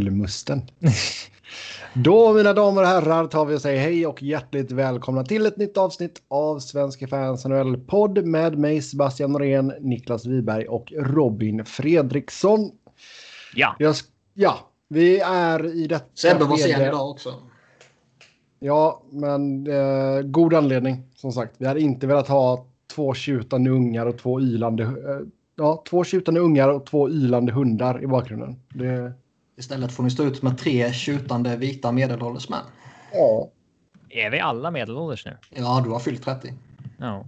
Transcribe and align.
Musten. 0.00 0.62
Då 1.94 2.32
mina 2.32 2.52
damer 2.52 2.82
och 2.82 2.88
herrar 2.88 3.26
tar 3.26 3.44
vi 3.44 3.56
och 3.56 3.60
säger 3.60 3.80
hej 3.80 4.06
och 4.06 4.22
hjärtligt 4.22 4.72
välkomna 4.72 5.24
till 5.24 5.46
ett 5.46 5.56
nytt 5.56 5.76
avsnitt 5.76 6.22
av 6.28 6.58
Svenska 6.58 7.08
fans 7.08 7.44
NHL-podd 7.44 8.24
med 8.26 8.58
mig 8.58 8.82
Sebastian 8.82 9.32
Norén, 9.32 9.72
Niklas 9.80 10.26
Wiberg 10.26 10.66
och 10.66 10.92
Robin 10.96 11.64
Fredriksson. 11.64 12.70
Ja. 13.54 13.76
Jag, 13.78 13.94
ja, 14.34 14.58
vi 14.88 15.20
är 15.20 15.74
i 15.76 15.86
detta... 15.86 16.04
Sebbe 16.14 16.44
var 16.44 16.56
sen 16.56 16.82
idag 16.82 17.10
också. 17.10 17.34
Ja, 18.58 19.02
men 19.10 19.66
eh, 19.66 20.22
god 20.22 20.54
anledning 20.54 21.02
som 21.14 21.32
sagt. 21.32 21.54
Vi 21.58 21.66
hade 21.66 21.80
inte 21.80 22.06
velat 22.06 22.28
ha 22.28 22.66
två 22.94 23.14
tjutande 23.14 23.70
ungar 23.70 24.06
och 24.06 24.18
två 24.18 24.40
ylande... 24.40 24.82
Eh, 24.82 25.26
ja, 25.56 25.82
två 25.88 26.04
tjutande 26.04 26.40
ungar 26.40 26.68
och 26.68 26.86
två 26.86 27.10
ylande 27.10 27.52
hundar 27.52 28.02
i 28.02 28.06
bakgrunden. 28.06 28.56
Det... 28.74 29.12
Istället 29.62 29.92
får 29.92 30.02
ni 30.02 30.10
stå 30.10 30.24
ut 30.24 30.42
med 30.42 30.58
tre 30.58 30.92
tjutande 30.92 31.56
vita 31.56 31.92
medelålders 31.92 32.48
män. 32.48 32.64
Ja. 33.12 33.50
Är 34.08 34.30
vi 34.30 34.40
alla 34.40 34.70
medelålders 34.70 35.26
nu? 35.26 35.36
Ja, 35.50 35.80
du 35.84 35.90
har 35.90 35.98
fyllt 36.00 36.22
30. 36.24 36.54
Ja. 36.98 37.26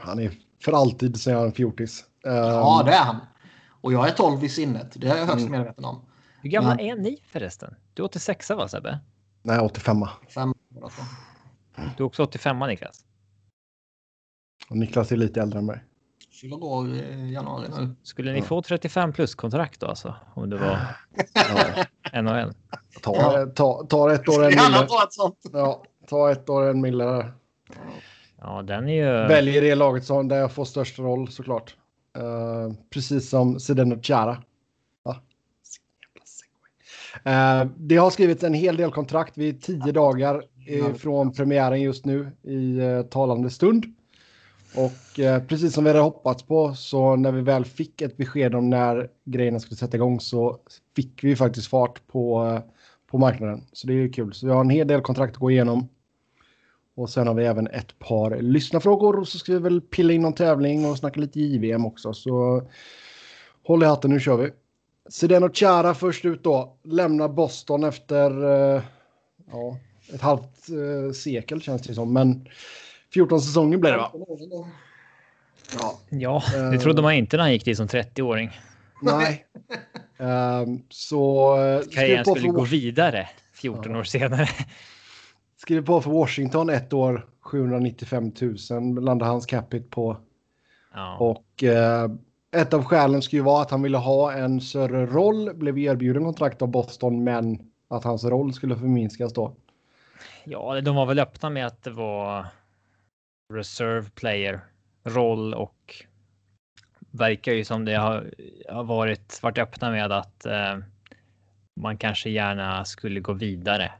Han 0.00 0.18
är 0.18 0.30
för 0.64 0.72
alltid, 0.72 1.20
säger 1.20 1.36
han, 1.36 1.46
en 1.46 1.52
fjortis. 1.52 2.04
Um, 2.24 2.34
Ja, 2.34 2.82
det 2.86 2.92
är 2.92 3.04
han. 3.04 3.16
Och 3.80 3.92
jag 3.92 4.08
är 4.08 4.12
12 4.12 4.44
i 4.44 4.48
sinnet. 4.48 4.92
Det 4.94 5.06
är 5.08 5.16
jag 5.16 5.26
högst 5.26 5.46
Mm. 5.46 5.50
medveten 5.52 5.84
om. 5.84 6.00
Hur 6.42 6.50
gamla 6.50 6.76
Ja. 6.78 6.92
är 6.92 6.96
ni 6.96 7.22
förresten? 7.32 7.74
Du 7.94 8.02
är 8.02 8.06
86 8.06 8.50
va 8.50 8.68
Sebbe? 8.68 8.98
Nej, 9.42 9.58
85 9.60 10.04
Fem 10.34 10.54
båda 10.68 10.88
två. 10.88 11.02
Du 11.96 12.02
är 12.02 12.06
också 12.06 12.22
85 12.22 12.58
Niklas? 12.58 13.04
Och 14.70 14.76
Niklas 14.76 15.12
är 15.12 15.16
lite 15.16 15.40
äldre 15.42 15.58
än 15.58 15.66
mig. 15.66 15.84
Fyller 16.40 16.64
år 16.64 16.88
i 16.88 17.32
januari 17.32 17.68
nu. 17.78 17.94
Skulle 18.02 18.32
ni 18.32 18.38
Ja. 18.38 18.44
få 18.44 18.62
35 18.62 19.12
plus 19.12 19.34
kontrakt 19.34 19.80
då 19.80 19.86
alltså? 19.86 20.14
Om 20.34 20.50
det 20.50 20.56
var 20.56 20.78
Ja. 22.12 22.20
NHL? 22.22 22.52
Ta, 23.02 23.14
Ja. 23.16 23.46
ta, 23.54 23.86
ta 23.88 24.12
ett 24.12 24.28
år 24.28 24.42
en 24.44 24.48
mille. 24.48 24.86
ta. 24.86 25.32
Ja, 25.52 25.82
ta 26.08 26.30
ett 26.30 26.48
år 26.48 26.62
en 26.70 26.80
mille 26.80 27.04
där. 27.04 27.32
Ja, 28.40 28.62
den 28.62 28.88
är 28.88 28.92
ju... 28.94 29.28
Väljer 29.28 29.62
det 29.62 29.74
laget 29.74 30.04
som 30.04 30.28
där 30.28 30.36
jag 30.36 30.52
får 30.52 30.64
störst 30.64 30.98
roll 30.98 31.28
såklart. 31.28 31.76
Uh, 32.18 32.72
precis 32.90 33.28
som 33.30 33.58
Zdeno 33.58 34.02
Chara. 34.02 34.42
Eh, 37.24 37.64
det 37.76 37.96
har 37.96 38.10
skrivits 38.10 38.44
en 38.44 38.54
hel 38.54 38.76
del 38.76 38.90
kontrakt. 38.90 39.38
Vi 39.38 39.48
är 39.48 39.52
tio 39.52 39.92
dagar 39.92 40.44
eh, 40.66 40.94
från 40.94 41.32
premiären 41.32 41.80
just 41.82 42.04
nu 42.04 42.30
i 42.42 42.78
eh, 42.78 43.02
talande 43.02 43.50
stund. 43.50 43.84
Och 44.74 45.20
eh, 45.20 45.42
precis 45.42 45.74
som 45.74 45.84
vi 45.84 45.90
hade 45.90 46.02
hoppats 46.02 46.42
på 46.42 46.74
så 46.74 47.16
när 47.16 47.32
vi 47.32 47.40
väl 47.40 47.64
fick 47.64 48.02
ett 48.02 48.16
besked 48.16 48.54
om 48.54 48.70
när 48.70 49.10
grejerna 49.24 49.60
skulle 49.60 49.76
sätta 49.76 49.96
igång 49.96 50.20
så 50.20 50.58
fick 50.96 51.24
vi 51.24 51.36
faktiskt 51.36 51.68
fart 51.68 52.06
på, 52.06 52.44
eh, 52.46 52.60
på 53.10 53.18
marknaden. 53.18 53.64
Så 53.72 53.86
det 53.86 53.92
är 53.92 53.96
ju 53.96 54.10
kul. 54.10 54.32
Så 54.32 54.46
vi 54.46 54.52
har 54.52 54.60
en 54.60 54.70
hel 54.70 54.86
del 54.86 55.00
kontrakt 55.00 55.32
att 55.32 55.40
gå 55.40 55.50
igenom. 55.50 55.88
Och 56.94 57.10
sen 57.10 57.26
har 57.26 57.34
vi 57.34 57.44
även 57.44 57.66
ett 57.66 57.98
par 57.98 58.42
lyssnarfrågor 58.42 59.18
och 59.18 59.28
så 59.28 59.38
ska 59.38 59.52
vi 59.52 59.58
väl 59.58 59.80
pilla 59.80 60.12
in 60.12 60.22
någon 60.22 60.32
tävling 60.32 60.86
och 60.86 60.98
snacka 60.98 61.20
lite 61.20 61.40
JVM 61.40 61.86
också. 61.86 62.12
Så 62.14 62.62
håll 63.64 63.82
i 63.82 63.86
hatten, 63.86 64.10
nu 64.10 64.20
kör 64.20 64.36
vi. 64.36 64.50
Zdeno 65.08 65.50
Chara 65.52 65.94
först 65.94 66.24
ut 66.24 66.44
då. 66.44 66.76
Lämnar 66.84 67.28
Boston 67.28 67.84
efter 67.84 68.44
eh, 68.44 68.82
ja, 69.52 69.76
ett 70.14 70.20
halvt 70.20 70.68
eh, 70.68 71.12
sekel 71.12 71.62
känns 71.62 71.82
det 71.82 71.94
som. 71.94 72.12
Men 72.12 72.48
14 73.14 73.40
säsonger 73.40 73.78
blev 73.78 73.92
det 73.92 73.98
va? 73.98 74.12
Ja. 75.78 75.98
Ja, 76.08 76.42
det 76.70 76.78
trodde 76.78 77.02
man 77.02 77.14
inte 77.14 77.36
när 77.36 77.44
han 77.44 77.52
gick 77.52 77.64
dit 77.64 77.76
som 77.76 77.86
30-åring. 77.86 78.50
Nej. 79.02 79.46
Ehm, 80.18 80.82
så 80.88 81.54
eh, 81.56 81.80
Karriären 81.90 82.24
skulle 82.24 82.40
för, 82.40 82.48
gå 82.48 82.64
vidare 82.64 83.28
14 83.52 83.96
år 83.96 84.04
senare. 84.04 84.48
skriv 85.56 85.86
på 85.86 86.00
för 86.00 86.10
Washington 86.10 86.70
ett 86.70 86.92
år 86.92 87.26
795 87.40 88.32
000 88.70 89.04
landar 89.04 89.26
hans 89.26 89.46
capita 89.46 89.86
på. 89.90 90.16
Ja. 90.94 91.16
Och 91.16 91.64
eh, 91.64 92.10
ett 92.56 92.74
av 92.74 92.84
skälen 92.84 93.22
skulle 93.22 93.40
ju 93.40 93.44
vara 93.44 93.62
att 93.62 93.70
han 93.70 93.82
ville 93.82 93.98
ha 93.98 94.32
en 94.32 94.60
större 94.60 95.06
roll, 95.06 95.54
blev 95.54 95.78
erbjuden 95.78 96.24
kontrakt 96.24 96.62
av 96.62 96.68
Boston, 96.68 97.24
men 97.24 97.58
att 97.88 98.04
hans 98.04 98.24
roll 98.24 98.52
skulle 98.52 98.76
förminskas 98.76 99.32
då. 99.32 99.54
ja, 100.44 100.80
de 100.80 100.96
var 100.96 101.06
väl 101.06 101.18
öppna 101.18 101.50
med 101.50 101.66
att 101.66 101.82
det 101.82 101.90
var 101.90 102.46
reserve 103.52 104.10
player 104.10 104.60
roll 105.04 105.54
och 105.54 106.04
verkar 107.10 107.52
ju 107.52 107.64
som 107.64 107.84
det 107.84 107.94
har, 107.94 108.34
har 108.68 108.84
varit 108.84 109.42
varit 109.42 109.58
öppna 109.58 109.90
med 109.90 110.12
att 110.12 110.46
eh, 110.46 110.78
man 111.80 111.96
kanske 111.96 112.30
gärna 112.30 112.84
skulle 112.84 113.20
gå 113.20 113.32
vidare 113.32 113.92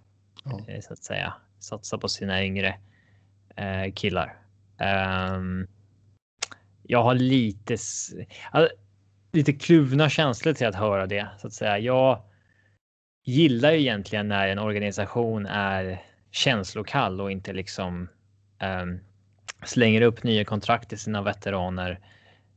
Ja. 0.44 0.60
eh, 0.68 0.80
så 0.80 0.92
att 0.92 1.04
säga. 1.04 1.34
Satsa 1.60 1.98
på 1.98 2.08
sina 2.08 2.44
yngre 2.44 2.78
eh, 3.56 3.92
killar. 3.94 4.36
Ehm, 4.78 5.66
jag 6.82 7.02
har 7.02 7.14
lite, 7.14 7.72
alltså, 8.50 8.76
lite 9.32 9.52
kluvna 9.52 10.08
känslor 10.08 10.52
till 10.52 10.66
att 10.66 10.74
höra 10.74 11.06
det 11.06 11.28
så 11.38 11.46
att 11.46 11.52
säga. 11.52 11.78
Jag 11.78 12.22
gillar 13.24 13.72
ju 13.72 13.80
egentligen 13.80 14.28
när 14.28 14.48
en 14.48 14.58
organisation 14.58 15.46
är 15.46 16.02
känslokall 16.30 17.20
och 17.20 17.30
inte 17.30 17.52
liksom 17.52 18.08
ehm, 18.58 19.00
slänger 19.64 20.02
upp 20.02 20.22
nya 20.22 20.44
kontrakt 20.44 20.88
till 20.88 20.98
sina 20.98 21.22
veteraner 21.22 21.98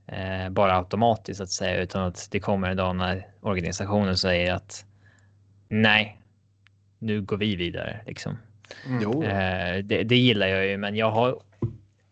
eh, 0.08 0.50
bara 0.50 0.78
automatiskt 0.78 1.38
så 1.38 1.44
att 1.44 1.50
säga, 1.50 1.82
utan 1.82 2.04
att 2.04 2.28
det 2.32 2.40
kommer 2.40 2.70
en 2.70 2.78
dag 2.78 2.96
när 2.96 3.28
organisationen 3.42 4.18
säger 4.18 4.54
att 4.54 4.86
nej, 5.70 6.18
nu 7.00 7.22
går 7.22 7.38
vi 7.38 7.56
vidare 7.56 8.00
liksom. 8.06 8.38
Jo. 9.02 9.24
Eh, 9.24 9.78
det, 9.84 10.04
det 10.04 10.18
gillar 10.18 10.48
jag 10.48 10.66
ju, 10.66 10.78
men 10.78 10.96
jag 10.96 11.12
har 11.12 11.40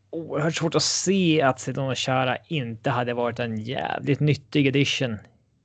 oerhört 0.09 0.55
svårt 0.55 0.75
att 0.75 0.83
se 0.83 1.41
att 1.41 1.59
Sedona 1.59 1.95
Chara 1.95 2.38
inte 2.47 2.89
hade 2.89 3.13
varit 3.13 3.39
en 3.39 3.57
jävligt 3.57 4.19
nyttig 4.19 4.67
edition 4.67 5.17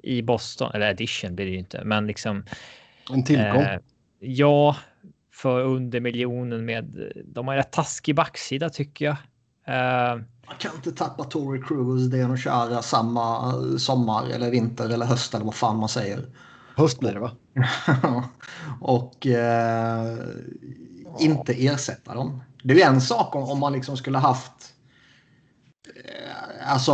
i 0.03 0.23
Boston. 0.23 0.71
Eller 0.75 0.91
edition 0.91 1.35
blir 1.35 1.47
det 1.47 1.53
ju 1.53 1.59
inte, 1.59 1.85
men 1.85 2.07
liksom. 2.07 2.45
En 3.11 3.25
tillgång. 3.25 3.63
Eh, 3.63 3.79
ja, 4.19 4.77
för 5.35 5.63
under 5.63 6.01
miljonen 6.01 6.65
med. 6.65 7.13
De 7.25 7.49
har 7.49 7.57
rätt 7.57 7.73
taskig 7.73 8.15
backsida 8.15 8.71
tycker 8.71 9.05
jag. 9.05 9.17
Eh, 9.67 10.17
Man 10.47 10.57
kan 10.59 10.75
inte 10.75 10.93
tappa 10.93 11.25
Tory 11.25 11.63
Cruz, 11.63 12.11
Deno 12.11 12.37
Chara 12.37 12.83
samma 12.83 13.53
sommar 13.79 14.27
eller 14.31 14.51
vinter 14.51 14.91
eller 14.91 15.07
höst 15.07 15.35
eller 15.35 15.45
vad 15.45 15.55
fan 15.55 15.77
man 15.77 15.89
säger. 15.89 16.27
Höst 16.77 17.01
blir 17.01 17.13
det 17.13 17.21
va? 17.21 17.31
och 18.81 19.27
eh, 19.27 20.19
inte 21.19 21.53
ersätta 21.53 22.15
dem. 22.15 22.43
Det 22.63 22.75
är 22.75 22.77
ju 22.77 22.83
en 22.83 23.01
sak 23.01 23.35
om, 23.35 23.43
om 23.43 23.59
man 23.59 23.73
liksom 23.73 23.97
skulle 23.97 24.19
haft... 24.19 24.75
Eh, 26.05 26.73
alltså 26.73 26.93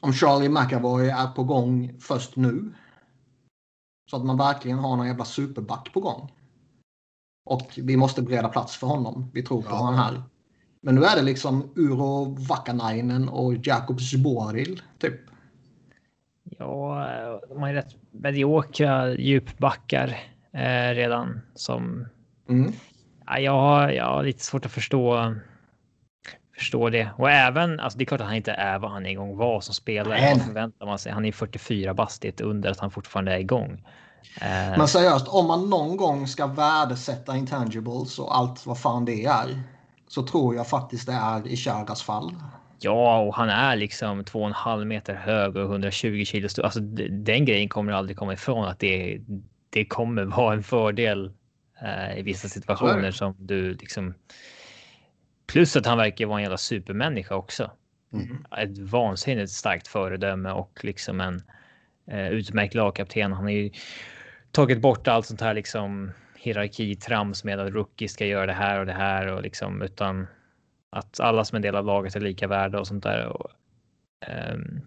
om 0.00 0.12
Charlie 0.12 0.48
McAvoy 0.48 1.08
är 1.08 1.26
på 1.26 1.44
gång 1.44 1.94
först 2.00 2.36
nu. 2.36 2.74
Så 4.10 4.16
att 4.16 4.24
man 4.24 4.36
verkligen 4.38 4.78
har 4.78 4.96
någon 4.96 5.06
jävla 5.06 5.24
superback 5.24 5.92
på 5.92 6.00
gång. 6.00 6.32
Och 7.46 7.72
vi 7.76 7.96
måste 7.96 8.22
bereda 8.22 8.48
plats 8.48 8.76
för 8.76 8.86
honom. 8.86 9.30
Vi 9.34 9.42
tror 9.42 9.62
på 9.62 9.68
Ja. 9.70 9.74
honom 9.76 9.94
här. 9.94 10.22
Men 10.80 10.94
nu 10.94 11.04
är 11.04 11.16
det 11.16 11.22
liksom 11.22 11.72
Uro 11.76 12.24
Vakanainen 12.48 13.28
och 13.28 13.54
Jakob 13.66 14.00
Zboril 14.00 14.82
typ. 14.98 15.14
ja, 16.58 17.08
de 17.48 17.60
har 17.60 17.68
ju 17.68 17.74
rätt 17.74 17.94
mediokra 18.10 19.08
djupbackar 19.14 20.08
eh, 20.52 20.94
redan 20.94 21.40
som 21.54 22.06
Mm. 22.48 22.72
Ja, 23.26 23.38
jag, 23.38 23.52
har, 23.52 23.90
jag 23.90 24.04
har 24.04 24.22
lite 24.22 24.44
svårt 24.44 24.66
att 24.66 24.72
förstå, 24.72 25.34
förstå 26.54 26.90
det. 26.90 27.08
Och 27.16 27.30
även, 27.30 27.80
alltså 27.80 27.98
det 27.98 28.04
är 28.04 28.06
klart 28.06 28.20
att 28.20 28.26
han 28.26 28.36
inte 28.36 28.52
är 28.52 28.78
vad 28.78 28.90
han 28.90 29.06
en 29.06 29.16
gång 29.16 29.36
var 29.36 29.60
som 29.60 29.74
spelare. 29.74 30.32
Vad 30.34 30.42
förväntar 30.46 30.86
man 30.86 30.98
sig? 30.98 31.12
Han 31.12 31.24
är 31.24 31.32
44 31.32 31.94
bast, 31.94 32.22
det 32.22 32.28
är 32.28 32.32
ett 32.32 32.40
under 32.40 32.70
att 32.70 32.80
han 32.80 32.90
fortfarande 32.90 33.32
är 33.32 33.38
igång. 33.38 33.84
Eh, 34.40 34.78
Men 34.78 34.88
seriöst, 34.88 35.28
om 35.28 35.46
man 35.46 35.70
någon 35.70 35.96
gång 35.96 36.26
ska 36.26 36.46
värdesätta 36.46 37.36
intangibles 37.36 38.18
och 38.18 38.36
allt 38.36 38.66
vad 38.66 38.78
fan 38.80 39.04
det 39.04 39.24
är. 39.24 39.62
Så 40.08 40.22
tror 40.26 40.54
jag 40.54 40.68
faktiskt 40.68 41.06
det 41.06 41.12
är 41.12 41.46
i 41.48 41.56
Charas 41.56 42.02
fall. 42.02 42.34
ja, 42.80 43.18
och 43.20 43.34
han 43.34 43.48
är 43.48 43.76
liksom 43.76 44.24
2,5 44.24 44.84
meter 44.84 45.14
hög 45.14 45.56
och 45.56 45.62
120 45.62 46.24
kilo 46.24 46.48
stor. 46.48 46.64
Alltså 46.64 46.80
den 47.10 47.44
grejen 47.44 47.68
kommer 47.68 47.92
aldrig 47.92 48.16
komma 48.16 48.32
ifrån 48.32 48.64
att 48.64 48.78
det, 48.78 49.20
det 49.70 49.84
kommer 49.84 50.24
vara 50.36 50.54
en 50.54 50.62
fördel 50.62 51.32
eh, 51.82 52.18
i 52.18 52.22
vissa 52.22 52.48
situationer 52.48 53.10
som 53.10 53.34
du 53.38 53.74
liksom. 53.74 54.14
Plus 55.46 55.76
att 55.76 55.86
han 55.86 55.98
verkar 55.98 56.26
vara 56.26 56.38
en 56.38 56.42
jävla 56.42 56.58
supermänniska 56.58 57.34
också. 57.34 57.70
Mm. 58.12 58.44
ett 58.58 58.78
vansinnigt 58.78 59.50
starkt 59.52 59.88
föredöme 59.88 60.50
och 60.50 60.80
liksom 60.82 61.20
en 61.20 61.42
eh, 62.10 62.28
utmärkt 62.28 62.74
lagkapten. 62.74 63.32
Han 63.32 63.42
har 63.42 63.50
ju 63.50 63.70
tagit 64.52 64.80
bort 64.80 65.08
allt 65.08 65.26
sånt 65.26 65.40
här 65.40 65.54
liksom 65.54 66.10
hierarkitrams 66.36 67.44
med 67.44 67.60
att 67.60 67.72
rookie 67.72 68.08
ska 68.08 68.26
göra 68.26 68.46
det 68.46 68.52
här 68.52 68.80
och 68.80 68.86
det 68.86 68.92
här 68.92 69.26
och 69.26 69.42
liksom 69.42 69.82
utan 69.82 70.26
att 70.90 71.20
alla 71.20 71.44
som 71.44 71.56
är 71.56 71.60
del 71.60 71.76
av 71.76 71.84
laget 71.84 72.16
är 72.16 72.20
lika 72.20 72.46
värda 72.48 72.80
och 72.80 72.86
sånt 72.86 73.02
där. 73.02 73.26
Och, 73.26 73.50
ehm, 74.26 74.80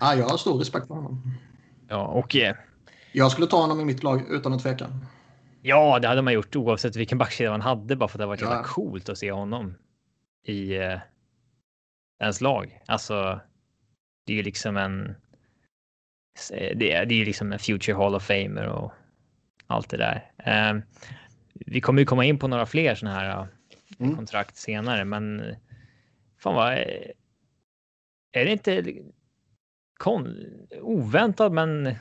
Ja, 0.00 0.14
jag 0.14 0.28
har 0.28 0.36
stor 0.36 0.58
respekt 0.58 0.86
för 0.86 0.94
honom. 0.94 1.34
ja, 1.88 2.06
och 2.06 2.36
eh, 2.36 2.56
Jag 3.12 3.32
skulle 3.32 3.46
ta 3.46 3.60
honom 3.60 3.80
i 3.80 3.84
mitt 3.84 4.02
lag 4.02 4.22
utan 4.30 4.52
att 4.52 4.62
tveka. 4.62 4.86
Ja, 5.62 5.98
det 5.98 6.08
hade 6.08 6.22
man 6.22 6.32
gjort 6.32 6.56
oavsett 6.56 6.96
vilken 6.96 7.18
backsida 7.18 7.50
man 7.50 7.60
hade 7.60 7.96
bara 7.96 8.08
för 8.08 8.18
att 8.18 8.20
det 8.22 8.26
var 8.26 8.38
Ja. 8.40 8.54
ja. 8.56 8.62
coolt 8.66 9.08
att 9.08 9.18
se 9.18 9.32
honom 9.32 9.74
i 10.46 10.76
eh, 10.76 10.98
ens 12.22 12.40
lag. 12.40 12.80
Alltså, 12.86 13.40
det 14.26 14.32
är 14.32 14.36
ju 14.36 14.42
liksom 14.42 14.76
en. 14.76 15.14
Det 16.50 16.92
är, 16.92 17.06
det 17.06 17.14
är 17.14 17.18
ju 17.18 17.24
liksom 17.24 17.52
en 17.52 17.58
future 17.58 17.96
Hall 17.96 18.14
of 18.14 18.22
Famer 18.26 18.66
och 18.66 18.92
allt 19.66 19.90
det 19.90 19.96
där. 19.96 20.30
Eh, 20.38 20.78
vi 21.54 21.80
kommer 21.80 22.00
ju 22.02 22.06
komma 22.06 22.24
in 22.24 22.38
på 22.38 22.48
några 22.48 22.66
fler 22.66 22.94
sådana 22.94 23.18
här 23.18 23.30
eh, 23.30 23.46
Mm. 23.98 24.16
kontrakt 24.16 24.56
senare, 24.56 25.04
men 25.04 25.40
eh, 25.40 25.56
fan 26.38 26.54
vad. 26.54 26.72
eh, 26.72 27.10
Är 28.32 28.44
det 28.44 28.52
inte 28.52 28.94
kon, 29.98 30.36
oväntad, 30.80 31.52
men 31.52 31.94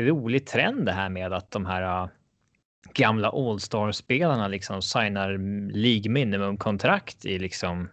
rolig 0.00 0.46
trend 0.46 0.86
det 0.86 0.92
här 0.92 1.08
med 1.08 1.32
att 1.32 1.50
de 1.50 1.66
här 1.66 2.08
gamla 2.94 3.28
All-star-spelarna 3.28 4.48
liksom 4.48 4.82
signar 4.82 5.38
League 5.72 6.10
minimum-kontrakt 6.12 7.24
i 7.24 7.38
liksom 7.38 7.88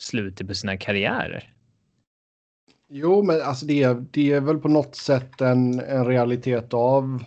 slutet 0.00 0.48
på 0.48 0.54
sina 0.54 0.76
karriärer. 0.76 1.53
Jo, 2.96 3.22
men 3.22 3.42
alltså 3.42 3.66
det, 3.66 3.82
är- 3.82 4.04
det 4.10 4.32
är 4.32 4.40
väl 4.40 4.58
på 4.58 4.68
något 4.68 4.96
sätt 4.96 5.40
en, 5.40 5.80
en 5.80 6.06
realitet 6.06 6.74
av 6.74 7.24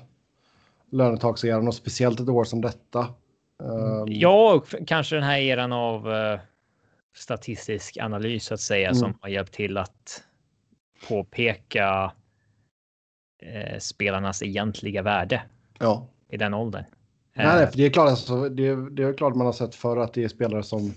lönetakseran 0.92 1.68
och 1.68 1.76
speciellt 1.76 2.20
ett 2.20 2.30
år 2.30 2.44
som 2.44 2.62
detta. 2.62 3.00
Ehm, 3.64 4.06
Ja, 4.08 4.54
och 4.54 4.88
kanske 4.88 5.16
den 5.16 5.24
här 5.24 5.38
eran 5.40 5.74
av 5.74 6.14
eh, 6.14 6.40
statistisk 7.16 7.98
analys 8.02 8.46
så 8.46 8.54
att 8.54 8.60
säga 8.62 8.88
Mm. 8.90 9.00
som 9.00 9.18
har 9.22 9.30
hjälpt 9.30 9.54
till 9.54 9.78
att 9.78 10.24
påpeka 11.08 12.12
eh, 13.44 13.80
spelarnas 13.80 14.44
egentliga 14.44 15.02
värde 15.02 15.42
ja. 15.80 16.08
i 16.30 16.38
den 16.38 16.54
åldern. 16.54 16.84
Nej, 17.36 17.46
Eh, 17.48 17.56
nej, 17.56 17.68
för 17.68 17.78
det 17.78 17.86
är 17.86 17.90
klart, 17.90 18.10
alltså, 18.10 18.50
det, 18.50 18.90
det 18.90 19.04
är 19.04 19.14
klart 19.14 19.36
man 19.36 19.46
har 19.46 19.54
sett 19.54 19.76
för 19.76 19.98
att 19.98 20.14
det 20.14 20.24
är 20.24 20.28
spelare 20.28 20.64
som, 20.64 20.94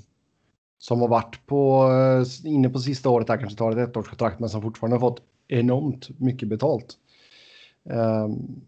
som 0.82 1.00
har 1.00 1.08
varit 1.08 1.46
på, 1.46 1.88
eh, 1.92 2.50
inne 2.52 2.68
på 2.68 2.78
sista 2.78 3.08
året 3.08 3.26
där 3.26 3.36
kanske 3.36 3.58
tar 3.58 3.72
ett 3.76 3.88
ettårskontrakt 3.96 4.40
men 4.40 4.48
som 4.48 4.62
fortfarande 4.62 4.94
har 4.96 5.00
fått 5.00 5.22
enormt 5.48 6.08
mycket 6.20 6.48
betalt. 6.48 6.96
Ehm, 7.90 8.60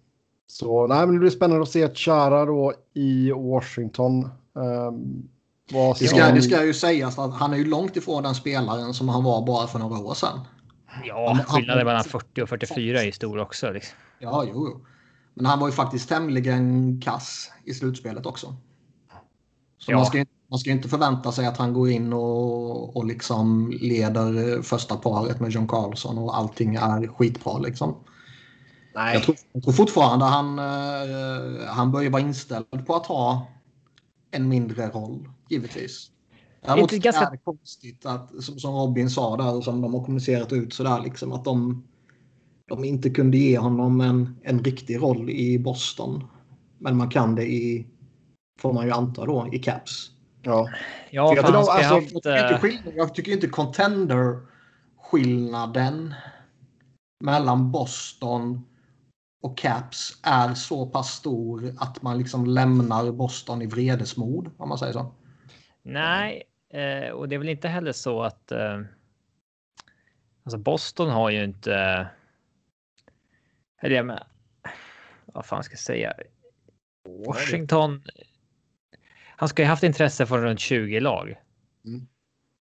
så 0.46 0.86
nej, 0.86 1.06
men 1.06 1.14
det 1.14 1.18
blir 1.20 1.30
spännande 1.30 1.62
att 1.62 1.68
se 1.68 1.94
Chara 1.94 2.44
då 2.44 2.72
i 2.94 3.30
Washington. 3.32 4.24
Um, 4.52 5.28
vad 5.72 5.98
Det 5.98 6.08
som- 6.08 6.18
ska, 6.18 6.30
det 6.32 6.42
ska 6.42 6.64
ju 6.64 6.74
sägas 6.74 7.18
att 7.18 7.34
han 7.34 7.52
är 7.52 7.56
ju 7.56 7.64
långt 7.64 7.96
ifrån 7.96 8.22
den 8.22 8.34
spelaren 8.34 8.94
som 8.94 9.08
han 9.08 9.24
var 9.24 9.46
bara 9.46 9.66
för 9.66 9.78
några 9.78 9.98
år 9.98 10.14
sedan. 10.14 10.40
Ja, 11.04 11.38
skillnaden 11.46 11.86
mellan 11.86 12.04
40 12.04 12.42
och 12.42 12.48
44 12.48 13.00
är 13.00 13.04
ju 13.04 13.12
stor 13.12 13.38
också. 13.38 13.70
Liksom. 13.70 13.96
Ja, 14.18 14.44
jo, 14.46 14.52
jo. 14.70 14.80
Men 15.34 15.46
han 15.46 15.58
var 15.60 15.68
ju 15.68 15.72
faktiskt 15.72 16.08
tämligen 16.08 17.00
kass 17.00 17.50
i 17.64 17.74
slutspelet 17.74 18.26
också. 18.26 18.56
Så 19.78 19.92
Ja. 19.92 19.96
man, 19.96 20.06
ska, 20.06 20.18
ju- 20.18 20.24
man 20.52 20.58
ska 20.58 20.70
ju 20.70 20.76
inte 20.76 20.88
förvänta 20.88 21.32
sig 21.32 21.46
att 21.46 21.56
han 21.56 21.72
går 21.72 21.90
in 21.90 22.12
och, 22.12 22.96
och 22.96 23.06
liksom 23.06 23.70
leder 23.80 24.62
första 24.62 24.96
paret 24.96 25.40
med 25.40 25.50
John 25.50 25.68
Carlson 25.68 26.18
och 26.18 26.36
allting 26.36 26.74
är 26.74 27.06
skitbra 27.06 27.58
liksom. 27.58 27.94
nej. 28.94 29.14
Jag 29.14 29.22
tror, 29.22 29.36
jag 29.52 29.62
tror 29.62 29.72
fortfarande 29.72 30.24
han, 30.24 30.58
eh, 30.58 31.66
han 31.66 31.92
börjar 31.92 32.10
vara 32.10 32.22
inställd 32.22 32.86
på 32.86 32.94
att 32.94 33.06
ha 33.06 33.46
en 34.30 34.48
mindre 34.48 34.88
roll, 34.88 35.28
givetvis. 35.50 36.10
Däremot 36.66 36.92
Inte 36.92 36.98
ganska- 36.98 37.26
är 37.26 37.30
det 37.30 37.38
konstigt 37.38 38.06
att, 38.06 38.44
som, 38.44 38.58
som 38.58 38.74
Robin 38.74 39.10
sa 39.10 39.36
där 39.36 39.54
och 39.56 39.64
som 39.64 39.80
de 39.80 39.94
har 39.94 40.04
kommunicerat 40.04 40.52
ut 40.52 40.72
sådär, 40.72 41.00
liksom, 41.04 41.32
att 41.32 41.44
de, 41.44 41.84
de 42.68 42.84
inte 42.84 43.10
kunde 43.10 43.36
ge 43.38 43.58
honom 43.58 44.00
en, 44.00 44.36
en 44.42 44.64
riktig 44.64 45.02
roll 45.02 45.30
i 45.30 45.58
Boston. 45.58 46.24
Men 46.78 46.96
man 46.96 47.10
kan 47.10 47.34
det 47.34 47.46
i, 47.52 47.86
får 48.60 48.72
man 48.72 48.86
ju 48.86 48.92
anta 48.92 49.26
då, 49.26 49.48
i 49.52 49.58
Caps. 49.58 50.12
Ja. 50.42 50.70
Ja, 51.10 51.34
jag 51.34 51.44
ska 51.46 51.56
alltså, 51.56 51.72
ha 51.72 51.82
haft, 51.82 52.12
Jag 52.12 52.22
tycker 52.22 52.26
inte, 52.42 52.54
eh, 52.54 52.58
skill- 52.60 52.92
jag 52.96 53.14
tycker 53.14 53.32
inte 53.32 53.48
contender-skillnaden 53.48 56.14
mellan 57.24 57.72
Boston 57.72 58.66
och 59.42 59.58
Caps 59.58 60.18
är 60.22 60.54
så 60.54 60.86
pass 60.86 61.12
stor 61.14 61.74
att 61.78 62.02
man 62.02 62.18
liksom 62.18 62.46
lämnar 62.46 63.12
Boston 63.12 63.62
i 63.62 63.66
vredesmod, 63.66 64.50
om 64.56 64.68
man 64.68 64.78
säger 64.78 64.92
så. 64.92 65.12
Nej, 65.82 66.42
eh, 66.74 67.08
och 67.10 67.28
det 67.28 67.34
är 67.34 67.38
väl 67.38 67.48
inte 67.48 67.68
heller 67.68 67.92
så 67.92 68.22
att. 68.22 68.52
Eh, 68.52 68.80
alltså 70.44 70.58
Boston 70.58 71.10
har 71.10 71.30
ju 71.30 71.44
inte. 71.44 72.06
Eller 73.82 73.96
jag 73.96 74.06
menar, 74.06 74.26
vad 75.26 75.46
fan 75.46 75.62
ska 75.62 75.72
jag 75.72 75.78
säga? 75.80 76.12
Washington. 77.26 78.02
Han 79.42 79.48
ska 79.48 79.62
ju 79.62 79.68
haft 79.68 79.82
intresse 79.82 80.26
för 80.26 80.38
runt 80.38 80.60
20 80.60 81.00
lag. 81.00 81.34
Mm. 81.84 82.06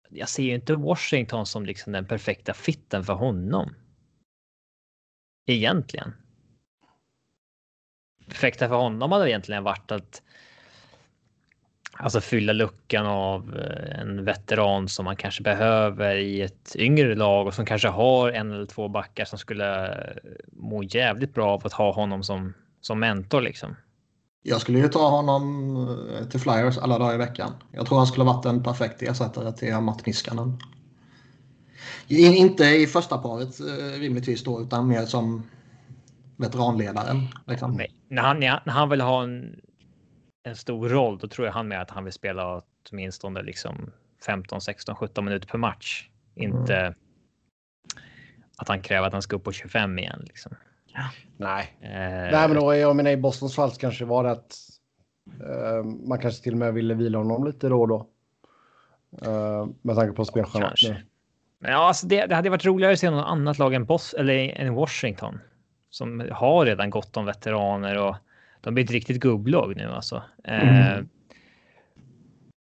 Jag 0.09 0.29
ser 0.29 0.43
ju 0.43 0.55
inte 0.55 0.75
Washington 0.75 1.47
som 1.47 1.67
liksom 1.67 1.93
den 1.93 2.07
perfekta 2.07 2.55
fitten 2.55 3.05
för 3.05 3.13
honom. 3.13 3.75
Egentligen. 5.47 6.13
Perfekta 8.27 8.69
för 8.69 8.75
honom 8.75 9.13
hade 9.13 9.31
egentligen 9.31 9.65
varit 9.65 9.93
att 9.93 10.23
Alltså 11.93 12.21
fylla 12.21 12.53
luckan 12.53 13.07
av 13.07 13.57
eh, 13.59 14.01
en 14.01 14.25
veteran 14.25 14.89
som 14.89 15.05
man 15.05 15.17
kanske 15.17 15.43
behöver 15.43 16.17
i 16.17 16.43
ett 16.43 16.77
yngre 16.77 17.15
lag 17.15 17.47
och 17.47 17.55
som 17.55 17.67
kanske 17.67 17.89
har 17.89 18.31
en 18.33 18.53
eller 18.53 18.67
två 18.67 18.89
backar 18.89 19.25
som 19.25 19.39
skulle 19.39 20.01
må 20.53 20.83
jävligt 20.83 21.35
bra 21.35 21.51
av 21.51 21.67
att 21.67 21.73
ha 21.73 21.93
honom 21.93 22.23
som, 22.23 22.55
som 22.81 23.01
mentor 23.01 23.41
liksom. 23.41 23.77
Jag 24.43 24.61
skulle 24.61 24.79
ju 24.79 24.89
ta 24.89 25.11
honom 25.11 25.77
eh, 26.11 26.29
till 26.29 26.41
Flyers 26.41 26.79
alla 26.79 26.99
dagar 26.99 27.15
i 27.15 27.19
veckan. 27.19 27.53
Jag 27.73 27.87
tror 27.87 27.99
han 27.99 28.07
skulle 28.07 28.25
varit 28.25 28.45
en 28.45 28.63
perfekt 28.63 29.03
ersättare 29.03 29.53
till 29.53 29.75
Matt 29.75 30.07
Niskanen. 30.07 30.59
Inte 32.09 32.65
i 32.65 32.87
första 32.87 33.19
paret 33.19 33.61
eh, 33.61 34.01
rimligtvis 34.01 34.45
då, 34.45 34.61
utan 34.61 34.89
mer 34.89 35.07
som 35.07 35.43
veteranledaren. 36.37 37.29
Liksom. 37.47 37.77
Men 37.77 37.87
när 38.09 38.23
han, 38.23 38.41
när 38.41 38.73
han 38.73 38.89
vill 38.89 39.01
ha 39.01 39.23
en, 39.23 39.61
en 40.43 40.57
stor 40.57 40.89
roll, 40.89 41.19
då 41.19 41.29
tror 41.29 41.47
jag 41.47 41.55
han 41.55 41.69
med 41.69 41.81
att 41.81 41.91
han 41.91 42.05
vill 42.05 42.13
spela 42.13 42.63
åtminstone 42.91 43.43
liksom 43.43 43.91
15, 44.27 44.61
16, 44.61 44.97
17 44.97 45.25
minuter 45.25 45.49
per 45.49 45.59
match. 45.59 46.09
Inte 46.35 46.95
att 48.57 48.69
han 48.69 48.83
kräver 48.83 49.07
att 49.07 49.13
han 49.13 49.23
ska 49.23 49.37
upp 49.37 49.45
på 49.45 49.53
25 49.53 49.99
igen. 49.99 50.23
Liksom. 50.27 50.53
Nej. 51.37 51.77
Eh, 51.81 52.33
Nej, 52.33 52.49
men 52.49 52.55
då, 52.55 52.75
jag 52.75 52.97
menar 52.97 53.11
i 53.11 53.17
Bostons 53.17 53.55
fall 53.57 53.71
kanske 53.71 54.05
var 54.05 54.25
det 54.25 54.31
att 54.31 54.57
eh, 55.41 55.85
man 55.85 56.19
kanske 56.19 56.43
till 56.43 56.53
och 56.53 56.59
med 56.59 56.75
ville 56.75 56.95
vila 56.95 57.19
honom 57.19 57.47
lite 57.47 57.69
då 57.69 57.81
och 57.81 57.89
då. 57.89 58.07
Uh, 59.27 59.69
med 59.83 59.97
tanke 59.97 60.13
på 60.13 60.25
spelschemat. 60.25 60.69
kanske. 60.69 60.89
nu. 60.89 61.03
Men 61.59 61.73
ja, 61.73 61.79
alltså 61.79 62.07
det, 62.07 62.27
det 62.27 62.35
hade 62.35 62.51
varit 62.51 62.65
roligare 62.65 62.93
att 62.93 62.99
se 62.99 63.11
något 63.11 63.27
annat 63.27 63.59
lag 63.59 63.75
än 63.75 63.85
Boss 63.85 64.15
eller 64.15 64.35
än 64.35 64.75
Washington 64.75 65.41
som 65.91 66.29
har 66.33 66.67
redan 66.67 66.91
gott 66.91 67.17
om 67.17 67.25
veteraner 67.25 67.99
och 67.99 68.17
de 68.61 68.75
blir 68.75 68.85
ett 68.85 68.91
riktigt 68.91 69.21
gubblag 69.21 69.77
nu 69.77 69.87
alltså. 69.91 70.23
Eh, 70.45 70.93
Mm. 70.93 71.09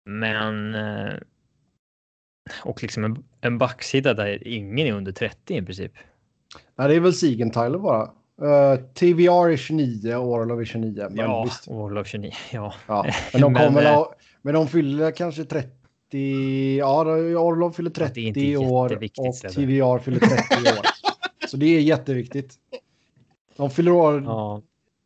men. 0.05 0.75
Eh, 0.75 1.13
och 2.63 2.81
liksom 2.83 3.03
en, 3.03 3.23
en 3.41 3.57
backsida 3.57 4.13
där 4.13 4.47
ingen 4.47 4.87
är 4.87 4.93
under 4.93 5.11
30 5.11 5.55
i 5.57 5.61
princip. 5.61 5.91
Nej, 6.75 6.87
det 6.87 6.95
är 6.95 6.99
väl 6.99 7.13
Siegenthaler 7.13 7.79
bara. 7.79 8.11
Uh, 8.41 8.79
TVR 8.93 9.49
är 9.49 9.57
29 9.57 10.15
och 10.15 10.27
Orlov 10.27 10.61
är 10.61 10.65
29. 10.65 11.07
Men 11.09 11.17
ja, 11.17 11.43
visst. 11.43 11.67
Orlov 11.67 12.03
29. 12.03 12.31
Ja, 12.51 12.73
Ja. 12.87 13.05
Men 13.33 13.41
de 13.41 13.53
Men, 13.53 13.67
kommer 13.67 13.85
eh, 13.85 13.91
ha, 13.91 14.13
Men 14.41 14.53
de 14.53 14.67
fyller 14.67 15.11
kanske 15.11 15.43
30. 15.43 16.77
Ja, 16.77 17.01
Orlov 17.01 17.71
fyller 17.71 17.91
Ja, 17.95 17.99
det 17.99 18.03
är 18.03 18.07
30 18.07 18.21
inte 18.21 18.57
år 18.57 18.93
och. 18.93 19.33
TVR 19.53 19.99
fyller 19.99 20.19
30 20.19 20.33
år. 20.79 20.85
Så 21.47 21.57
det 21.57 21.65
är 21.65 21.79
jätteviktigt. 21.79 22.53
De 23.55 23.69
fyller 23.69 23.91
år. 23.91 24.23
ja, 24.25 24.61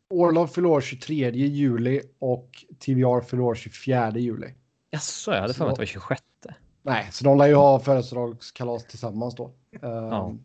Orlov 0.09 0.47
fyller 0.47 0.69
år 0.69 0.81
23 0.81 1.31
juli 1.31 2.01
och 2.19 2.49
TVR 2.79 3.21
fyller 3.21 3.43
år 3.43 3.55
24 3.55 4.11
juli. 4.11 4.47
Jaså, 4.91 5.33
jag 5.33 5.41
hade 5.41 5.53
för 5.53 5.63
mig 5.63 5.71
att 5.71 5.75
det 5.75 5.81
var 5.81 5.85
26. 5.85 6.21
Nej, 6.83 7.07
så 7.11 7.23
de 7.23 7.37
lär 7.37 7.47
ju 7.47 7.55
ha 7.55 7.79
födelsedagskalas 7.79 8.85
tillsammans 8.85 9.35
då. 9.35 9.51
Uh, 9.83 10.23
mm. 10.23 10.39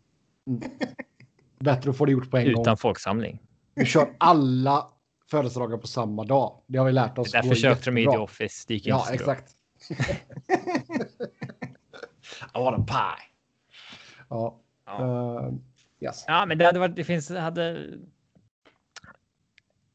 Bättre 1.59 1.89
att 1.89 1.97
få 1.97 2.05
det 2.05 2.11
gjort 2.11 2.31
på 2.31 2.37
en 2.37 2.53
gång. 2.53 2.61
Utan 2.61 2.77
folksamling. 2.77 3.39
Vi 3.75 3.85
kör 3.85 4.13
alla 4.17 4.87
födelsedagar 5.31 5.77
på 5.77 5.87
samma 5.87 6.23
dag. 6.23 6.61
Det 6.67 6.77
har 6.77 6.85
vi 6.85 6.91
lärt 6.91 7.17
oss. 7.17 7.31
Därför 7.31 7.55
köpte 7.55 7.91
de 7.91 7.97
i 7.97 8.05
The. 8.05 8.17
Office. 8.17 8.65
Det 8.67 8.73
gick 8.73 8.87
Ja, 8.87 9.11
inte 9.11 9.23
bra. 9.23 9.33
exakt. 9.33 9.53
I 12.55 12.59
want 12.59 12.77
a 12.79 12.85
pie. 12.87 13.27
Ja. 14.29 14.59
Ja. 14.85 15.45
eh, 15.47 15.53
yes. 15.99 16.23
Ja, 16.27 16.45
men 16.45 16.57
det 16.57 16.65
hade 16.65 16.79
varit. 16.79 16.95
Det 16.95 17.03
finns. 17.03 17.29
Hade. 17.29 17.87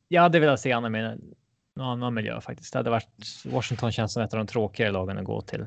Jag 0.09 0.23
hade 0.23 0.40
velat 0.40 0.61
se 0.61 0.75
honom 0.75 0.94
i 0.97 0.99
en 0.99 1.35
någon 1.76 1.87
annan 1.88 2.14
miljö 2.14 2.40
faktiskt. 2.40 2.73
Det 2.73 2.78
hade 2.78 2.90
varit. 2.90 3.09
Washington 3.44 3.92
känns 3.92 4.12
som 4.12 4.23
ett 4.23 4.35
av 4.35 4.38
de 4.38 4.47
tråkigare 4.47 4.90
lagen 4.92 5.18
att 5.18 5.25
gå 5.25 5.40
till. 5.40 5.61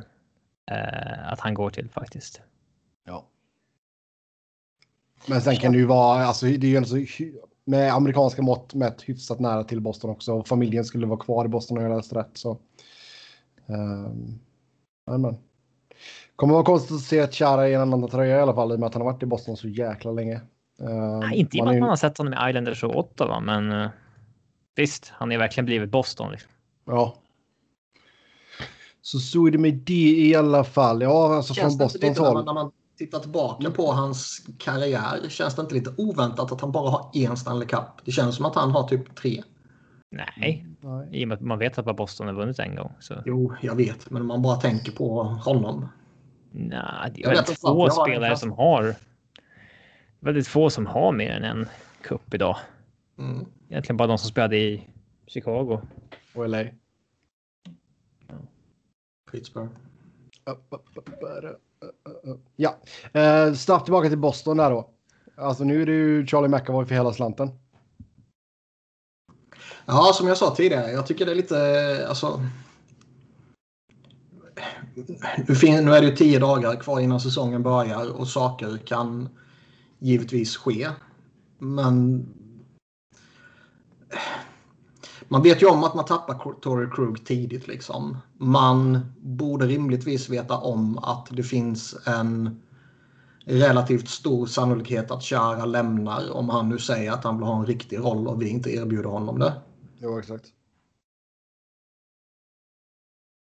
Eh, 0.72 1.32
att 1.32 1.40
han 1.40 1.54
går 1.54 1.70
till 1.70 1.90
faktiskt. 1.90 2.42
Ja. 3.06 3.28
Men 5.28 5.42
sen 5.42 5.56
kan 5.56 5.72
det 5.72 5.78
ju 5.78 5.86
vara, 5.86 6.26
alltså 6.26 6.46
det 6.46 6.68
är 6.68 6.72
ju 6.72 6.76
ändå 6.76 6.90
så, 6.90 6.96
hy- 6.96 7.40
med 7.66 7.94
amerikanska 7.94 8.42
mått 8.42 8.74
mätt 8.74 9.02
hyfsat 9.02 9.40
nära 9.40 9.64
till 9.64 9.82
Boston 9.82 10.10
också. 10.10 10.34
Och 10.34 10.48
familjen 10.48 10.86
skulle 10.86 11.06
vara 11.08 11.20
kvar 11.20 11.46
i 11.46 11.48
Boston 11.48 11.78
om 11.78 11.84
jag 11.84 11.96
läste 11.96 12.16
rätt. 12.16 12.32
Så. 12.34 12.58
Um. 13.66 14.40
Kommer 16.36 16.54
vara 16.54 16.64
konstigt 16.64 16.96
att 16.96 17.02
se 17.02 17.28
Chara 17.28 17.70
i 17.70 17.74
en 17.74 17.82
annan 17.82 18.10
tröja 18.10 18.38
i 18.38 18.42
alla 18.42 18.54
fall 18.54 18.72
i 18.72 18.76
och 18.76 18.80
med 18.80 18.88
att 18.88 18.94
han 18.94 19.02
har 19.02 19.12
varit 19.12 19.24
i 19.24 19.26
Boston 19.26 19.58
så 19.58 19.68
jäkla 19.68 20.12
länge. 20.12 20.42
Ehm, 20.80 21.20
Nej, 21.20 21.38
inte 21.38 21.58
i 21.58 21.62
och 21.62 21.66
man 21.66 21.74
med 21.74 21.78
att 21.78 21.82
man 21.82 21.90
har 21.90 21.96
sett 21.96 22.18
honom 22.18 22.34
i 22.34 22.50
Islanders 22.50 22.84
och 22.84 22.98
Ottawa, 22.98 23.40
men 23.40 23.72
uh, 23.72 23.90
visst, 24.76 25.12
han 25.16 25.32
är 25.32 25.38
verkligen 25.38 25.66
blivit 25.66 25.90
Boston. 25.90 26.32
Liksom. 26.32 26.52
Ja. 26.86 27.16
Så 29.02 29.20
så 29.20 29.48
är 29.48 29.52
det 29.52 29.58
med 29.58 29.74
det 29.74 30.28
i 30.28 30.36
alla 30.36 30.64
fall. 30.64 31.02
Ja, 31.02 31.36
alltså 31.36 31.54
Känns 31.54 31.78
från 31.78 31.78
det 31.78 31.84
inte 31.84 32.08
Bostons 32.08 32.20
lite 32.20 32.46
när 32.46 32.54
man, 32.54 32.58
håll. 32.58 32.72
Tittar 32.98 33.20
tillbaka 33.20 33.72
på 33.72 33.92
hans 33.92 34.48
karriär, 34.58 35.30
känns 35.30 35.56
det 35.56 35.62
inte 35.62 35.76
lite 35.76 35.94
oväntat 35.98 36.52
att 36.52 36.62
han 36.62 36.72
bara 36.72 36.90
har 36.90 37.12
en 37.14 37.38
Stanley 37.38 37.68
Cup? 37.68 38.06
Det 38.06 38.12
känns 38.12 38.36
som 38.36 38.46
att 38.46 38.56
han 38.56 38.72
har 38.72 38.88
typ 38.88 39.16
tre. 39.16 39.44
Nej, 40.12 40.68
i 41.12 41.24
och 41.24 41.28
med 41.28 41.36
att 41.36 41.42
man 41.42 41.60
vet 41.60 41.78
att 41.78 41.86
bara 41.86 41.94
Boston 41.94 42.28
har 42.28 42.34
vunnit 42.34 42.60
en 42.60 42.76
gång. 42.76 42.92
Så. 43.00 43.14
Jo, 43.26 43.54
jag 43.62 43.76
vet, 43.76 44.10
men 44.10 44.22
om 44.22 44.28
man 44.28 44.42
bara 44.42 44.56
tänker 44.56 44.92
på 44.92 45.24
honom. 45.24 45.88
Nej, 46.52 47.12
det 47.16 47.24
är 47.24 47.36
väldigt 47.36 47.60
få 47.60 47.82
har 47.82 48.06
spelare 48.06 48.32
en 48.32 48.38
som 48.38 48.52
har. 48.52 48.96
Väldigt 50.20 50.48
få 50.48 50.70
som 50.70 50.86
har 50.86 51.12
mer 51.12 51.30
än 51.30 51.44
en 51.44 51.68
cup 52.02 52.34
idag. 52.34 52.58
Mm. 53.18 53.46
Egentligen 53.70 53.98
bara 53.98 54.08
de 54.08 54.18
som 54.18 54.30
spelade 54.30 54.58
i 54.58 54.88
Chicago. 55.28 55.82
Och 56.36 56.50
LA. 56.50 56.64
Pittsburgh. 59.32 59.70
Upp, 60.46 60.68
upp, 60.70 60.88
upp, 60.96 61.10
upp, 61.10 61.44
upp. 61.44 61.62
Ja, 62.56 62.78
eh, 63.14 63.54
snabbt 63.54 63.86
tillbaka 63.86 64.10
till 64.10 64.18
Boston 64.18 64.58
där 64.58 64.72
då. 64.72 64.90
Alltså 65.38 65.64
nu 65.64 65.82
är 65.82 65.86
det 65.86 65.92
ju 65.92 66.28
Charlie 66.28 66.48
McAvoy 66.48 66.86
för 66.86 66.96
hela 66.96 67.14
slanten. 67.14 67.50
Ja, 69.86 70.12
som 70.14 70.28
jag 70.28 70.38
sa 70.38 70.56
tidigare, 70.56 70.92
jag 70.92 71.08
tycker 71.08 71.26
det 71.26 71.32
är 71.32 71.36
lite... 71.36 71.60
Eh, 71.60 72.10
alltså, 72.10 72.42
eh, 74.56 74.64
nu, 75.48 75.82
nu 75.82 75.94
är 75.94 76.02
det 76.02 76.08
ju 76.08 76.16
tio 76.16 76.40
dagar 76.40 76.76
kvar 76.76 77.00
innan 77.00 77.20
säsongen 77.20 77.64
börjar 77.64 78.20
och 78.20 78.28
saker 78.28 78.78
kan 78.78 79.30
givetvis 80.00 80.58
ske. 80.58 80.90
Men 81.58 82.26
eh, 84.10 84.20
man 85.28 85.44
vet 85.44 85.62
ju 85.62 85.66
om 85.66 85.84
att 85.84 85.96
man 85.96 86.06
tappar 86.06 86.54
Tory 86.62 86.90
Krug 86.96 87.26
tidigt. 87.26 87.68
Liksom. 87.68 88.18
Man 88.38 89.00
borde 89.20 89.66
rimligtvis 89.66 90.30
veta 90.30 90.58
om 90.58 90.98
att 90.98 91.28
det 91.32 91.44
finns 91.44 91.96
en 92.06 92.62
relativt 93.46 94.10
stor 94.10 94.46
sannolikhet 94.46 95.12
att 95.12 95.24
Chara 95.24 95.66
lämnar 95.66 96.32
om 96.32 96.50
han 96.50 96.70
nu 96.70 96.80
säger 96.80 97.12
att 97.12 97.24
han 97.24 97.38
vill 97.38 97.46
ha 97.46 97.60
en 97.60 97.66
riktig 97.66 98.00
roll 98.00 98.28
och 98.28 98.42
vi 98.42 98.50
inte 98.50 98.72
erbjuder 98.72 99.10
honom 99.10 99.40
det. 99.40 99.54
Jo, 99.98 100.20
exakt. 100.20 100.46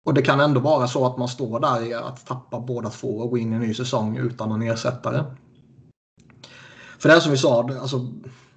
Och 0.04 0.14
det 0.14 0.22
kan 0.22 0.40
ändå 0.40 0.60
vara 0.60 0.86
så 0.86 1.06
att 1.06 1.18
man 1.18 1.28
står 1.28 1.60
där 1.60 1.86
i 1.86 1.94
att 1.94 2.26
tappa 2.26 2.60
båda 2.60 2.90
två 2.90 3.08
och 3.08 3.30
gå 3.30 3.38
in 3.38 3.52
i 3.52 3.56
en 3.56 3.62
ny 3.62 3.74
säsong 3.74 4.16
utan 4.16 4.52
en 4.52 4.62
ersättare. 4.62 5.24
För 6.98 7.08
det 7.08 7.14
är 7.14 7.20
som 7.20 7.30
vi 7.30 7.38
sa, 7.38 7.68
alltså, 7.80 8.06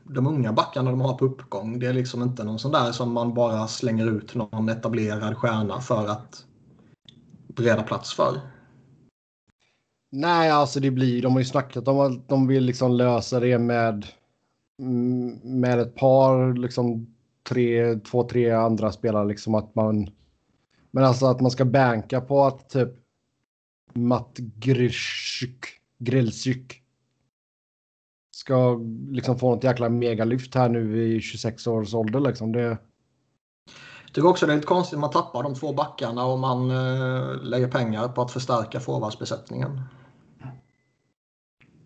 de 0.10 0.28
unga 0.28 0.54
backarna 0.54 0.92
de 0.92 1.02
har 1.02 1.14
på 1.14 1.26
uppgång, 1.26 1.80
det 1.80 1.88
är 1.88 1.94
liksom 1.94 2.24
inte 2.24 2.44
någon 2.44 2.60
sån 2.60 2.72
där 2.72 2.92
som 2.92 3.14
man 3.14 3.34
bara 3.34 3.68
slänger 3.68 4.06
ut 4.18 4.36
någon 4.36 4.70
etablerad 4.70 5.38
stjärna 5.38 5.82
för 5.82 6.08
att 6.08 6.46
bereda 7.48 7.84
plats 7.84 8.14
för. 8.14 8.42
Nej, 10.12 10.50
alltså 10.50 10.80
det 10.80 10.92
blir, 10.92 11.22
de 11.22 11.32
har 11.32 11.40
ju 11.40 11.46
snackat 11.46 11.88
om 11.88 12.00
att 12.00 12.30
de 12.30 12.48
vill 12.48 12.64
liksom 12.64 12.92
lösa 12.92 13.40
det 13.40 13.60
med, 13.60 14.06
med 15.44 15.80
ett 15.80 15.96
par, 15.96 16.54
liksom 16.54 17.16
tre, 17.44 17.96
två, 17.96 18.24
tre 18.24 18.52
andra 18.52 18.92
spelare, 18.92 19.28
liksom 19.28 19.56
att 19.56 19.76
man, 19.76 20.10
men 20.92 21.04
alltså 21.04 21.26
att 21.26 21.42
man 21.42 21.52
ska 21.52 21.66
banka 21.66 22.22
på 22.22 22.46
att 22.46 22.70
typ 22.70 22.90
Matt 23.94 24.38
Grzyk, 24.38 25.66
Grillsyk 26.00 26.84
ska 28.38 28.79
liksom 29.10 29.39
få 29.39 29.56
något 29.56 29.63
jäkla 29.63 29.89
megalyft 29.89 30.56
här 30.56 30.70
nu 30.70 31.03
i 31.03 31.22
26 31.22 31.67
års 31.67 31.94
ålder 31.94 32.20
liksom. 32.20 32.51
Det, 32.51 32.62
Jag 32.62 34.13
tycker 34.13 34.27
också 34.27 34.46
det 34.46 34.53
är 34.53 34.56
lite 34.56 34.67
konstigt 34.67 34.94
att 34.94 35.01
man 35.01 35.12
tappar 35.12 35.44
de 35.44 35.56
två 35.56 35.74
backarna 35.74 36.25
och 36.25 36.39
man 36.39 36.72
eh, 36.72 37.44
lägger 37.44 37.67
pengar 37.67 38.08
på 38.08 38.22
att 38.22 38.32
förstärka 38.32 38.79
forwardsbesättningen. 38.79 39.82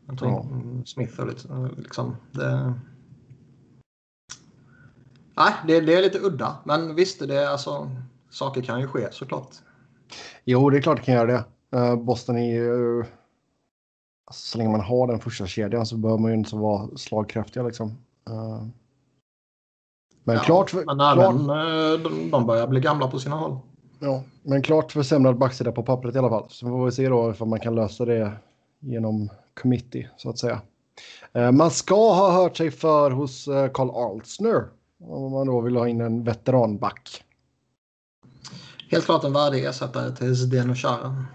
Jag 0.07 0.19
tror 0.19 0.31
Ja. 0.31 0.45
Smith 0.85 1.19
och 1.19 1.27
lite, 1.27 1.53
eh, 1.53 1.67
liksom, 1.77 2.15
det... 2.31 2.73
Nej, 5.37 5.53
det, 5.67 5.79
det 5.79 5.93
är 5.93 6.01
lite 6.01 6.19
udda. 6.19 6.57
Men 6.65 6.95
visst, 6.95 7.27
det 7.27 7.37
är 7.37 7.47
alltså, 7.47 7.91
saker 8.29 8.61
kan 8.61 8.79
ju 8.79 8.87
ske 8.87 9.07
såklart. 9.11 9.55
Jo, 10.43 10.69
det 10.69 10.77
är 10.77 10.81
klart 10.81 10.97
det 10.97 11.03
kan 11.03 11.15
göra 11.15 11.31
det. 11.31 11.43
Eh, 11.77 11.95
Boston 11.95 12.37
är 12.37 12.53
ju... 12.53 13.03
Alltså, 14.31 14.47
så 14.47 14.57
länge 14.57 14.69
man 14.71 14.81
har 14.81 15.07
den 15.07 15.19
första 15.19 15.47
kedjan 15.47 15.85
så 15.85 15.97
behöver 15.97 16.21
man 16.21 16.31
ju 16.31 16.37
inte 16.37 16.49
så 16.49 16.57
vara 16.57 16.89
slagkraftiga 16.95 17.63
liksom. 17.63 17.87
Eh, 18.29 18.63
men 20.23 20.35
Ja, 20.35 20.41
klart, 20.41 20.69
för, 20.69 20.85
Men 20.85 20.97
klart, 20.97 21.17
även 21.17 21.49
eh, 21.49 21.99
de, 22.03 22.31
de 22.31 22.45
börjar 22.45 22.67
bli 22.67 22.79
gamla 22.79 23.07
på 23.07 23.19
sina 23.19 23.35
håll. 23.35 23.57
ja, 23.99 24.23
men 24.43 24.61
klart 24.61 24.91
försämrad 24.91 25.37
backsida 25.37 25.71
på 25.71 25.83
pappret 25.83 26.15
i 26.15 26.17
alla 26.17 26.29
fall. 26.29 26.45
Så 26.49 26.65
får 26.67 26.85
vi 26.85 26.91
se 26.91 27.09
då 27.09 27.33
om 27.39 27.49
man 27.49 27.59
kan 27.59 27.75
lösa 27.75 28.05
det 28.05 28.31
genom 28.79 29.29
committee 29.61 30.09
så 30.17 30.29
att 30.29 30.37
säga. 30.37 30.61
Eh, 31.33 31.51
Man 31.51 31.71
ska 31.71 32.13
ha 32.13 32.31
hört 32.31 32.57
sig 32.57 32.71
för 32.71 33.11
hos 33.11 33.45
Carl 33.73 33.89
Altsner 33.89 34.63
om 35.03 35.31
man 35.31 35.47
då 35.47 35.61
vill 35.61 35.75
ha 35.75 35.87
in 35.87 36.01
en 36.01 36.23
veteranback. 36.23 37.23
Helt 38.91 39.05
klart 39.05 39.23
en 39.23 39.33
värdig 39.33 39.65
ersättare 39.65 40.15
till 40.15 40.35
Zdeno 40.35 40.75
Chara. 40.75 41.25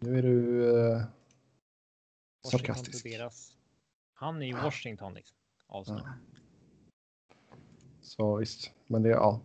Nu 0.00 0.18
är 0.18 0.22
du 0.22 1.02
sarkastisk. 2.50 3.06
Han 4.14 4.42
är 4.42 4.46
i 4.46 4.52
Washington 4.52 5.14
liksom. 5.14 5.36
Arsenal. 5.68 6.02
Så 8.00 8.36
visst, 8.36 8.70
men 8.86 9.02
det 9.02 9.08
ja. 9.08 9.40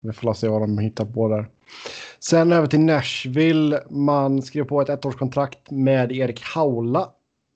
Vi 0.00 0.12
får 0.12 0.34
se 0.34 0.48
vad 0.48 0.62
de 0.62 0.78
hittar 0.78 1.04
på 1.04 1.28
där. 1.28 1.48
Sen 2.18 2.52
över 2.52 2.66
till 2.66 2.80
Nashville. 2.80 3.82
Man 3.90 4.42
skrev 4.42 4.64
på 4.64 4.80
ett 4.80 4.88
ettårskontrakt 4.88 5.70
med 5.70 6.12
Erik 6.12 6.42
Haula. 6.42 7.12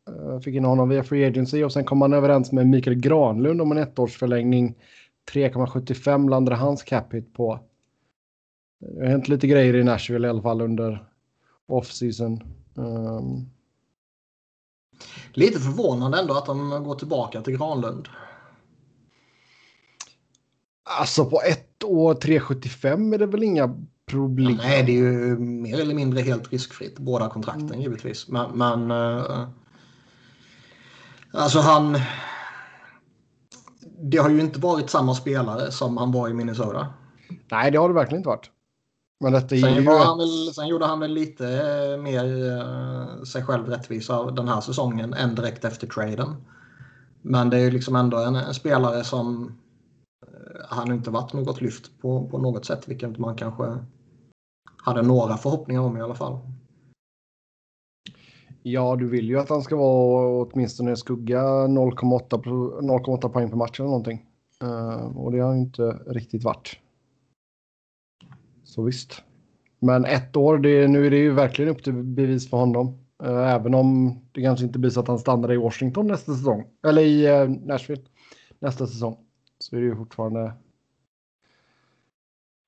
Eh, 0.09 0.41
Fick 0.41 0.55
in 0.55 0.65
honom 0.65 0.89
via 0.89 1.05
Free 1.05 1.25
Agency 1.27 1.65
och 1.65 1.73
sen 1.73 1.85
kom 1.85 1.99
man 1.99 2.13
överens 2.13 2.53
med 2.53 2.67
Mikael 2.67 2.97
Granlund 2.97 3.63
om 3.63 3.73
en 3.73 3.79
ettårsförlängning. 3.79 4.75
3,75 5.33 6.31
landade 6.31 6.57
hans 6.57 6.83
cap 6.83 7.15
hit 7.15 7.35
på. 7.35 7.61
Det 8.81 9.01
har 9.01 9.11
hänt 9.11 9.29
lite 9.29 9.47
grejer 9.47 9.75
i 9.75 9.85
Nashville 9.85 10.27
i 10.27 10.31
alla 10.31 10.43
fall 10.43 10.61
under 10.61 11.07
off-season. 11.67 12.43
Um, 12.75 13.51
Lite 15.33 15.61
förvånande 15.61 16.19
ändå 16.19 16.35
att 16.35 16.47
de 16.47 16.85
går 16.85 16.95
tillbaka 16.95 17.43
till 17.43 17.57
Granlund. 17.57 18.09
alltså 20.85 21.25
på 21.25 21.43
ett 21.43 21.85
år 21.85 22.15
3,75 22.15 23.15
är 23.15 23.19
det 23.19 23.27
väl 23.27 23.43
inga 23.43 23.75
problem. 24.07 24.57
Nej, 24.63 24.83
det 24.83 24.93
är 24.93 24.97
ju 24.97 25.39
mer 25.39 25.81
eller 25.81 25.95
mindre 25.95 26.21
helt 26.21 26.53
riskfritt. 26.53 26.99
Båda 26.99 27.29
kontrakten 27.29 27.81
givetvis. 27.81 28.29
Men, 28.29 28.59
men 28.59 28.91
eh, 28.91 29.49
alltså 31.33 31.59
han. 31.59 31.99
Det 34.03 34.19
har 34.19 34.31
ju 34.31 34.41
inte 34.41 34.61
varit 34.61 34.91
samma 34.91 35.15
spelare 35.15 35.73
som 35.73 35.97
han 35.97 36.13
var 36.13 36.29
i 36.29 36.33
Minnesota. 36.33 36.87
Nej, 37.51 37.71
det 37.71 37.79
har 37.79 37.89
det 37.89 37.95
verkligen 37.95 38.19
inte 38.19 38.29
varit. 38.29 38.51
Men 39.23 39.33
detta 39.33 39.49
Sen, 39.49 39.75
ju... 39.75 39.91
han 39.91 40.19
väl, 40.19 40.55
sen 40.55 40.69
gjorde 40.69 40.87
han 40.87 41.01
väl 41.01 41.13
lite 41.13 41.47
eh, 41.49 42.03
mer 42.03 42.51
eh, 42.51 43.23
sig 43.23 43.43
själv 43.43 43.67
rättvisa 43.69 44.31
den 44.31 44.49
här 44.49 44.61
säsongen 44.61 45.15
än 45.15 45.35
direkt 45.35 45.65
efter 45.65 45.87
traden. 45.87 46.37
Men 47.23 47.51
det 47.51 47.57
är 47.57 47.61
ju 47.61 47.71
liksom 47.71 47.97
ändå 47.97 48.19
en, 48.19 48.35
en 48.35 48.55
spelare 48.55 49.05
som 49.05 49.59
eh, 50.27 50.67
han 50.69 50.89
har 50.89 50.95
inte 50.95 51.11
varit 51.11 51.33
något 51.33 51.61
lyft 51.61 52.01
på, 52.01 52.29
på 52.29 52.39
något 52.39 52.65
sätt, 52.65 52.89
vilket 52.89 53.19
man 53.19 53.37
kanske 53.37 53.79
hade 54.77 55.03
några 55.03 55.37
förhoppningar 55.37 55.81
om 55.81 55.97
i 55.97 56.01
alla 56.01 56.15
fall. 56.15 56.39
Ja, 58.63 58.97
du 58.97 59.09
vill 59.09 59.29
ju 59.29 59.39
att 59.39 59.49
han 59.49 59.63
ska 59.63 59.77
vara 59.77 60.43
åtminstone 60.43 60.97
skugga 60.97 61.43
0,8 61.43 62.43
pro- 62.43 62.81
0,8 62.81 63.29
poäng 63.29 63.51
per 63.51 63.57
match 63.57 63.81
eller 63.81 63.89
någonting. 63.89 64.27
Och 65.15 65.33
det 65.33 65.41
har 65.41 65.55
ju 65.55 65.61
inte 65.61 65.83
riktigt 66.07 66.45
varit. 66.45 66.82
Så 68.73 68.83
visst. 68.83 69.23
Men 69.79 70.05
ett 70.05 70.37
år, 70.37 70.59
det, 70.59 70.89
nu 70.89 71.07
är 71.07 71.11
det 71.11 71.17
ju 71.17 71.33
verkligen 71.33 71.71
upp 71.71 71.85
till 71.85 71.93
bevis 71.93 72.51
för 72.51 72.57
honom. 72.57 72.99
Eh, 73.23 73.55
även 73.55 73.75
om 73.75 74.19
det 74.33 74.43
kanske 74.43 74.67
inte 74.67 74.79
blir 74.79 74.91
så 74.91 75.01
att 75.01 75.09
han 75.09 75.19
stannar 75.19 75.53
i 75.53 75.57
Washington 75.57 76.07
nästa 76.07 76.35
säsong. 76.35 76.65
Eller 76.87 77.03
i 77.03 77.27
eh, 77.27 77.49
Nashville 77.49 78.03
nästa 78.59 78.87
säsong. 78.87 79.17
Så 79.59 79.77
är 79.77 79.81
det 79.81 79.87
ju 79.87 79.97
fortfarande 79.97 80.53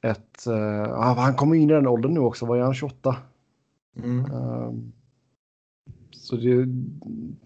ett... 0.06 0.42
ja, 0.46 1.14
han 1.18 1.34
kommer 1.34 1.56
in 1.56 1.70
i 1.70 1.73
den 1.73 1.87
åldern 1.87 2.14
nu 2.14 2.20
också. 2.20 2.46
Vad 2.46 2.58
är 2.58 2.62
han? 2.62 2.75
28? 2.75 3.16
Mm. 3.96 4.25
Ehm, 4.25 4.92
så 6.11 6.37
det, 6.37 6.64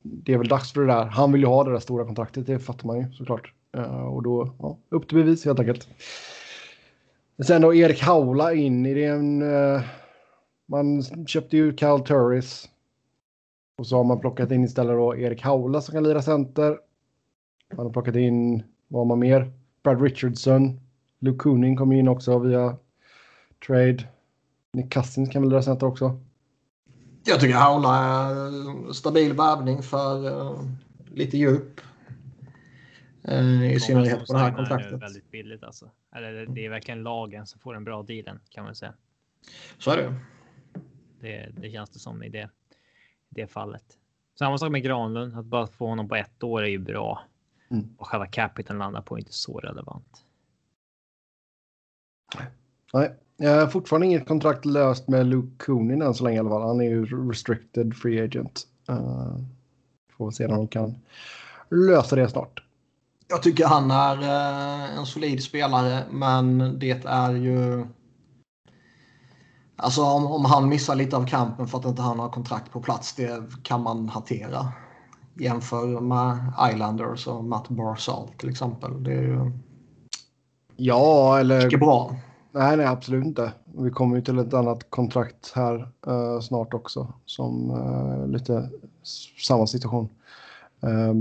det 0.03 0.33
är 0.33 0.39
väl 0.39 0.49
dags 0.49 0.73
för 0.73 0.81
det 0.81 0.87
där. 0.87 1.05
Han 1.05 1.33
vill 1.33 1.41
ju 1.41 1.47
ha 1.47 1.65
det 1.65 1.73
där 1.73 1.79
stora 1.79 2.05
kontraktet, 2.05 2.47
det 2.47 2.59
fattar 2.59 2.87
man 2.87 2.99
ju 2.99 3.13
såklart. 3.13 3.53
Uh, 3.77 4.07
och 4.07 4.23
då, 4.23 4.55
ja, 4.59 4.79
upp 4.89 5.09
till 5.09 5.19
bevis 5.19 5.45
helt 5.45 5.61
enkelt. 5.61 5.89
Sen 7.47 7.63
då 7.63 7.75
Erik 7.75 8.03
Haula 8.03 8.55
in 8.55 8.87
i 8.87 8.95
den. 8.95 9.43
Uh, 9.43 9.83
man 10.67 11.03
köpte 11.27 11.57
ju 11.57 11.73
Cal 11.73 12.01
Turris. 12.01 12.69
Och 13.79 13.87
så 13.87 13.97
har 13.97 14.05
man 14.05 14.21
plockat 14.21 14.51
in 14.51 14.65
istället 14.65 14.97
då 14.97 15.17
Erik 15.17 15.43
Haula 15.43 15.81
som 15.81 15.93
kan 15.93 16.03
lira 16.03 16.23
center. 16.23 16.79
Man 17.77 17.87
har 17.87 17.93
plockat 17.93 18.17
in, 18.17 18.63
vad 18.89 19.01
har 19.01 19.05
man 19.05 19.19
mer? 19.19 19.53
Brad 19.83 20.03
Richardson. 20.03 20.81
Luke 21.19 21.39
Cooning 21.39 21.77
kom 21.77 21.93
in 21.93 22.09
också 22.09 22.39
via 22.39 22.77
trade. 23.67 24.09
Nick 24.73 24.93
Cousins 24.93 25.31
kan 25.31 25.43
väl 25.43 25.51
lira 25.51 25.63
center 25.63 25.87
också. 25.87 26.21
Jag 27.25 27.41
tycker 27.41 27.55
Haula 27.55 27.97
är 27.99 28.93
stabil 28.93 29.33
värvning 29.33 29.83
för 29.83 30.27
uh, 30.27 30.61
lite 31.15 31.39
djup. 31.39 31.81
Uh, 33.31 33.73
I 33.73 33.81
synnerhet 33.81 34.27
på 34.27 34.33
det 34.33 34.39
här 34.39 34.53
kontraktet. 34.53 35.03
Väldigt 35.03 35.31
billigt 35.31 35.63
alltså. 35.63 35.91
Eller 36.15 36.47
det 36.47 36.67
är 36.67 36.71
verkligen 36.71 37.03
lagen 37.03 37.47
som 37.47 37.61
får 37.61 37.75
den 37.75 37.85
bra 37.85 38.03
dealen 38.03 38.41
kan 38.49 38.65
man 38.65 38.75
säga. 38.75 38.95
Så 39.79 39.91
är 39.91 39.97
det. 39.97 40.15
Det, 41.21 41.49
det 41.57 41.71
känns 41.71 41.91
det 41.91 41.99
som 41.99 42.23
i 42.23 42.29
det, 42.29 42.51
det 43.29 43.47
fallet. 43.47 43.85
Samma 44.39 44.59
sak 44.59 44.73
med 44.73 44.83
Granlund. 44.83 45.39
Att 45.39 45.45
bara 45.45 45.67
få 45.67 45.87
honom 45.87 46.09
på 46.09 46.17
ett 46.17 46.43
år 46.43 46.63
är 46.63 46.69
ju 46.69 46.79
bra. 46.79 47.25
Mm. 47.71 47.89
Och 47.99 48.07
själva 48.07 48.27
capiten 48.27 48.79
landar 48.79 49.03
på 49.03 49.15
är 49.15 49.19
inte 49.19 49.33
så 49.33 49.59
relevant. 49.59 50.25
Nej, 52.93 53.15
jag 53.37 53.61
har 53.61 53.67
fortfarande 53.67 54.07
inget 54.07 54.29
kontrakt 54.29 54.65
löst 54.65 55.09
med 55.09 55.27
Luke 55.27 55.65
Coonin 55.65 56.03
än 56.03 56.15
så 56.15 56.25
länge 56.25 56.37
i 56.37 56.41
alla 56.41 56.51
fall. 56.51 56.69
Han 56.69 56.81
är 56.81 56.85
ju 56.85 57.29
restricted 57.31 57.97
free 57.97 58.21
agent. 58.21 58.67
Uh, 58.91 59.39
får 60.11 60.31
se 60.31 60.47
om 60.47 60.57
de 60.57 60.69
kan 60.69 60.95
lösa 61.71 62.17
det 62.17 62.29
snart. 62.29 62.63
Jag 63.29 63.43
tycker 63.43 63.67
han 63.67 63.91
är 63.91 64.19
uh, 64.19 64.99
en 64.99 65.07
solid 65.07 65.43
spelare, 65.43 66.05
men 66.11 66.79
det 66.79 67.05
är 67.05 67.33
ju... 67.33 67.87
Alltså 69.77 70.03
om, 70.03 70.27
om 70.27 70.45
han 70.45 70.69
missar 70.69 70.95
lite 70.95 71.17
av 71.17 71.27
kampen 71.27 71.67
för 71.67 71.79
att 71.79 71.85
inte 71.85 72.03
han 72.03 72.19
har 72.19 72.29
kontrakt 72.29 72.73
på 72.73 72.81
plats, 72.81 73.15
det 73.15 73.43
kan 73.63 73.83
man 73.83 74.09
hantera. 74.09 74.73
Jämför 75.41 76.01
med 76.01 76.53
Islanders 76.73 77.27
och 77.27 77.45
Matt 77.45 77.69
Barzal 77.69 78.29
till 78.39 78.49
exempel. 78.49 79.05
Det 79.05 79.13
är 79.13 79.23
ju... 79.23 79.53
Ja, 80.77 81.39
eller... 81.39 81.65
Mycket 81.65 81.81
bra. 81.81 82.17
Nej, 82.53 82.77
nej, 82.77 82.87
absolut 82.87 83.25
inte. 83.25 83.53
Vi 83.79 83.91
kommer 83.91 84.17
ju 84.17 84.23
till 84.23 84.39
ett 84.39 84.55
annat 84.55 84.91
kontrakt 84.91 85.53
här 85.55 85.93
uh, 86.09 86.41
snart 86.41 86.75
också 86.75 87.13
som 87.25 87.71
uh, 87.71 88.29
lite 88.29 88.71
samma 89.47 89.67
situation. 89.67 90.09
Uh, 90.85 91.15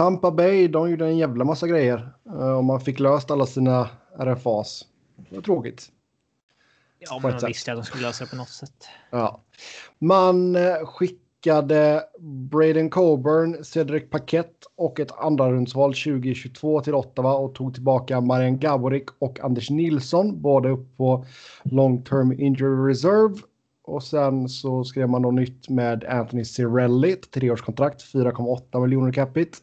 Tampa 0.00 0.30
Bay, 0.30 0.68
de 0.68 0.90
gjorde 0.90 1.06
en 1.06 1.18
jävla 1.18 1.44
massa 1.44 1.68
grejer 1.68 2.12
och 2.56 2.64
man 2.64 2.80
fick 2.80 3.00
löst 3.00 3.30
alla 3.30 3.46
sina 3.46 3.88
RFAs. 4.18 4.86
Det 5.16 5.34
var 5.34 5.42
tråkigt. 5.42 5.88
Ja, 6.98 7.20
men 7.22 7.38
de 7.40 7.46
visste 7.46 7.72
att 7.72 7.78
de 7.78 7.84
skulle 7.84 8.02
lösa 8.02 8.24
det 8.24 8.30
på 8.30 8.36
något 8.36 8.48
sätt. 8.48 8.88
Ja. 9.10 9.40
Man 9.98 10.56
skickade 10.84 11.20
skickade 11.40 12.02
Braden 12.50 12.90
Coburn, 12.90 13.64
Cedric 13.64 14.10
Paquette 14.10 14.66
och 14.76 15.00
ett 15.00 15.12
andrarumsval 15.18 15.94
2022 15.94 16.80
till 16.80 16.94
Ottawa 16.94 17.34
och 17.34 17.54
tog 17.54 17.74
tillbaka 17.74 18.20
Marian 18.20 18.58
Gaborik 18.58 19.04
och 19.18 19.40
Anders 19.40 19.70
Nilsson, 19.70 20.42
båda 20.42 20.68
upp 20.68 20.96
på 20.96 21.24
long 21.62 22.04
term 22.04 22.32
injury 22.32 22.90
reserve. 22.90 23.34
Och 23.90 24.02
sen 24.02 24.48
så 24.48 24.84
skrev 24.84 25.08
man 25.08 25.22
då 25.22 25.30
nytt 25.30 25.68
med 25.68 26.04
Anthony 26.04 26.44
Cirelli, 26.44 27.16
treårskontrakt, 27.16 28.12
4,8 28.12 28.80
miljoner 28.80 29.12
capita. 29.12 29.58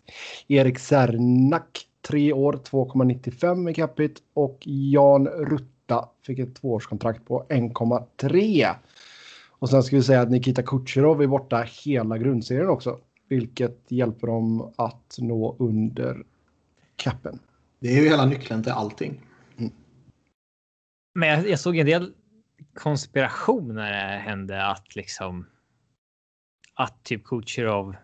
Erik 0.47 0.79
Sernak, 0.79 1.87
tre 2.07 2.33
år, 2.33 2.53
2,95 2.53 3.69
i 3.69 3.73
capita. 3.73 4.21
Och 4.33 4.57
Jan 4.65 5.27
Rutta 5.27 6.09
fick 6.25 6.39
ett 6.39 6.55
tvåårskontrakt 6.55 7.25
på 7.25 7.45
1,3. 7.49 8.75
Och 9.59 9.69
sen 9.69 9.83
ska 9.83 9.95
vi 9.95 10.03
säga 10.03 10.21
att 10.21 10.31
Nikita 10.31 10.63
Kucherov 10.63 11.21
är 11.21 11.27
borta 11.27 11.65
hela 11.85 12.17
grundserien 12.17 12.69
också. 12.69 12.99
Vilket 13.29 13.85
hjälper 13.87 14.27
dem 14.27 14.73
att 14.75 15.15
nå 15.19 15.55
under 15.59 16.23
capen. 16.95 17.39
Det 17.79 17.87
är 17.87 18.01
ju 18.01 18.09
hela 18.09 18.25
nyckeln 18.25 18.63
till 18.63 18.71
allting. 18.71 19.21
Mm. 19.57 19.71
Men 21.15 21.29
jag, 21.29 21.49
jag, 21.49 21.59
såg 21.59 21.77
en 21.77 21.85
del 21.85 22.13
konspiration 22.77 23.75
när 23.75 23.91
det 23.91 24.19
hände 24.19 24.65
att 24.65 24.95
liksom. 24.95 25.47
Att 26.73 27.03
typ 27.03 27.23
Kucherov 27.23 27.95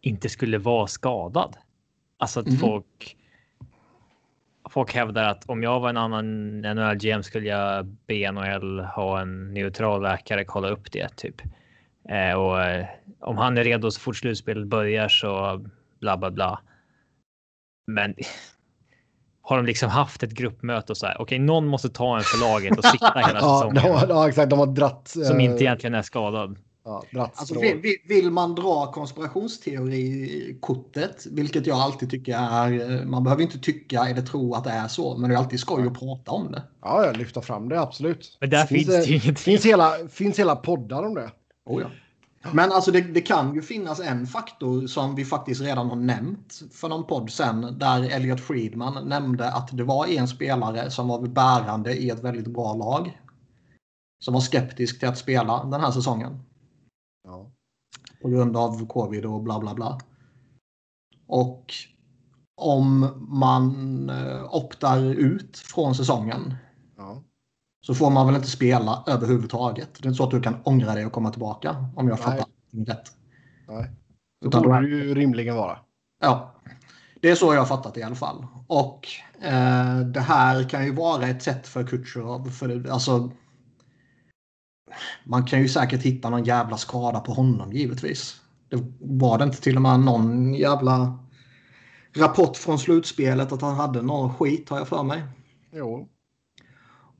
inte 0.00 0.28
skulle 0.28 0.58
vara 0.58 0.86
skadad. 0.86 1.56
Alltså 2.18 2.40
att 2.40 2.46
mm. 2.46 2.58
folk 2.58 3.16
folk 4.70 4.94
hävdar 4.94 5.24
att 5.24 5.50
om 5.50 5.62
jag 5.62 5.80
var 5.80 5.88
en 5.88 5.96
annan 5.96 6.60
NHL-GM 6.60 7.22
skulle 7.22 7.48
jag 7.48 7.86
be 7.86 8.32
NHL 8.32 8.80
ha 8.80 9.20
en 9.20 9.54
neutral 9.54 10.02
läkare 10.02 10.44
kolla 10.44 10.68
upp 10.68 10.92
det 10.92 11.16
typ. 11.16 11.42
Eh, 12.08 12.32
och 12.32 12.62
eh, 12.62 12.86
om 13.20 13.38
han 13.38 13.58
är 13.58 13.64
redo 13.64 13.90
så 13.90 14.00
fort 14.00 14.16
slutspelet 14.16 14.66
börjar 14.66 15.08
så 15.08 15.64
bla 16.00 16.16
bla 16.16 16.30
bla. 16.30 16.60
Men 17.86 18.14
har 19.48 19.56
de 19.56 19.66
liksom 19.66 19.90
haft 19.90 20.22
ett 20.22 20.30
gruppmöte 20.30 20.92
och 20.92 20.96
så 20.96 21.06
här. 21.06 21.14
Okej, 21.14 21.22
okay, 21.22 21.38
någon 21.38 21.66
måste 21.66 21.88
ta 21.88 22.16
en 22.16 22.22
för 22.22 22.40
laget 22.40 22.78
och 22.78 22.84
sitta 22.84 23.22
hela 23.26 23.40
säsongen. 23.60 23.82
ja, 23.84 24.04
ja, 24.08 24.28
exakt. 24.28 24.50
De 24.50 24.58
har 24.58 24.66
dratt. 24.66 25.08
Som 25.08 25.40
inte 25.40 25.56
eh, 25.56 25.62
egentligen 25.62 25.94
är 25.94 26.02
skadad. 26.02 26.58
Ja, 27.10 27.30
alltså, 27.34 27.60
vill, 27.60 27.96
vill, 28.08 28.30
man 28.30 28.54
dra 28.54 28.92
konspirationsteori-kortet, 28.92 31.26
vilket 31.30 31.66
jag 31.66 31.78
alltid 31.78 32.10
tycker 32.10 32.34
är... 32.34 33.04
Man 33.04 33.24
behöver 33.24 33.42
inte 33.42 33.58
tycka 33.58 34.08
eller 34.08 34.22
tro 34.22 34.54
att 34.54 34.64
det 34.64 34.70
är 34.70 34.88
så, 34.88 35.16
men 35.16 35.30
det 35.30 35.36
är 35.36 35.38
alltid 35.38 35.60
skoj 35.60 35.86
att 35.86 35.98
prata 35.98 36.30
om 36.30 36.52
det. 36.52 36.62
Ja, 36.82 37.06
jag 37.06 37.16
lyfta 37.16 37.42
fram 37.42 37.68
det, 37.68 37.80
absolut. 37.80 38.38
Men 38.40 38.50
där 38.50 38.66
finns, 38.66 38.86
finns 38.86 39.06
det 39.06 39.12
ingenting. 39.12 39.34
Finns 39.34 39.66
hela, 39.66 39.92
finns 40.10 40.38
hela 40.38 40.56
poddar 40.56 41.02
om 41.02 41.14
det. 41.14 41.30
Oh, 41.66 41.82
ja. 41.82 41.88
Men 42.54 42.72
alltså 42.72 42.90
det, 42.90 43.00
det, 43.00 43.20
kan 43.20 43.54
ju 43.54 43.62
finnas 43.62 44.00
en 44.00 44.26
faktor 44.26 44.86
som 44.86 45.14
vi 45.14 45.24
faktiskt 45.24 45.60
redan 45.60 45.88
har 45.88 45.96
nämnt 45.96 46.62
för 46.72 46.88
någon 46.88 47.06
podd 47.06 47.30
sen. 47.30 47.78
Där 47.78 48.02
Elliot 48.02 48.40
Friedman 48.40 49.08
nämnde 49.08 49.52
att 49.52 49.76
det 49.76 49.84
var 49.84 50.06
en 50.06 50.28
spelare 50.28 50.90
som 50.90 51.08
var 51.08 51.26
bärande 51.26 51.94
i 51.94 52.10
ett 52.10 52.24
väldigt 52.24 52.46
bra 52.46 52.74
lag. 52.74 53.20
Som 54.24 54.34
var 54.34 54.40
skeptisk 54.40 54.98
till 54.98 55.08
att 55.08 55.18
spela 55.18 55.64
den 55.64 55.80
här 55.80 55.90
säsongen. 55.90 56.42
Ja. 57.24 57.50
På 58.22 58.28
grund 58.28 58.56
av 58.56 58.86
covid 58.86 59.24
och 59.24 59.42
bla 59.42 59.60
bla 59.60 59.74
bla. 59.74 60.00
Och 61.26 61.74
om 62.56 63.08
man 63.28 64.10
eh, 64.10 64.54
optar 64.54 65.04
ut 65.04 65.58
från 65.58 65.94
säsongen. 65.94 66.54
Så 67.86 67.94
får 67.94 68.10
man 68.10 68.26
väl 68.26 68.36
inte 68.36 68.50
spela 68.50 69.04
överhuvudtaget. 69.06 69.88
Det 69.94 70.04
är 70.04 70.08
inte 70.08 70.16
så 70.16 70.24
att 70.24 70.30
du 70.30 70.40
kan 70.40 70.56
ångra 70.64 70.94
dig 70.94 71.06
och 71.06 71.12
komma 71.12 71.30
tillbaka 71.30 71.76
om 71.96 72.08
jag 72.08 72.18
fattar 72.18 72.46
rätt. 72.86 73.12
Nej, 73.68 73.90
det 74.40 74.48
borde 74.48 74.80
det 74.80 74.88
ju 74.88 75.14
rimligen 75.14 75.56
vara. 75.56 75.78
Ja, 76.20 76.54
det 77.20 77.30
är 77.30 77.34
så 77.34 77.54
jag 77.54 77.60
har 77.60 77.66
fattat 77.66 77.94
det 77.94 78.00
i 78.00 78.02
alla 78.02 78.14
fall. 78.14 78.46
Och 78.66 79.08
eh, 79.42 79.98
det 79.98 80.20
här 80.20 80.68
kan 80.68 80.84
ju 80.84 80.94
vara 80.94 81.26
ett 81.26 81.42
sätt 81.42 81.66
för 81.66 81.84
Kutjerov. 81.84 82.50
För 82.50 82.68
det, 82.68 82.92
alltså, 82.92 83.30
man 85.24 85.44
kan 85.44 85.60
ju 85.60 85.68
säkert 85.68 86.02
hitta 86.02 86.30
någon 86.30 86.44
jävla 86.44 86.76
skada 86.76 87.20
på 87.20 87.32
honom 87.32 87.72
givetvis. 87.72 88.40
Det 88.68 88.78
var 89.00 89.38
det 89.38 89.44
inte 89.44 89.60
till 89.60 89.76
och 89.76 89.82
med 89.82 90.00
någon 90.00 90.54
jävla 90.54 91.18
rapport 92.16 92.56
från 92.56 92.78
slutspelet 92.78 93.52
att 93.52 93.62
han 93.62 93.74
hade 93.74 94.02
någon 94.02 94.34
skit 94.34 94.70
har 94.70 94.78
jag 94.78 94.88
för 94.88 95.02
mig. 95.02 95.22
Jo. 95.72 96.08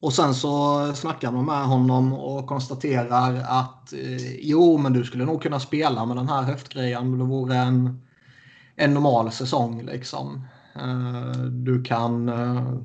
Och 0.07 0.13
sen 0.13 0.35
så 0.35 0.93
snackar 0.95 1.33
man 1.33 1.45
med 1.45 1.67
honom 1.67 2.13
och 2.13 2.47
konstaterar 2.47 3.43
att 3.49 3.93
eh, 3.93 4.37
jo, 4.41 4.79
men 4.79 4.93
du 4.93 5.05
skulle 5.05 5.25
nog 5.25 5.43
kunna 5.43 5.61
spela 5.61 6.07
med 6.07 6.17
den 6.17 6.29
här 6.29 6.43
höftgrejen. 6.43 7.19
Det 7.19 7.25
vore 7.25 7.57
en, 7.57 8.07
en 8.77 8.95
normal 8.95 9.33
säsong 9.33 9.83
liksom. 9.83 10.45
Eh, 10.75 11.41
du 11.43 11.83
kan 11.83 12.29
eh, 12.29 12.79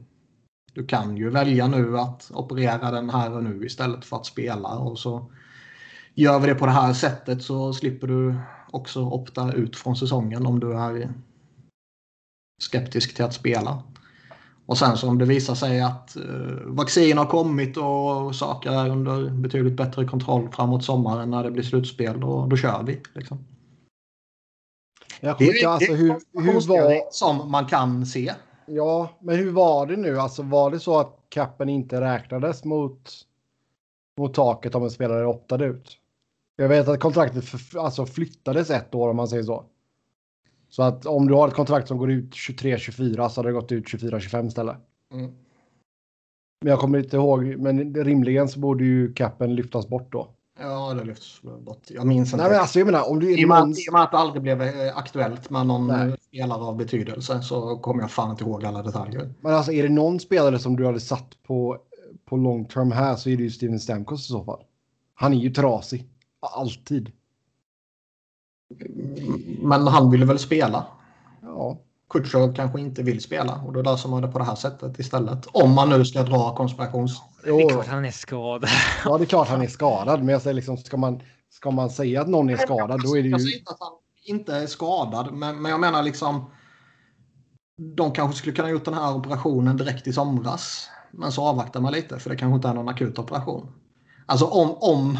du 0.74 0.86
kan 0.86 1.18
ju 1.18 1.30
välja 1.30 1.68
nu 1.68 2.00
att 2.00 2.32
operera 2.34 2.92
den 2.92 3.10
här 3.10 3.34
och 3.34 3.44
nu 3.44 3.66
istället 3.66 4.06
för 4.06 4.18
att 4.18 4.26
spela. 4.26 4.70
Och 4.70 5.00
så 5.00 5.32
gör 6.14 6.40
vi 6.40 6.48
det 6.48 6.56
på 6.56 6.66
det 6.66 6.72
här 6.72 6.94
sättet 6.94 7.44
så 7.44 7.74
slipper 7.74 8.08
du 8.08 8.36
också 8.72 9.02
opta 9.02 9.54
ut 9.54 9.76
från 9.76 9.96
säsongen 9.96 10.46
om 10.46 10.60
du 10.60 10.74
är 10.74 11.14
skeptisk 12.62 13.16
till 13.16 13.26
att 13.26 13.34
spela. 13.34 13.84
Och 14.72 14.78
sen 14.78 14.98
så 14.98 15.10
om 15.10 15.18
det 15.18 15.26
visar 15.26 15.56
sig 15.56 15.82
att 15.82 16.16
eh, 16.16 16.24
vaccin 16.66 17.18
har 17.18 17.26
kommit 17.26 17.78
och 17.78 18.36
saker 18.36 18.72
är 18.72 18.90
under 18.90 19.30
betydligt 19.30 19.78
bättre 19.78 20.06
kontroll 20.06 20.50
framåt 20.52 20.84
sommaren 20.84 21.30
när 21.30 21.44
det 21.44 21.52
blir 21.52 21.64
slutspel, 21.64 22.20
då, 22.20 22.46
då 22.46 22.58
kör 22.58 22.84
vi. 22.84 23.02
Liksom. 23.16 23.46
Jag 25.20 25.38
det, 25.38 25.46
är, 25.46 25.68
alltså, 25.68 25.94
hur, 25.94 26.20
hur 26.34 26.68
var... 26.68 27.12
som 27.12 27.52
man 27.52 27.66
kan 27.66 28.06
se. 28.06 28.34
Ja, 28.66 29.10
men 29.20 29.36
hur 29.36 29.52
var 29.52 29.86
det 29.86 29.98
nu? 29.98 30.20
Alltså 30.20 30.44
var 30.44 30.72
det 30.72 30.80
så 30.80 31.00
att 31.00 31.18
kappen 31.30 31.70
inte 31.70 32.02
räknades 32.02 32.64
mot, 32.64 33.12
mot 34.18 34.34
taket 34.34 34.76
om 34.76 34.84
en 34.84 34.92
spelare 34.92 35.26
optade 35.28 35.66
ut? 35.66 35.98
Jag 36.56 36.70
vet 36.70 36.88
att 36.88 37.00
kontraktet 37.00 37.46
för, 37.46 37.80
alltså 37.80 38.06
flyttades 38.06 38.70
ett 38.70 38.96
år 38.96 39.10
om 39.10 39.16
man 39.16 39.28
säger 39.28 39.44
så. 39.44 39.66
Så 40.72 40.84
att 40.84 41.06
om 41.06 41.28
du 41.28 41.34
har 41.34 41.48
ett 41.48 41.54
kontrakt 41.54 41.88
som 41.88 41.98
går 41.98 42.12
ut 42.12 42.32
23-24 42.34 43.30
så 43.30 43.40
hade 43.42 43.50
det 43.50 43.54
gått 43.54 43.72
ut 43.72 43.86
24-25 43.86 44.48
istället. 44.48 44.76
Mm. 45.14 45.32
Men 46.62 46.70
jag 46.72 46.80
kommer 46.80 47.00
inte 47.00 47.16
ihåg, 47.16 47.44
men 47.58 47.96
rimligen 47.96 48.48
så 48.50 48.60
borde 48.60 48.84
ju 48.84 49.14
capen 49.14 49.56
lyftas 49.56 49.88
bort 49.88 50.12
då. 50.12 50.28
Ja, 50.60 50.94
det 50.94 51.04
lyfts 51.04 51.42
bort. 51.42 51.82
Jag 51.88 52.08
minns 52.08 52.34
inte. 52.34 52.44
Nej, 52.44 52.52
men 52.52 52.60
alltså 52.62 52.80
jag 52.80 52.86
menar 52.86 53.10
om 53.10 53.20
du... 53.20 53.40
I 53.40 53.46
och, 53.46 53.50
med, 53.50 53.60
någon- 53.60 53.72
att- 53.72 53.80
I 53.80 53.90
och 53.90 53.94
med 53.94 54.02
att 54.02 54.12
det 54.12 54.18
aldrig 54.18 54.42
blev 54.44 54.62
eh, 54.62 54.98
aktuellt 54.98 55.50
med 55.50 55.66
någon 55.68 55.88
Nej. 55.88 56.16
spelare 56.28 56.62
av 56.64 56.78
betydelse 56.78 57.42
så 57.42 57.78
kommer 57.78 58.02
jag 58.02 58.12
fan 58.12 58.32
inte 58.32 58.44
ihåg 58.44 58.66
alla 58.66 58.84
detaljer. 58.84 59.34
Men 59.42 59.54
alltså 59.54 59.72
är 59.72 59.84
det 59.84 59.90
någon 59.90 60.20
spelare 60.20 60.60
som 60.60 60.76
du 60.76 60.86
hade 60.86 61.00
satt 61.00 61.44
på, 61.44 61.78
på 62.26 62.38
long 62.38 62.66
term 62.66 62.92
här 62.92 63.16
så 63.16 63.30
är 63.30 63.38
det 63.38 63.44
ju 63.44 63.50
Steven 63.50 63.80
Stamkos 63.80 64.26
i 64.26 64.32
så 64.32 64.44
fall. 64.44 64.64
Han 65.14 65.34
är 65.34 65.38
ju 65.38 65.50
trasig. 65.50 66.06
Alltid. 66.40 67.12
Men 69.62 69.88
han 69.88 70.12
ville 70.12 70.26
väl 70.26 70.40
spela. 70.40 70.86
Ja. 71.42 71.78
Kutjer 72.10 72.56
kanske 72.56 72.82
inte 72.82 73.04
vill 73.04 73.22
spela 73.22 73.62
och 73.66 73.74
då 73.74 73.82
löser 73.82 74.10
man 74.10 74.22
det 74.22 74.28
på 74.28 74.40
det 74.40 74.46
här 74.46 74.56
sättet 74.56 75.00
istället. 75.00 75.48
Om 75.52 75.76
man 75.76 75.90
nu 75.90 76.06
ska 76.06 76.24
dra 76.24 76.56
konspirations... 76.56 77.22
Det 77.44 77.50
är 77.50 77.70
klart 77.70 77.88
han 77.88 78.06
är 78.06 78.12
skadad. 78.12 78.70
ja, 79.06 79.18
det 79.18 79.24
är 79.24 79.26
klart 79.26 79.48
han 79.48 79.62
är 79.62 79.68
skadad. 79.68 80.20
Men 80.20 80.30
jag 80.30 80.42
säger 80.42 80.54
liksom, 80.54 80.78
ska 80.78 80.98
man, 80.98 81.22
ska 81.50 81.72
man 81.72 81.90
säga 81.90 82.22
att 82.22 82.28
någon 82.28 82.50
är 82.50 82.58
skadad 82.58 83.02
då 83.04 83.18
är 83.18 83.24
det 83.24 83.30
Jag 83.30 83.40
ju... 83.40 83.46
säger 83.46 83.60
inte 83.60 83.72
att 83.72 83.78
han 83.80 83.92
inte 84.26 84.56
är 84.56 84.68
skadad, 84.68 85.34
men, 85.34 85.62
men 85.62 85.72
jag 85.72 85.80
menar 85.80 86.04
liksom... 86.04 86.52
De 87.96 88.12
kanske 88.12 88.38
skulle 88.38 88.56
kunna 88.56 88.70
gjort 88.70 88.86
den 88.86 88.94
här 88.94 89.16
operationen 89.16 89.78
direkt 89.78 90.08
i 90.08 90.14
somras. 90.14 90.90
Men 91.12 91.32
så 91.32 91.44
avvaktar 91.44 91.82
man 91.82 91.94
lite 91.94 92.20
för 92.20 92.30
det 92.30 92.36
kanske 92.36 92.56
inte 92.56 92.68
är 92.68 92.74
någon 92.74 92.90
akut 92.90 93.20
operation. 93.20 93.72
Alltså 94.26 94.46
om... 94.46 94.76
om 94.80 95.18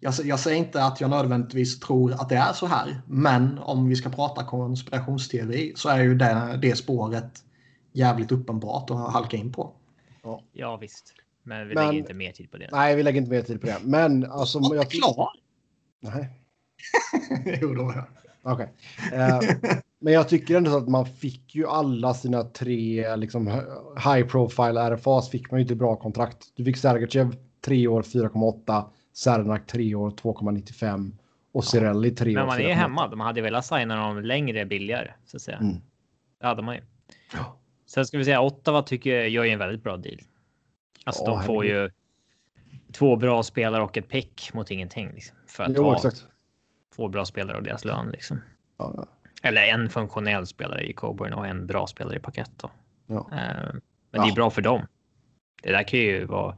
jag, 0.00 0.14
jag 0.24 0.40
säger 0.40 0.56
inte 0.58 0.84
att 0.84 1.00
jag 1.00 1.10
nödvändigtvis 1.10 1.80
tror 1.80 2.12
att 2.12 2.28
det 2.28 2.36
är 2.36 2.52
så 2.52 2.66
här. 2.66 3.00
Men 3.06 3.58
om 3.58 3.88
vi 3.88 3.96
ska 3.96 4.08
prata 4.10 4.44
konspirationsteori 4.44 5.72
så 5.76 5.88
är 5.88 6.02
ju 6.02 6.14
det, 6.14 6.58
det 6.62 6.76
spåret 6.76 7.44
jävligt 7.92 8.32
uppenbart 8.32 8.90
att 8.90 9.12
halka 9.12 9.36
in 9.36 9.52
på. 9.52 9.72
Ja 10.52 10.76
visst. 10.76 11.12
Men 11.42 11.68
vi 11.68 11.74
Men- 11.74 11.86
lägger 11.86 11.98
inte 11.98 12.14
mer 12.14 12.32
tid 12.32 12.50
på 12.50 12.56
det. 12.58 12.68
Nej, 12.72 12.96
vi 12.96 13.02
lägger 13.02 13.18
inte 13.20 13.30
mer 13.30 13.42
tid 13.42 13.60
på 13.60 13.66
det. 13.66 13.76
Men 13.82 14.30
alltså... 14.30 14.58
Jag 14.58 14.72
är 14.72 14.76
Jag, 14.76 14.90
klar! 14.90 15.28
nej, 16.00 16.30
jo, 17.62 17.74
då 17.74 17.90
är 17.90 17.94
jag. 17.94 18.04
okej. 18.52 18.72
Eh, 19.12 19.40
men 19.98 20.12
jag 20.12 20.28
tycker 20.28 20.56
ändå 20.56 20.70
så 20.70 20.76
att 20.78 20.88
man 20.88 21.06
fick 21.06 21.54
ju 21.54 21.66
alla 21.66 22.14
sina 22.14 22.42
tre 22.42 23.16
liksom, 23.16 23.46
high 24.04 24.26
profile 24.28 24.80
RFAs 24.90 25.30
fick 25.30 25.50
man 25.50 25.60
ju 25.60 25.62
inte 25.62 25.74
bra 25.74 25.96
kontrakt. 25.96 26.46
Du 26.54 26.64
fick 26.64 26.76
Sergachev 26.76 27.36
3 27.64 27.88
år 27.88 28.02
4,8, 28.02 28.84
Cernak 29.16 29.66
3 29.66 29.94
år 29.94 30.10
2,95 30.10 31.12
och 31.52 31.64
Cirelli 31.64 32.10
3 32.10 32.30
år 32.30 32.34
Men 32.34 32.46
man 32.46 32.58
är 32.60 32.64
4,8. 32.64 32.72
hemma. 32.72 33.08
De 33.08 33.20
hade 33.20 33.40
velat 33.42 33.66
signa 33.66 33.96
dem 33.96 34.22
längre 34.22 34.66
billigare 34.66 35.12
så 35.24 35.36
att 35.36 35.42
säga. 35.42 35.56
Mm. 35.58 35.76
Det 36.40 36.46
hade 36.46 36.62
man 36.62 36.74
ju. 36.74 36.80
Ja. 37.32 37.56
Sen 37.86 38.06
ska 38.06 38.18
vi 38.18 38.24
säga 38.24 38.40
Ottawa 38.40 38.82
tycker 38.82 39.10
jag 39.10 39.28
gör 39.28 39.44
en 39.44 39.58
väldigt 39.58 39.82
bra 39.82 39.96
deal. 39.96 40.18
Alltså 41.04 41.24
Ja, 41.24 41.30
de 41.30 41.42
får 41.42 41.62
herregud. 41.64 41.82
ju 41.82 41.90
två 42.92 43.16
bra 43.16 43.42
spelare 43.42 43.82
och 43.82 43.96
ett 43.96 44.08
pick 44.08 44.50
mot 44.54 44.70
ingenting. 44.70 45.10
Liksom, 45.14 45.36
för 45.46 45.64
att 45.64 45.72
Jo, 45.76 45.94
ta 45.94 46.10
två 46.96 47.08
bra 47.08 47.24
spelare 47.24 47.56
och 47.56 47.62
deras 47.62 47.84
lön. 47.84 48.10
Liksom. 48.10 48.40
Ja. 48.78 49.06
Eller 49.42 49.62
en 49.62 49.88
funktionell 49.90 50.46
spelare 50.46 50.86
i 50.90 50.92
Coburn 50.92 51.32
och 51.32 51.46
en 51.46 51.66
bra 51.66 51.86
spelare 51.86 52.16
i 52.16 52.20
paket. 52.20 52.50
Då. 52.56 52.70
Ja. 53.06 53.28
Eh, 53.32 53.74
Men 54.10 54.22
det 54.22 54.28
är 54.28 54.34
bra 54.34 54.50
för 54.50 54.62
dem. 54.62 54.86
Det 55.62 55.72
där 55.72 55.82
kan 55.82 56.00
ju 56.00 56.24
vara 56.24 56.56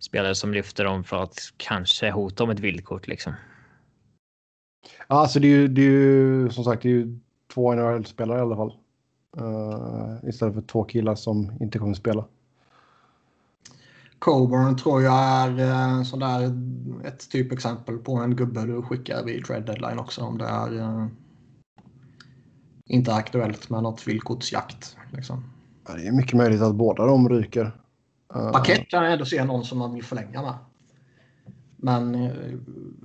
spelare 0.00 0.34
som 0.34 0.54
lyfter 0.54 0.84
dem 0.84 1.04
för 1.04 1.22
att 1.22 1.38
kanske 1.56 2.10
hota 2.10 2.44
om 2.44 2.50
ett 2.50 2.60
vildkort 2.60 3.06
liksom. 3.06 3.32
Ja, 5.08 5.16
Alltså 5.16 5.40
det 5.40 5.46
är 5.46 5.56
ju, 5.56 5.68
det 5.68 5.82
är 5.82 5.90
ju 5.90 6.50
som 6.50 6.64
sagt 6.64 6.82
det 6.82 6.88
är 6.88 6.92
ju 6.92 7.18
två 7.54 7.74
NHL-spelare 7.74 8.38
i 8.38 8.42
alla 8.42 8.56
fall. 8.56 8.72
Eh, 9.36 10.28
istället 10.28 10.54
för 10.54 10.62
två 10.62 10.84
killar 10.84 11.14
som 11.14 11.52
inte 11.60 11.78
kommer 11.78 11.94
spela. 11.94 12.24
Coburn 14.18 14.76
tror 14.76 15.02
jag 15.02 15.22
är 15.22 15.58
eh, 15.60 16.02
sådär 16.02 16.52
ett 17.04 17.30
typexempel 17.30 17.98
på 17.98 18.12
en 18.12 18.36
gubbe 18.36 18.66
du 18.66 18.82
skickar 18.82 19.24
vid 19.24 19.44
trade 19.44 19.60
deadline 19.60 19.98
också 19.98 20.22
om 20.22 20.38
det 20.38 20.44
är 20.44 20.78
eh, 20.78 21.06
inte 22.86 23.14
aktuellt 23.14 23.70
med 23.70 23.82
något 23.82 24.08
villkortsjakt. 24.08 24.96
Liksom. 25.12 25.44
Ja, 25.88 25.94
det 25.94 26.06
är 26.06 26.12
mycket 26.12 26.36
möjligt 26.36 26.62
att 26.62 26.74
båda 26.74 27.06
de 27.06 27.28
ryker. 27.28 27.79
Eh, 28.34 28.52
Paket 28.52 28.88
kan 28.88 29.04
jag 29.04 29.12
ändå 29.12 29.24
se 29.24 29.44
någon 29.44 29.64
som 29.64 29.78
man 29.78 29.94
vill 29.94 30.04
förlänga 30.04 30.42
med. 30.42 30.54
Men 31.76 32.14
eh, 32.14 32.32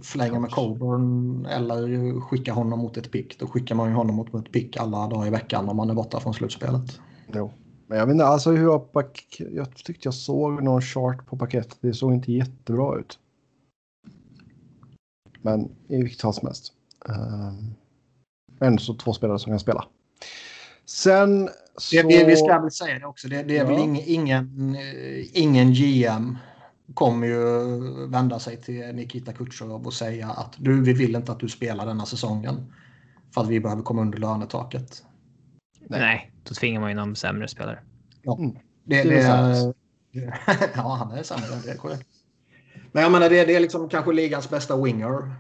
förlänga 0.01 0.39
med 0.39 0.51
Coburn 0.51 1.45
eller 1.45 2.19
skicka 2.21 2.53
honom 2.53 2.79
mot 2.79 2.97
ett 2.97 3.11
pick. 3.11 3.39
Då 3.39 3.47
skickar 3.47 3.75
man 3.75 3.89
ju 3.89 3.95
honom 3.95 4.15
mot 4.15 4.35
ett 4.35 4.51
pick 4.51 4.77
alla 4.77 5.07
dagar 5.07 5.27
i 5.27 5.29
veckan 5.29 5.69
om 5.69 5.77
man 5.77 5.89
är 5.89 5.93
borta 5.93 6.19
från 6.19 6.33
slutspelet. 6.33 6.99
Jo. 7.33 7.51
Men 7.87 7.97
jag 7.97 8.05
vet 8.05 8.13
inte, 8.13 8.25
alltså 8.25 8.51
hur 8.51 8.63
jag, 8.63 8.87
jag 9.37 9.75
tyckte 9.75 10.07
jag 10.07 10.13
såg 10.13 10.63
någon 10.63 10.81
chart 10.81 11.25
på 11.25 11.37
paketet. 11.37 11.77
Det 11.81 11.93
såg 11.93 12.13
inte 12.13 12.31
jättebra 12.31 12.99
ut. 12.99 13.19
Men 15.41 15.71
i 15.87 16.01
vilket 16.01 16.21
fall 16.21 16.33
som 16.33 16.47
helst. 16.47 16.73
Um, 17.09 17.75
ändå 18.59 18.79
så 18.79 18.93
två 18.93 19.13
spelare 19.13 19.39
som 19.39 19.51
kan 19.51 19.59
spela. 19.59 19.85
Sen 20.85 21.49
så... 21.77 21.95
Det, 21.95 22.03
vi, 22.03 22.23
vi 22.23 22.35
ska 22.35 22.59
väl 22.59 22.71
säga 22.71 22.99
det 22.99 23.05
också. 23.05 23.27
Det, 23.27 23.43
det 23.43 23.57
är 23.57 23.63
Ja. 23.63 23.69
väl 23.69 23.79
ingen, 23.79 24.03
ingen, 24.05 24.77
ingen 25.33 25.73
GM 25.73 26.37
kommer 26.93 27.27
ju 27.27 28.07
vända 28.07 28.39
sig 28.39 28.61
till 28.61 28.95
Nikita 28.95 29.33
Kucherov 29.33 29.85
och 29.85 29.93
säga 29.93 30.27
att 30.29 30.53
du, 30.57 30.81
vi 30.83 30.93
vill 30.93 31.15
inte 31.15 31.31
att 31.31 31.39
du 31.39 31.49
spelar 31.49 31.85
denna 31.85 32.05
säsongen. 32.05 32.73
För 33.33 33.41
att 33.41 33.47
vi 33.49 33.59
behöver 33.59 33.83
komma 33.83 34.01
under 34.01 34.17
lönetaket. 34.17 35.03
Nej. 35.79 35.99
Nej, 35.99 36.31
då 36.43 36.53
tvingar 36.53 36.81
man 36.81 36.89
ju 36.89 36.95
någon 36.95 37.15
sämre 37.15 37.47
spelare. 37.47 37.79
Det, 38.83 38.99
Steven 38.99 39.17
det, 39.17 39.23
Stamkos. 39.23 39.75
ja, 40.75 40.95
han 40.99 41.11
är 41.17 41.23
sämre. 41.23 41.45
Det 41.65 41.71
är 41.71 41.77
korrekt. 41.77 42.07
Men 42.91 43.03
jag 43.03 43.11
menar, 43.11 43.29
det, 43.29 43.45
det 43.45 43.55
är 43.55 43.59
liksom 43.59 43.89
kanske 43.89 44.13
ligans 44.13 44.49
bästa 44.49 44.83
winger. 44.83 45.35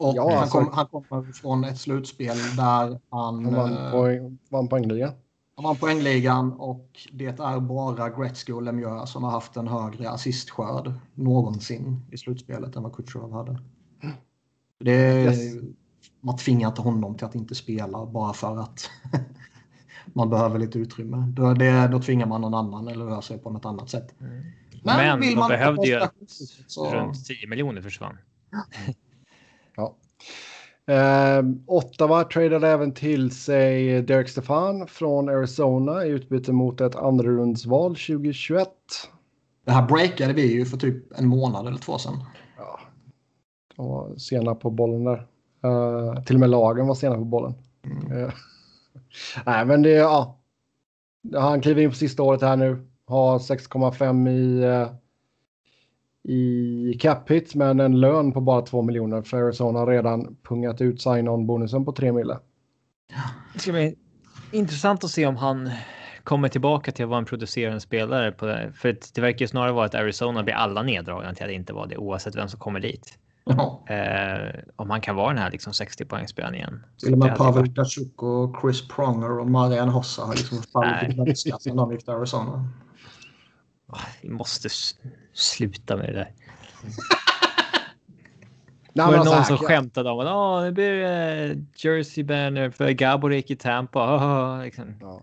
Och 0.00 0.16
Ja, 0.16 0.30
han, 0.30 0.38
alltså- 0.38 0.58
kom, 0.58 0.72
han 0.72 0.86
kommer 0.86 1.32
från 1.32 1.64
ett 1.64 1.78
slutspel 1.78 2.36
där 2.56 3.00
han... 3.10 3.44
Han 3.44 3.54
vann, 3.54 3.86
eh, 3.86 3.92
poäng, 3.92 4.38
vann 4.48 4.68
poängligan. 4.68 5.12
Han 5.56 5.64
vann 5.64 5.76
poängligan 5.76 6.52
och 6.52 7.08
det 7.12 7.40
är 7.40 7.60
bara 7.60 8.10
Gretzky 8.10 8.52
och 8.52 8.62
Lemieux 8.62 9.10
som 9.10 9.24
har 9.24 9.30
haft 9.30 9.56
en 9.56 9.68
högre 9.68 10.10
assistskörd 10.10 10.92
någonsin 11.14 12.06
i 12.12 12.18
slutspelet 12.18 12.76
än 12.76 12.82
vad 12.82 12.96
Kutjerov 12.96 13.32
hade. 13.32 13.60
Det 14.78 14.92
är, 14.92 15.24
Yes. 15.24 15.64
Man 16.20 16.36
tvingar 16.36 16.68
inte 16.68 16.82
honom 16.82 17.16
till 17.16 17.26
att 17.26 17.34
inte 17.34 17.54
spela 17.54 18.06
bara 18.06 18.32
för 18.32 18.60
att 18.60 18.90
man 20.12 20.30
behöver 20.30 20.58
lite 20.58 20.78
utrymme. 20.78 21.16
Då, 21.16 21.54
det, 21.54 21.88
då 21.88 22.00
tvingar 22.02 22.26
man 22.26 22.40
någon 22.40 22.54
annan 22.54 22.88
eller 22.88 23.04
rör 23.04 23.20
sig 23.20 23.38
på 23.38 23.50
något 23.50 23.64
annat 23.64 23.90
sätt. 23.90 24.14
Men, 24.84 25.20
vill 25.20 25.30
de 25.30 25.36
man 25.36 25.48
behövde 25.48 25.86
ju 25.86 26.00
så... 26.66 26.94
runt 26.94 27.26
10 27.26 27.46
miljoner 27.46 27.82
försvann. 27.82 28.18
Ja. 29.80 29.96
Eh, 30.90 31.44
Ottawa 31.66 32.24
tradade 32.24 32.68
även 32.68 32.94
till 32.94 33.30
sig 33.30 34.02
Derek 34.02 34.28
Stefan 34.28 34.86
från 34.86 35.28
Arizona 35.28 36.06
i 36.06 36.08
utbyte 36.08 36.52
mot 36.52 36.80
ett 36.80 36.96
andrarundsval 36.96 37.90
2021. 37.90 38.68
Det 39.64 39.72
här 39.72 39.86
breakade 39.86 40.32
vi 40.32 40.52
ju 40.52 40.64
för 40.64 40.76
typ 40.76 41.18
en 41.18 41.26
månad 41.26 41.66
eller 41.66 41.78
två 41.78 41.98
sedan. 41.98 42.24
Ja, 42.56 42.80
de 43.76 43.86
var 43.86 44.16
sena 44.16 44.54
på 44.54 44.70
bollen 44.70 45.04
där. 45.04 45.26
Eh, 45.64 46.22
till 46.22 46.36
och 46.36 46.40
med 46.40 46.50
lagen 46.50 46.86
var 46.86 46.94
sena 46.94 47.14
på 47.14 47.24
bollen. 47.24 47.54
Eh, 48.10 48.32
nej, 49.46 49.64
men 49.66 49.82
det 49.82 49.90
ja. 49.90 50.36
Han 51.36 51.60
kliver 51.60 51.82
in 51.82 51.90
på 51.90 51.96
sista 51.96 52.22
året 52.22 52.42
här 52.42 52.56
nu. 52.56 52.86
Har 53.06 53.38
6,5 53.38 54.28
i 54.28 54.62
eh, 54.64 54.88
i 56.22 56.98
cap 57.00 57.30
hit 57.30 57.54
men 57.54 57.80
en 57.80 58.00
lön 58.00 58.32
på 58.32 58.40
bara 58.40 58.62
2 58.62 58.82
miljoner 58.82 59.22
för 59.22 59.36
Arizona 59.36 59.78
har 59.78 59.86
redan 59.86 60.36
pungat 60.42 60.80
ut 60.80 61.02
sign-on 61.02 61.46
bonusen 61.46 61.84
på 61.84 61.92
3 61.92 62.12
mille. 62.12 62.38
Det 63.54 63.58
ska 63.58 63.72
bli 63.72 63.94
intressant 64.52 65.04
att 65.04 65.10
se 65.10 65.26
om 65.26 65.36
han 65.36 65.70
kommer 66.24 66.48
tillbaka 66.48 66.92
till 66.92 67.04
att 67.04 67.08
vara 67.08 67.18
en 67.18 67.24
producerande 67.24 67.80
spelare. 67.80 68.32
På 68.32 68.46
det. 68.46 68.72
För 68.74 68.88
att 68.88 69.14
det 69.14 69.20
verkar 69.20 69.40
ju 69.40 69.48
snarare 69.48 69.72
vara 69.72 69.86
att 69.86 69.94
Arizona 69.94 70.42
blir 70.42 70.54
alla 70.54 70.82
neddragna 70.82 71.34
till 71.34 71.44
att 71.44 71.50
inte 71.50 71.72
vara 71.72 71.86
det 71.86 71.96
oavsett 71.96 72.36
vem 72.36 72.48
som 72.48 72.60
kommer 72.60 72.80
dit. 72.80 73.18
Ja. 73.44 73.84
Eh, 73.88 74.60
om 74.76 74.90
han 74.90 75.00
kan 75.00 75.16
vara 75.16 75.28
den 75.28 75.38
här 75.38 75.50
liksom 75.50 75.72
60 75.72 76.04
poängspelaren 76.04 76.54
igen. 76.54 76.84
Till 76.98 77.12
och 77.12 77.18
med 77.18 77.36
Pavel 77.36 77.74
Datsjuk 77.74 78.22
och 78.22 78.56
Chris 78.60 78.88
Pronger 78.88 79.38
och 79.38 79.50
Marian 79.50 79.88
Hossa 79.88 80.22
har 80.22 80.34
liksom 80.34 80.62
fallit 80.62 81.28
i 81.46 81.52
sen 81.60 81.76
de 81.76 81.92
gick 81.92 82.04
till 82.04 82.14
Arizona. 82.14 82.68
Vi 84.22 84.30
måste 84.30 84.68
sluta 85.32 85.96
med 85.96 86.06
det 86.06 86.12
där. 86.12 86.32
Nej, 88.92 89.06
var 89.06 89.12
det 89.12 89.18
någon 89.18 89.28
alltså, 89.28 89.56
som 89.56 89.66
skämtade 89.66 90.10
om 90.10 90.18
att 90.18 90.26
"Åh, 90.26 90.62
nu 90.62 90.72
blir 90.72 90.92
det 90.92 91.56
Jersey 91.76 92.24
banner 92.24 92.70
för 92.70 92.90
Gabor 92.90 93.34
gick 93.34 93.50
i 93.50 93.56
Tampa. 93.56 94.16
Oh, 94.16 94.62
liksom. 94.64 94.94
Ja. 95.00 95.20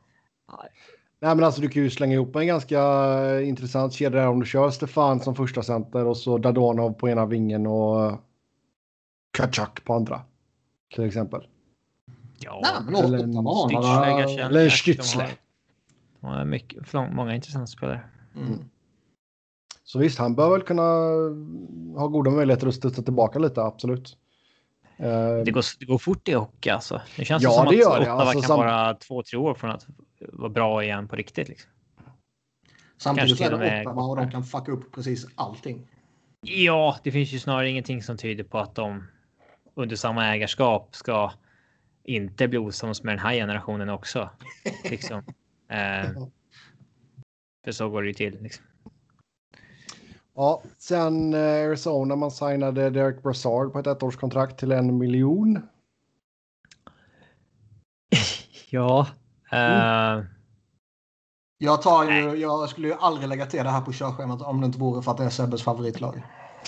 Nej, 1.19 1.35
men 1.35 1.43
alltså 1.43 1.61
du 1.61 1.69
kan 1.69 1.83
ju 1.83 1.89
slänga 1.89 2.13
ihop 2.13 2.35
en 2.35 2.47
ganska 2.47 2.81
intressant 3.41 3.93
kedja 3.93 4.19
där 4.21 4.27
om 4.27 4.39
du 4.39 4.45
kör 4.45 4.69
Stefan 4.69 5.19
som 5.19 5.35
första 5.35 5.63
center 5.63 6.05
och 6.05 6.17
så 6.17 6.37
Dadonov 6.37 6.93
på 6.93 7.09
ena 7.09 7.25
vingen 7.25 7.67
och 7.67 8.11
Kachak 9.37 9.83
på 9.83 9.93
andra. 9.93 10.21
Till 10.95 11.03
exempel. 11.03 11.47
Ja, 12.39 12.61
Nej, 12.63 12.71
men 12.91 12.95
eller 13.05 13.19
en 13.19 13.33
Stützle. 13.33 14.45
Eller 14.45 14.63
en 14.63 14.69
Stützle. 14.69 15.21
har- 15.21 15.29
De 16.21 16.27
har 16.27 16.45
mycket, 16.45 16.93
många 16.93 17.35
intressanta 17.35 17.67
spelare. 17.67 18.01
Mm. 18.35 18.59
Så 19.89 19.99
visst, 19.99 20.19
han 20.19 20.35
bör 20.35 20.49
väl 20.51 20.61
kunna 20.61 20.81
ha 21.99 22.07
goda 22.07 22.31
möjligheter 22.31 22.67
att 22.67 22.75
studsa 22.75 23.01
tillbaka 23.01 23.39
lite, 23.39 23.61
absolut. 23.61 24.17
Eh, 24.97 25.07
Det 25.45 25.51
går, 25.51 25.63
det 25.79 25.85
går 25.85 25.97
fort 25.97 26.27
i 26.27 26.33
hockey 26.33 26.69
alltså. 26.69 27.01
Det 27.17 27.25
känns 27.25 27.43
Ja, 27.43 27.49
som 27.51 27.65
det 27.75 27.83
att. 27.85 27.99
Ottawa 28.01 28.11
Alltså, 28.21 28.33
kan 28.33 28.41
sam- 28.41 28.57
vara 28.59 28.93
två, 28.93 29.23
tre 29.23 29.37
år 29.39 29.53
från 29.53 29.71
att 29.71 29.85
vara 30.33 30.49
bra 30.49 30.83
igen 30.83 31.07
på 31.07 31.15
riktigt. 31.15 31.47
Liksom. 31.49 31.71
Samtidigt 32.97 33.41
är 33.41 33.51
det 33.57 33.81
Ottawa 33.81 34.01
och 34.03 34.15
de 34.17 34.31
kan 34.31 34.43
fucka 34.43 34.71
upp 34.71 34.91
precis 34.91 35.27
allting. 35.35 35.87
Ja, 36.41 36.97
det 37.03 37.11
finns 37.11 37.31
ju 37.31 37.39
snarare 37.39 37.69
ingenting 37.69 38.03
som 38.03 38.17
tyder 38.17 38.43
på 38.43 38.57
att 38.59 38.75
de 38.75 39.03
under 39.75 39.95
samma 39.95 40.25
ägarskap 40.27 40.95
ska 40.95 41.31
inte 42.03 42.47
bli 42.47 42.57
osams 42.57 43.03
med 43.03 43.11
den 43.13 43.19
här 43.19 43.33
generationen 43.33 43.89
också. 43.89 44.29
Liksom. 44.89 45.23
Eh, 45.69 46.09
för 47.65 47.71
så 47.71 47.89
går 47.89 48.01
det 48.01 48.07
ju 48.07 48.13
till. 48.13 48.41
Liksom. 48.41 48.65
Ja, 50.39 50.61
sen 50.77 51.33
eh, 51.33 51.39
Arizona, 51.39 52.15
man 52.15 52.31
signade 52.31 52.89
Derek 52.89 53.23
Brassard 53.23 53.73
på 53.73 53.79
ett 53.79 53.87
ettårskontrakt 53.87 54.59
till 54.59 54.71
en 54.71 54.97
miljon. 54.97 55.61
Ja. 58.69 59.07
Eh, 59.51 60.23
Jag, 61.57 61.81
tar 61.81 62.11
ju, 62.11 62.35
jag 62.35 62.69
skulle 62.69 62.87
ju 62.87 62.93
aldrig 62.93 63.29
lägga 63.29 63.45
till 63.45 63.63
det 63.63 63.69
här 63.69 63.81
på 63.81 63.93
körschemat 63.93 64.41
om 64.41 64.61
det 64.61 64.65
inte 64.65 64.79
vore 64.79 65.01
för 65.01 65.11
att 65.11 65.17
det 65.17 65.23
är 65.23 65.29
Sebbes 65.29 65.63
favoritlag. 65.63 66.23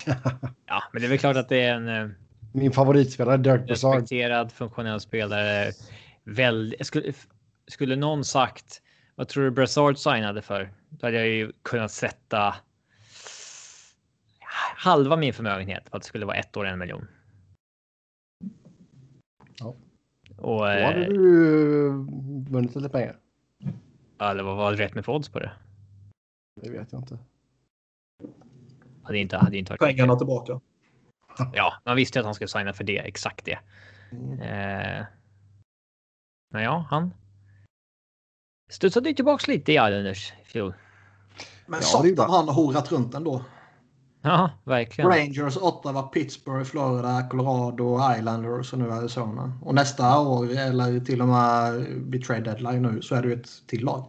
ja, 0.66 0.84
men 0.92 1.02
det 1.02 1.08
är 1.08 1.10
väl 1.10 1.20
klart 1.20 1.38
att 1.38 1.50
det 1.50 1.62
är 1.62 1.76
en 1.76 1.88
eh, 1.88 2.10
Min 2.54 2.72
favoritspelare, 2.72 3.38
Derek 3.38 3.68
Brassard. 3.68 3.94
respekterad 3.96 4.52
funktionell 4.52 5.00
spelare. 5.00 5.72
Väl, 6.24 6.76
skulle, 6.82 7.14
skulle 7.68 7.96
någon 7.96 8.24
sagt 8.26 8.82
vad 9.16 9.28
tror 9.28 9.44
du 9.44 9.52
Brassard 9.52 9.98
signade 9.98 10.42
för? 10.42 10.74
Då 10.90 11.08
hade 11.08 11.18
jag 11.18 11.28
ju 11.28 11.52
kunnat 11.64 11.92
sätta 11.92 12.56
halva 14.80 15.16
min 15.16 15.34
förmögenhet 15.34 15.92
på 15.92 15.98
att 15.98 16.04
det 16.04 16.08
skulle 16.08 16.26
vara 16.26 16.38
ett 16.38 16.58
år 16.58 16.66
en 16.66 16.80
miljon. 16.80 17.08
Ja. 19.60 19.76
Och 20.38 20.60
Då 20.60 20.66
hade 20.66 21.06
eh, 21.06 21.10
du 21.10 21.90
vunnit 22.50 22.76
lite 22.76 22.90
pengar. 22.90 23.18
eller 24.20 24.44
vad 24.44 24.58
var 24.58 24.74
rätt 24.74 24.96
med 24.96 25.06
för 25.06 25.12
odds 25.14 25.30
på 25.30 25.40
det? 25.40 25.52
Det 26.62 26.70
vet 26.70 26.92
jag 26.92 27.02
inte. 27.02 27.18
Hade 29.04 29.18
inte, 29.18 29.38
hade 29.38 29.58
inte 29.58 29.72
varit. 29.72 29.80
Pengarna 29.80 30.16
tillbaka. 30.16 30.60
Ja, 31.54 31.74
man 31.86 31.96
visste 31.96 32.20
att 32.20 32.26
han 32.26 32.36
skulle 32.36 32.48
signa 32.48 32.74
för 32.74 32.84
det, 32.84 32.98
exakt 32.98 33.46
det. 33.46 33.60
Mm. 34.12 34.40
Eh, 34.40 35.06
men 36.52 36.64
ja, 36.64 36.86
han 36.90 37.14
studsade 38.70 39.10
ju 39.10 39.16
tillbaks 39.16 39.48
lite 39.48 39.72
i 39.72 39.76
Islanders 39.76 40.34
i 40.42 40.46
fjol. 40.46 40.74
Men 41.66 41.80
Ja, 41.80 41.86
satan 41.86 42.30
han 42.30 42.48
har 42.48 42.54
horat 42.54 42.92
runt 42.92 43.14
ändå. 43.14 43.46
Ja, 44.22 44.52
verkligen. 44.64 45.12
Rangers, 45.12 45.58
Ottawa, 45.58 46.02
Pittsburgh, 46.02 46.64
Florida, 46.64 47.28
Colorado, 47.30 48.00
Islanders 48.18 48.74
och 48.74 48.80
nu 48.80 48.92
Arizona. 48.92 49.54
Och 49.62 49.76
nästa 49.76 50.20
år, 50.20 50.52
eller 50.52 51.00
till 51.00 51.22
och 51.22 51.28
med 51.28 51.74
vid 51.84 52.26
trade 52.26 52.42
deadline 52.42 52.82
nu, 52.82 53.02
så 53.02 53.16
är 53.16 53.22
det 53.22 53.28
ju 53.28 53.34
ett 53.34 53.50
till 53.68 53.86
lag. 53.86 54.06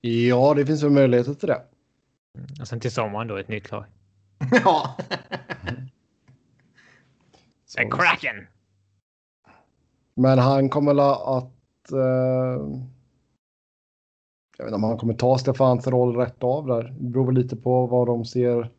Ja, 0.00 0.54
det 0.54 0.66
finns 0.66 0.82
väl 0.82 0.90
möjligheter 0.90 1.34
till 1.34 1.48
det. 1.48 1.62
Och 2.60 2.68
sen 2.68 2.80
till 2.80 2.92
sommaren 2.92 3.28
då 3.28 3.36
ett 3.36 3.48
nytt 3.48 3.70
lag. 3.70 3.84
ja. 4.64 4.96
En 7.78 7.90
Kraken! 7.90 8.46
Men 10.14 10.38
han 10.38 10.68
kommer 10.68 10.92
att... 11.38 11.92
Eh, 11.92 12.66
jag 14.62 14.66
vet 14.66 14.70
inte 14.70 14.76
om 14.76 14.84
han 14.84 14.98
kommer 14.98 15.14
ta 15.14 15.38
Stefans 15.38 15.86
roll 15.86 16.16
rätt 16.16 16.42
av 16.44 16.66
där. 16.66 16.82
Det 16.98 17.08
beror 17.10 17.26
väl 17.26 17.34
lite 17.34 17.56
på 17.56 17.86
vad 17.86 18.06
de 18.06 18.24
ser 18.24 18.70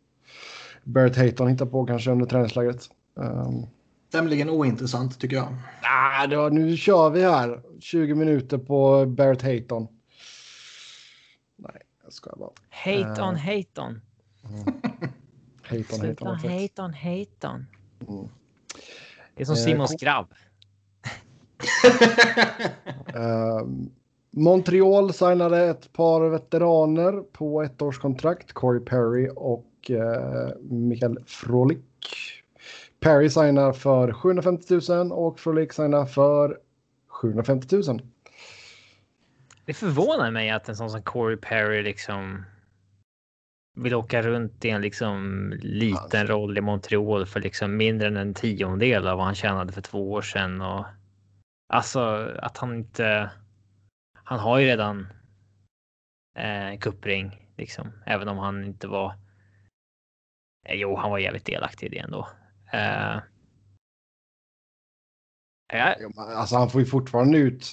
Barrett 0.84 1.18
Hayton 1.18 1.48
hitta 1.48 1.66
på 1.66 1.86
kanske 1.86 2.12
under 2.12 2.26
träningslägret. 2.26 2.90
Um, 3.14 3.66
Tämligen 4.12 4.50
ointressant 4.50 5.20
tycker 5.20 5.36
jag. 5.36 5.48
ah, 5.82 6.28
då, 6.28 6.50
nu 6.50 6.78
kör 6.78 7.10
vi 7.10 7.24
här. 7.24 7.62
20 7.80 8.16
minuter 8.16 8.58
på 8.58 9.06
Barrett 9.06 9.42
Hayton. 9.42 9.88
Nej, 11.56 11.82
jag 12.04 12.14
skojar 12.14 12.38
bara. 12.38 12.52
Hate 12.70 13.22
on, 13.22 13.30
on. 13.30 13.36
Hayton, 13.36 14.02
Hayton. 16.02 16.28
har 16.28 16.38
fett. 16.38 16.52
hate 16.52 16.82
on, 16.82 16.94
hate 16.94 17.48
on. 17.48 17.66
Mm. 18.08 18.30
Det 19.36 19.42
är 19.42 19.46
som 19.46 19.56
Eh, 19.56 19.62
Simons 19.62 19.96
grabb. 20.02 20.34
Ehm, 23.16 23.92
Montreal 24.36 25.14
signade 25.14 25.66
ett 25.66 25.94
par 25.94 26.30
veteraner 26.30 27.22
på 27.22 27.64
ettårskontrakt. 27.64 28.54
Corey 28.54 28.86
Perry 28.86 29.30
och 29.36 29.66
uh, 29.90 30.62
Mikael 30.62 31.18
Frolik. 31.26 31.80
Perry 33.00 33.30
signar 33.30 33.74
för 33.74 34.14
750 34.14 34.80
000 34.90 35.12
och 35.12 35.40
Frolik 35.40 35.74
signar 35.74 36.06
för 36.06 36.58
750 37.08 37.76
000. 37.76 38.02
Det 39.66 39.74
förvånar 39.74 40.32
mig 40.32 40.50
att 40.50 40.70
en 40.70 40.76
sån 40.76 40.90
som 40.90 41.02
Corey 41.02 41.38
Perry 41.38 41.84
liksom 41.84 42.46
vill 43.76 43.96
åka 43.96 44.22
runt 44.22 44.66
i 44.66 44.70
en 44.70 44.82
liksom 44.82 45.50
liten 45.62 46.28
roll 46.28 46.58
i 46.58 46.62
Montreal 46.62 47.26
för 47.26 47.40
liksom 47.40 47.78
mindre 47.78 48.08
än 48.08 48.18
en 48.18 48.34
tiondel 48.34 49.08
av 49.08 49.18
vad 49.18 49.26
han 49.26 49.36
tjänade 49.36 49.74
för 49.74 49.82
två 49.82 50.12
år 50.12 50.22
sedan. 50.22 50.62
Och 50.62 50.86
alltså 51.74 52.00
att 52.42 52.58
han 52.58 52.76
inte. 52.76 53.30
Han 54.34 54.40
har 54.40 54.60
ju 54.60 54.66
redan. 54.66 55.08
Eh, 56.40 56.80
kuppring 56.80 57.48
liksom, 57.58 57.92
även 58.06 58.28
om 58.28 58.38
han 58.38 58.64
inte 58.64 58.88
var. 58.88 59.14
Eh, 60.66 60.76
jo, 60.76 60.96
han 60.96 61.12
var 61.12 61.18
jävligt 61.20 61.46
delaktig 61.46 61.86
i 61.88 61.90
det 61.90 61.98
ändå. 62.00 62.28
Eh, 62.74 63.20
ja, 65.74 65.96
Ja, 66.00 66.10
men 66.16 66.18
Alltså 66.38 66.56
han 66.56 66.70
får 66.70 66.82
ju 66.82 66.88
fortfarande 66.88 67.38
ut 67.38 67.66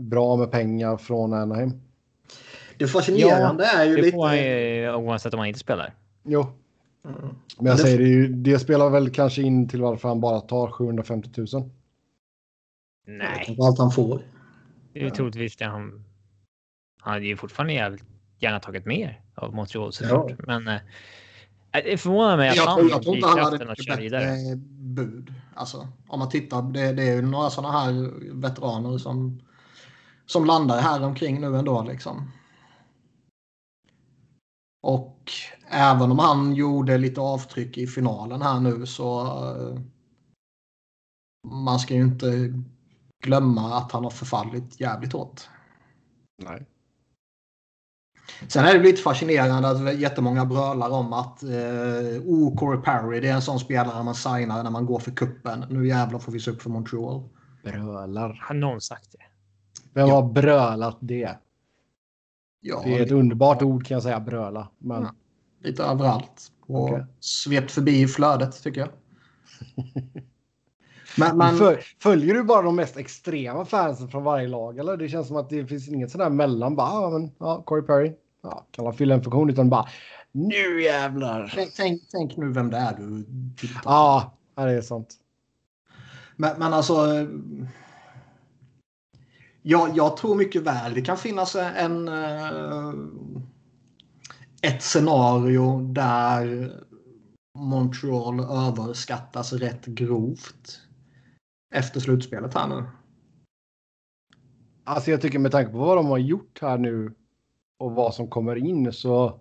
bra 0.00 0.36
med 0.36 0.50
pengar 0.50 0.96
från 0.96 1.32
Anaheim. 1.32 1.80
Det 2.78 2.86
fascinerande 2.88 3.64
är 3.64 3.84
ju 3.84 3.96
det 3.96 4.02
lite... 4.02 4.16
får 4.16 4.26
han 4.26 4.36
ju 4.38 4.94
oavsett 4.94 5.34
om 5.34 5.38
han 5.38 5.48
inte 5.48 5.60
spelar. 5.60 5.94
Jo, 6.22 6.46
Mm. 7.04 7.20
men 7.58 7.66
jag 7.66 7.76
det- 7.76 7.82
säger 7.82 7.98
det, 7.98 8.04
ju, 8.04 8.28
det 8.28 8.58
spelar 8.58 8.90
väl 8.90 9.10
kanske 9.10 9.42
in 9.42 9.68
till 9.68 9.80
varför 9.82 10.08
han 10.08 10.20
bara 10.20 10.40
tar 10.40 10.70
750 10.70 11.30
000. 11.52 11.70
Nej, 13.06 13.56
Allt 13.60 13.78
han 13.78 13.90
får. 13.90 14.22
Det 14.94 15.06
är 15.06 15.10
troligtvis 15.10 15.56
det 15.56 15.64
han. 15.64 16.04
Han 17.00 17.12
hade 17.12 17.26
ju 17.26 17.36
fortfarande 17.36 17.72
jävligt 17.72 18.04
gärna 18.38 18.60
tagit 18.60 18.86
mer 18.86 19.20
av 19.34 19.54
Montreal 19.54 19.92
såklart, 19.92 20.32
men. 20.38 20.68
Eh, 20.68 20.80
det 21.72 21.98
förvånar 21.98 22.36
mig 22.36 22.48
att 22.48 22.56
Jag, 22.56 22.66
han 22.66 22.78
tror- 22.78 22.90
jag 22.90 23.02
tror 23.02 23.16
inte 23.16 23.28
han 23.28 23.38
hade 23.38 23.72
att 23.72 23.84
köra 23.84 23.96
vidare. 23.96 24.56
bud. 24.94 25.34
Alltså, 25.54 25.88
om 26.08 26.18
man 26.18 26.28
tittar, 26.28 26.62
det, 26.62 26.92
det 26.92 27.02
är 27.02 27.14
ju 27.14 27.22
några 27.22 27.50
sådana 27.50 27.80
här 27.80 28.10
veteraner 28.32 28.98
som, 28.98 29.42
som 30.26 30.44
landar 30.44 30.80
här 30.80 31.02
omkring 31.02 31.40
nu 31.40 31.56
ändå. 31.56 31.82
Liksom. 31.82 32.30
Och 34.82 35.30
även 35.68 36.10
om 36.10 36.18
han 36.18 36.54
gjorde 36.54 36.98
lite 36.98 37.20
avtryck 37.20 37.78
i 37.78 37.86
finalen 37.86 38.42
här 38.42 38.60
nu 38.60 38.86
så 38.86 39.20
eh, 39.26 39.80
man 41.50 41.78
ska 41.78 41.94
ju 41.94 42.02
inte 42.02 42.26
glömma 43.24 43.76
att 43.78 43.92
han 43.92 44.04
har 44.04 44.10
förfallit 44.10 44.80
jävligt 44.80 45.12
hårt. 45.12 45.40
Nej. 46.42 46.66
Sen 48.48 48.64
är 48.64 48.74
det 48.74 48.82
lite 48.82 49.02
fascinerande 49.02 49.68
att 49.68 49.98
jättemånga 49.98 50.44
brölar 50.44 50.90
om 50.90 51.12
att 51.12 51.42
eh, 51.42 51.50
oh, 52.24 52.56
Corey 52.56 52.80
Perry, 52.82 53.20
det 53.20 53.28
är 53.28 53.34
en 53.34 53.42
sån 53.42 53.60
spelare 53.60 54.02
man 54.02 54.14
signar 54.14 54.62
när 54.62 54.70
man 54.70 54.86
går 54.86 54.98
för 54.98 55.10
kuppen. 55.10 55.64
Nu 55.70 55.88
jävlar 55.88 56.18
får 56.18 56.32
vi 56.32 56.40
se 56.40 56.50
upp 56.50 56.62
för 56.62 56.70
Montreal. 56.70 57.28
Brölar. 57.64 58.40
Har 58.48 58.54
någon 58.54 58.80
sagt 58.80 59.12
det? 59.12 59.18
Vem 59.94 60.08
Ja. 60.08 60.14
har 60.14 60.32
brölat 60.32 60.98
det? 61.00 61.38
Ja, 62.60 62.82
Det 62.84 62.98
är 62.98 63.02
ett 63.02 63.12
underbart 63.12 63.62
ord 63.62 63.86
kan 63.86 63.94
jag 63.94 64.02
säga, 64.02 64.20
bröla. 64.20 64.68
Men 64.78 65.02
Ja. 65.02 65.14
lite 65.62 65.82
överallt. 65.84 66.52
Och 66.66 66.84
Okej. 66.84 67.06
svept 67.20 67.70
förbi 67.70 68.00
i 68.02 68.06
flödet 68.08 68.62
tycker 68.62 68.80
jag. 68.80 68.90
men, 71.34 71.56
Föl- 71.56 71.78
Följer 72.02 72.34
du 72.34 72.42
bara 72.42 72.62
de 72.62 72.76
mest 72.76 72.96
extrema 72.96 73.64
fansen 73.64 74.08
från 74.08 74.24
varje 74.24 74.48
lag? 74.48 74.78
Eller? 74.78 74.96
Det 74.96 75.08
känns 75.08 75.26
som 75.28 75.36
att 75.36 75.50
det 75.50 75.66
finns 75.66 75.88
inget 75.88 76.10
sådär 76.10 76.30
mellan. 76.30 76.76
Bara, 76.76 76.88
ja, 76.88 77.10
men, 77.10 77.30
ja, 77.38 77.62
Corey 77.62 77.86
Perry. 77.86 78.12
Ja, 78.42 78.66
kan 78.70 78.84
han 78.84 78.94
fylla 78.94 79.14
en 79.14 79.22
funktion 79.22 79.50
utan 79.50 79.70
bara 79.70 79.88
nu 80.32 80.82
jävlar. 80.82 81.52
tänk, 81.54 81.74
tänk, 81.76 82.02
tänk 82.10 82.36
nu 82.36 82.52
vem 82.52 82.70
det 82.70 82.76
är 82.76 82.96
du 82.98 83.24
tittar 83.56 83.80
på. 83.80 83.90
Ja, 83.90 84.36
det 84.54 84.62
är 84.62 84.80
sant. 84.82 85.14
Men, 86.36 86.58
men 86.58 86.72
alltså. 86.72 86.94
eh, 86.94 87.26
Ja, 89.66 89.88
jag 89.94 90.16
tror 90.16 90.34
mycket 90.34 90.62
väl 90.62 90.94
det 90.94 91.02
kan 91.02 91.16
finnas 91.16 91.56
en... 91.56 92.08
Uh, 92.08 92.94
ett 94.62 94.82
scenario 94.82 95.80
där 95.80 96.72
Montreal 97.58 98.40
överskattas 98.40 99.52
rätt 99.52 99.86
grovt 99.86 100.80
efter 101.74 102.00
slutspelet 102.00 102.54
här 102.54 102.68
nu. 102.68 102.84
Alltså 104.84 105.10
jag 105.10 105.20
tycker 105.20 105.38
med 105.38 105.52
tanke 105.52 105.72
på 105.72 105.78
vad 105.78 105.96
de 105.96 106.06
har 106.06 106.18
gjort 106.18 106.58
här 106.62 106.78
nu 106.78 107.14
och 107.78 107.92
vad 107.92 108.14
som 108.14 108.28
kommer 108.28 108.56
in 108.56 108.92
så 108.92 109.40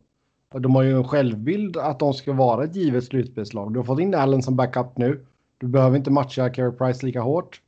de 0.49 0.75
har 0.75 0.83
ju 0.83 0.97
en 0.97 1.07
självbild 1.07 1.77
att 1.77 1.99
de 1.99 2.13
ska 2.13 2.33
vara 2.33 2.63
ett 2.63 2.75
givet 2.75 3.03
slutspelslag. 3.03 3.73
Du 3.73 3.79
har 3.79 3.83
fått 3.83 3.99
in 3.99 4.15
Allen 4.15 4.43
som 4.43 4.55
backup 4.55 4.97
nu. 4.97 5.25
Du 5.57 5.67
behöver 5.67 5.97
inte 5.97 6.11
matcha 6.11 6.49
Carey 6.49 6.71
Price 6.71 7.05
lika 7.05 7.21
hårt. 7.21 7.61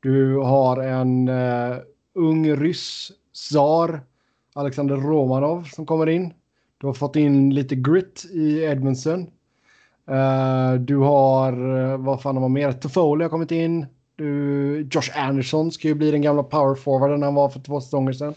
Du 0.00 0.36
har 0.36 0.76
en 0.76 1.28
uh, 1.28 1.76
ung 2.14 2.56
ryss, 2.56 3.12
Tsar, 3.34 4.00
Alexander 4.54 4.96
Romanov 4.96 5.62
som 5.62 5.86
kommer 5.86 6.08
in. 6.08 6.32
Du 6.78 6.86
har 6.86 6.94
fått 6.94 7.16
in 7.16 7.54
lite 7.54 7.76
grit 7.76 8.26
i 8.32 8.62
Edmondson. 8.62 9.30
Uh, 10.10 10.16
eh, 10.16 10.74
du 10.74 10.96
har, 10.96 11.52
eh, 11.78 11.98
vad 11.98 12.22
fan 12.22 12.36
har 12.36 12.40
man 12.40 12.52
mer? 12.52 12.72
Toffoli 12.72 13.24
har 13.24 13.30
kommit 13.30 13.50
in. 13.50 13.86
Josh 14.90 15.10
Anderson 15.14 15.72
ska 15.72 15.88
ju 15.88 15.94
bli 15.94 16.10
den 16.10 16.22
gamla 16.22 16.42
powerforwarden 16.42 17.22
han 17.22 17.34
var 17.34 17.48
för 17.48 17.60
två 17.60 17.80
säsonger 17.80 18.12
sedan. 18.12 18.34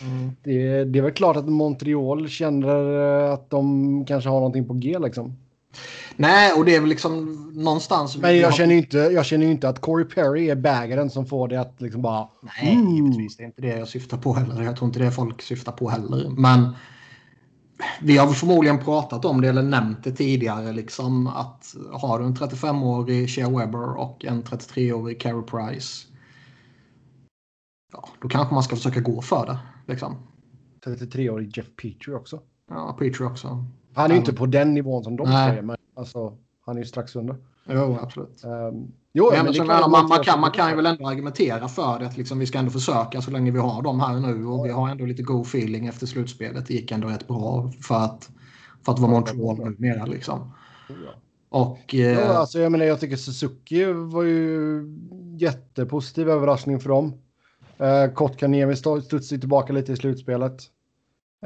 Mm. 0.00 0.32
Det, 0.42 0.84
det, 0.84 0.98
är 0.98 1.02
väl 1.02 1.12
klart 1.12 1.36
att 1.36 1.48
Montreal 1.48 2.28
känner 2.28 2.98
att 3.32 3.50
de 3.50 4.04
kanske 4.04 4.30
har 4.30 4.36
någonting 4.36 4.68
på 4.68 4.74
G 4.74 4.98
liksom. 4.98 5.36
Nej, 6.16 6.52
och 6.52 6.64
det 6.64 6.74
är 6.74 6.80
väl 6.80 6.88
liksom 6.88 7.44
någonstans... 7.54 8.16
Men 8.16 8.38
jag, 8.38 8.54
känner 8.54 8.72
ju 8.72 8.78
inte, 8.78 8.98
jag 8.98 9.26
känner 9.26 9.46
inte 9.46 9.68
att 9.68 9.80
Corey 9.80 10.04
Perry 10.04 10.50
är 10.50 10.54
bägaren 10.54 11.10
som 11.10 11.26
får 11.26 11.48
det 11.48 11.60
att 11.60 11.80
liksom 11.80 12.02
bara... 12.02 12.28
Nej, 12.40 12.74
mm. 12.74 12.94
givetvis. 12.94 13.36
Det 13.36 13.42
är 13.42 13.46
inte 13.46 13.62
det 13.62 13.78
jag 13.78 13.88
syftar 13.88 14.16
på 14.18 14.32
heller. 14.32 14.62
Jag 14.62 14.76
tror 14.76 14.86
inte 14.86 14.98
det 14.98 15.10
folk 15.10 15.42
syftar 15.42 15.72
på 15.72 15.88
heller. 15.88 16.28
Men 16.30 16.68
vi 18.02 18.16
har 18.16 18.26
förmodligen 18.26 18.78
pratat 18.78 19.24
om 19.24 19.40
det 19.40 19.48
eller 19.48 19.62
nämnt 19.62 20.04
det 20.04 20.12
tidigare. 20.12 20.72
Liksom, 20.72 21.26
att 21.26 21.74
har 21.92 22.18
du 22.18 22.24
en 22.24 22.34
35-årig 22.34 23.30
Shea 23.30 23.48
Weber 23.48 23.98
och 23.98 24.24
en 24.24 24.42
33-årig 24.42 25.20
Carey 25.20 25.42
Price. 25.42 26.06
Ja, 27.92 28.08
då 28.20 28.28
kanske 28.28 28.54
man 28.54 28.62
ska 28.62 28.76
försöka 28.76 29.00
gå 29.00 29.22
för 29.22 29.46
det. 29.46 29.58
Liksom. 29.92 30.16
33-årig 30.84 31.58
Jeff 31.58 31.66
Petrie 31.82 32.16
också. 32.16 32.40
Ja, 32.70 32.96
Petrie 32.98 33.26
också. 33.26 33.64
Han 33.94 34.10
är 34.10 34.14
ju 34.14 34.20
inte 34.20 34.32
på 34.32 34.46
den 34.46 34.74
nivån 34.74 35.04
som 35.04 35.16
de 35.16 35.26
säger, 35.26 35.62
men 35.62 35.76
alltså, 35.96 36.36
han 36.60 36.76
är 36.76 36.80
ju 36.80 36.86
strax 36.86 37.16
under. 37.16 37.36
Jo, 37.68 37.98
absolut. 38.02 38.44
Um, 38.44 38.92
jo, 39.14 39.30
men, 39.32 39.44
men 39.44 39.66
man, 39.66 39.90
man, 39.90 40.08
man, 40.08 40.24
kan, 40.24 40.40
man 40.40 40.50
kan 40.50 40.70
ju 40.70 40.76
väl 40.76 40.86
ändå 40.86 41.08
argumentera 41.08 41.68
för 41.68 41.98
det. 41.98 42.06
Att 42.06 42.16
liksom, 42.16 42.38
vi 42.38 42.46
ska 42.46 42.58
ändå 42.58 42.70
försöka 42.70 43.22
så 43.22 43.30
länge 43.30 43.50
vi 43.50 43.58
har 43.58 43.82
dem 43.82 44.00
här 44.00 44.20
nu. 44.20 44.46
Och 44.46 44.66
vi 44.66 44.70
har 44.70 44.88
ändå 44.88 45.06
lite 45.06 45.22
go 45.22 45.42
feeling 45.42 45.86
efter 45.86 46.06
slutspelet. 46.06 46.66
Det 46.66 46.74
gick 46.74 46.90
ändå 46.90 47.08
rätt 47.08 47.28
bra 47.28 47.72
för 47.82 47.94
att, 47.94 48.30
för 48.84 48.92
att 48.92 48.98
vara 48.98 49.10
Montreal 49.10 49.58
numera. 49.58 50.06
Liksom. 50.06 50.52
Och, 51.48 51.94
eh, 51.94 52.00
ja, 52.00 52.24
alltså, 52.24 52.58
jag, 52.58 52.72
menar, 52.72 52.84
jag 52.84 53.00
tycker 53.00 53.16
Suzuki 53.16 53.84
var 53.84 54.22
ju 54.22 54.82
jättepositiv 55.38 56.28
överraskning 56.28 56.80
för 56.80 56.88
dem. 56.88 57.14
Eh, 57.78 58.12
Kotkaniemi 58.12 58.76
studsade 58.76 59.40
tillbaka 59.40 59.72
lite 59.72 59.92
i 59.92 59.96
slutspelet. 59.96 60.62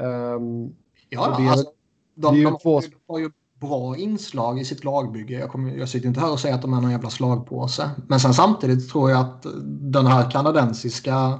Um, 0.01 0.75
ja, 1.09 1.37
det, 1.39 1.49
alltså, 1.49 1.71
de, 2.15 2.43
de, 2.43 2.57
två... 2.57 2.79
de, 2.79 2.87
har 3.07 3.19
ju 3.19 3.31
bra 3.59 3.97
inslag 3.97 4.59
i 4.59 4.65
sitt 4.65 4.83
lagbygge. 4.83 5.39
Jag, 5.39 5.49
kommer, 5.49 5.71
jag 5.71 5.89
sitter 5.89 6.07
inte 6.07 6.19
här 6.19 6.31
och 6.31 6.39
säger 6.39 6.55
att 6.55 6.61
de 6.61 6.73
är 6.73 6.81
någon 6.81 6.91
jävla 6.91 7.09
slagpåse. 7.09 7.91
Men 8.07 8.19
sen 8.19 8.33
samtidigt 8.33 8.89
tror 8.89 9.11
jag 9.11 9.19
att 9.19 9.45
den 9.65 10.07
här 10.07 10.31
kanadensiska 10.31 11.39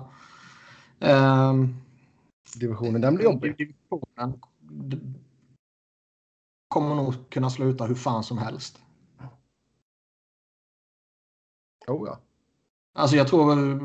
eh, 0.99 1.53
divisionen, 2.55 3.01
den 3.01 3.15
blir 3.15 3.25
jobbig. 3.25 3.58
Divisionen 3.58 4.39
kommer 6.67 6.95
nog 6.95 7.29
kunna 7.29 7.49
sluta 7.49 7.86
hur 7.86 7.95
fan 7.95 8.23
som 8.23 8.38
helst. 8.38 8.79
Oh 11.88 12.08
ja. 12.08 12.19
Alltså 12.93 13.15
jag 13.15 13.27
tror 13.27 13.55
väl 13.55 13.79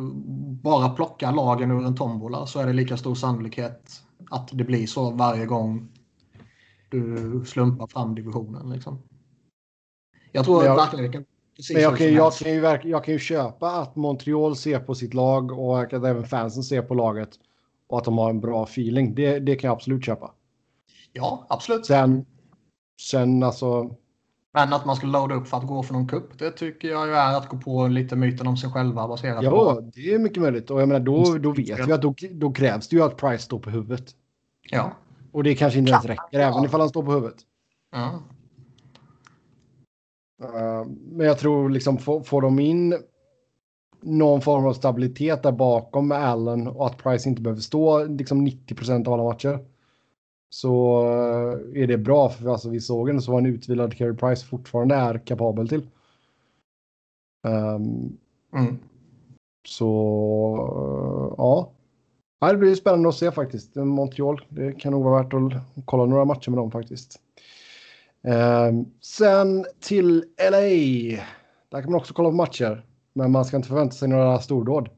bara 0.62 0.88
plocka 0.88 1.30
lagen 1.30 1.70
ur 1.70 1.86
en 1.86 1.96
tombola 1.96 2.46
så 2.46 2.60
är 2.60 2.66
det 2.66 2.72
lika 2.72 2.96
stor 2.96 3.14
sannolikhet 3.14 4.02
att 4.30 4.48
det 4.52 4.64
blir 4.64 4.86
så 4.86 5.10
varje 5.10 5.46
gång 5.46 5.88
du 6.88 7.42
slumpar 7.46 7.86
fram 7.86 8.14
divisionen. 8.14 8.70
Liksom. 8.70 9.02
Jag 10.32 10.44
tror 10.44 10.64
jag, 10.64 10.76
verkligen 10.76 11.04
det 11.04 11.12
kan 11.12 11.24
men 11.72 11.82
jag 11.82 11.98
kan, 11.98 12.12
jag, 12.12 12.32
kan 12.32 12.52
ju 12.52 12.90
jag 12.90 13.04
kan 13.04 13.14
ju 13.14 13.18
köpa 13.18 13.70
att 13.70 13.96
Montreal 13.96 14.56
ser 14.56 14.80
på 14.80 14.94
sitt 14.94 15.14
lag 15.14 15.58
och 15.58 15.80
att 15.80 15.92
även 15.92 16.24
fansen 16.24 16.62
ser 16.62 16.82
på 16.82 16.94
laget 16.94 17.30
och 17.86 17.98
att 17.98 18.04
de 18.04 18.18
har 18.18 18.30
en 18.30 18.40
bra 18.40 18.62
feeling. 18.62 19.14
Det, 19.14 19.38
det 19.38 19.56
kan 19.56 19.68
jag 19.68 19.74
absolut 19.74 20.04
köpa. 20.04 20.30
Ja, 21.12 21.46
absolut. 21.48 21.86
Sen, 21.86 22.26
sen 23.00 23.42
alltså. 23.42 23.96
Men 24.52 24.72
att 24.72 24.84
man 24.84 24.96
ska 24.96 25.06
loada 25.06 25.34
upp 25.34 25.48
för 25.48 25.56
att 25.56 25.66
gå 25.66 25.82
för 25.82 25.92
någon 25.94 26.08
kupp, 26.08 26.38
det 26.38 26.50
tycker 26.50 26.88
jag 26.88 27.08
är 27.08 27.36
att 27.36 27.48
gå 27.48 27.56
på 27.56 27.86
lite 27.86 28.16
myten 28.16 28.46
om 28.46 28.56
sig 28.56 28.70
själva 28.70 29.08
baserat 29.08 29.44
ja, 29.44 29.50
på. 29.50 29.56
Ja, 29.56 29.80
det 29.94 30.14
är 30.14 30.18
mycket 30.18 30.42
möjligt. 30.42 30.70
Och 30.70 30.80
jag 30.80 30.88
menar, 30.88 31.00
då, 31.00 31.38
då 31.38 31.52
vet 31.52 31.88
vi 31.88 31.92
att 31.92 32.02
då, 32.02 32.14
då 32.30 32.52
krävs 32.52 32.88
det 32.88 32.96
ju 32.96 33.02
att 33.02 33.16
Price 33.16 33.44
står 33.44 33.58
på 33.58 33.70
huvudet. 33.70 34.04
Ja. 34.70 34.92
Och 35.34 35.42
det 35.42 35.54
kanske 35.54 35.78
inte 35.78 35.92
ens 35.92 36.04
räcker, 36.04 36.38
även 36.38 36.64
ifall 36.64 36.80
han 36.80 36.88
står 36.88 37.02
på 37.02 37.12
huvudet. 37.12 37.36
Ja. 37.92 38.22
Uh, 40.42 40.86
men 40.86 41.26
jag 41.26 41.38
tror 41.38 41.70
liksom 41.70 41.98
får, 41.98 42.22
får 42.22 42.42
de 42.42 42.58
in 42.58 42.98
någon 44.00 44.40
form 44.40 44.66
av 44.66 44.72
stabilitet 44.72 45.42
där 45.42 45.52
bakom 45.52 46.08
med 46.08 46.18
Allen 46.18 46.68
och 46.68 46.86
att 46.86 46.98
Price 46.98 47.28
inte 47.28 47.42
behöver 47.42 47.60
stå 47.60 48.04
liksom 48.04 48.44
90 48.44 48.74
procent 48.74 49.08
av 49.08 49.14
alla 49.14 49.24
matcher. 49.24 49.58
Så 50.50 51.04
uh, 51.06 51.82
är 51.82 51.86
det 51.86 51.98
bra 51.98 52.28
för 52.28 52.50
alltså, 52.50 52.70
vi 52.70 52.80
såg 52.80 53.08
en 53.08 53.22
så 53.22 53.38
en 53.38 53.46
utvilad 53.46 53.96
Carey 53.96 54.16
Price 54.16 54.46
fortfarande 54.46 54.94
är 54.94 55.18
kapabel 55.18 55.68
till. 55.68 55.86
Um, 57.46 58.18
mm. 58.52 58.78
Så 59.68 59.88
uh, 61.28 61.34
ja, 61.38 61.70
Ja, 62.44 62.52
det 62.52 62.58
blir 62.58 62.74
spännande 62.74 63.08
att 63.08 63.14
se 63.14 63.32
faktiskt. 63.32 63.74
Montreal, 63.74 64.40
det 64.48 64.72
kan 64.72 64.92
nog 64.92 65.04
vara 65.04 65.22
värt 65.22 65.34
att 65.34 65.62
kolla 65.84 66.04
några 66.06 66.24
matcher 66.24 66.50
med 66.50 66.58
dem 66.58 66.70
faktiskt. 66.70 67.20
Um, 68.68 68.86
sen 69.00 69.66
till 69.80 70.24
LA. 70.50 70.60
Där 71.70 71.82
kan 71.82 71.90
man 71.90 71.94
också 71.94 72.14
kolla 72.14 72.28
på 72.28 72.34
matcher. 72.34 72.86
Men 73.12 73.32
man 73.32 73.44
ska 73.44 73.56
inte 73.56 73.68
förvänta 73.68 73.96
sig 73.96 74.08
några 74.08 74.38
stordåd. 74.38 74.88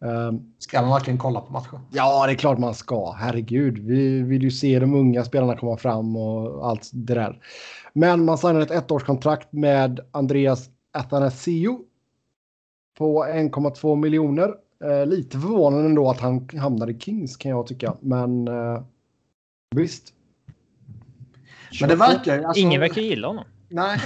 Um, 0.00 0.52
ska 0.58 0.80
man 0.80 0.90
verkligen 0.90 1.18
kolla 1.18 1.40
på 1.40 1.52
matcher? 1.52 1.80
Ja, 1.92 2.26
det 2.26 2.32
är 2.32 2.36
klart 2.36 2.58
man 2.58 2.74
ska. 2.74 3.12
Herregud, 3.12 3.78
vi 3.78 4.22
vill 4.22 4.42
ju 4.42 4.50
se 4.50 4.78
de 4.78 4.94
unga 4.94 5.24
spelarna 5.24 5.56
komma 5.56 5.76
fram 5.76 6.16
och 6.16 6.68
allt 6.68 6.90
det 6.92 7.14
där. 7.14 7.40
Men 7.92 8.24
man 8.24 8.38
signar 8.38 8.60
ett 8.60 8.70
ettårskontrakt 8.70 9.52
med 9.52 10.00
Andreas 10.10 10.70
Athanasio 10.92 11.80
på 12.98 13.24
1,2 13.24 13.96
miljoner 13.96 14.54
Eh, 14.84 15.06
lite 15.06 15.38
förvånande 15.38 15.88
ändå 15.88 16.10
att 16.10 16.20
han 16.20 16.48
hamnade 16.58 16.92
i 16.92 16.98
Kings 16.98 17.36
kan 17.36 17.50
jag 17.50 17.66
tycka. 17.66 17.96
Men 18.00 18.48
eh, 18.48 18.82
visst. 19.76 20.14
Men 21.80 21.88
det 21.88 21.96
verkar 21.96 22.42
alltså... 22.42 22.60
Ingen 22.60 22.80
verkar 22.80 23.02
gilla 23.02 23.26
honom. 23.26 23.44
Nej. 23.68 23.98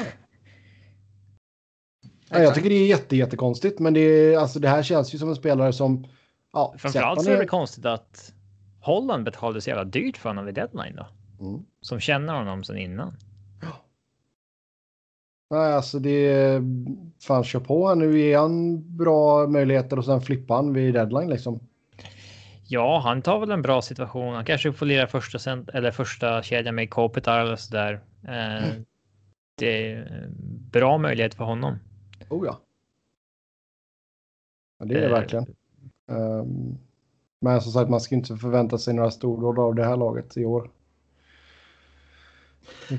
Ja, 2.29 2.39
jag 2.39 2.55
tycker 2.55 2.69
det 2.69 2.75
är 2.75 2.87
jätte, 2.87 3.17
jättekonstigt. 3.17 3.79
Men 3.79 3.95
det, 3.95 4.01
är, 4.01 4.39
alltså, 4.39 4.59
det 4.59 4.69
här 4.69 4.83
känns 4.83 5.15
ju 5.15 5.19
som 5.19 5.29
en 5.29 5.37
spelare 5.37 5.73
som... 5.73 6.07
Ja, 6.53 6.75
Framförallt 6.79 7.23
så 7.23 7.31
är 7.31 7.39
det 7.39 7.47
konstigt 7.47 7.87
att 7.87 8.33
Holland 8.81 9.25
betalade 9.25 9.61
så 9.61 9.71
jävla 9.71 9.85
dyrt 9.85 10.17
för 10.17 10.29
honom 10.29 10.45
vid 10.45 10.55
deadline 10.55 10.97
då. 10.97 11.07
Mm. 11.47 11.63
Som 11.81 12.01
känner 12.01 12.35
honom 12.35 12.65
sedan 12.65 12.79
innan. 12.79 13.17
Nej, 15.53 15.73
alltså 15.73 15.99
det... 15.99 16.63
Fan, 17.23 17.45
kör 17.45 17.61
på. 17.61 17.95
Nu 17.95 18.21
ger 18.21 18.39
han 18.39 18.83
bra 18.97 19.47
möjligheter 19.47 19.99
och 19.99 20.05
sen 20.05 20.21
flippar 20.21 20.57
han 20.57 20.73
vid 20.73 20.95
deadline 20.95 21.31
liksom. 21.31 21.61
Ja, 22.69 23.01
han 23.05 23.23
tar 23.23 23.41
väl 23.41 23.51
en 23.51 23.63
bra 23.63 23.83
situation. 23.83 24.35
Han 24.35 24.45
kanske 24.45 24.73
får 24.73 24.87
lira 24.87 25.07
första, 25.07 25.39
cent 25.39 25.69
eller 25.69 25.91
första 25.91 26.43
kedjan 26.43 26.75
med 26.75 26.91
Kopitar 26.91 27.41
eller 27.41 27.57
sådär. 27.57 28.01
Eh, 28.25 28.65
mm. 28.65 28.85
Det 29.55 29.93
är 29.93 30.29
bra 30.73 30.99
möjlighet 30.99 31.35
för 31.35 31.45
honom. 31.45 31.79
Oh 32.29 32.47
ja. 32.47 32.61
ja 34.79 34.87
det 34.87 34.95
är 34.95 35.01
det 35.01 35.07
eh, 35.07 35.13
verkligen. 35.13 35.47
Um, 36.07 36.79
men 37.41 37.61
som 37.61 37.73
sagt, 37.73 37.91
man 37.91 38.01
ska 38.01 38.15
inte 38.15 38.37
förvänta 38.37 38.79
sig 38.79 38.95
några 38.95 39.11
stordåd 39.11 39.59
av 39.59 39.75
det 39.75 39.85
här 39.85 39.97
laget 39.97 40.37
i 40.37 40.45
år. 40.45 40.71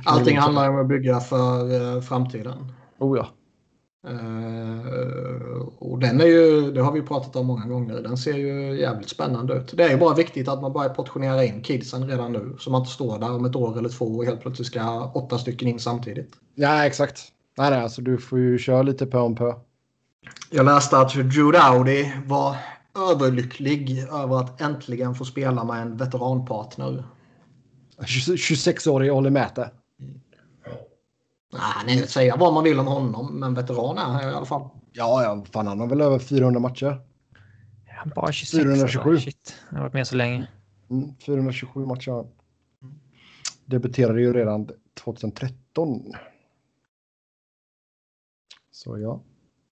Allting 0.06 0.38
handlar 0.38 0.70
om 0.70 0.82
att 0.82 0.88
bygga 0.88 1.20
för 1.20 1.74
uh, 1.74 2.02
framtiden. 2.02 2.72
Oh 3.00 3.18
ja. 3.18 3.28
Uh, 4.10 5.68
och 5.80 6.00
den 6.00 6.22
är 6.22 6.26
ju, 6.26 6.72
det 6.72 6.82
har 6.82 6.92
vi 6.92 7.02
pratat 7.02 7.36
om 7.36 7.48
många 7.48 7.66
gånger, 7.66 8.02
den 8.02 8.18
ser 8.18 8.34
ju 8.34 8.80
jävligt 8.80 9.10
spännande 9.10 9.54
ut. 9.54 9.78
Det 9.78 9.84
är 9.84 9.90
ju 9.90 9.98
bara 9.98 10.16
viktigt 10.16 10.48
att 10.48 10.62
man 10.62 10.74
börjar 10.74 10.90
portionera 10.90 11.44
in 11.44 11.62
kidsen 11.62 12.08
redan 12.08 12.32
nu. 12.32 12.56
Så 12.60 12.72
man 12.72 12.82
inte 12.82 12.92
står 12.92 13.20
där 13.20 13.36
om 13.36 13.46
ett 13.46 13.56
år 13.56 13.78
eller 13.78 13.90
två 13.90 14.06
och 14.06 14.26
helt 14.26 14.42
plötsligt 14.42 14.68
ska 14.68 15.12
åtta 15.14 15.38
stycken 15.38 15.68
in 15.68 15.80
samtidigt. 15.80 16.34
Ja, 16.56 16.86
exakt. 16.86 17.22
Nej, 17.58 17.70
nej, 17.70 17.80
alltså 17.80 18.02
du 18.02 18.18
får 18.18 18.40
ju 18.40 18.58
köra 18.58 18.82
lite 18.82 19.06
pö 19.06 19.18
om 19.18 19.36
pö. 19.36 19.54
Jag 20.52 20.66
läste 20.66 20.98
att 20.98 21.14
Drew 21.14 21.52
Dowdy 21.52 22.06
var 22.26 22.56
överlycklig 23.12 24.00
över 24.00 24.40
att 24.40 24.62
äntligen 24.62 25.16
få 25.16 25.26
spela 25.26 25.64
med 25.64 25.82
en 25.82 25.98
veteranpartner. 25.98 27.04
26-årig 28.06 29.14
Olli 29.14 29.30
Mäte. 29.30 29.72
Nej, 31.86 32.08
säga 32.08 32.36
vad 32.38 32.54
man 32.54 32.64
vill 32.64 32.80
om 32.80 32.88
honom, 32.88 33.40
men 33.40 33.54
veteran 33.54 33.98
är 33.98 34.02
han 34.02 34.30
i 34.30 34.34
alla 34.34 34.46
fall. 34.46 34.70
Ja, 34.92 35.24
ja, 35.24 35.46
fan 35.52 35.68
han 35.68 35.80
har 35.80 35.88
väl 35.88 36.02
över 36.02 36.20
400 36.20 36.60
matcher. 36.60 37.02
Han 37.88 38.12
bara 38.16 38.32
26. 38.32 38.64
427. 38.64 39.18
Shit, 39.20 39.56
han 39.70 39.78
har 39.78 39.84
varit 39.84 39.94
med 39.94 40.08
så 40.08 40.16
länge. 40.16 40.48
Mm, 40.90 41.16
427 41.26 41.86
matcher. 41.86 42.26
Debuterade 43.66 44.22
ju 44.22 44.34
redan 44.34 44.70
2013. 45.04 46.14
Så 48.72 49.00
ja. 49.00 49.22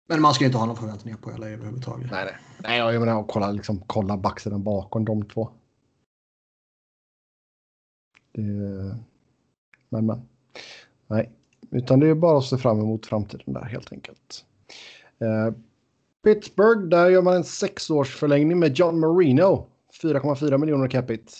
Men 0.07 0.21
man 0.21 0.33
ska 0.33 0.43
ju 0.43 0.45
inte 0.45 0.57
ha 0.57 0.65
någon 0.65 0.75
förväntningar 0.75 1.17
på 1.17 1.29
LA 1.37 1.47
överhuvudtaget. 1.47 2.11
Nej, 2.11 2.25
nej. 2.25 2.35
Nej, 2.57 2.77
jag 2.77 2.99
menar 2.99 3.23
kolla, 3.23 3.51
liksom, 3.51 3.83
kolla 3.87 4.17
backsidan 4.17 4.63
bakom 4.63 5.05
de 5.05 5.25
två. 5.25 5.49
Det... 8.31 8.41
Men, 9.89 10.05
men. 10.05 10.21
Nej, 11.07 11.31
utan 11.71 11.99
det 11.99 12.07
är 12.07 12.15
bara 12.15 12.37
att 12.37 12.45
se 12.45 12.57
fram 12.57 12.79
emot 12.79 13.05
framtiden 13.05 13.53
där 13.53 13.61
helt 13.61 13.91
enkelt. 13.91 14.45
Eh, 15.19 15.53
Pittsburgh, 16.23 16.81
där 16.81 17.09
gör 17.09 17.21
man 17.21 17.35
en 17.35 17.43
sexårsförlängning 17.43 18.59
med 18.59 18.77
John 18.77 18.99
Marino. 18.99 19.67
4,4 20.03 20.57
miljoner 20.57 20.87
capita. 20.87 21.31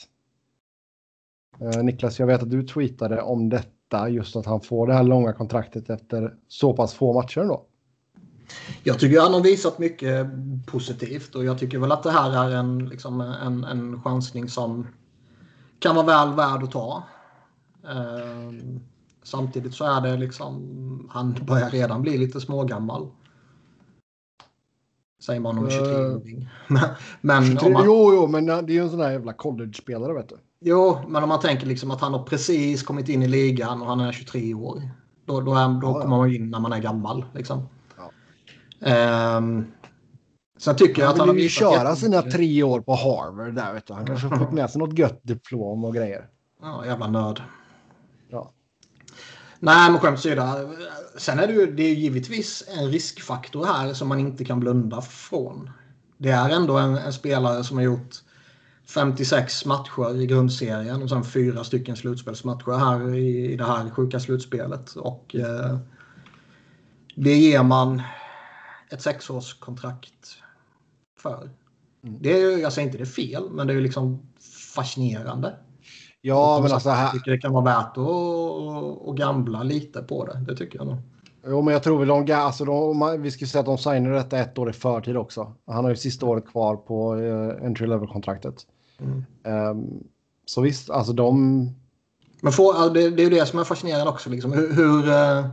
Eh, 1.60 1.84
Niklas, 1.84 2.20
jag 2.20 2.28
vet 2.28 2.44
att 2.44 2.52
du 2.52 2.64
tweetade 2.64 3.22
om 3.22 3.50
detta, 3.50 4.10
just 4.10 4.36
att 4.36 4.46
han 4.46 4.62
får 4.62 4.88
det 4.88 4.94
här 4.94 5.04
långa 5.04 5.34
kontraktet 5.34 5.89
efter 5.89 6.36
så 6.48 6.74
pass 6.74 6.94
få 6.94 7.14
matcher 7.14 7.42
då. 7.42 7.66
Jag 8.84 9.00
tycker 9.00 9.22
han 9.22 9.34
har 9.34 9.44
visat 9.44 9.80
mycket 9.80 10.28
positivt 10.66 11.36
och 11.36 11.46
jag 11.46 11.60
tycker 11.60 11.80
väl 11.80 11.92
att 11.92 12.04
det 12.04 12.12
här 12.12 12.50
är 12.50 12.56
en, 12.56 12.89
liksom, 12.89 13.22
en, 13.22 13.64
en 13.64 14.02
chansning 14.02 14.50
som 14.50 14.88
kan 15.82 15.95
vara 15.95 16.05
väl 16.05 16.36
värd 16.36 16.63
att 16.63 16.71
ta. 16.71 17.03
Eh, 17.84 18.51
samtidigt 19.23 19.73
så 19.73 19.86
är 19.86 20.01
det 20.01 20.17
liksom, 20.17 21.09
han 21.13 21.34
börjar 21.41 21.69
redan 21.69 22.01
bli 22.01 22.17
lite 22.17 22.41
smågammal. 22.41 23.07
Säger 25.23 25.39
man 25.39 25.57
om 25.57 25.67
23-åring. 25.69 26.49
Men, 26.67 26.82
men 27.21 27.43
23, 27.45 27.67
om 27.67 27.73
man, 27.73 27.86
Jo, 27.86 28.13
jo, 28.13 28.27
men 28.27 28.45
det 28.45 28.53
är 28.53 28.69
ju 28.69 28.79
en 28.84 28.89
sån 28.89 28.99
här 29.01 29.11
jävla 29.11 29.34
college-spelare 29.34 30.13
vet 30.13 30.29
du. 30.29 30.38
jo, 30.59 30.99
men 31.07 31.23
om 31.23 31.29
man 31.29 31.39
tänker 31.39 31.65
liksom 31.67 31.91
att 31.91 32.01
han 32.01 32.13
har 32.13 32.23
precis 32.23 32.84
kommit 32.84 33.09
in 33.09 33.23
i 33.23 33.27
ligan 33.27 33.82
och 33.82 33.88
han 33.88 33.99
är 33.99 34.11
23 34.11 34.53
år. 34.53 34.82
Då, 35.25 35.41
då, 35.41 35.53
är, 35.55 35.67
då 35.67 35.88
Ja, 35.88 35.93
ja. 35.95 36.01
kommer 36.01 36.17
man 36.17 36.34
in 36.36 36.49
när 36.51 36.59
man 36.59 36.73
är 36.73 36.79
gammal. 36.79 37.25
Liksom. 37.34 37.69
Ja. 37.97 38.11
Ehm, 38.88 39.65
sen 40.62 40.76
tycker 40.76 41.01
jag 41.01 41.12
att 41.12 41.18
Han 41.18 41.30
har 41.30 41.36
ju 41.36 41.49
köra 41.49 41.95
sina 41.95 42.22
tre 42.22 42.64
år 42.64 42.82
på 42.82 42.95
Harvard 42.95 43.53
där 43.53 43.74
vet 43.74 43.88
du. 43.88 43.93
Han 43.93 44.05
kanske 44.05 44.28
har 44.28 44.38
fått 44.38 44.51
med 44.51 44.70
sig 44.70 44.80
något 44.80 44.99
gött 44.99 45.20
diplom 45.24 45.86
och 45.86 45.95
grejer. 45.95 46.28
Ja, 46.62 46.86
jävla 46.86 47.07
nörd. 47.07 47.41
Ja. 48.30 48.51
Nej, 49.59 49.91
men 49.91 49.99
skämt 49.99 50.20
åsido. 50.20 50.41
Sen 51.18 51.39
är 51.39 51.47
det 51.47 51.53
ju 51.53 51.72
det 51.72 51.84
är 51.84 51.93
givetvis 51.93 52.64
en 52.78 52.88
riskfaktor 52.91 53.66
här 53.66 53.93
som 53.93 54.07
man 54.07 54.20
inte 54.20 54.45
kan 54.45 54.59
blunda 54.59 55.01
från. 55.01 55.70
Det 56.18 56.30
är 56.30 56.49
ändå 56.49 56.78
en, 56.78 56.97
en 56.97 57.14
spelare 57.14 57.64
som 57.64 57.78
har 57.78 57.84
gjort 57.84 58.16
56 58.86 59.66
matcher 59.66 60.22
i 60.22 60.26
grundserien 60.26 61.03
och 61.03 61.09
sen 61.09 61.24
fyra 61.24 61.64
stycken 61.64 61.95
slutspelsmatcher 61.95 62.78
här 62.78 63.16
i, 63.16 63.51
i 63.51 63.55
det 63.55 63.66
här 63.66 63.89
sjuka 63.89 64.20
slutspelet. 64.20 64.95
Och 64.95 65.36
eh, 65.36 65.78
det 67.16 67.36
ger 67.36 67.64
man 67.64 68.01
ett 68.89 69.01
sexårskontrakt 69.01 70.38
för. 71.22 71.49
Mm. 72.03 72.17
Det 72.22 72.41
är 72.41 72.57
jag 72.57 72.74
säger 72.74 72.86
inte 72.86 72.97
det 72.97 73.03
är 73.03 73.05
fel, 73.05 73.43
men 73.51 73.67
det 73.67 73.74
är 73.74 73.76
ju 73.76 73.82
liksom 73.82 74.19
fascinerande. 74.76 75.55
Ja, 76.22 76.59
men 76.63 76.72
alltså 76.72 76.89
Jag 76.89 76.95
här. 76.95 77.11
tycker 77.11 77.32
det 77.32 77.38
kan 77.38 77.53
vara 77.53 77.65
värt 77.65 77.97
att, 77.97 79.09
att, 79.09 79.15
gambla 79.15 79.63
lite 79.63 80.01
på 80.01 80.26
det. 80.26 80.45
Det 80.47 80.55
tycker 80.55 80.80
jag 80.80 80.88
nog. 80.88 80.97
Jo, 81.45 81.61
men 81.61 81.74
jag 81.74 81.84
tror 81.84 81.99
väl 81.99 82.07
de, 82.07 82.34
alltså 82.34 82.65
de 82.65 83.22
vi 83.22 83.32
ska 83.32 83.45
säga 83.45 83.59
att 83.59 83.65
de 83.65 83.78
signade 83.78 84.15
detta 84.15 84.39
ett 84.39 84.57
år 84.57 84.69
i 84.69 84.74
förtid 84.74 85.17
också. 85.17 85.53
Han 85.67 85.84
har 85.84 85.89
ju 85.89 85.95
sista 85.95 86.26
året 86.26 86.47
kvar 86.47 86.76
på 86.76 87.15
uh, 87.15 87.65
entry 87.65 87.88
level 87.88 88.07
kontraktet. 88.07 88.55
Mm. 88.99 89.26
Ehm, 89.43 90.03
så 90.45 90.61
visst, 90.61 90.89
alltså 90.89 91.13
de. 91.13 91.61
Men 92.41 92.51
får, 92.53 92.93
det, 92.93 93.09
det 93.09 93.22
är 93.22 93.30
ju 93.30 93.39
det 93.39 93.45
som 93.45 93.59
är 93.59 93.63
fascinerande 93.63 94.11
också. 94.11 94.30
Liksom. 94.30 94.53
Hur, 94.53 94.74
hur, 94.74 95.09
eh, 95.09 95.47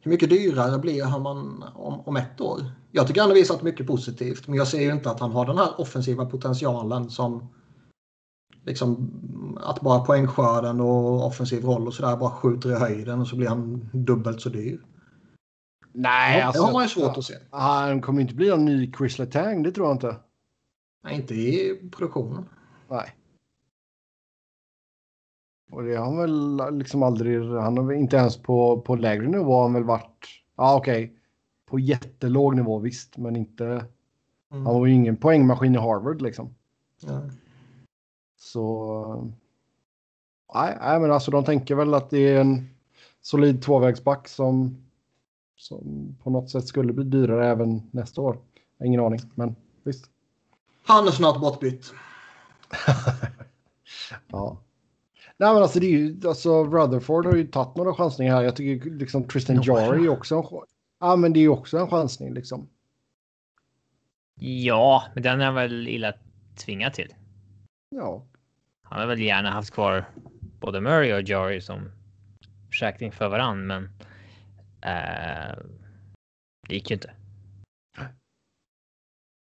hur 0.00 0.10
mycket 0.10 0.30
dyrare 0.30 0.78
blir 0.78 1.04
han 1.04 1.22
man 1.22 1.64
om, 1.74 2.00
om 2.00 2.16
ett 2.16 2.40
år? 2.40 2.60
Jag 2.92 3.06
tycker 3.06 3.20
han 3.20 3.30
har 3.30 3.34
visat 3.34 3.62
mycket 3.62 3.86
positivt. 3.86 4.48
Men 4.48 4.56
jag 4.56 4.68
ser 4.68 4.80
ju 4.80 4.92
inte 4.92 5.10
att 5.10 5.20
han 5.20 5.32
har 5.32 5.46
den 5.46 5.58
här 5.58 5.80
offensiva 5.80 6.26
potentialen 6.26 7.10
som 7.10 7.48
liksom 8.64 9.10
att 9.62 9.80
bara 9.80 10.04
poängskörden 10.04 10.80
och 10.80 11.26
offensiv 11.26 11.64
roll 11.64 11.86
och 11.86 11.94
sådär 11.94 12.16
bara 12.16 12.30
skjuter 12.30 12.70
i 12.70 12.74
höjden 12.74 13.20
och 13.20 13.28
så 13.28 13.36
blir 13.36 13.48
han 13.48 13.90
dubbelt 13.92 14.40
så 14.40 14.48
dyr. 14.48 14.80
Nej, 15.92 16.38
Ja, 16.38 16.46
alltså. 16.46 16.62
det 16.62 16.66
har 16.66 16.72
man 16.72 16.82
ju 16.82 16.88
svårt 16.88 17.16
att 17.16 17.24
se. 17.24 17.34
Han 17.50 18.02
kommer 18.02 18.20
inte 18.20 18.34
bli 18.34 18.48
någon 18.48 18.64
ny 18.64 18.92
Chris 18.98 19.18
Letang, 19.18 19.62
det 19.62 19.72
tror 19.72 19.86
jag 19.86 19.94
inte. 19.94 20.16
Nej, 21.04 21.14
inte 21.14 21.34
i 21.34 21.80
produktionen. 21.92 22.48
Nej. 22.90 23.14
Och 25.70 25.82
det 25.82 25.96
har 25.96 26.04
han 26.04 26.16
väl 26.18 26.78
liksom 26.78 27.02
aldrig, 27.02 27.42
han 27.44 27.78
har 27.78 27.92
inte 27.92 28.16
ens 28.16 28.42
på, 28.42 28.80
på 28.80 28.96
lägre 28.96 29.28
nivå 29.28 29.54
har 29.54 29.62
han 29.62 29.72
väl 29.72 29.84
varit, 29.84 30.26
ja 30.56 30.76
okej, 30.76 31.17
på 31.68 31.78
jättelåg 31.78 32.56
nivå 32.56 32.78
visst, 32.78 33.16
men 33.16 33.36
inte, 33.36 33.84
Mm. 34.50 34.66
han 34.66 34.74
var 34.74 34.86
ju 34.86 34.92
ingen 34.92 35.16
poängmaskin 35.16 35.74
i 35.74 35.78
Harvard 35.78 36.22
liksom. 36.22 36.54
Ja. 37.00 37.22
Så, 38.38 39.30
nej, 40.54 40.76
nej 40.80 41.00
men 41.00 41.10
alltså 41.12 41.30
de 41.30 41.44
tänker 41.44 41.74
väl 41.74 41.94
att 41.94 42.10
det 42.10 42.18
är 42.18 42.40
en 42.40 42.68
solid 43.20 43.62
tvåvägsback 43.62 44.28
som, 44.28 44.76
som 45.56 46.16
på 46.22 46.30
något 46.30 46.50
sätt 46.50 46.66
skulle 46.66 46.92
bli 46.92 47.04
dyrare 47.04 47.48
även 47.48 47.82
nästa 47.90 48.20
år. 48.20 48.38
Jag 48.54 48.84
har 48.84 48.86
Ingen 48.86 49.00
aning, 49.00 49.20
men 49.34 49.56
visst. 49.82 50.10
Han 50.86 51.06
är 51.06 51.10
snart 51.10 51.40
bortbytt. 51.40 51.92
Ja. 54.28 54.56
Nej 55.36 55.52
men 55.54 55.62
alltså 55.62 55.80
det 55.80 55.86
är 55.86 55.90
ju, 55.90 56.20
alltså 56.28 56.64
Rutherford 56.64 57.26
har 57.26 57.34
ju 57.34 57.46
tagit 57.46 57.76
några 57.76 57.94
chansningar 57.94 58.34
här. 58.34 58.42
Jag 58.42 58.56
tycker 58.56 58.90
liksom 58.90 59.24
Tristan? 59.24 59.62
Jarry 59.62 60.08
också 60.08 60.42
Ja 61.00 61.16
men 61.16 61.32
det 61.32 61.38
är 61.38 61.42
ju 61.42 61.48
också 61.48 61.78
en 61.78 61.90
chansning 61.90 62.34
liksom. 62.34 62.68
Ja, 64.40 65.04
men 65.14 65.22
den 65.22 65.40
är 65.40 65.44
han 65.44 65.54
väl 65.54 65.88
illa 65.88 66.12
tvingad 66.56 66.92
till. 66.92 67.14
Ja. 67.96 68.26
Han 68.82 69.00
har 69.00 69.06
väl 69.06 69.20
gärna 69.20 69.50
haft 69.50 69.70
kvar 69.70 70.04
både 70.60 70.80
Murray 70.80 71.12
och 71.12 71.22
Jari 71.22 71.60
som 71.60 71.90
försäkring 72.68 73.12
för 73.12 73.28
varann, 73.28 73.66
men 73.66 73.84
eh, 74.82 75.58
det 76.68 76.74
gick 76.74 76.90
ju 76.90 76.94
inte. 76.94 77.10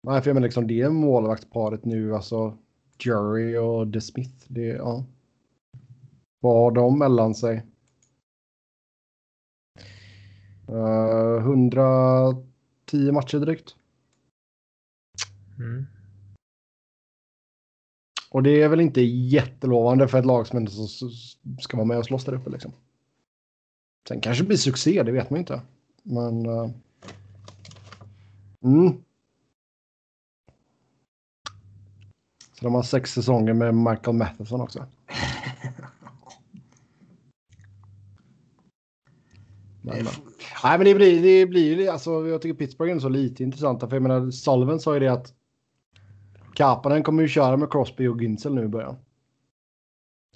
Nej 0.07 0.21
för 0.21 0.29
jag 0.29 0.35
menar 0.35 0.47
liksom 0.47 0.67
det 0.67 0.81
är 0.81 0.89
målvaktsparet 0.89 1.85
nu 1.85 2.15
alltså. 2.15 2.57
Jury 2.99 3.57
och 3.57 3.87
De 3.87 4.01
Smith. 4.01 4.45
Det 4.47 4.67
ja. 4.67 5.05
Vad 6.39 6.55
har 6.55 6.71
de 6.71 6.99
mellan 6.99 7.35
sig? 7.35 7.65
Uh, 10.69 11.37
110 11.37 13.11
matcher 13.11 13.37
drygt. 13.37 13.75
Mm. 15.57 15.85
Och 18.29 18.43
det 18.43 18.61
är 18.61 18.69
väl 18.69 18.81
inte 18.81 19.01
jättelovande 19.01 20.07
för 20.07 20.19
ett 20.19 20.25
lag 20.25 20.47
som 20.47 20.67
så, 20.67 21.09
ska 21.59 21.77
vara 21.77 21.87
med 21.87 21.97
och 21.97 22.05
slåss 22.05 22.25
där 22.25 22.33
uppe 22.33 22.49
liksom. 22.49 22.71
Sen 24.07 24.21
kanske 24.21 24.43
det 24.43 24.47
blir 24.47 24.57
succé, 24.57 25.03
det 25.03 25.11
vet 25.11 25.29
man 25.29 25.37
ju 25.37 25.41
inte. 25.41 25.61
Men... 26.03 26.45
Uh, 26.45 26.69
mm. 28.63 29.03
Så 32.53 32.65
de 32.65 32.73
har 32.73 32.83
sex 32.83 33.13
säsonger 33.13 33.53
med 33.53 33.75
Michael 33.75 34.17
Matheson 34.17 34.61
också. 34.61 34.85
Men, 39.85 40.03
men. 40.03 40.32
Nej, 40.63 40.77
men 40.77 40.85
det 40.85 40.95
blir, 40.95 41.21
det 41.21 41.45
blir 41.45 41.79
ju, 41.79 41.87
alltså 41.87 42.27
jag 42.27 42.41
tycker 42.41 42.55
Pittsburgh 42.55 42.95
är 42.95 42.99
så 42.99 43.09
lite 43.09 43.43
intressanta. 43.43 43.87
För 43.89 43.95
jag 43.95 44.03
menar, 44.03 44.31
Sullivan 44.31 44.79
sa 44.79 44.93
ju 44.93 44.99
det 44.99 45.07
att 45.07 45.33
Kapanen 46.53 47.03
kommer 47.03 47.21
ju 47.21 47.27
köra 47.29 47.57
med 47.57 47.71
Crosby 47.71 48.07
och 48.07 48.21
Güntzel 48.21 48.53
nu 48.53 48.63
i 48.63 48.67
början. 48.67 48.95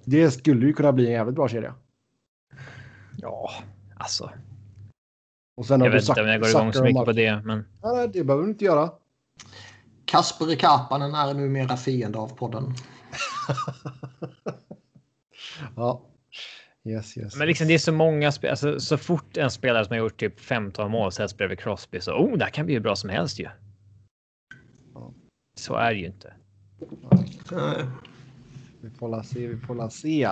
Det 0.05 0.31
skulle 0.31 0.65
ju 0.65 0.73
kunna 0.73 0.93
bli 0.93 1.05
en 1.05 1.11
jävligt 1.11 1.35
bra 1.35 1.47
kedja. 1.47 1.75
Ja, 3.17 3.51
alltså. 3.97 4.31
Och 5.57 5.65
sen 5.65 5.79
Jag 5.79 5.85
har 5.85 5.91
du 5.91 5.97
vet 5.97 6.09
inte 6.09 6.21
om 6.21 6.27
jag 6.27 6.41
går 6.41 6.49
igång 6.49 6.73
så 6.73 6.83
mycket 6.83 7.05
på 7.05 7.11
det, 7.11 7.41
men 7.45 7.65
Nej, 7.83 8.09
det 8.13 8.23
behöver 8.23 8.43
du 8.43 8.49
inte 8.49 8.65
göra. 8.65 8.91
Kasper 10.05 10.55
Kapanen 10.55 11.15
är 11.15 11.33
numera 11.33 11.77
fiende 11.77 12.19
av 12.19 12.35
podden. 12.35 12.73
ja. 15.75 16.06
Yes, 16.87 17.17
yes. 17.17 17.35
Men 17.35 17.47
liksom 17.47 17.67
det 17.67 17.73
är 17.73 17.77
så 17.77 17.91
många 17.91 18.31
spel, 18.31 18.49
alltså, 18.49 18.79
så 18.79 18.97
fort 18.97 19.37
en 19.37 19.51
spelare 19.51 19.85
som 19.85 19.93
har 19.93 19.99
gjort 19.99 20.19
typ 20.19 20.39
15 20.39 20.91
mål 20.91 21.11
sätts 21.11 21.37
bredvid 21.37 21.59
Crosby 21.59 21.99
så 22.01 22.11
oh, 22.11 22.37
det 22.37 22.43
här 22.43 22.51
kan 22.51 22.65
bli 22.65 22.75
hur 22.75 22.81
bra 22.81 22.95
som 22.95 23.09
helst 23.09 23.39
ju. 23.39 23.47
så 25.55 25.75
är 25.75 25.93
det 25.93 25.99
ju 25.99 26.05
inte. 26.05 26.33
Vi 28.81 28.89
får 28.89 29.07
la 29.07 29.23
se, 29.23 29.47
vi 29.47 29.57
får 29.57 29.75
la 29.75 29.89
se. 29.89 30.23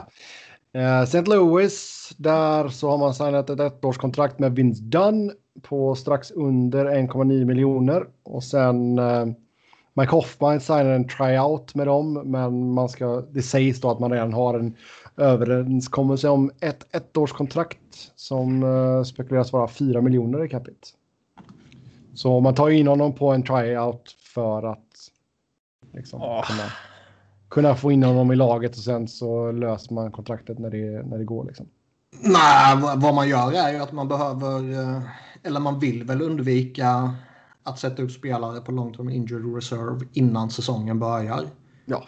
Eh, 0.73 1.01
St. 1.01 1.21
Louis, 1.21 2.09
där 2.17 2.69
så 2.69 2.89
har 2.89 2.97
man 2.97 3.13
signat 3.13 3.49
ett 3.49 3.59
ettårskontrakt 3.59 4.39
med 4.39 4.55
Vince 4.55 4.83
Dunn 4.83 5.31
på 5.61 5.95
strax 5.95 6.31
under 6.31 6.85
1,9 6.85 7.45
miljoner. 7.45 8.07
Och 8.23 8.43
sen 8.43 8.99
eh, 8.99 9.25
Mike 9.93 10.11
Hoffman 10.11 10.59
signar 10.59 10.85
en 10.85 11.07
tryout 11.07 11.75
med 11.75 11.87
dem, 11.87 12.13
men 12.13 12.73
man 12.73 12.89
ska, 12.89 13.21
det 13.31 13.41
sägs 13.41 13.81
då 13.81 13.91
att 13.91 13.99
man 13.99 14.11
redan 14.11 14.33
har 14.33 14.59
en 14.59 14.75
överenskommelse 15.17 16.29
om 16.29 16.51
ett 16.59 16.95
ettårskontrakt 16.95 18.11
som 18.15 18.63
eh, 18.63 19.03
spekuleras 19.03 19.53
vara 19.53 19.67
4 19.67 20.01
miljoner 20.01 20.45
i 20.45 20.49
capita. 20.49 20.87
Så 22.13 22.39
man 22.39 22.55
tar 22.55 22.69
in 22.69 22.87
honom 22.87 23.13
på 23.13 23.31
en 23.31 23.43
tryout 23.43 24.15
för 24.33 24.71
att 24.71 24.87
liksom, 25.93 26.21
Åh. 26.21 26.43
kunna, 26.47 26.63
kunna 27.49 27.75
få 27.75 27.91
in 27.91 28.03
honom 28.03 28.31
i 28.31 28.35
laget 28.35 28.71
och 28.71 28.83
sen 28.83 29.07
så 29.07 29.51
löser 29.51 29.93
man 29.93 30.11
kontraktet 30.11 30.59
när 30.59 30.69
det, 30.69 31.07
när 31.07 31.17
det 31.17 31.25
går. 31.25 31.45
Liksom. 31.45 31.65
Nej, 32.23 32.77
vad- 32.81 33.01
vad 33.01 33.13
man 33.15 33.29
gör 33.29 33.51
är 33.53 33.73
ju 33.73 33.79
att 33.79 33.91
man 33.91 34.07
behöver, 34.07 34.71
eh, 34.81 35.01
eller 35.43 35.59
man 35.59 35.79
vill 35.79 36.03
väl 36.03 36.21
undvika 36.21 37.13
att 37.63 37.79
sätta 37.79 38.01
upp 38.03 38.11
spelare 38.11 38.61
på 38.61 38.71
long 38.71 38.93
term 38.93 39.09
injured 39.09 39.55
reserve 39.55 40.05
innan 40.13 40.49
säsongen 40.49 40.99
börjar. 40.99 41.43
Ja, 41.85 42.03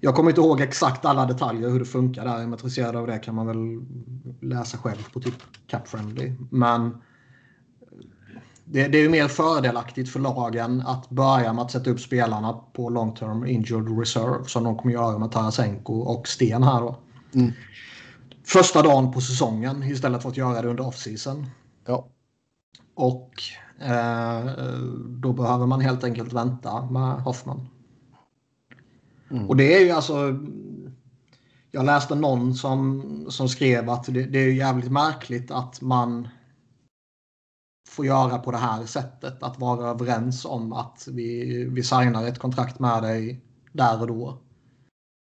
Jag 0.00 0.14
kommer 0.14 0.30
inte 0.30 0.40
ihåg 0.40 0.60
exakt 0.60 1.04
alla 1.04 1.26
detaljer 1.26 1.70
hur 1.70 1.78
det 1.78 1.84
funkar 1.84 2.24
där. 2.24 2.34
Är 2.34 2.42
man 2.42 2.52
intresserad 2.52 2.96
av 2.96 3.06
det 3.06 3.18
kan 3.18 3.34
man 3.34 3.46
väl 3.46 3.56
läsa 4.40 4.78
själv 4.78 5.12
på 5.12 5.20
typ 5.20 5.34
Cap 5.66 5.88
Friendly. 5.88 6.32
Men 6.50 6.96
det, 8.64 8.88
det 8.88 8.98
är 8.98 9.02
ju 9.02 9.08
mer 9.08 9.28
fördelaktigt 9.28 10.12
för 10.12 10.20
lagen 10.20 10.82
att 10.86 11.10
börja 11.10 11.52
med 11.52 11.62
att 11.62 11.70
sätta 11.70 11.90
upp 11.90 12.00
spelarna 12.00 12.52
på 12.52 12.88
long 12.90 13.14
term 13.14 13.46
injured 13.46 13.98
reserve 13.98 14.44
som 14.44 14.64
de 14.64 14.76
kommer 14.76 14.94
göra 14.94 15.18
med 15.18 15.32
Tarasenko 15.32 15.94
och 15.94 16.28
Sten 16.28 16.62
här 16.62 16.80
då. 16.80 16.98
Mm. 17.34 17.52
Första 18.44 18.82
dagen 18.82 19.12
på 19.12 19.20
säsongen 19.20 19.82
istället 19.82 20.22
för 20.22 20.28
att 20.28 20.36
göra 20.36 20.62
det 20.62 20.68
under 20.68 20.84
off-season. 20.84 21.46
ja. 21.86 22.08
Och 22.94 23.30
eh, 23.80 24.44
då 25.08 25.32
behöver 25.32 25.66
man 25.66 25.80
helt 25.80 26.04
enkelt 26.04 26.32
vänta 26.32 26.90
med 26.90 27.22
Hoffman. 27.22 27.68
Mm. 29.30 29.48
Och 29.48 29.56
det 29.56 29.74
är 29.74 29.84
ju 29.84 29.90
alltså... 29.90 30.38
Jag 31.72 31.84
läste 31.84 32.14
någon 32.14 32.54
som, 32.54 33.26
som 33.28 33.48
skrev 33.48 33.90
att 33.90 34.04
det, 34.04 34.22
det 34.22 34.38
är 34.38 34.52
jävligt 34.52 34.92
märkligt 34.92 35.50
att 35.50 35.80
man 35.80 36.28
får 37.88 38.06
göra 38.06 38.38
på 38.38 38.50
det 38.50 38.58
här 38.58 38.86
sättet. 38.86 39.42
Att 39.42 39.58
vara 39.58 39.90
överens 39.90 40.44
om 40.44 40.72
att 40.72 41.08
vi, 41.10 41.64
vi 41.64 41.82
signar 41.82 42.26
ett 42.26 42.38
kontrakt 42.38 42.78
med 42.78 43.02
dig 43.02 43.40
där 43.72 44.00
och 44.00 44.06
då. 44.06 44.38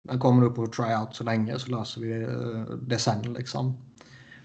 Men 0.09 0.19
kommer 0.19 0.43
du 0.43 0.51
på 0.51 0.67
tryout 0.67 1.15
så 1.15 1.25
länge 1.25 1.59
så 1.59 1.71
löser 1.71 2.01
vi 2.01 2.23
eh, 2.23 2.77
det 2.77 2.99
sen 2.99 3.33
liksom. 3.33 3.77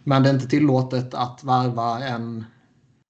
Men 0.03 0.23
det 0.23 0.29
är 0.29 0.33
inte 0.33 0.47
tillåtet 0.47 1.13
att 1.13 1.43
värva 1.43 2.05
en 2.05 2.45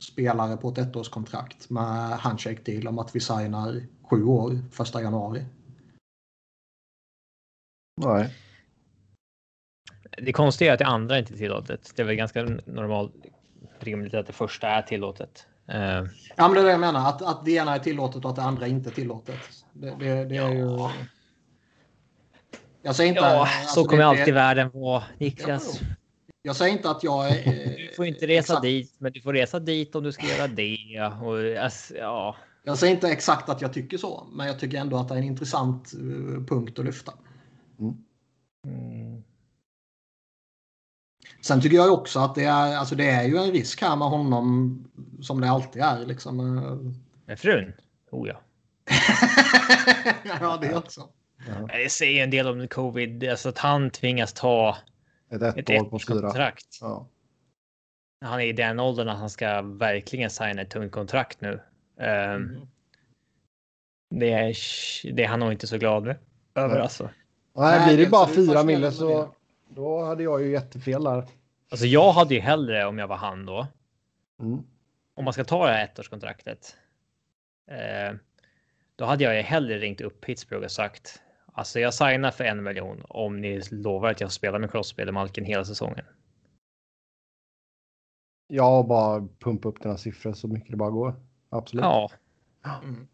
spelare 0.04 0.58
på 0.58 0.70
ett 0.70 0.78
ettårskontrakt 0.78 1.70
med 1.70 2.10
handshake 2.10 2.62
deal 2.72 2.88
om 2.88 3.00
att 3.00 3.16
vi 3.16 3.20
signar 3.20 3.86
sju 4.10 4.24
år 4.24 4.60
första 4.72 5.02
januari. 5.02 5.46
Nej. 8.02 8.30
Det 10.18 10.34
konstiga 10.34 10.70
är 10.72 10.74
att 10.74 10.80
det 10.80 10.86
andra 10.86 11.20
inte 11.20 11.34
är 11.34 11.38
tillåtet. 11.38 11.92
Det 11.96 12.02
är 12.02 12.06
väl 12.06 12.16
ganska 12.16 12.44
normalt 12.66 13.14
rimligt 13.80 14.14
att 14.14 14.28
det 14.28 14.34
första 14.34 14.68
är 14.68 14.82
tillåtet. 14.82 15.48
Eh, 15.68 16.04
Ja, 16.36 16.48
men 16.48 16.54
det 16.54 16.60
är 16.60 16.64
det 16.64 16.72
jag 16.72 16.80
menar. 16.80 17.10
Att, 17.10 17.22
att 17.22 17.46
det 17.46 17.52
ena 17.52 17.76
är 17.76 17.80
tillåtet 17.80 18.26
och 18.26 18.30
att 18.30 18.36
det 18.36 18.42
andra 18.42 18.68
inte 18.68 18.90
är 18.90 18.94
tillåtet. 18.94 19.40
Det, 19.74 19.96
det, 20.00 20.26
det 20.26 20.38
är 20.38 20.50
ju... 20.50 20.90
Jag 22.82 22.96
säger 22.96 23.10
inte... 23.10 23.22
ja, 23.22 23.48
alltså, 23.48 23.82
så 23.82 23.90
kommer 23.90 24.04
det, 24.04 24.10
alltid 24.10 24.26
det, 24.26 24.32
världen 24.32 24.70
vara, 24.74 25.04
Niklas. 25.18 25.80
Jag 26.42 26.56
säger 26.56 26.72
inte 26.74 26.90
att 26.90 27.04
jag 27.04 27.30
är... 27.30 27.78
Du 27.78 27.94
får 27.96 28.06
inte 28.06 28.28
resa 28.28 28.38
exakt, 28.54 28.62
dit, 28.62 28.96
men 28.98 29.12
du 29.12 29.22
får 29.22 29.34
resa 29.34 29.60
dit 29.60 29.96
om 29.96 30.04
du 30.04 30.12
ska 30.12 30.28
göra 30.28 30.48
det. 30.48 31.12
Och, 31.22 31.64
alltså, 31.64 31.94
ja, 31.96 32.36
Jag 32.64 32.78
säger 32.78 32.94
inte 32.94 33.10
exakt 33.10 33.50
att 33.50 33.62
jag 33.62 33.74
tycker 33.74 33.98
så, 33.98 34.28
men 34.32 34.48
jag 34.48 34.60
tycker 34.60 34.78
ändå 34.78 34.98
att 34.98 35.08
det 35.08 35.14
är 35.14 35.18
en 35.18 35.24
intressant 35.24 35.94
eh, 35.94 36.44
punkt 36.46 36.80
att 36.80 36.86
lyfta. 36.86 37.14
Mm, 37.82 39.24
Sen 41.42 41.62
tycker 41.62 41.78
jag 41.78 41.94
också 41.94 42.20
att 42.20 42.36
det 42.36 42.44
är, 42.44 42.76
alltså 42.78 42.96
det 42.96 43.10
är 43.10 43.24
ju 43.24 43.38
en 43.38 43.52
risk 43.52 43.82
här 43.82 43.96
med 43.96 44.08
honom 44.08 44.78
som 45.22 45.42
det 45.42 45.50
alltid 45.50 45.82
är. 45.82 46.06
Liksom. 46.06 46.58
eh. 46.58 47.02
med 47.26 47.40
frun. 47.40 47.74
Oh 48.12 48.28
ja. 48.28 48.42
ja, 50.40 50.58
det 50.62 50.76
också. 50.76 51.10
Det 51.68 51.92
säger 51.92 52.24
en 52.24 52.30
del 52.30 52.48
om 52.48 52.68
covid, 52.68 53.30
alltså 53.30 53.50
att 53.50 53.58
han 53.58 53.90
tvingas 53.90 54.34
ta 54.34 54.78
Ett 55.30 55.42
ett 55.42 55.58
ett 55.58 55.70
ettårskontrakt. 55.70 56.78
Ja. 56.82 57.08
Han 58.26 58.40
är 58.40 58.46
i 58.46 58.54
den 58.54 58.80
åldern 58.80 59.10
att 59.10 59.18
han 59.18 59.30
ska 59.30 59.62
verkligen 59.62 60.30
signa 60.30 60.62
ett 60.62 60.70
tungt 60.70 60.92
kontrakt 60.92 61.42
nu. 61.42 61.62
Ehm, 62.00 62.36
Mm. 62.36 62.68
det, 64.10 64.32
är, 64.32 64.56
det 65.14 65.24
är 65.24 65.28
han 65.28 65.40
nog 65.40 65.52
inte 65.52 65.68
så 65.68 65.78
glad 65.78 66.04
med. 66.04 66.18
Över 66.56 66.74
Nej. 66.74 66.84
alltså. 66.84 67.10
Nej, 67.54 67.80
Nej, 67.80 67.96
blir 67.96 68.06
det 68.06 68.12
bara 68.12 68.28
fyra 68.28 68.64
mille 68.64 68.92
så 68.92 69.30
då 69.70 70.04
hade 70.04 70.24
jag 70.24 70.42
ju 70.42 70.52
jättefel 70.52 71.04
där. 71.04 71.28
Alltså 71.72 71.86
jag 71.86 72.12
hade 72.12 72.34
ju 72.34 72.40
hellre 72.40 72.86
om 72.86 72.98
jag 72.98 73.08
var 73.08 73.16
han 73.16 73.46
då. 73.46 73.68
Mm. 74.40 74.64
Om 75.14 75.24
man 75.24 75.34
ska 75.34 75.44
ta 75.44 75.66
det 75.66 75.72
här 75.72 75.84
ettårskontraktet. 75.86 76.78
Eh, 77.72 78.16
då 78.96 79.06
hade 79.06 79.24
jag 79.24 79.36
ju 79.36 79.42
hellre 79.42 79.78
ringt 79.78 80.02
upp 80.02 80.22
Pittsburgh 80.22 80.66
och 80.66 80.72
sagt 80.72 81.22
alltså 81.54 81.80
jag 81.80 81.94
signar 81.94 82.32
för 82.32 82.44
en 82.44 82.64
miljon 82.64 83.04
om 83.10 83.42
ni 83.42 83.62
lovar 83.72 84.10
att 84.12 84.22
jag 84.22 84.32
spelar 84.32 84.60
med 84.60 84.72
Crosby 84.72 85.02
eller 85.02 85.12
Malkin 85.12 85.46
hela 85.46 85.66
säsongen. 85.66 86.06
Jag 88.48 88.88
bara 88.88 89.28
pumpa 89.40 89.70
upp 89.70 89.82
dina 89.82 89.98
siffror 89.98 90.34
så 90.34 90.48
mycket 90.48 90.72
det 90.72 90.78
bara 90.78 90.90
går. 90.90 91.14
Absolut. 91.50 91.84
Ja. 91.84 92.10
Mm. 92.84 93.08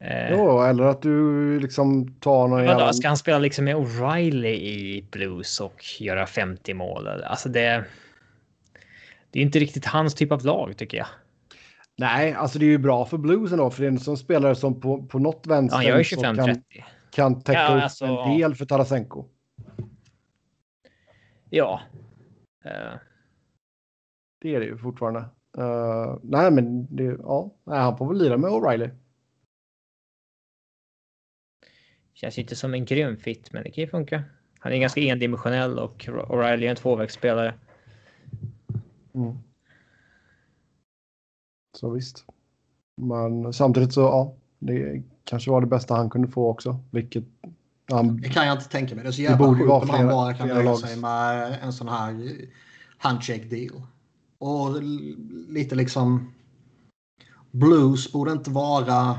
Eh, 0.00 0.30
Jo, 0.32 0.62
eller 0.62 0.84
att 0.84 1.02
du 1.02 1.60
liksom 1.60 2.12
tar 2.20 2.40
någon 2.48 2.50
vadå, 2.50 2.64
jävla... 2.64 2.92
ska 2.92 3.08
han 3.08 3.16
spela 3.16 3.38
liksom 3.38 3.64
med 3.64 3.76
O'Reilly 3.76 4.46
i 4.54 5.08
Blues 5.10 5.60
och 5.60 5.84
göra 6.00 6.26
50 6.26 6.74
mål? 6.74 7.08
Alltså 7.08 7.48
det. 7.48 7.84
Det 9.30 9.38
är 9.38 9.42
inte 9.42 9.58
riktigt 9.58 9.86
hans 9.86 10.14
typ 10.14 10.32
av 10.32 10.44
lag 10.44 10.76
tycker 10.76 10.98
jag. 10.98 11.06
Nej, 11.96 12.32
alltså 12.32 12.58
det 12.58 12.64
är 12.64 12.68
ju 12.70 12.78
bra 12.78 13.04
för 13.04 13.18
Blues 13.18 13.52
ändå, 13.52 13.70
för 13.70 13.82
det 13.82 13.86
är 13.86 13.92
en 13.92 13.98
sån 14.00 14.16
spelare 14.16 14.54
som 14.54 14.80
på, 14.80 15.02
på 15.02 15.18
något 15.18 15.46
vänster 15.46 16.02
så 16.04 16.16
25-30. 16.16 16.44
kan, 16.44 16.62
kan 17.10 17.42
täcka 17.42 17.58
Ja, 17.60 17.76
upp 17.76 17.82
alltså, 17.82 18.04
en 18.04 18.14
ja. 18.14 18.36
del 18.38 18.54
för 18.54 18.64
Tarasenko. 18.64 19.24
Ja. 21.50 21.80
Eh, 22.64 22.98
Det 24.42 24.54
är 24.54 24.60
det 24.60 24.66
ju 24.66 24.78
fortfarande. 24.78 25.20
Eh, 25.58 26.16
nej, 26.22 26.50
men 26.50 26.96
det, 26.96 27.04
ja, 27.04 27.50
nej, 27.64 27.78
han 27.78 27.96
får 27.98 28.08
väl 28.08 28.18
lira 28.18 28.36
med 28.36 28.50
O'Reilly. 28.50 28.90
Känns 32.20 32.38
inte 32.38 32.56
som 32.56 32.74
en 32.74 32.84
grym 32.84 33.16
fit, 33.16 33.52
men 33.52 33.62
det 33.62 33.70
kan 33.70 33.84
ju 33.84 33.90
funka. 33.90 34.22
Han 34.58 34.72
är 34.72 34.78
ganska 34.78 35.00
endimensionell 35.00 35.78
och 35.78 36.04
O'Reilly 36.08 36.66
är 36.66 36.70
en 36.70 36.76
tvåvägsspelare. 36.76 37.54
Mm. 39.14 39.38
Så 41.76 41.90
visst. 41.90 42.24
Men 42.96 43.52
samtidigt 43.52 43.92
så, 43.92 44.00
ja, 44.00 44.34
det 44.58 45.02
kanske 45.24 45.50
var 45.50 45.60
det 45.60 45.66
bästa 45.66 45.94
han 45.94 46.10
kunde 46.10 46.28
få 46.28 46.48
också. 46.48 46.80
Vilket 46.90 47.24
han, 47.90 48.20
Det 48.20 48.28
kan 48.28 48.46
jag 48.46 48.56
inte 48.56 48.68
tänka 48.68 48.94
mig. 48.94 49.04
Det 49.04 49.10
är 49.10 49.12
så 49.12 49.16
Det 49.16 49.22
jävla 49.22 49.48
sjukt 49.48 49.68
vara 49.68 49.82
om 49.82 49.90
han 49.90 50.06
bara 50.06 50.34
kan 50.34 50.48
nöja 50.48 50.76
sig 50.76 50.96
med 50.96 51.58
en 51.62 51.72
sån 51.72 51.88
här 51.88 52.34
handshake 52.98 53.44
deal. 53.44 53.82
Och 54.38 54.82
lite 55.48 55.74
liksom... 55.74 56.32
Blues 57.50 58.12
borde 58.12 58.32
inte 58.32 58.50
vara 58.50 59.18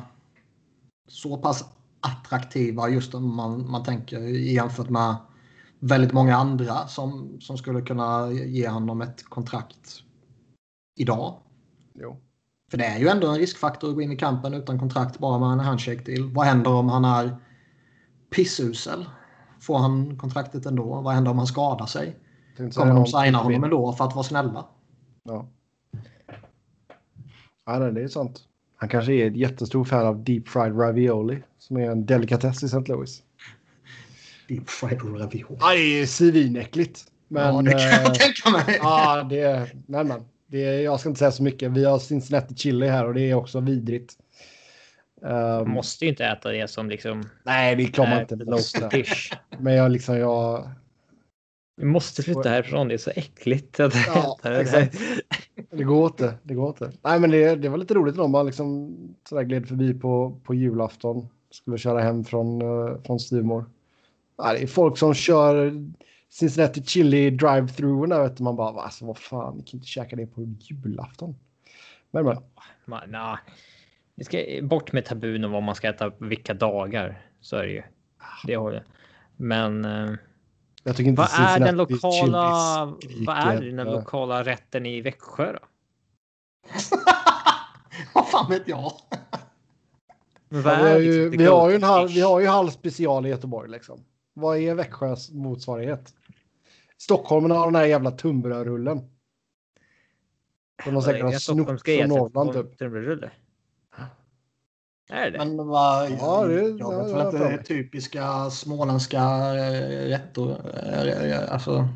så 1.07 1.37
pass 1.37 1.78
attraktiva 2.01 2.89
just 2.89 3.13
om 3.13 3.35
man, 3.35 3.71
man 3.71 3.83
tänker 3.83 4.19
jämfört 4.19 4.89
med 4.89 5.15
väldigt 5.79 6.13
många 6.13 6.35
andra 6.35 6.87
som, 6.87 7.37
som 7.41 7.57
skulle 7.57 7.81
kunna 7.81 8.31
ge 8.31 8.67
honom 8.67 9.01
ett 9.01 9.23
kontrakt 9.23 10.03
idag. 10.95 11.37
jo. 11.93 12.17
För 12.71 12.77
det 12.77 12.85
är 12.85 12.99
ju 12.99 13.07
ändå 13.07 13.27
en 13.27 13.37
riskfaktor 13.37 13.89
att 13.89 13.95
gå 13.95 14.01
in 14.01 14.11
i 14.11 14.17
kampen 14.17 14.53
utan 14.53 14.79
kontrakt 14.79 15.19
bara 15.19 15.39
med 15.39 15.49
en 15.49 15.59
handshake 15.59 16.03
deal. 16.03 16.33
Vad 16.33 16.45
händer 16.45 16.71
om 16.71 16.89
han 16.89 17.05
är 17.05 17.37
pissusel? 18.35 19.05
Får 19.59 19.77
han 19.77 20.17
kontraktet 20.17 20.65
ändå? 20.65 21.01
Vad 21.01 21.13
händer 21.13 21.31
om 21.31 21.37
han 21.37 21.47
skadar 21.47 21.85
sig? 21.85 22.19
Kommer 22.57 22.93
de 22.93 23.05
signa 23.05 23.37
honom 23.37 23.63
ändå 23.63 23.93
för 23.93 24.05
att 24.05 24.15
vara 24.15 24.23
snälla? 24.23 24.65
Ja. 25.23 25.47
ja, 27.65 27.79
det 27.79 28.03
är 28.03 28.07
sant. 28.07 28.48
Han 28.79 28.89
kanske 28.89 29.13
är 29.13 29.27
ett 29.27 29.35
jättestor 29.35 29.85
fan 29.85 30.07
av 30.07 30.23
deep 30.23 30.47
fried 30.47 30.79
ravioli 30.79 31.43
som 31.57 31.77
är 31.77 31.91
en 31.91 32.05
delikatess 32.05 32.63
i 32.63 32.65
St. 32.65 32.91
Louis. 32.91 33.23
Deep 34.47 34.69
fried 34.69 35.01
ravioli. 35.03 35.57
Ja, 35.59 35.73
det 35.73 36.01
är 36.01 36.05
svinäckligt. 36.05 37.05
Men, 37.27 37.55
ja, 37.55 37.61
det 37.61 37.71
kan 37.71 37.79
eh, 37.79 38.01
jag 38.03 38.15
tänka 38.15 38.49
mig. 38.49 38.79
ja, 38.81 39.23
det, 39.23 39.71
men, 39.87 40.07
men. 40.07 40.21
Det 40.47 40.65
är, 40.65 40.79
jag 40.81 40.99
ska 40.99 41.09
inte 41.09 41.19
säga 41.19 41.31
så 41.31 41.43
mycket. 41.43 41.71
Vi 41.71 41.85
har 41.85 41.99
Cincinnati 41.99 42.55
chili 42.55 42.87
här 42.87 43.05
och 43.05 43.13
det 43.13 43.21
är 43.21 43.33
också 43.33 43.59
vidrigt. 43.59 44.13
Um, 45.21 45.29
Man 45.31 45.69
måste 45.69 46.05
ju 46.05 46.11
inte 46.11 46.25
äta 46.25 46.51
det 46.51 46.69
som 46.69 46.89
liksom 46.89 47.29
nej, 47.43 47.75
det 47.75 47.83
är 47.83 47.87
klart 47.87 48.09
man 48.09 48.17
är 48.17 48.21
inte 48.21 48.97
dish. 48.97 49.33
Men 49.59 49.73
jag 49.73 49.91
liksom, 49.91 50.17
jag... 50.17 50.69
Vi 51.77 51.85
måste 51.85 52.23
flytta 52.23 52.49
härifrån. 52.49 52.87
Det 52.87 52.93
är 52.93 52.97
så 52.97 53.11
äckligt 53.15 53.79
att 53.79 53.95
Ja, 54.07 54.37
äta 54.39 54.49
det. 54.49 54.61
exakt. 54.61 54.97
Det 55.79 55.85
går 55.85 56.07
inte. 56.07 56.33
Det 56.43 56.53
går 56.53 56.67
inte. 56.69 56.91
Nej, 57.01 57.19
men 57.19 57.29
det, 57.31 57.55
det 57.55 57.69
var 57.69 57.77
lite 57.77 57.93
roligt 57.93 58.19
om 58.19 58.31
man 58.31 58.45
liksom 58.45 58.95
sådär 59.29 59.43
gled 59.43 59.67
förbi 59.67 59.93
på, 59.93 60.39
på 60.43 60.53
julafton. 60.53 61.27
Skulle 61.51 61.77
köra 61.77 62.01
hem 62.01 62.23
från, 62.23 62.61
uh, 62.61 63.01
från 63.01 63.19
Styvmor. 63.19 63.65
Ja, 64.37 64.53
det 64.53 64.63
är 64.63 64.67
folk 64.67 64.97
som 64.97 65.13
kör 65.13 65.73
Cincinnati 66.29 66.83
Chili 66.83 67.29
drive-through 67.29 68.09
där 68.09 68.23
vet. 68.23 68.39
Man 68.39 68.55
bara, 68.55 68.71
"Va, 68.71 68.81
alltså 68.81 69.05
vad 69.05 69.17
fan, 69.17 69.57
ni 69.57 69.63
kan 69.63 69.77
inte 69.77 69.87
käka 69.87 70.15
det 70.15 70.25
på 70.27 70.41
julafton. 70.59 71.35
Men, 72.11 72.25
men 72.25 72.37
Man, 72.85 73.11
nah. 73.11 73.37
Vi 74.15 74.23
ska 74.23 74.37
bort 74.63 74.91
med 74.91 75.05
tabun 75.05 75.43
om 75.43 75.51
vad 75.51 75.63
man 75.63 75.75
ska 75.75 75.89
äta 75.89 76.11
vilka 76.17 76.53
dagar. 76.53 77.21
Så 77.41 77.55
är 77.55 77.63
det 77.63 77.71
ju. 77.71 77.83
Det 78.45 78.53
har 78.53 78.71
jag. 78.71 78.83
Men 79.35 79.85
eh, 79.85 80.11
jag 80.83 80.95
tycker 80.95 81.09
inte 81.09 81.21
vad 81.21 81.49
är 81.49 81.59
den 81.59 81.77
lokala? 81.77 82.45
Vad 83.27 83.37
är 83.37 83.51
den 83.51 83.57
skriker, 83.57 83.85
lokala 83.85 84.43
rätten 84.43 84.85
i 84.85 85.01
Växjö 85.01 85.53
då? 85.53 85.59
Vad 88.13 88.27
fan 88.29 88.49
vet 88.49 88.67
jag? 88.67 88.93
Men 90.49 90.61
Ja, 90.61 90.69
vad 90.69 90.77
vi, 90.83 90.89
har 90.91 90.99
ju, 90.99 91.31
the 91.31 91.37
vi, 91.37 91.45
har 91.45 91.69
ju 91.69 91.75
en 91.75 91.83
halv, 91.83 92.07
dish? 92.07 92.17
vi 92.17 92.21
har 92.21 92.39
ju 92.39 92.47
halv 92.47 92.69
special 92.69 93.25
i 93.25 93.29
Göteborg 93.29 93.69
liksom. 93.69 93.99
Vad 94.33 94.57
är 94.57 94.75
Växjös 94.75 95.31
motsvarighet? 95.31 96.13
Stockholm 96.97 97.51
har 97.51 97.65
den 97.65 97.75
här 97.75 97.85
jävla 97.85 98.11
tunnbrödsrullen. 98.11 98.97
Som 100.83 100.93
de 100.93 101.01
säkert 101.03 101.23
har 101.23 101.31
snott 101.31 101.65
från 101.67 101.75
ersättning 101.75 102.07
Norrland 102.07 102.53
typ. 102.53 102.77
tunnbrödsrulle? 102.77 103.31
Är 105.11 105.31
det? 105.31 105.37
Men 105.37 105.67
vad... 105.67 106.11
Ja, 106.11 106.43
det- 106.47 106.53
jag 106.69 106.79
ja, 106.79 106.89
vet 107.03 107.15
väl 107.15 107.25
inte 107.25 107.37
det 107.37 107.53
är 107.53 107.63
typiska 107.63 108.49
småländska 108.49 109.19
eh, 109.55 110.07
rätter. 110.07 110.49
eh, 110.51 111.53
Alltså, 111.53 111.87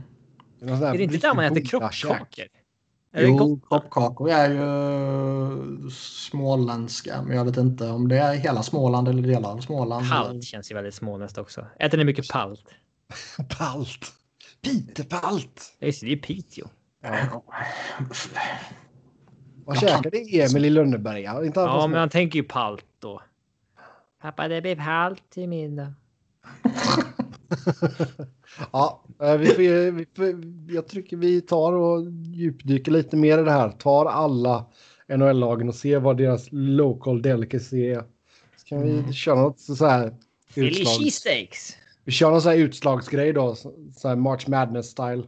Det 0.60 0.66
är, 0.72 0.94
det 0.98 1.04
inte 1.04 1.18
där 1.18 1.34
man 1.34 1.46
äter 1.46 1.56
riktigt 1.56 1.72
jo, 3.18 3.60
kroppkakor 3.70 4.30
är 4.30 4.50
ju 4.50 5.90
småländska. 5.90 7.22
Men 7.22 7.38
jag 7.38 7.46
vet 7.46 7.58
inte 7.58 7.90
om 7.90 8.08
det 8.08 8.18
är 8.18 8.34
hela 8.34 8.64
Småland 8.64 9.08
eller 9.08 9.22
delar 9.22 9.52
av 9.52 9.60
Småland. 9.60 10.10
Palt 10.10 10.44
känns 10.44 10.72
ju 10.72 10.76
väldigt 10.76 10.96
småländskt 10.96 11.38
också. 11.38 11.68
Äter 11.80 11.98
ni 11.98 12.04
mycket 12.04 12.30
palt? 12.30 12.66
Palt. 13.58 14.14
Pitepalt. 14.62 15.76
Ja, 15.80 15.88
just 15.88 16.02
det, 16.02 16.08
det 16.08 16.14
är 16.14 16.18
Piteå. 16.18 16.68
Ja. 17.02 17.44
Vad 19.66 19.80
käkade 19.80 20.18
Emil 20.18 20.66
i 20.66 20.70
Lönneberga? 20.70 21.46
Inte 21.46 21.60
Ja, 21.60 21.88
men 21.88 22.00
han 22.00 22.10
tänker 22.10 22.40
ju 22.40 22.44
palt 22.44 22.86
då. 23.00 23.22
Pappa, 24.22 24.48
det 24.48 24.62
blir 24.62 24.76
palt 24.76 25.30
till 25.30 25.50
middag. 25.50 25.94
ja, 28.72 29.04
eh, 29.22 29.38
vi 29.38 29.48
får, 29.48 29.92
vi 29.92 30.06
får, 30.16 30.44
jag 30.76 30.88
tycker 30.88 31.18
vi 31.18 31.42
tar 31.42 31.74
och 31.74 32.12
djupdyker 32.34 32.92
lite 32.92 33.16
mer 33.18 33.40
i 33.40 33.44
det 33.44 33.52
här. 33.52 33.70
Tar 33.70 34.06
alla 34.06 34.66
NHL-lagen 35.08 35.70
och 35.70 35.76
ser 35.76 36.00
vad 36.00 36.18
deras 36.18 36.48
local 36.52 37.22
delicacy 37.22 37.86
är. 37.86 38.04
Så 38.58 38.66
kan 38.66 38.82
vi 38.82 39.14
köra 39.14 39.36
något 39.36 39.60
så 39.60 39.86
här 39.86 40.14
Philly 40.54 40.86
cheesesteaks. 40.86 41.78
Vi 42.04 42.12
kör 42.12 42.32
någon 42.32 42.42
så 42.42 42.50
här 42.50 42.58
utslagsgrej 42.58 43.34
då. 43.34 43.56
Så 43.96 44.08
här 44.08 44.16
March 44.16 44.48
Madness-style. 44.48 45.24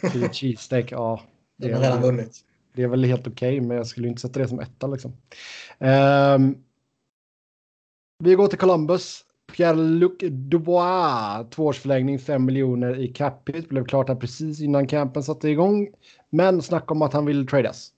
Philly 0.00 0.28
cheesesteak, 0.32 0.92
ja. 0.92 1.20
Har 1.62 1.68
redan 1.68 2.02
vunnit. 2.02 2.44
Det 2.74 2.82
är 2.82 2.88
väl 2.88 3.04
helt 3.04 3.26
okej, 3.26 3.60
men 3.60 3.76
jag 3.76 3.86
skulle 3.86 4.08
inte 4.08 4.20
sätta 4.20 4.40
det 4.40 4.48
som 4.48 4.60
etta 4.60 4.86
liksom. 4.86 5.16
Ehm, 5.78 6.54
vi 8.18 8.34
går 8.34 8.48
till 8.48 8.58
Columbus. 8.58 9.24
Pierre-Luc 9.52 10.18
Dubois, 10.30 11.50
tvåårsförlängning, 11.50 12.18
5 12.18 12.44
miljoner 12.44 12.98
i 12.98 13.08
capita. 13.08 13.68
Blev 13.68 13.84
klart 13.84 14.08
här 14.08 14.16
precis 14.16 14.60
innan 14.60 14.86
campen 14.86 15.22
satte 15.22 15.48
igång. 15.48 15.88
Men 16.30 16.62
snack 16.62 16.90
om 16.90 17.02
att 17.02 17.12
han 17.12 17.26
vill 17.26 17.46
tradas. 17.46 17.92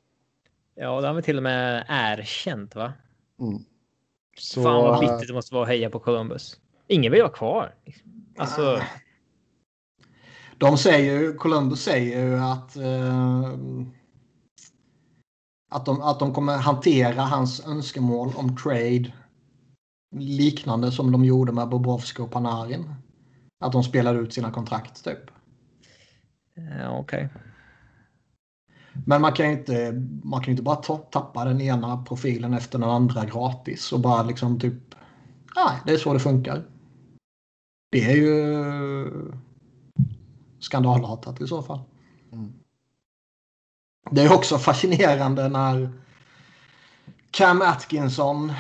Ja, 0.75 1.01
det 1.01 1.07
har 1.07 1.15
vi 1.15 1.23
till 1.23 1.37
och 1.37 1.43
med 1.43 1.85
erkänt, 1.89 2.75
va? 2.75 2.93
Mm. 3.41 3.65
Så, 4.39 4.63
Fan 4.63 4.83
vad 4.83 5.01
bittert 5.01 5.29
det 5.29 5.35
måste 5.35 5.55
vara 5.55 5.63
att 5.63 5.69
heja 5.69 5.91
på 5.91 5.99
Columbus. 5.99 6.57
Ingen 6.87 7.13
vill 7.13 7.23
vara 7.23 7.33
kvar. 7.33 7.75
Alltså, 8.37 8.81
De 10.59 10.79
säger 10.79 11.21
ju, 11.21 11.35
Columbus 11.35 11.83
säger 11.83 12.27
ju 12.27 12.39
att, 12.39 12.77
eh, 12.77 13.55
att, 15.71 15.87
de, 15.87 16.03
att 16.03 16.19
de 16.19 16.35
kommer 16.35 16.57
hantera 16.57 17.23
hans 17.23 17.67
önskemål 17.67 18.33
om 18.37 18.57
trade 18.57 19.13
liknande 20.11 20.93
som 20.93 21.13
de 21.13 21.25
gjorde 21.25 21.53
med 21.53 21.69
Bobrovski 21.69 22.23
och 22.23 22.31
Panarin. 22.31 22.95
Att 23.61 23.73
de 23.73 23.85
spelar 23.85 24.15
ut 24.15 24.33
sina 24.33 24.51
kontrakt 24.51 25.05
typ. 25.05 25.31
ja, 26.55 26.99
okej. 26.99 27.29
Men 29.07 29.21
man 29.21 29.33
kan 29.33 29.47
ju 29.47 29.53
inte, 29.53 29.93
man 30.23 30.43
kan 30.43 30.51
inte 30.51 30.63
bara 30.63 30.77
ta, 30.77 30.97
tappa 30.97 31.45
den 31.45 31.61
ena 31.61 32.05
profilen 32.05 32.55
efter 32.55 32.79
den 32.79 32.91
andra 32.91 33.25
gratis 33.25 33.93
och 33.93 34.01
bara 34.01 34.23
liksom 34.23 34.61
typ... 34.61 34.95
Nej, 35.57 35.81
det 35.87 35.93
är 35.93 35.99
så 35.99 36.13
det 36.13 36.21
funkar. 36.21 36.65
Det 37.93 38.05
är 38.05 38.17
ju 38.17 39.33
skandalartat 40.59 41.41
i 41.41 41.47
så 41.47 41.63
fall. 41.63 41.81
Mm. 42.33 42.53
Det 44.11 44.23
är 44.23 44.35
också 44.35 44.59
fascinerande 44.59 45.49
när 45.49 45.93
Cam 47.31 47.63
Atkinson 47.63 48.53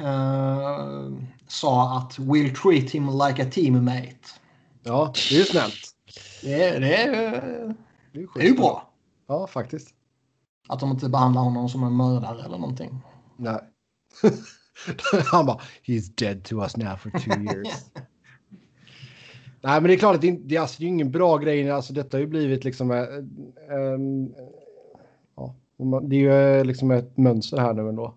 eh, 0.00 1.12
sa 1.46 1.98
att 1.98 2.18
we'll 2.18 2.54
treat 2.54 2.90
him 2.90 3.06
like 3.26 3.42
a 3.42 3.46
teammate. 3.52 4.16
Ja, 4.82 5.12
det 5.30 5.34
är 5.34 5.38
ju 5.38 5.44
snällt. 5.44 5.74
Det 6.42 6.62
är, 6.64 6.80
det 6.80 6.96
är, 6.96 7.10
Det 8.12 8.20
är 8.20 8.26
det 8.34 8.40
är 8.40 8.46
ju 8.48 8.54
bra. 8.56 8.90
Ja, 9.26 9.46
faktiskt. 9.46 9.94
Att 10.68 10.80
de 10.80 10.90
inte 10.90 11.08
behandlar 11.08 11.42
honom 11.42 11.68
som 11.68 11.84
en 11.84 11.96
mördare 11.96 12.44
eller 12.44 12.58
någonting. 12.58 12.98
Nej. 13.36 13.58
Han 15.32 15.46
bara, 15.46 15.60
he's 15.84 16.12
dead 16.16 16.44
to 16.44 16.62
us 16.62 16.76
now 16.76 16.96
for 16.96 17.10
two 17.10 17.40
years. 17.42 17.68
Nej, 19.62 19.80
men 19.80 19.82
det 19.84 19.94
är 19.94 19.98
klart 19.98 20.14
att 20.14 20.20
det, 20.22 20.30
det, 20.30 20.56
alltså, 20.56 20.76
det 20.78 20.84
är 20.86 20.88
ingen 20.88 21.10
bra 21.10 21.36
grej. 21.38 21.70
Alltså, 21.70 21.92
detta 21.92 22.16
har 22.16 22.20
ju 22.20 22.26
blivit 22.26 22.64
liksom... 22.64 22.90
eh, 22.90 23.04
en- 23.76 24.34
ja, 25.36 25.54
det 26.02 26.16
är 26.16 26.56
ju 26.58 26.64
liksom 26.64 26.90
ett 26.90 27.16
mönster 27.16 27.58
här 27.58 27.74
nu 27.74 27.88
ändå. 27.88 28.14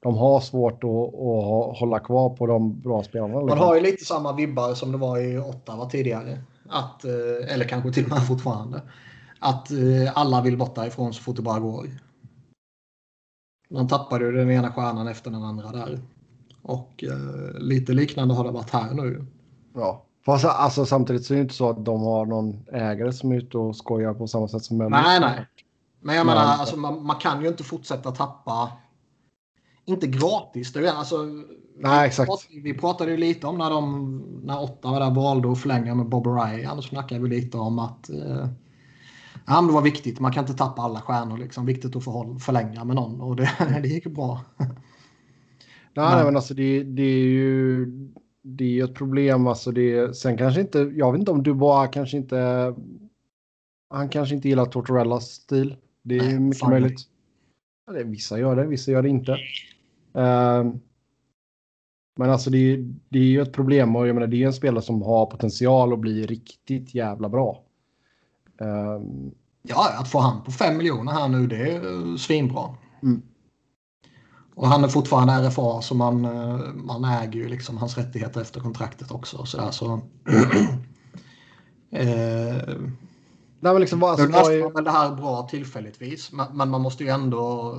De 0.00 0.16
har 0.18 0.40
svårt 0.40 0.84
att, 0.84 0.90
att 0.90 1.78
hålla 1.78 1.98
kvar 1.98 2.30
på 2.30 2.46
de 2.46 2.80
bra 2.80 3.02
spelarna. 3.02 3.34
Man 3.34 3.46
Liksom. 3.46 3.60
har 3.60 3.74
ju 3.74 3.80
lite 3.80 4.04
samma 4.04 4.32
vibbar 4.32 4.74
som 4.74 4.92
det 4.92 4.98
var 4.98 5.18
i 5.18 5.38
Ottawa 5.38 5.86
tidigare. 5.90 6.38
Att, 6.68 7.04
eh, 7.04 7.54
eller 7.54 7.64
kanske 7.64 7.92
till 7.92 8.04
och 8.04 8.10
med 8.10 8.26
fortfarande. 8.26 8.82
Att 9.40 9.70
eh, 9.70 10.12
alla 10.14 10.40
vill 10.42 10.58
bort 10.58 10.74
därifrån 10.74 11.14
så 11.14 11.22
fort 11.22 11.36
det 11.36 11.42
bara 11.42 11.60
går. 11.60 11.86
Man 13.70 13.88
tappade 13.88 14.24
ju 14.24 14.32
den 14.32 14.50
ena 14.50 14.72
stjärnan 14.72 15.08
efter 15.08 15.30
den 15.30 15.42
andra 15.42 15.70
där. 15.72 16.00
Och 16.62 17.04
eh, 17.04 17.58
lite 17.60 17.92
liknande 17.92 18.34
har 18.34 18.44
det 18.44 18.50
varit 18.50 18.70
här 18.70 18.94
nu. 18.94 19.26
Ja. 19.74 20.02
Fast 20.26 20.44
alltså, 20.44 20.86
samtidigt 20.86 21.24
så 21.26 21.34
är 21.34 21.36
det 21.36 21.42
inte 21.42 21.54
så 21.54 21.70
att 21.70 21.84
de 21.84 22.02
har 22.02 22.26
någon 22.26 22.64
ägare 22.72 23.12
som 23.12 23.32
är 23.32 23.36
ute 23.36 23.58
och 23.58 23.76
skojar 23.76 24.14
på 24.14 24.26
samma 24.26 24.48
sätt 24.48 24.62
som 24.64 24.76
Mellis. 24.76 24.90
Nej, 25.04 25.20
nej. 25.20 25.46
Men 26.00 26.16
jag 26.16 26.26
Men- 26.26 26.36
menar, 26.36 26.48
alltså, 26.52 26.76
man, 26.76 27.02
man 27.04 27.16
kan 27.16 27.42
ju 27.42 27.48
inte 27.48 27.64
fortsätta 27.64 28.10
tappa. 28.12 28.72
Inte 29.86 30.06
gratis. 30.06 30.72
Det 30.72 30.88
är, 30.88 30.92
alltså, 30.92 31.16
Nej, 31.78 32.06
exakt. 32.06 32.30
Vi 32.50 32.74
pratade 32.74 33.10
ju 33.10 33.16
lite 33.16 33.46
om 33.46 33.58
när, 33.58 33.70
de, 33.70 34.22
när 34.44 34.62
Ottawa 34.62 34.98
där 34.98 35.10
valde 35.10 35.52
att 35.52 35.60
förlänga 35.60 35.94
med 35.94 36.06
Bob 36.06 36.26
Ryan. 36.26 36.76
Så 36.76 36.82
snackade 36.82 37.20
vi 37.20 37.28
lite 37.28 37.58
om 37.58 37.78
att 37.78 38.10
eh, 38.10 38.48
ja, 39.46 39.60
men 39.60 39.66
det 39.66 39.72
var 39.72 39.82
viktigt. 39.82 40.20
Man 40.20 40.32
kan 40.32 40.44
inte 40.44 40.56
tappa 40.56 40.82
alla 40.82 41.00
stjärnor. 41.00 41.38
Liksom. 41.38 41.66
Viktigt 41.66 41.96
att 41.96 42.04
förhåll, 42.04 42.38
förlänga 42.38 42.84
med 42.84 42.96
någon. 42.96 43.20
Och 43.20 43.36
det, 43.36 43.50
det 43.82 43.88
gick 43.88 44.06
bra. 44.06 44.40
Nej, 44.58 46.14
nej, 46.14 46.24
men 46.24 46.36
alltså 46.36 46.54
det, 46.54 46.82
det 46.82 47.02
är 47.02 47.28
ju 47.28 47.86
det 48.46 48.80
är 48.80 48.84
ett 48.84 48.94
problem. 48.94 49.46
Alltså 49.46 49.72
det, 49.72 50.16
sen 50.16 50.38
kanske 50.38 50.60
inte, 50.60 50.78
jag 50.78 51.12
vet 51.12 51.18
inte 51.18 51.30
om 51.30 51.42
Dubois 51.42 51.90
kanske 51.92 52.16
inte, 52.16 52.74
han 53.90 54.08
kanske 54.08 54.34
inte 54.34 54.48
gillar 54.48 54.64
Tortorellas 54.64 55.24
stil. 55.24 55.76
Det 56.02 56.16
är 56.16 56.22
Nej, 56.22 56.38
mycket 56.38 56.68
möjligt. 56.68 57.00
Ja, 57.86 57.92
det, 57.92 58.04
vissa 58.04 58.38
gör 58.38 58.56
det, 58.56 58.66
vissa 58.66 58.90
gör 58.90 59.02
det 59.02 59.08
inte. 59.08 59.38
Ehm, 60.16 60.80
men 62.18 62.30
alltså 62.30 62.50
det, 62.50 62.58
är- 62.58 62.94
det 63.08 63.18
är 63.18 63.22
ju 63.24 63.40
ett 63.42 63.52
problem 63.52 63.96
och 63.96 64.08
jag 64.08 64.14
menar 64.14 64.26
det 64.26 64.42
är 64.42 64.46
en 64.46 64.52
spelare 64.52 64.82
som 64.82 65.02
har 65.02 65.26
potential 65.26 65.92
att 65.92 65.98
bli 65.98 66.26
riktigt 66.26 66.94
jävla 66.94 67.28
bra. 67.28 67.62
Ehm, 68.60 69.30
Ja, 69.68 69.92
att 70.00 70.08
få 70.10 70.18
han 70.18 70.42
på 70.42 70.50
5 70.52 70.76
miljoner 70.76 71.12
här 71.12 71.28
nu, 71.28 71.46
det 71.46 71.56
är 71.72 72.10
eh, 72.10 72.16
svinbra. 72.16 72.74
Mm. 73.02 73.22
Och 74.54 74.68
han 74.68 74.84
är 74.84 74.88
fortfarande 74.88 75.48
RFA 75.48 75.82
så 75.82 75.94
man, 75.94 76.24
eh, 76.24 76.58
man 76.74 77.04
äger 77.04 77.40
ju 77.40 77.48
liksom 77.48 77.76
hans 77.76 77.96
rättigheter 77.98 78.40
efter 78.40 78.60
kontraktet 78.60 79.10
också. 79.10 79.36
Och 79.36 79.48
så 79.48 79.56
där, 79.56 79.70
så, 79.70 79.92
eh, 81.90 82.78
nej, 83.60 83.72
men 83.72 83.80
liksom 83.80 84.02
alltså, 84.02 84.26
är, 84.26 84.62
man 84.62 84.72
väl 84.72 84.84
det 84.84 84.90
här 84.90 85.14
bra 85.14 85.48
tillfälligtvis, 85.50 86.32
men, 86.32 86.56
men 86.56 86.70
man 86.70 86.80
måste 86.80 87.04
ju 87.04 87.10
ändå... 87.10 87.76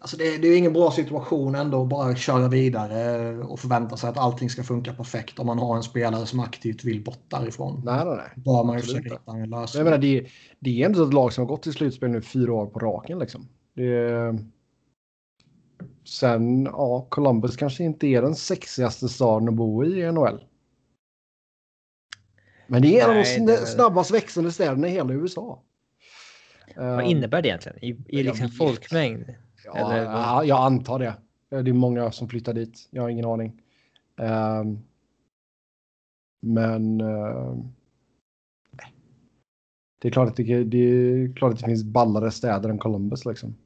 Alltså 0.00 0.16
det, 0.16 0.38
det 0.38 0.48
är 0.48 0.58
ingen 0.58 0.72
bra 0.72 0.90
situation 0.90 1.54
ändå 1.54 1.82
att 1.82 1.88
bara 1.88 2.16
köra 2.16 2.48
vidare 2.48 3.36
och 3.38 3.60
förvänta 3.60 3.96
sig 3.96 4.10
att 4.10 4.18
allting 4.18 4.50
ska 4.50 4.62
funka 4.62 4.92
perfekt 4.92 5.38
om 5.38 5.46
man 5.46 5.58
har 5.58 5.76
en 5.76 5.82
spelare 5.82 6.26
som 6.26 6.40
aktivt 6.40 6.84
vill 6.84 7.04
bort 7.04 7.22
därifrån. 7.28 7.82
Nej, 7.84 8.04
nej, 8.04 8.16
nej. 8.16 8.30
Bör 8.36 8.64
man 8.64 8.76
ju 8.76 8.82
försöka 8.82 9.14
hitta 9.14 9.32
en 9.32 9.50
lösning. 9.50 9.78
Jag 9.78 9.84
menar, 9.84 9.98
det, 9.98 10.26
det 10.58 10.82
är 10.82 10.86
ändå 10.86 11.06
ett 11.06 11.14
lag 11.14 11.32
som 11.32 11.42
har 11.44 11.48
gått 11.48 11.62
till 11.62 11.72
slutspel 11.72 12.10
nu 12.10 12.22
fyra 12.22 12.52
år 12.52 12.66
på 12.66 12.78
raken. 12.78 13.18
Liksom. 13.18 13.48
Det, 13.74 14.38
sen, 16.04 16.64
ja, 16.64 17.06
Columbus 17.08 17.56
kanske 17.56 17.84
inte 17.84 18.06
är 18.06 18.22
den 18.22 18.34
sexigaste 18.34 19.08
staden 19.08 19.48
att 19.48 19.54
bo 19.54 19.84
i 19.84 20.00
i 20.00 20.12
NHL. 20.12 20.44
Men 22.66 22.82
det 22.82 23.00
är 23.00 23.04
en 23.04 23.10
av 23.10 23.46
de 23.46 23.56
snabbast 23.66 24.10
växande 24.10 24.52
städerna 24.52 24.88
i 24.88 24.90
hela 24.90 25.12
USA. 25.12 25.62
Vad 26.76 27.00
Eh, 27.00 27.10
innebär 27.10 27.42
det 27.42 27.48
egentligen? 27.48 27.78
I, 27.84 27.88
i 28.18 28.22
liksom 28.22 28.46
vet. 28.46 28.56
folkmängd? 28.56 29.34
Ja, 29.74 29.78
Eller 29.78 30.44
jag 30.44 30.60
antar 30.60 30.98
det. 30.98 31.14
Det 31.48 31.70
är 31.70 31.72
många 31.72 32.12
som 32.12 32.28
flyttar 32.28 32.54
dit. 32.54 32.88
Jag 32.90 33.02
har 33.02 33.08
ingen 33.08 33.24
aning. 33.24 33.62
Ehm, 34.16 34.78
men 36.40 37.00
ehm, 37.00 37.72
det 39.98 40.08
är 40.08 40.12
klart 40.12 40.28
att 40.28 40.36
det, 40.36 40.64
det 40.64 40.78
är 40.78 41.36
klart 41.36 41.52
att 41.52 41.58
det 41.58 41.66
finns 41.66 41.84
ballare 41.84 42.30
städer 42.30 42.68
än 42.68 42.78
Columbus 42.78 43.24
liksom. 43.24 43.56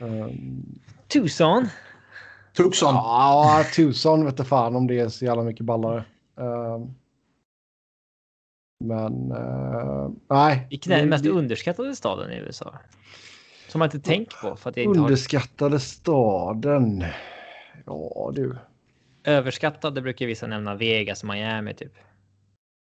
Ehm, 0.00 0.78
Tucson? 1.08 1.68
Tucson. 2.56 2.94
ja, 2.94 3.64
Tucson 3.74 4.24
vet 4.24 4.48
fan 4.48 4.76
om 4.76 4.86
det 4.86 4.98
är 4.98 5.08
så 5.08 5.24
jävla 5.24 5.42
mycket 5.42 5.66
ballare. 5.66 6.04
Ehm, 6.36 6.94
men 8.84 9.32
eh, 9.32 10.10
nej. 10.28 10.66
Vilken 10.70 10.92
är 10.92 10.98
den 10.98 11.08
mest 11.08 11.26
underskattade 11.26 11.96
staden 11.96 12.32
i 12.32 12.36
USA? 12.36 12.78
Som 13.70 13.78
man 13.78 13.86
inte 13.86 14.00
tänker 14.00 14.36
på 14.36 14.56
för 14.56 14.68
att 14.68 14.74
det 14.74 14.82
inte 14.82 14.98
har 14.98 15.06
Underskattade 15.06 15.80
staden. 15.80 17.04
Ja 17.86 18.32
du. 18.34 18.56
överskattade 19.24 20.02
brukar 20.02 20.26
vissa 20.26 20.46
nämna 20.46 20.74
Vegas, 20.74 21.24
Miami 21.24 21.74
typ. 21.74 21.92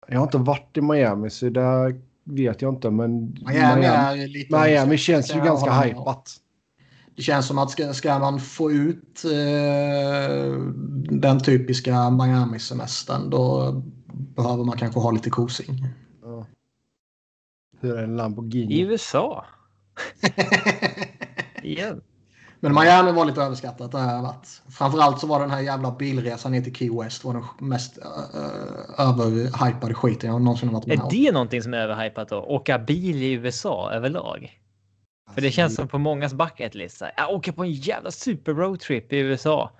Jag 0.08 0.18
har 0.18 0.22
inte 0.24 0.38
varit 0.38 0.76
i 0.76 0.80
Miami 0.80 1.30
så 1.30 1.48
där 1.48 2.00
vet 2.24 2.62
jag 2.62 2.74
inte. 2.74 2.90
Men 2.90 3.36
Miami, 3.46 3.84
är 3.84 4.28
lite... 4.28 4.60
Miami 4.60 4.98
känns 4.98 5.30
ju 5.30 5.38
Jag 5.38 5.46
ganska 5.46 5.72
hypat. 5.72 6.36
Det 7.16 7.22
känns 7.22 7.46
som 7.46 7.58
att 7.58 7.70
ska, 7.70 7.92
ska 7.92 8.18
man 8.18 8.40
få 8.40 8.72
ut 8.72 9.24
eh, 9.24 10.52
den 11.10 11.40
typiska 11.40 12.10
Miami-semestern 12.10 13.30
då 13.30 13.72
behöver 14.12 14.64
man 14.64 14.78
kanske 14.78 15.00
ha 15.00 15.10
lite 15.10 15.30
kosing. 15.30 15.86
Ja. 16.22 16.46
Hur 17.80 17.98
är 17.98 18.02
en 18.02 18.14
I 18.14 18.16
Lamborghini? 18.16 18.80
USA? 18.80 19.44
Igen. 21.62 22.00
Men 22.60 22.74
Miami 22.74 23.12
var 23.12 23.24
lite 23.24 23.42
överskattat. 23.42 23.92
Det 23.92 23.98
jag 23.98 24.22
varit. 24.22 24.62
Framförallt 24.70 25.20
så 25.20 25.26
var 25.26 25.40
den 25.40 25.50
här 25.50 25.60
jävla 25.60 25.90
bilresan 25.90 26.52
ner 26.52 26.60
till 26.60 26.74
Key 26.74 26.90
West 26.90 27.24
var 27.24 27.34
den 27.34 27.68
mest 27.68 27.98
uh, 27.98 29.00
överhypade 29.00 29.94
skiten 29.94 30.30
jag 30.30 30.42
någonsin 30.42 30.72
varit 30.72 30.86
med 30.86 30.98
Är 30.98 31.02
om. 31.02 31.08
det 31.10 31.32
någonting 31.32 31.62
som 31.62 31.74
är 31.74 31.78
överhypat 31.78 32.28
då? 32.28 32.36
Åka 32.36 32.78
bil 32.78 33.22
i 33.22 33.32
USA 33.32 33.90
överlag? 33.92 34.60
För 35.34 35.40
det 35.40 35.50
känns 35.50 35.74
som 35.74 35.88
på 35.88 35.98
mångas 35.98 36.34
bucket 36.34 36.74
list. 36.74 37.00
här, 37.00 37.12
Jag 37.16 37.30
åker 37.30 37.52
på 37.52 37.62
en 37.62 37.72
jävla 37.72 38.10
super 38.10 38.54
roadtrip 38.54 39.12
i 39.12 39.16
USA. 39.16 39.70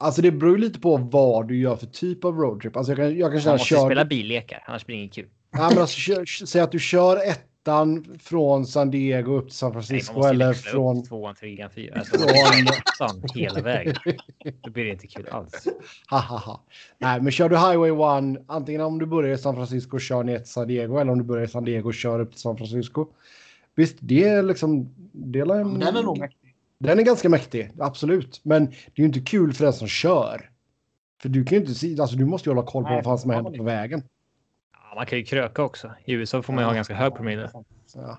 Alltså 0.00 0.22
det 0.22 0.30
beror 0.30 0.58
lite 0.58 0.80
på 0.80 0.96
vad 0.96 1.48
du 1.48 1.58
gör 1.58 1.76
för 1.76 1.86
typ 1.86 2.24
av 2.24 2.36
roadtrip. 2.36 2.76
Alltså 2.76 2.92
jag 2.92 2.96
kan, 2.96 3.18
jag 3.18 3.32
kan 3.32 3.42
Man 3.44 3.52
måste 3.54 3.66
Kör... 3.66 3.86
spela 3.86 4.04
billekar, 4.04 4.64
annars 4.66 4.86
blir 4.86 4.96
det 4.96 5.02
inget 5.02 5.14
kul. 5.14 5.28
Ja, 5.50 5.68
men 5.70 5.78
alltså, 5.78 5.96
kör, 5.96 6.24
säg 6.46 6.60
att 6.60 6.72
du 6.72 6.78
kör 6.78 7.16
ettan 7.68 8.18
från 8.18 8.66
San 8.66 8.90
Diego 8.90 9.32
upp 9.32 9.46
till 9.46 9.56
San 9.56 9.68
Nej, 9.68 9.72
Francisco 9.72 10.22
ju 10.22 10.28
eller 10.28 10.52
från... 10.52 11.04
tvåan, 11.04 11.34
trean, 11.34 11.70
fyran. 11.70 11.98
Alltså, 11.98 12.18
Från- 12.18 13.08
åttan 13.08 13.22
hela 13.34 13.60
vägen. 13.60 13.94
Då 14.60 14.70
blir 14.70 14.84
det 14.84 14.90
inte 14.90 15.06
kul 15.06 15.28
alls. 15.30 15.68
Nej, 16.98 17.20
men 17.20 17.32
kör 17.32 17.48
du 17.48 17.56
Highway 17.56 17.90
1, 18.34 18.44
antingen 18.46 18.80
om 18.80 18.98
du 18.98 19.06
börjar 19.06 19.34
i 19.34 19.38
San 19.38 19.54
Francisco 19.54 19.96
och 19.96 20.00
kör 20.00 20.24
ner 20.24 20.38
till 20.38 20.48
San 20.48 20.68
Diego 20.68 20.98
eller 20.98 21.12
om 21.12 21.18
du 21.18 21.24
börjar 21.24 21.44
i 21.44 21.48
San 21.48 21.64
Diego 21.64 21.88
och 21.88 21.94
kör 21.94 22.20
upp 22.20 22.30
till 22.30 22.40
San 22.40 22.56
Francisco. 22.56 23.06
Visst, 23.74 23.96
det 24.00 24.28
är 24.28 24.42
liksom... 24.42 24.94
Det 25.12 25.38
är 25.38 25.54
en, 25.54 25.78
Den 25.78 25.96
är 25.96 26.02
nog 26.02 26.18
mäktig. 26.18 26.54
Den 26.78 26.98
är 26.98 27.02
ganska 27.02 27.28
mäktig, 27.28 27.70
absolut. 27.78 28.40
Men 28.42 28.64
det 28.64 28.72
är 28.94 29.00
ju 29.00 29.04
inte 29.04 29.20
kul 29.20 29.52
för 29.52 29.64
den 29.64 29.72
som 29.72 29.88
kör. 29.88 30.50
För 31.22 31.28
du 31.28 31.44
kan 31.44 31.58
ju 31.58 31.60
inte 31.60 31.74
se, 31.74 32.00
alltså 32.00 32.16
du 32.16 32.24
måste 32.24 32.48
ju 32.48 32.54
hålla 32.54 32.66
koll 32.66 32.82
på 32.82 32.88
Nej, 32.88 32.96
vad 32.96 33.04
fan 33.04 33.18
som 33.18 33.30
händer 33.30 33.58
på 33.58 33.62
vägen. 33.64 34.02
Ja, 34.90 34.94
man 34.94 35.06
kan 35.06 35.18
ju 35.18 35.24
kröka 35.24 35.62
också. 35.62 35.90
I 36.04 36.12
USA 36.12 36.42
får 36.42 36.52
man 36.52 36.62
ju 36.62 36.66
ha 36.66 36.74
ganska 36.74 36.94
hög 36.94 37.14
promille. 37.14 37.50
Ja. 37.94 38.18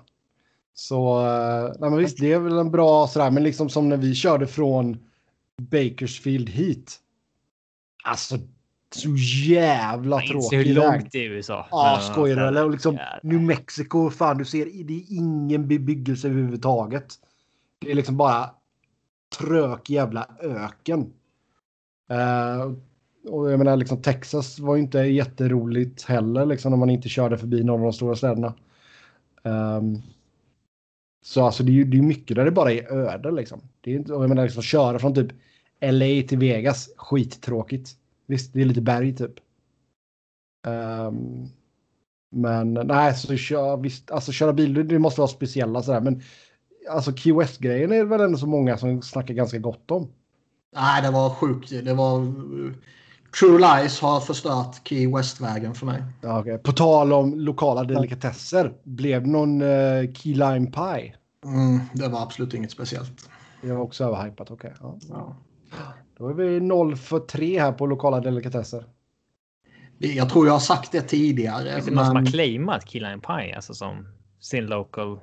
Så, 0.74 1.26
eh, 1.26 1.72
nej 1.78 1.90
men 1.90 1.98
visst, 1.98 2.18
det 2.20 2.32
är 2.32 2.38
väl 2.38 2.58
en 2.58 2.70
bra 2.70 3.06
sådär, 3.06 3.30
men 3.30 3.42
liksom 3.42 3.68
som 3.68 3.88
när 3.88 3.96
vi 3.96 4.14
körde 4.14 4.46
från 4.46 4.98
Bakersfield 5.56 6.48
hit. 6.48 6.96
Alltså, 8.04 8.38
så 8.94 9.08
jävla 9.46 10.20
tråkig 10.20 10.56
hur 10.56 10.64
väg. 10.64 10.74
långt 10.74 11.12
det 11.12 11.18
är 11.18 11.22
i 11.22 11.26
USA. 11.26 11.66
Ja, 11.70 12.00
skojar 12.12 12.36
du 12.36 12.46
eller? 12.46 12.64
Och 12.64 12.70
liksom 12.70 12.94
jävlar. 12.94 13.20
New 13.22 13.40
Mexico, 13.40 14.10
fan 14.10 14.38
du 14.38 14.44
ser, 14.44 14.84
det 14.84 14.94
är 14.94 15.04
ingen 15.08 15.68
bebyggelse 15.68 16.28
överhuvudtaget. 16.28 17.14
Det 17.78 17.90
är 17.90 17.94
liksom 17.94 18.16
bara 18.16 18.50
trök 19.38 19.90
jävla 19.90 20.28
öken. 20.40 21.12
Eh, 22.10 22.72
och 23.28 23.50
jag 23.52 23.58
menar 23.58 23.76
liksom 23.76 24.02
Texas 24.02 24.58
var 24.58 24.76
ju 24.76 24.82
inte 24.82 24.98
jätteroligt 24.98 26.02
heller 26.02 26.46
liksom 26.46 26.70
när 26.70 26.78
man 26.78 26.90
inte 26.90 27.08
körde 27.08 27.38
förbi 27.38 27.64
någon 27.64 27.80
av 27.80 27.84
de 27.84 27.92
stora 27.92 28.16
städerna. 28.16 28.54
Um, 29.42 30.02
så 31.22 31.44
alltså 31.44 31.62
det 31.62 31.72
är 31.72 31.74
ju 31.74 31.84
det 31.84 31.98
är 31.98 32.02
mycket 32.02 32.36
där 32.36 32.44
det 32.44 32.50
bara 32.50 32.72
är 32.72 32.92
öde 32.92 33.30
liksom. 33.30 33.60
Det 33.80 33.90
är 33.90 33.96
inte, 33.96 34.12
och 34.14 34.22
jag 34.22 34.28
menar 34.28 34.42
liksom 34.42 34.62
köra 34.62 34.98
från 34.98 35.14
typ 35.14 35.32
LA 35.80 36.28
till 36.28 36.38
Vegas, 36.38 36.90
skittråkigt. 36.96 37.90
Visst, 38.26 38.52
det 38.52 38.60
är 38.60 38.64
lite 38.64 38.80
berg 38.80 39.16
typ. 39.16 39.34
Um, 40.66 41.48
men 42.30 42.74
nej, 42.74 43.14
så 43.14 43.36
kör, 43.36 43.76
visst, 43.76 44.10
alltså 44.10 44.32
köra 44.32 44.52
bil, 44.52 44.88
det- 44.88 44.98
måste 44.98 45.20
vara 45.20 45.28
speciella 45.28 45.82
sådär. 45.82 46.00
Men 46.00 46.22
alltså 46.90 47.12
QS-grejen 47.12 47.92
är 47.92 47.96
det 47.96 48.04
väl 48.04 48.20
ändå 48.20 48.38
så 48.38 48.46
många 48.46 48.76
som 48.78 49.02
snackar 49.02 49.34
ganska 49.34 49.58
gott 49.58 49.90
om. 49.90 50.08
Nej, 50.76 51.02
det 51.02 51.10
var 51.10 51.30
sjukt. 51.30 51.70
Det 51.70 51.94
var... 51.94 52.32
True 53.38 53.58
Lies 53.58 54.00
har 54.00 54.20
förstört 54.20 54.88
Key 54.88 55.06
West-vägen 55.16 55.74
för 55.74 55.86
mig. 55.86 56.02
Ja, 56.20 56.40
okej. 56.40 56.58
På 56.58 56.72
tal 56.72 57.12
om 57.12 57.40
lokala 57.40 57.84
delikatesser, 57.84 58.72
blev 58.84 59.22
det 59.22 59.28
någon 59.30 59.62
uh, 59.62 60.12
Key 60.12 60.34
Lime 60.34 60.66
Pie? 60.66 61.14
Mm, 61.44 61.80
det 61.94 62.08
var 62.08 62.22
absolut 62.22 62.54
inget 62.54 62.70
speciellt. 62.70 63.28
Det 63.62 63.72
var 63.72 63.82
också 63.82 64.04
överhypat, 64.04 64.50
okej. 64.50 64.72
ja. 64.80 64.96
Ja. 65.08 65.36
Då 66.18 66.28
är 66.28 66.34
vi 66.34 66.60
0 66.60 66.96
för 66.96 67.18
3 67.18 67.60
här 67.60 67.72
på 67.72 67.86
lokala 67.86 68.20
delikatesser. 68.20 68.84
Jag 69.98 70.28
tror 70.30 70.46
jag 70.46 70.52
har 70.52 70.60
sagt 70.60 70.92
det 70.92 71.00
tidigare. 71.00 71.74
Finns 71.74 71.86
det 71.86 71.94
någon 71.94 72.04
som 72.04 72.14
men- 72.14 72.24
har 72.26 72.32
claimat 72.32 72.88
Key 72.88 73.00
Lime 73.00 73.18
Pie, 73.18 73.56
alltså 73.56 73.74
som 73.74 74.06
sin 74.40 74.66
local? 74.66 75.20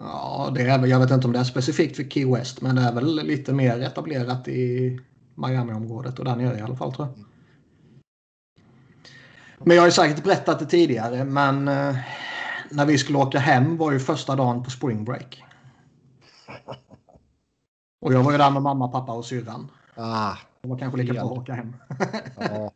Ja, 0.00 0.52
det 0.54 0.62
är 0.62 0.78
väl, 0.78 0.90
jag 0.90 1.00
vet 1.00 1.10
inte 1.10 1.26
om 1.26 1.32
det 1.32 1.38
är 1.38 1.44
specifikt 1.44 1.96
för 1.96 2.02
Key 2.04 2.26
West, 2.32 2.60
men 2.60 2.76
det 2.76 2.82
är 2.82 2.92
väl 2.92 3.14
lite 3.26 3.52
mer 3.52 3.80
etablerat 3.82 4.48
i 4.48 5.00
Miami-området 5.34 6.18
och 6.18 6.24
där 6.24 6.36
nere 6.36 6.58
i 6.58 6.60
alla 6.60 6.76
fall 6.76 6.92
tror 6.92 7.08
jag. 7.08 7.24
Men 9.66 9.76
jag 9.76 9.82
har 9.82 9.88
ju 9.88 9.92
säkert 9.92 10.24
berättat 10.24 10.58
det 10.58 10.66
tidigare, 10.66 11.24
men 11.24 11.68
eh, 11.68 11.96
när 12.70 12.86
vi 12.86 12.98
skulle 12.98 13.18
åka 13.18 13.38
hem 13.38 13.76
var 13.76 13.92
ju 13.92 13.98
första 14.00 14.36
dagen 14.36 14.62
på 14.64 14.70
spring 14.70 15.04
break. 15.04 15.44
Och 18.00 18.12
jag 18.12 18.22
var 18.22 18.32
ju 18.32 18.38
där 18.38 18.50
med 18.50 18.62
mamma, 18.62 18.88
pappa 18.88 19.12
och 19.12 19.24
syrran. 19.24 19.70
Ah, 19.94 20.36
Det 20.60 20.68
var 20.68 20.78
kanske 20.78 20.98
lika 20.98 21.12
bra 21.12 21.22
att 21.22 21.30
åka 21.38 21.54
hem. 21.54 21.76
ja. 22.38 22.70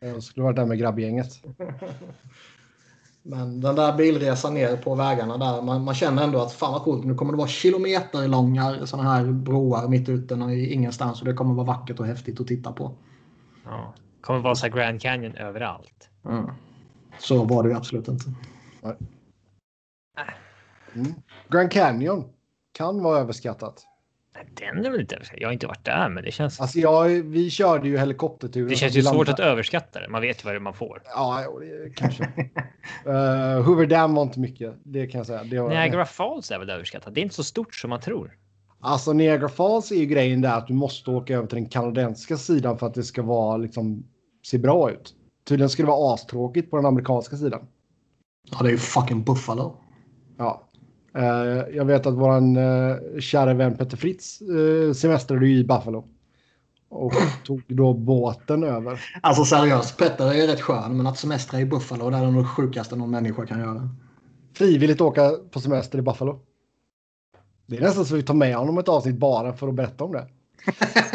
Jag 0.00 0.22
skulle 0.22 0.44
varit 0.44 0.56
där 0.56 0.66
med 0.66 0.78
grabbgänget. 0.78 1.42
Men 3.30 3.60
den 3.60 3.76
där 3.76 3.96
bilresan 3.96 4.54
ner 4.54 4.76
på 4.76 4.94
vägarna 4.94 5.36
där, 5.36 5.62
man, 5.62 5.84
man 5.84 5.94
känner 5.94 6.24
ändå 6.24 6.40
att 6.40 6.52
fan 6.52 6.72
vad 6.72 6.82
coolt, 6.82 7.04
nu 7.04 7.14
kommer 7.14 7.32
det 7.32 7.38
vara 7.38 7.48
kilometerlånga 7.48 8.86
sådana 8.86 9.10
här 9.10 9.24
broar 9.24 9.88
mitt 9.88 10.08
ute 10.08 10.34
i 10.34 10.72
ingenstans 10.72 11.20
och 11.20 11.26
det 11.26 11.34
kommer 11.34 11.54
vara 11.54 11.66
vackert 11.66 12.00
och 12.00 12.06
häftigt 12.06 12.40
att 12.40 12.46
titta 12.46 12.72
på. 12.72 12.94
Ja. 13.64 13.94
Kommer 14.20 14.40
vara 14.40 14.54
så 14.54 14.66
här 14.66 14.72
Grand 14.72 15.00
Canyon 15.00 15.34
överallt. 15.36 16.10
Så 17.18 17.44
var 17.44 17.62
det 17.62 17.68
ju 17.68 17.74
absolut 17.74 18.08
inte. 18.08 18.24
Mm. 20.94 21.14
Grand 21.48 21.72
Canyon 21.72 22.24
kan 22.72 23.02
vara 23.02 23.18
överskattat. 23.18 23.86
Den 24.54 24.86
är 24.86 24.90
väl 24.90 25.00
inte 25.00 25.14
överskattad. 25.14 25.42
Jag 25.42 25.48
har 25.48 25.52
inte 25.52 25.66
varit 25.66 25.84
där, 25.84 26.08
men 26.08 26.24
det 26.24 26.30
känns. 26.30 26.60
Alltså 26.60 26.78
jag, 26.78 27.08
vi 27.08 27.50
körde 27.50 27.88
ju 27.88 27.98
helikopterturen. 27.98 28.68
Det 28.68 28.76
känns 28.76 28.96
ju 28.96 29.02
svårt 29.02 29.28
att 29.28 29.40
överskatta 29.40 30.00
det. 30.00 30.08
Man 30.08 30.22
vet 30.22 30.42
ju 30.42 30.44
vad 30.44 30.54
det 30.54 30.58
är 30.58 30.60
man 30.60 30.74
får. 30.74 31.02
Ja, 31.04 31.44
kanske. 31.94 32.24
uh, 32.24 33.62
Hoover 33.62 33.86
Dam 33.86 34.14
var 34.14 34.22
inte 34.22 34.40
mycket. 34.40 34.74
Det 34.82 35.06
kan 35.06 35.18
jag 35.18 35.26
säga. 35.26 35.44
Det 35.44 35.60
var, 35.60 35.68
Niagara 35.68 36.06
Falls 36.06 36.50
är 36.50 36.58
väl 36.58 36.70
överskattat. 36.70 37.14
Det 37.14 37.20
är 37.20 37.22
inte 37.22 37.34
så 37.34 37.44
stort 37.44 37.74
som 37.74 37.90
man 37.90 38.00
tror. 38.00 38.36
Alltså 38.80 39.12
Niagara 39.12 39.48
Falls 39.48 39.90
är 39.90 39.96
ju 39.96 40.06
grejen 40.06 40.40
där 40.40 40.58
att 40.58 40.66
du 40.66 40.74
måste 40.74 41.10
åka 41.10 41.34
över 41.34 41.46
till 41.46 41.56
den 41.56 41.68
kanadensiska 41.68 42.36
sidan 42.36 42.78
för 42.78 42.86
att 42.86 42.94
det 42.94 43.02
ska 43.02 43.22
vara 43.22 43.56
liksom 43.56 44.06
se 44.46 44.58
bra 44.58 44.90
ut. 44.90 45.14
Tydligen 45.48 45.70
ska 45.70 45.82
det 45.82 45.88
vara 45.88 46.14
astråkigt 46.14 46.70
på 46.70 46.76
den 46.76 46.86
amerikanska 46.86 47.36
sidan. 47.36 47.60
Ja, 48.50 48.58
det 48.62 48.68
är 48.68 48.72
ju 48.72 48.78
fucking 48.78 49.24
Buffalo. 49.24 49.76
Ja. 50.38 50.67
Eh, 51.18 51.64
jag 51.76 51.84
vet 51.84 52.06
att 52.06 52.14
våran 52.14 52.56
eh, 52.56 52.96
kära 53.20 53.54
vän 53.54 53.76
Petter 53.76 53.96
Fritz 53.96 54.40
eh, 54.40 54.92
semestrade 54.92 55.46
i 55.46 55.64
Buffalo. 55.64 56.04
Och 56.88 57.12
tog 57.44 57.62
då 57.66 57.94
båten 57.94 58.64
över. 58.64 59.00
Alltså 59.22 59.44
seriöst, 59.44 59.98
Petter 59.98 60.34
är 60.34 60.46
rätt 60.46 60.60
skön, 60.60 60.96
men 60.96 61.06
att 61.06 61.18
semestra 61.18 61.60
i 61.60 61.64
Buffalo 61.64 62.10
det 62.10 62.16
är 62.16 62.30
nog 62.30 62.42
det 62.42 62.48
sjukaste 62.48 62.96
någon 62.96 63.10
människa 63.10 63.46
kan 63.46 63.60
göra. 63.60 63.88
Frivilligt 64.54 65.00
åka 65.00 65.32
på 65.50 65.60
semester 65.60 65.98
i 65.98 66.02
Buffalo. 66.02 66.40
Det 67.66 67.76
är 67.76 67.80
nästan 67.80 68.04
så 68.04 68.16
vi 68.16 68.22
tar 68.22 68.34
med 68.34 68.56
honom 68.56 68.78
ett 68.78 68.88
avsnitt 68.88 69.16
bara 69.16 69.52
för 69.52 69.68
att 69.68 69.74
berätta 69.74 70.04
om 70.04 70.12
det. 70.12 70.26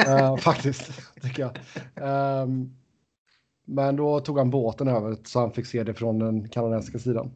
uh, 0.08 0.38
faktiskt, 0.42 0.92
tycker 1.22 1.42
jag. 1.42 2.44
Um, 2.44 2.76
men 3.66 3.96
då 3.96 4.20
tog 4.20 4.38
han 4.38 4.50
båten 4.50 4.88
över 4.88 5.18
så 5.24 5.40
han 5.40 5.52
fick 5.52 5.66
se 5.66 5.84
det 5.84 5.94
från 5.94 6.20
den 6.20 6.50
kanadensiska 6.50 7.00
sidan. 7.00 7.32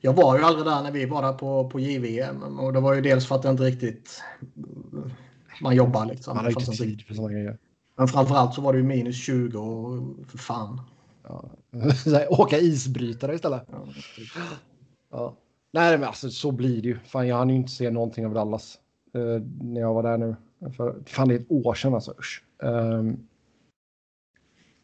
Jag 0.00 0.12
var 0.12 0.38
ju 0.38 0.44
aldrig 0.44 0.66
där 0.66 0.82
när 0.82 0.90
vi 0.90 1.06
var 1.06 1.22
där 1.22 1.32
på, 1.32 1.70
på 1.70 1.80
JVM 1.80 2.58
och 2.58 2.72
det 2.72 2.80
var 2.80 2.94
ju 2.94 3.00
dels 3.00 3.26
för 3.26 3.34
att 3.34 3.42
det 3.42 3.50
inte 3.50 3.62
riktigt 3.62 4.22
man 5.60 5.76
jobbar 5.76 6.06
liksom. 6.06 6.36
Man 6.36 6.44
har 6.44 6.50
inte 6.50 6.72
tid 6.72 7.02
för 7.02 7.14
sådana 7.14 7.32
grejer. 7.32 7.58
Men 7.96 8.08
framförallt 8.08 8.54
så 8.54 8.60
var 8.60 8.72
det 8.72 8.78
ju 8.78 8.84
minus 8.84 9.16
20 9.24 9.58
och 9.58 10.02
för 10.26 10.38
fan. 10.38 10.80
Ja. 11.22 11.44
Åka 12.28 12.58
isbrytare 12.58 13.34
istället. 13.34 13.62
Ja. 13.70 13.86
ja. 15.10 15.34
Nej, 15.70 15.98
men 15.98 16.08
alltså 16.08 16.30
så 16.30 16.52
blir 16.52 16.82
det 16.82 16.88
ju. 16.88 16.98
Fan, 16.98 17.28
jag 17.28 17.36
hann 17.36 17.50
ju 17.50 17.56
inte 17.56 17.70
se 17.70 17.90
någonting 17.90 18.26
av 18.26 18.34
Dallas 18.34 18.78
eh, 19.14 19.42
när 19.60 19.80
jag 19.80 19.94
var 19.94 20.02
där 20.02 20.18
nu. 20.18 20.36
För, 20.76 21.02
fan, 21.06 21.28
det 21.28 21.34
är 21.34 21.38
ett 21.38 21.50
år 21.50 21.74
sedan 21.74 21.94
alltså. 21.94 22.14
Usch. 22.18 22.44
Um, 22.58 23.28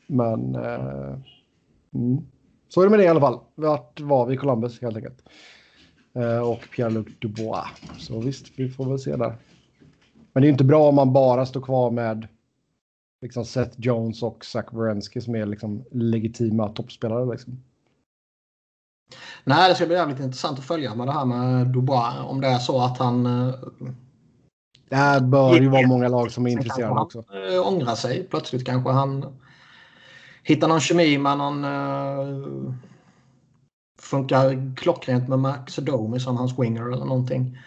men 0.07 0.57
uh, 0.57 1.19
mm. 1.95 2.27
Så 2.75 2.81
är 2.81 2.85
det 2.85 2.91
med 2.91 2.99
det 2.99 3.05
i 3.05 3.09
alla 3.09 3.21
fall. 3.21 3.41
Vart 3.55 4.01
var 4.01 4.27
vi 4.27 4.35
i 4.35 4.37
Columbus 4.37 4.83
helt 4.83 4.97
enkelt. 4.97 5.23
Uh, 6.17 6.39
och 6.39 6.59
Pierre-Luc 6.59 7.07
Dubois. 7.19 7.67
Så 7.99 8.21
visst, 8.21 8.47
vi 8.57 8.69
får 8.69 8.85
väl 8.85 8.99
se 8.99 9.17
där. 9.17 9.37
Men 10.33 10.43
det 10.43 10.49
är 10.49 10.51
inte 10.51 10.65
bra 10.65 10.89
om 10.89 10.95
man 10.95 11.13
bara 11.13 11.47
står 11.47 11.61
kvar 11.61 11.91
med 11.91 12.29
liksom 13.23 13.45
Seth 13.45 13.81
Jones 13.81 14.23
och 14.23 14.45
Zach 14.45 14.65
Wierenski 14.73 15.21
som 15.21 15.35
är 15.35 15.47
liksom 15.47 15.85
legitima 15.91 16.69
toppspelare. 16.69 17.31
Liksom. 17.31 17.63
Nej, 19.45 19.69
det 19.69 19.75
ska 19.75 19.87
bli 19.87 19.95
jävligt 19.95 20.21
intressant 20.21 20.59
att 20.59 20.65
följa 20.65 20.95
med 20.95 21.07
det 21.07 21.13
här 21.13 21.25
med 21.25 21.67
Dubois. 21.67 22.15
Om 22.27 22.41
det 22.41 22.47
är 22.47 22.59
så 22.59 22.81
att 22.81 22.99
han... 22.99 23.27
Eh, 23.27 23.55
det 24.89 24.97
här 24.97 25.21
bör 25.21 25.61
ju 25.61 25.69
vara 25.69 25.87
många 25.87 26.09
lag 26.09 26.31
som 26.31 26.47
är 26.47 26.51
intresserade 26.51 27.01
också. 27.01 27.25
Ångra 27.65 27.97
sig. 27.97 28.27
Plötsligt 28.31 28.67
kanske 28.67 28.91
han 28.91 29.27
hittar 30.45 30.69
någon 30.69 30.81
kemi 30.81 31.19
med 31.19 31.39
någon... 31.39 31.65
Äh, 31.65 32.75
funkar 33.99 34.77
klockrent 34.77 35.29
med 35.29 35.39
Max 35.39 35.77
Domi 35.77 36.21
som 36.21 36.37
hans 36.37 36.59
winger 36.59 36.93
eller 36.93 37.05
någonting. 37.05 37.59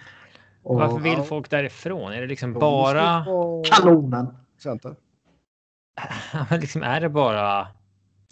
Och, 0.64 0.76
Varför 0.76 1.00
vill 1.00 1.18
ja. 1.18 1.24
folk 1.24 1.50
därifrån? 1.50 2.14
Är 2.14 2.22
det 2.22 2.28
liksom 2.28 2.54
bara... 2.54 3.26
Kanonen. 3.64 4.38
Center. 4.58 4.96
liksom, 6.62 6.84
är 6.84 7.02
det 7.02 7.10
bara... 7.10 7.68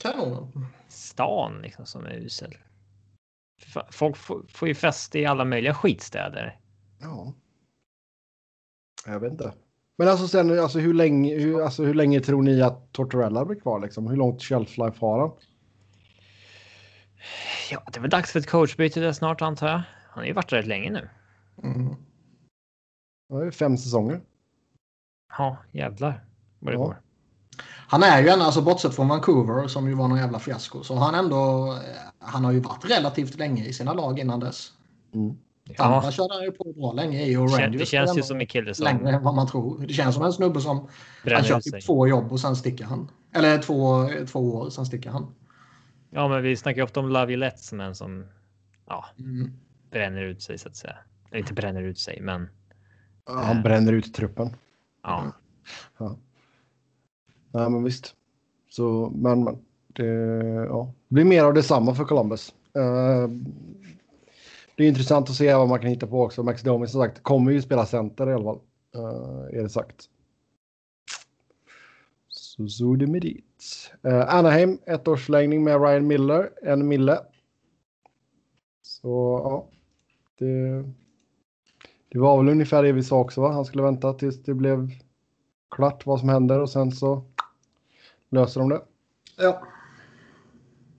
Kanonen. 0.02 0.68
Stan 0.88 1.62
liksom 1.62 1.86
som 1.86 2.06
är 2.06 2.14
usel? 2.14 2.58
Folk 3.92 4.18
får 4.52 4.68
ju 4.68 4.76
fäste 4.76 5.20
i 5.20 5.26
alla 5.26 5.46
möjliga 5.46 5.74
skitstäder. 5.74 6.60
Ja. 7.02 7.34
Jag 9.06 9.20
vet 9.20 9.32
inte. 9.32 9.54
Men 9.98 10.08
alltså 10.08 10.28
sen, 10.28 10.60
alltså 10.60 10.80
hur 10.80 10.94
länge, 10.94 11.36
hur, 11.36 11.62
alltså 11.62 11.84
hur 11.84 11.94
länge 11.94 12.20
tror 12.20 12.42
ni 12.42 12.62
att 12.62 12.92
Tortorella 12.92 13.46
blir 13.46 13.60
kvar 13.60 13.80
liksom? 13.80 14.08
Hur 14.08 14.18
långt 14.18 14.44
shelf 14.44 14.78
life 14.78 14.98
har 15.00 15.20
han? 15.20 15.32
Ja, 17.72 17.84
det 17.92 17.98
är 17.98 18.02
väl 18.02 18.10
dags 18.10 18.32
för 18.32 18.40
ett 18.40 18.50
coachbyte 18.50 19.00
där 19.00 19.12
snart 19.12 19.42
antar 19.42 19.68
jag. 19.68 19.82
Han 20.10 20.22
har 20.22 20.26
ju 20.26 20.34
varit 20.34 20.54
rätt 20.54 20.68
länge 20.68 20.92
nu. 20.92 21.10
Mm. 21.64 21.96
Det 23.30 23.36
är 23.36 23.52
fem 23.52 23.78
säsonger. 23.78 24.22
Ja, 25.38 25.58
jävlar 25.72 26.24
vad 26.60 26.74
det 26.74 26.78
ja. 26.78 26.86
går. 26.86 27.02
Han 27.88 28.04
är 28.04 28.22
ju 28.22 28.30
ändå, 28.30 28.46
alltså 28.46 28.62
bortsett 28.62 28.96
från 28.96 29.08
Vancouver 29.08 29.68
som 29.68 29.88
ju 29.88 29.94
var 29.94 30.08
någon 30.08 30.18
jävla 30.18 30.40
fiasko, 30.40 30.84
så 30.84 30.96
han 30.96 31.16
ändå, 31.16 31.76
han 32.20 32.46
har 32.46 32.52
ju 32.52 32.60
varit 32.60 32.90
relativt 32.90 33.36
länge 33.36 33.66
i 33.66 33.74
sina 33.74 33.94
lag 33.94 34.20
innan 34.20 34.40
dess. 34.40 34.74
Mm. 35.14 35.38
Tampa 35.66 36.06
ja. 36.06 36.12
körde 36.12 36.34
han 36.34 36.44
ju 36.44 36.52
på 36.52 36.74
bra 36.74 36.94
länge 36.94 37.26
i 37.26 37.38
och 37.38 37.50
Rangers 37.50 37.80
Det 37.80 37.86
känns 37.86 38.18
ju 38.18 38.24
som 38.24 38.40
en 38.40 38.48
kille 38.48 38.74
som... 38.74 38.84
Längre 38.84 39.10
än 39.10 39.24
vad 39.24 39.36
man 39.36 39.48
tror. 39.48 39.86
Det 39.88 39.94
känns 39.94 40.16
som 40.16 40.24
en 40.26 40.34
snubbe 40.34 40.62
som... 40.62 40.88
Han 41.24 41.44
kör 41.44 41.60
typ 41.60 41.86
två 41.86 42.08
jobb 42.08 42.32
och 42.32 42.40
sen 42.40 42.56
sticker 42.56 42.86
han. 42.86 43.12
Eller 43.34 43.58
två, 43.58 44.10
två 44.28 44.40
år, 44.40 44.70
sen 44.70 44.86
sticker 44.86 45.10
han. 45.10 45.36
Ja, 46.10 46.28
men 46.28 46.44
vi 46.44 46.56
snackar 46.56 46.78
ju 46.78 46.84
ofta 46.84 47.00
om 47.00 47.10
Laviolette 47.10 47.64
som 47.64 47.80
en 47.80 47.96
som 47.96 48.26
ja, 48.88 49.06
mm. 49.20 49.52
bränner 49.92 50.22
ut 50.22 50.42
sig 50.42 50.58
så 50.58 50.68
att 50.68 50.76
säga. 50.76 50.96
Eller 51.30 51.40
inte 51.40 51.54
bränner 51.54 51.84
ut 51.84 52.00
sig, 52.00 52.22
men 52.22 52.50
han 53.26 53.64
bränner 53.64 53.94
ut 53.94 54.14
truppen. 54.14 54.56
Ja. 55.04 55.32
ja. 55.98 56.18
Nej, 57.52 57.70
men 57.70 57.84
visst. 57.84 58.16
Så, 58.70 59.12
men, 59.16 59.44
men 59.44 59.58
det, 59.88 60.06
ja. 60.70 60.94
det 61.08 61.14
blir 61.14 61.26
mer 61.26 61.44
av 61.44 61.54
detsamma 61.54 61.96
för 61.96 62.04
Columbus. 62.04 62.54
Uh, 62.78 63.30
det 64.76 64.84
är 64.84 64.88
intressant 64.88 65.30
att 65.30 65.36
se 65.36 65.54
vad 65.54 65.70
man 65.70 65.80
kan 65.80 65.90
hitta 65.90 66.08
på 66.08 66.22
också. 66.22 66.44
Max 66.44 66.62
Domi 66.62 66.88
som 66.88 67.02
sagt 67.02 67.24
kommer 67.24 67.52
ju 67.52 67.62
spela 67.62 67.86
center 67.86 68.30
i 68.30 68.34
alla 68.34 68.44
fall. 68.44 68.60
Uh, 68.96 69.60
är 69.60 69.64
det 69.64 69.70
sagt. 69.70 70.10
Så 72.28 72.68
så 72.68 72.94
är 72.94 72.98
det 72.98 73.08
med 73.08 73.22
dit. 73.22 73.92
Uh, 74.08 74.36
Anaheim, 74.36 74.80
ett 74.86 75.08
års 75.08 75.26
förlängning 75.26 75.64
med 75.64 75.82
Ryan 75.82 76.08
Miller, 76.08 76.50
en 76.64 76.88
mille. 76.88 77.20
Så 78.82 79.42
ja, 79.44 79.70
det 80.40 80.84
det 82.16 82.20
var 82.20 82.38
väl 82.38 82.50
ungefär 82.50 82.84
det 82.84 82.92
vi 82.92 83.04
sa 83.04 83.20
också, 83.20 83.42
va? 83.42 83.52
Han 83.52 83.66
skulle 83.66 83.84
vänta 83.84 84.14
tills 84.14 84.44
det 84.44 84.54
blev 84.54 84.92
klart 85.72 86.06
vad 86.06 86.20
som 86.20 86.30
händer 86.30 86.60
och 86.60 86.70
sen 86.70 86.92
så 86.92 87.24
löser 88.30 88.60
de 88.60 88.70
det. 88.70 88.82
Ja. 89.38 89.68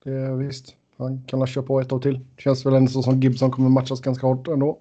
Det, 0.05 0.37
visst, 0.37 0.76
han 0.99 1.25
kan 1.27 1.39
ha 1.41 1.47
kört 1.47 1.67
på 1.67 1.81
ett 1.81 1.93
år 1.93 2.01
till. 2.01 2.21
Känns 2.39 2.67
väl 2.67 2.75
ändå 2.75 2.91
så 2.91 3.03
som 3.03 3.21
Gibson 3.21 3.51
kommer 3.51 3.69
matchas 3.69 4.01
ganska 4.01 4.27
hårt 4.27 4.49
ändå. 4.49 4.79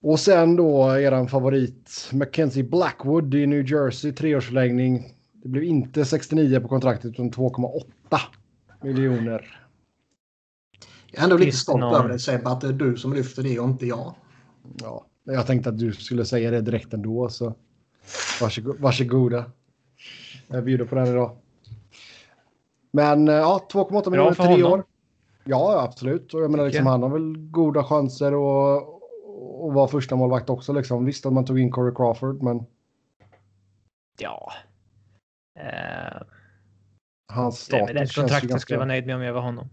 Och 0.00 0.20
sen 0.20 0.56
då 0.56 0.98
eran 0.98 1.28
favorit 1.28 2.10
Mackenzie 2.12 2.64
Blackwood 2.64 3.34
i 3.34 3.46
New 3.46 3.70
Jersey, 3.70 4.12
treårsförlängning. 4.12 5.12
Det 5.32 5.48
blev 5.48 5.64
inte 5.64 6.04
69 6.04 6.60
på 6.60 6.68
kontraktet 6.68 7.10
utan 7.10 7.30
2,8 7.30 8.18
miljoner. 8.82 9.62
Jag 11.06 11.20
är 11.20 11.24
ändå 11.24 11.36
lite 11.36 11.56
stolt 11.56 11.80
någon... 11.80 11.94
över 11.94 12.08
det 12.08 12.18
Sebbe, 12.18 12.48
att 12.48 12.60
det 12.60 12.68
är 12.68 12.72
du 12.72 12.96
som 12.96 13.12
lyfter 13.12 13.42
det 13.42 13.58
och 13.58 13.68
inte 13.68 13.86
jag. 13.86 14.14
Ja, 14.80 15.06
jag 15.24 15.46
tänkte 15.46 15.70
att 15.70 15.78
du 15.78 15.92
skulle 15.92 16.24
säga 16.24 16.50
det 16.50 16.60
direkt 16.60 16.94
ändå, 16.94 17.28
så 17.28 17.54
varsågod, 18.40 18.80
varsågoda. 18.80 19.44
Jag 20.48 20.64
bjuder 20.64 20.84
på 20.84 20.94
den 20.94 21.06
idag. 21.06 21.36
Men 22.96 23.28
eh, 23.28 23.34
ja, 23.34 23.66
2,8 23.72 24.10
miljoner 24.10 24.34
tre 24.34 24.62
år. 24.62 24.84
Ja, 25.44 25.82
absolut. 25.82 26.34
Och 26.34 26.42
jag 26.42 26.50
menar, 26.50 26.66
liksom, 26.66 26.86
han 26.86 27.02
har 27.02 27.10
väl 27.10 27.36
goda 27.36 27.84
chanser 27.84 28.26
att 28.26 28.96
och 29.58 29.74
vara 29.74 29.88
första 29.88 30.16
målvakt 30.16 30.50
också. 30.50 30.72
Liksom. 30.72 31.04
Visst 31.04 31.26
att 31.26 31.32
man 31.32 31.44
tog 31.44 31.58
in 31.58 31.70
Corey 31.70 31.94
Crawford, 31.94 32.42
men. 32.42 32.66
Ja. 34.18 34.52
Uh... 35.58 36.22
Hans 37.32 37.58
status 37.58 37.86
det, 37.86 37.92
det 37.92 38.14
kontraktet 38.14 38.50
ganska... 38.50 38.58
skulle 38.58 38.74
jag 38.74 38.78
vara 38.78 38.88
nöjd 38.88 39.06
med 39.06 39.16
om 39.16 39.22
jag 39.22 39.32
var 39.32 39.40
honom. 39.40 39.68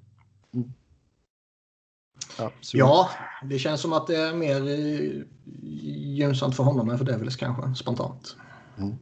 Mm. 0.54 0.74
Ja, 2.74 3.10
det 3.44 3.60
känns 3.60 3.82
som 3.82 3.94
att 3.94 4.08
det 4.08 4.16
är 4.16 4.34
mer 4.34 4.70
eh, 4.70 5.24
gynnsamt 6.16 6.56
för 6.56 6.64
honom 6.64 6.90
än 6.90 6.98
för 6.98 7.06
Devils 7.06 7.36
kanske, 7.36 7.76
spontant. 7.76 8.38
Mm. 8.78 8.96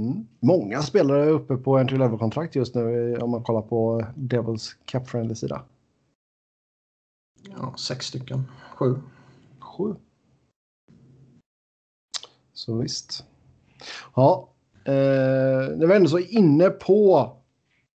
Mm. 0.00 0.26
Många 0.40 0.82
spelare 0.82 1.24
är 1.24 1.30
uppe 1.30 1.56
på 1.56 1.78
entry 1.78 1.98
level-kontrakt 1.98 2.56
just 2.56 2.74
nu 2.74 3.14
eh, 3.14 3.22
om 3.22 3.30
man 3.30 3.42
kollar 3.42 3.62
på 3.62 4.06
Devils 4.14 4.76
cap-friendly 4.84 5.34
sida. 5.34 5.62
Ja, 7.56 7.74
sex 7.76 8.06
stycken. 8.06 8.44
Sju. 8.74 8.94
Sju. 9.60 9.94
Så 12.52 12.78
visst. 12.78 13.24
Ja, 14.14 14.48
eh, 14.84 14.92
när 15.76 15.86
vi 15.86 15.96
ändå 15.96 16.08
så 16.08 16.18
inne 16.18 16.70
på 16.70 17.32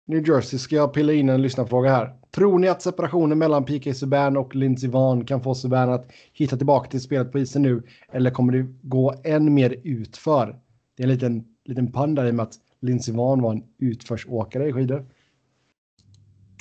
New 0.07 0.29
Jersey 0.29 0.59
ska 0.59 0.77
jag 0.77 0.93
pilla 0.95 1.13
in 1.13 1.29
en 1.29 1.43
lyssnarfråga 1.43 1.91
här. 1.91 2.17
Tror 2.31 2.59
ni 2.59 2.69
att 2.69 2.83
separationen 2.83 3.39
mellan 3.39 3.65
PK 3.65 3.95
Subban 3.95 4.37
och 4.37 4.55
Lindsey 4.55 4.91
Vaughn 4.91 5.25
kan 5.25 5.43
få 5.43 5.55
Subban 5.55 5.93
att 5.93 6.11
hitta 6.33 6.57
tillbaka 6.57 6.91
till 6.91 7.01
spelet 7.01 7.33
på 7.33 7.39
isen 7.39 7.63
nu? 7.63 7.83
Eller 8.13 8.31
kommer 8.31 8.53
det 8.53 8.67
gå 8.83 9.15
än 9.25 9.55
mer 9.55 9.77
utför? 9.85 10.59
Det 10.97 11.03
är 11.03 11.05
en 11.05 11.13
liten, 11.13 11.45
liten 11.71 11.93
pun 11.93 12.15
där 12.15 12.27
i 12.27 12.31
och 12.31 12.35
med 12.35 12.43
att 12.43 12.55
Lindsey 12.81 13.15
Vaughn 13.15 13.43
var 13.43 13.53
en 13.53 13.65
utförsåkare 13.79 14.69
i 14.69 14.73
skidor. 14.73 15.07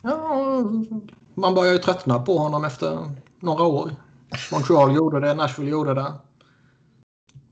Ja, 0.03 0.63
man 1.33 1.55
börjar 1.55 1.73
ju 1.73 1.79
tröttna 1.79 2.19
på 2.19 2.37
honom 2.37 2.65
efter 2.65 3.11
några 3.39 3.63
år. 3.63 3.91
Montreal 4.51 4.95
gjorde 4.95 5.19
det, 5.19 5.33
Nashville 5.33 5.71
gjorde 5.71 5.93
det. 5.93 6.13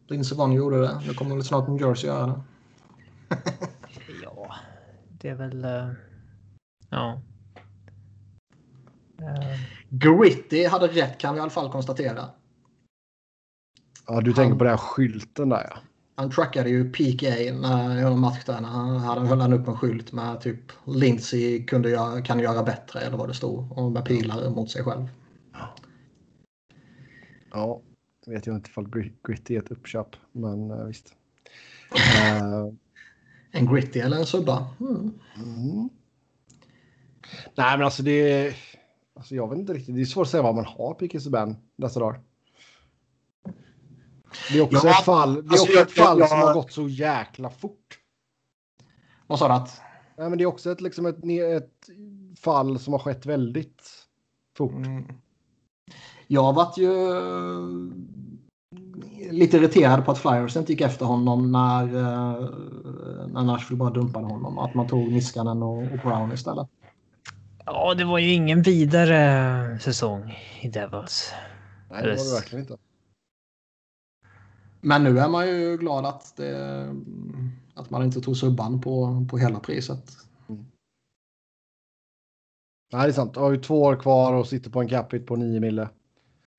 Lindsey 0.08 0.38
Vonn 0.38 0.52
gjorde 0.52 0.82
det. 0.82 1.02
Nu 1.08 1.14
kommer 1.14 1.36
väl 1.36 1.44
snart 1.44 1.68
New 1.68 1.82
Jersey 1.82 2.10
göra 2.10 2.28
det. 2.28 2.42
ja, 4.24 4.56
det 5.10 5.30
är 5.30 5.36
väl... 5.36 5.66
Uh, 5.66 5.94
ja. 6.90 7.22
Gritty 9.90 10.68
hade 10.68 10.88
rätt 10.88 11.18
kan 11.18 11.34
vi 11.34 11.38
i 11.38 11.42
alla 11.42 11.50
fall 11.50 11.72
konstatera. 11.72 12.26
Ja, 14.08 14.22
du 14.22 14.34
tänker 14.34 14.58
på 14.58 14.64
den 14.64 14.72
här 14.72 14.78
skylten 14.78 15.50
där 15.50 15.68
ja. 15.70 15.78
Han 16.20 16.32
trackade 16.32 16.70
ju 16.70 16.92
PK 16.92 17.28
när 17.54 18.02
jag 18.02 18.18
match 18.18 18.46
där. 18.46 18.62
När 18.62 18.70
han 18.70 18.98
hade 18.98 19.28
höll 19.28 19.42
han 19.42 19.54
upp 19.54 19.68
en 19.68 19.78
skylt 19.78 20.12
med 20.12 20.42
typ 20.42 20.72
Lindsey 20.86 21.66
kunde 21.66 21.90
göra, 21.90 22.22
kan 22.22 22.40
göra 22.40 22.64
bättre 22.64 23.00
eller 23.00 23.18
vad 23.18 23.30
det 23.30 23.34
stod. 23.34 23.78
Och 23.78 23.92
med 23.92 24.06
pilar 24.06 24.50
mot 24.50 24.72
sig 24.72 24.84
själv. 24.84 25.08
Ja, 27.52 27.82
vet 28.26 28.48
jag 28.48 28.56
inte 28.56 28.70
ifall 28.70 28.90
Gritty 29.28 29.56
är 29.56 29.60
ett 29.60 29.72
uppköp, 29.72 30.16
men 30.32 30.72
uh, 30.72 30.86
visst. 30.86 31.14
Uh, 31.94 32.74
en 33.52 33.74
Gritty 33.74 34.00
eller 34.00 34.18
en 34.18 34.26
subba? 34.26 34.68
Mm. 34.80 35.14
Mm. 35.36 35.90
Nej, 37.56 37.78
men 37.78 37.82
alltså 37.82 38.04
det 38.04 38.12
är... 38.12 38.56
Alltså 39.14 39.36
jag 39.36 39.50
vet 39.50 39.60
inte 39.60 39.74
riktigt. 39.74 39.96
Det 39.96 40.02
är 40.02 40.06
svårt 40.06 40.26
att 40.26 40.32
säga 40.32 40.44
vad 40.44 40.56
man 40.56 40.66
har 40.66 40.94
Piqué 40.94 41.20
Subban 41.20 41.56
dessa 41.76 42.00
dagar. 42.00 42.22
Det 44.52 44.58
är 44.58 44.62
också 44.62 44.88
ja, 44.88 45.00
ett 45.00 45.06
fall, 45.06 45.34
det 45.34 45.40
är 45.40 45.52
alltså, 45.52 45.64
också 45.64 45.80
ett 45.80 45.92
fall 45.92 46.20
jag, 46.20 46.30
som 46.30 46.40
har 46.40 46.54
gått 46.54 46.72
så 46.72 46.88
jäkla 46.88 47.50
fort. 47.50 48.00
Vad 49.28 49.40
sa 49.40 49.48
du? 49.48 49.54
Att? 49.54 49.82
Nej, 50.18 50.30
men 50.30 50.38
det 50.38 50.44
är 50.44 50.46
också 50.46 50.72
ett, 50.72 50.82
liksom 50.82 51.06
ett, 51.06 51.18
ett 51.58 51.90
fall 52.40 52.80
som 52.80 52.94
har 52.94 53.00
skett 53.00 53.26
väldigt 53.26 53.84
fort. 54.58 54.72
Mm. 54.72 55.08
Jag 56.28 56.44
har 56.44 56.54
varit 56.54 56.78
ju 56.78 56.92
lite 59.32 59.58
irriterad 59.58 60.06
på 60.06 60.12
att 60.12 60.18
Flyers 60.18 60.56
inte 60.56 60.72
gick 60.72 60.82
efter 60.82 61.06
honom 61.06 61.52
när, 61.52 61.84
eh, 61.84 62.50
när 63.28 63.44
Nashville 63.44 63.78
bara 63.78 63.90
dumpade 63.90 64.26
honom. 64.26 64.58
Att 64.58 64.74
man 64.74 64.88
tog 64.88 65.12
Niskanen 65.12 65.64
och, 65.64 65.78
och 65.78 66.00
Brown 66.04 66.32
istället. 66.32 66.68
Ja, 67.66 67.94
det 67.94 68.06
var 68.06 68.18
ju 68.18 68.32
ingen 68.32 68.62
vidare 68.62 69.80
säsong 69.82 70.38
i 70.62 70.70
Devils. 70.70 71.34
Nej, 71.92 72.04
det 72.04 72.10
var 72.10 72.16
det 72.16 72.34
verkligen 72.34 72.62
inte. 72.64 72.78
Men 74.88 75.04
nu 75.04 75.20
är 75.20 75.30
man 75.30 75.48
ju 75.48 75.78
glad 75.78 76.06
att, 76.06 76.34
det, 76.38 76.86
att 77.74 77.90
man 77.90 78.04
inte 78.04 78.22
tog 78.22 78.38
subban 78.38 78.82
på, 78.82 79.26
på 79.30 79.38
hela 79.38 79.60
priset. 79.60 80.04
Mm. 80.50 80.66
Nej, 82.94 83.02
det 83.02 83.08
är 83.08 83.12
sant. 83.12 83.32
Jag 83.36 83.42
har 83.42 83.52
ju 83.52 83.58
två 83.58 83.82
år 83.82 83.96
kvar 83.96 84.34
och 84.34 84.48
sitter 84.48 84.70
på 84.70 84.82
en 84.82 84.88
capita 84.88 85.26
på 85.26 85.36
9 85.36 85.60
mille. 85.60 85.90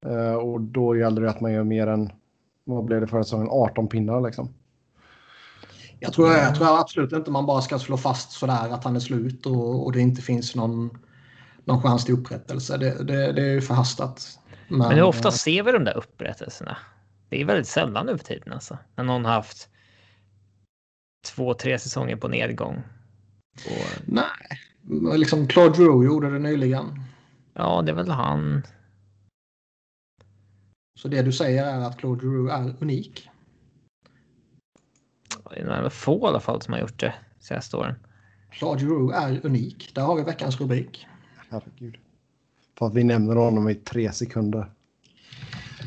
Uh, 0.06 0.34
och 0.34 0.60
då 0.60 0.96
gäller 0.96 1.22
det 1.22 1.30
att 1.30 1.40
man 1.40 1.52
gör 1.52 1.64
mer 1.64 1.86
än, 1.86 2.12
vad 2.64 2.84
blev 2.84 3.00
det 3.00 3.06
förra 3.06 3.24
säsongen, 3.24 3.48
18 3.50 3.88
pinnar 3.88 4.20
liksom. 4.20 4.48
Jag 6.00 6.12
tror, 6.12 6.32
jag 6.32 6.54
tror 6.54 6.80
absolut 6.80 7.12
inte 7.12 7.30
man 7.30 7.46
bara 7.46 7.60
ska 7.60 7.78
slå 7.78 7.96
fast 7.96 8.32
sådär 8.32 8.70
att 8.70 8.84
han 8.84 8.96
är 8.96 9.00
slut 9.00 9.46
och, 9.46 9.86
och 9.86 9.92
det 9.92 10.00
inte 10.00 10.22
finns 10.22 10.54
någon, 10.54 10.98
någon 11.64 11.82
chans 11.82 12.04
till 12.04 12.14
upprättelse. 12.14 12.76
Det, 12.76 13.04
det, 13.04 13.32
det 13.32 13.42
är 13.42 13.52
ju 13.52 13.60
förhastat. 13.60 14.38
Men, 14.68 14.78
Men 14.78 14.90
hur 14.90 15.02
ofta 15.02 15.30
ser 15.30 15.62
vi 15.62 15.72
de 15.72 15.84
där 15.84 15.96
upprättelserna? 15.96 16.76
Det 17.28 17.40
är 17.40 17.44
väldigt 17.44 17.68
sällan 17.68 18.06
nu 18.06 18.18
för 18.18 18.24
tiden 18.24 18.52
alltså. 18.52 18.78
När 18.94 19.04
någon 19.04 19.24
har 19.24 19.32
haft 19.32 19.70
två, 21.26 21.54
tre 21.54 21.78
säsonger 21.78 22.16
på 22.16 22.28
nedgång. 22.28 22.82
Och... 23.66 24.02
Nej, 24.06 25.18
liksom 25.18 25.46
Claude 25.46 25.76
Drew 25.76 26.04
gjorde 26.04 26.30
det 26.30 26.38
nyligen. 26.38 27.02
Ja, 27.54 27.82
det 27.82 27.92
är 27.92 27.96
väl 27.96 28.10
han. 28.10 28.62
Så 30.98 31.08
det 31.08 31.22
du 31.22 31.32
säger 31.32 31.66
är 31.66 31.80
att 31.80 31.98
Claude 31.98 32.20
Drew 32.20 32.50
är 32.50 32.74
unik? 32.80 33.28
Det 35.50 35.60
är 35.60 35.88
få 35.88 36.18
i 36.18 36.28
alla 36.28 36.40
fall 36.40 36.62
som 36.62 36.72
har 36.72 36.80
gjort 36.80 37.00
det 37.00 37.14
senaste 37.40 37.76
åren. 37.76 37.94
Claude 38.50 38.84
Drew 38.84 39.12
är 39.14 39.46
unik. 39.46 39.94
Där 39.94 40.02
har 40.02 40.16
vi 40.16 40.22
veckans 40.22 40.60
rubrik. 40.60 41.06
Herregud. 41.50 41.96
För 42.78 42.86
att 42.86 42.94
vi 42.94 43.04
nämner 43.04 43.36
honom 43.36 43.68
i 43.68 43.74
tre 43.74 44.12
sekunder. 44.12 44.70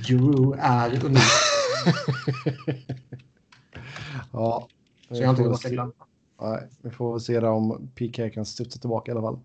Drew 0.08 0.54
är 0.60 1.06
unik. 1.06 1.22
ja. 4.32 4.68
Så 5.12 5.22
jag 5.22 5.30
inte 5.30 5.70
glömma. 5.70 5.92
Nej, 6.42 6.68
vi 6.82 6.90
får 6.90 7.12
väl 7.12 7.22
se 7.22 7.40
om 7.40 7.90
PK 7.96 8.30
kan 8.30 8.46
studsa 8.46 8.80
tillbaka 8.80 9.12
i 9.12 9.16
alla 9.16 9.22
fall. 9.22 9.40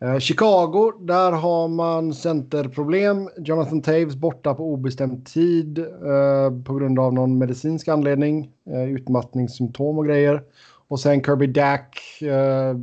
Eh, 0.00 0.18
Chicago, 0.18 0.92
där 1.00 1.32
har 1.32 1.68
man 1.68 2.14
centerproblem. 2.14 3.28
Jonathan 3.38 3.82
Taves 3.82 4.16
borta 4.16 4.54
på 4.54 4.72
obestämd 4.72 5.26
tid 5.26 5.78
eh, 5.78 6.62
på 6.64 6.74
grund 6.74 6.98
av 6.98 7.14
någon 7.14 7.38
medicinsk 7.38 7.88
anledning. 7.88 8.50
Eh, 8.70 8.84
utmattningssymptom 8.84 9.98
och 9.98 10.06
grejer. 10.06 10.42
Och 10.88 11.00
sen 11.00 11.22
Kirby 11.22 11.46
Dack 11.46 12.22
eh, 12.22 12.76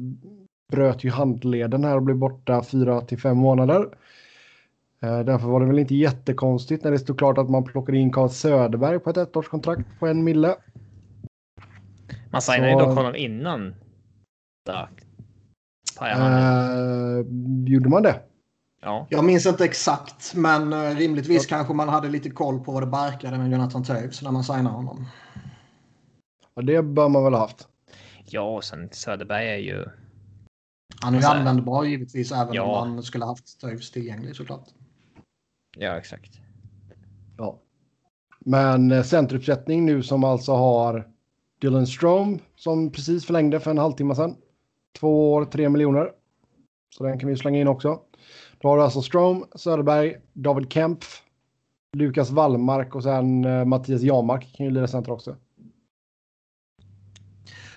bröt 0.72 1.04
ju 1.04 1.10
handleden 1.10 1.84
här 1.84 1.96
och 1.96 2.04
blev 2.04 2.18
borta 2.18 2.64
fyra 2.64 3.02
till 3.02 3.20
fem 3.20 3.38
månader. 3.38 3.90
Eh, 5.04 5.20
därför 5.20 5.48
var 5.48 5.60
det 5.60 5.66
väl 5.66 5.80
inte 5.80 5.96
jättekonstigt 5.96 6.84
när 6.84 6.92
det 6.92 7.00
stod 7.00 7.18
klart 7.18 7.38
att 7.38 7.50
man 7.50 7.64
plockade 7.64 7.98
in 7.98 8.12
Carl 8.12 8.30
Söderberg 8.30 9.00
på 9.00 9.10
ett 9.10 9.18
ettårskontrakt 9.18 10.00
på 10.00 10.08
en 10.08 10.24
mille. 10.24 10.56
Man 12.32 12.42
signade 12.42 12.72
ju 12.72 12.78
dock 12.78 12.98
honom 12.98 13.16
innan 13.16 13.76
Dack. 14.66 15.02
Uh, 16.02 17.26
gjorde 17.68 17.90
man 17.90 18.04
det? 18.04 18.20
Ja. 18.82 19.08
Jag 19.10 19.26
minns 19.26 19.46
inte 19.46 19.66
exakt, 19.66 20.36
men 20.36 20.74
uh, 20.74 20.96
rimligtvis 20.96 21.52
ja. 21.52 21.58
kanske 21.58 21.74
man 21.74 21.90
hade 21.90 22.10
lite 22.10 22.30
koll 22.30 22.60
på 22.60 22.72
vad 22.72 22.84
det 22.84 22.88
barkade 22.88 23.38
med 23.38 23.52
Jonathan 23.52 23.84
Toews 23.84 24.22
när 24.22 24.32
man 24.32 24.44
signade 24.44 24.76
honom. 24.76 25.06
Ja, 26.56 26.62
det 26.62 26.84
bör 26.84 27.10
man 27.10 27.24
väl 27.24 27.34
ha 27.34 27.40
haft. 27.40 27.68
Ja, 28.26 28.56
och 28.56 28.64
sen 28.64 28.90
Söderberg 28.92 29.48
är 29.48 29.58
ju... 29.58 29.86
Han 31.02 31.16
är 31.16 31.20
ju 31.20 31.26
alltså, 31.26 31.40
användbar 31.40 31.84
givetvis 31.84 32.32
även 32.32 32.54
ja. 32.54 32.64
om 32.64 32.94
man 32.94 33.04
skulle 33.04 33.26
haft 33.26 33.62
Toews 33.62 33.92
tillgänglig 33.92 34.36
såklart. 34.36 34.68
Ja, 35.78 35.98
exakt. 35.98 36.40
Ja. 37.38 37.60
Men 38.40 38.92
eh, 38.92 39.04
centeruppsättning 39.04 39.86
nu 39.86 40.04
som 40.04 40.24
alltså 40.24 40.54
har 40.54 41.08
Dylan 41.62 41.88
Strom 41.88 42.40
som 42.56 42.92
precis 42.92 43.26
förlängde 43.26 43.60
för 43.60 43.72
en 43.72 43.78
halvtimme 43.78 44.16
sedan. 44.16 44.36
Två 45.00 45.34
år, 45.34 45.46
tre 45.46 45.70
miljoner. 45.70 46.12
Så 46.98 47.04
den 47.04 47.20
kan 47.20 47.30
vi 47.30 47.38
slänga 47.38 47.60
in 47.60 47.68
också. 47.68 48.00
Då 48.62 48.68
har 48.68 48.78
du 48.78 48.84
alltså 48.84 49.02
Strom, 49.02 49.46
Söderberg, 49.56 50.16
David 50.34 50.74
Kempf, 50.74 51.22
Lukas 51.98 52.30
Wallmark 52.30 52.96
och 52.96 53.04
sen 53.04 53.46
uh, 53.46 53.66
Mattias 53.66 54.02
Jamark 54.02 54.54
kan 54.58 54.66
ju 54.66 54.72
lira 54.72 54.88
center 54.88 55.12
också. 55.12 55.36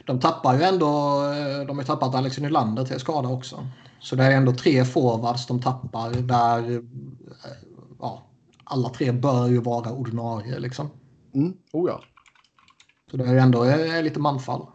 De 0.06 0.20
tappar 0.20 0.54
ju 0.54 0.62
ändå, 0.62 0.86
eh, 0.86 1.66
de 1.66 1.78
har 1.78 1.84
tappat 1.84 2.14
Alex 2.14 2.38
Nylander 2.38 2.84
till 2.84 3.00
skada 3.00 3.28
också. 3.28 3.66
Så 4.00 4.16
det 4.16 4.24
är 4.24 4.30
ändå 4.30 4.52
tre 4.52 4.84
forwards 4.84 5.46
de 5.46 5.62
tappar 5.62 6.10
där 6.10 6.70
eh, 6.70 6.80
ja, 7.98 8.26
alla 8.64 8.88
tre 8.88 9.12
bör 9.12 9.48
ju 9.48 9.60
vara 9.60 9.92
ordinarie 9.92 10.58
liksom. 10.58 10.90
Mm. 11.34 11.52
Oh 11.72 11.90
ja. 11.90 12.02
Så 13.10 13.16
det 13.16 13.24
är 13.24 13.32
ju 13.32 13.38
ändå 13.38 13.62
är 13.62 14.02
lite 14.02 14.20
manfall. 14.20 14.66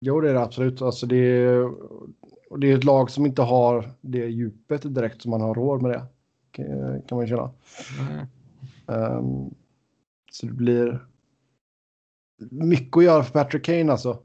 Jo, 0.00 0.20
det 0.20 0.30
är 0.30 0.34
det 0.34 0.42
absolut. 0.42 0.82
Alltså 0.82 1.06
det, 1.06 1.16
är, 1.16 1.70
det 2.58 2.70
är 2.70 2.78
ett 2.78 2.84
lag 2.84 3.10
som 3.10 3.26
inte 3.26 3.42
har 3.42 3.90
det 4.00 4.26
djupet 4.26 4.94
direkt 4.94 5.22
som 5.22 5.30
man 5.30 5.40
har 5.40 5.54
råd 5.54 5.82
med 5.82 5.90
det. 5.90 6.06
Kan 7.08 7.18
man 7.18 7.28
känna. 7.28 7.50
Mm. 8.00 8.26
Um, 8.86 9.54
så 10.30 10.46
det 10.46 10.52
blir 10.52 11.06
mycket 12.50 12.96
att 12.96 13.04
göra 13.04 13.22
för 13.22 13.32
Patrick 13.32 13.64
Kane 13.64 13.92
alltså. 13.92 14.22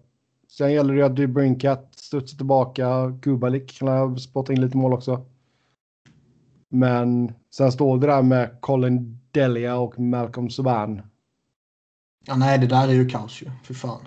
Sen 0.48 0.74
gäller 0.74 0.94
det 0.94 1.06
att 1.06 1.16
Dubrinkat 1.16 1.96
studsar 1.96 2.38
tillbaka. 2.38 3.20
Kubalik 3.22 3.80
kan 3.80 4.20
spotta 4.20 4.54
in 4.54 4.62
lite 4.62 4.78
mål 4.78 4.94
också. 4.94 5.26
Men 6.76 7.34
sen 7.56 7.72
står 7.72 7.98
det 7.98 8.08
där 8.08 8.22
med 8.22 8.62
Colin 8.62 9.20
Delia 9.32 9.76
och 9.76 10.00
Malcolm 10.00 10.50
Subban. 10.50 11.02
Ja, 12.26 12.36
nej, 12.36 12.58
det 12.58 12.68
där 12.68 12.88
är 12.88 12.94
ju 12.94 13.10
kaos 13.10 13.42
ju. 13.42 13.52
För 13.64 13.74
fan. 13.74 14.00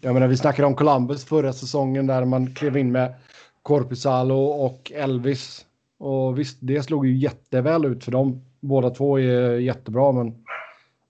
Jag 0.00 0.14
menar, 0.14 0.26
vi 0.26 0.36
snackade 0.36 0.66
om 0.66 0.74
Columbus 0.74 1.24
förra 1.24 1.52
säsongen 1.52 2.06
där 2.06 2.24
man 2.24 2.54
klev 2.54 2.76
in 2.76 2.92
med 2.92 3.14
Korpisalo 3.62 4.34
och 4.44 4.92
Elvis. 4.94 5.64
Och 5.98 6.38
visst, 6.38 6.58
det 6.60 6.82
slog 6.82 7.06
ju 7.06 7.16
jätteväl 7.16 7.84
ut 7.84 8.04
för 8.04 8.12
dem. 8.12 8.44
Båda 8.60 8.90
två 8.90 9.18
är 9.18 9.58
jättebra, 9.58 10.12
men 10.12 10.34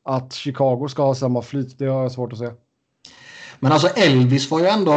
att 0.03 0.33
Chicago 0.33 0.89
ska 0.89 1.03
ha 1.03 1.15
samma 1.15 1.43
flyt, 1.43 1.79
det 1.79 1.87
har 1.87 2.03
jag 2.03 2.13
svårt 2.13 2.33
att 2.33 2.39
se. 2.39 2.51
Men 3.61 3.73
alltså 3.73 3.89
Elvis 3.89 4.51
var 4.51 4.61
ju 4.61 4.67
ändå... 4.67 4.93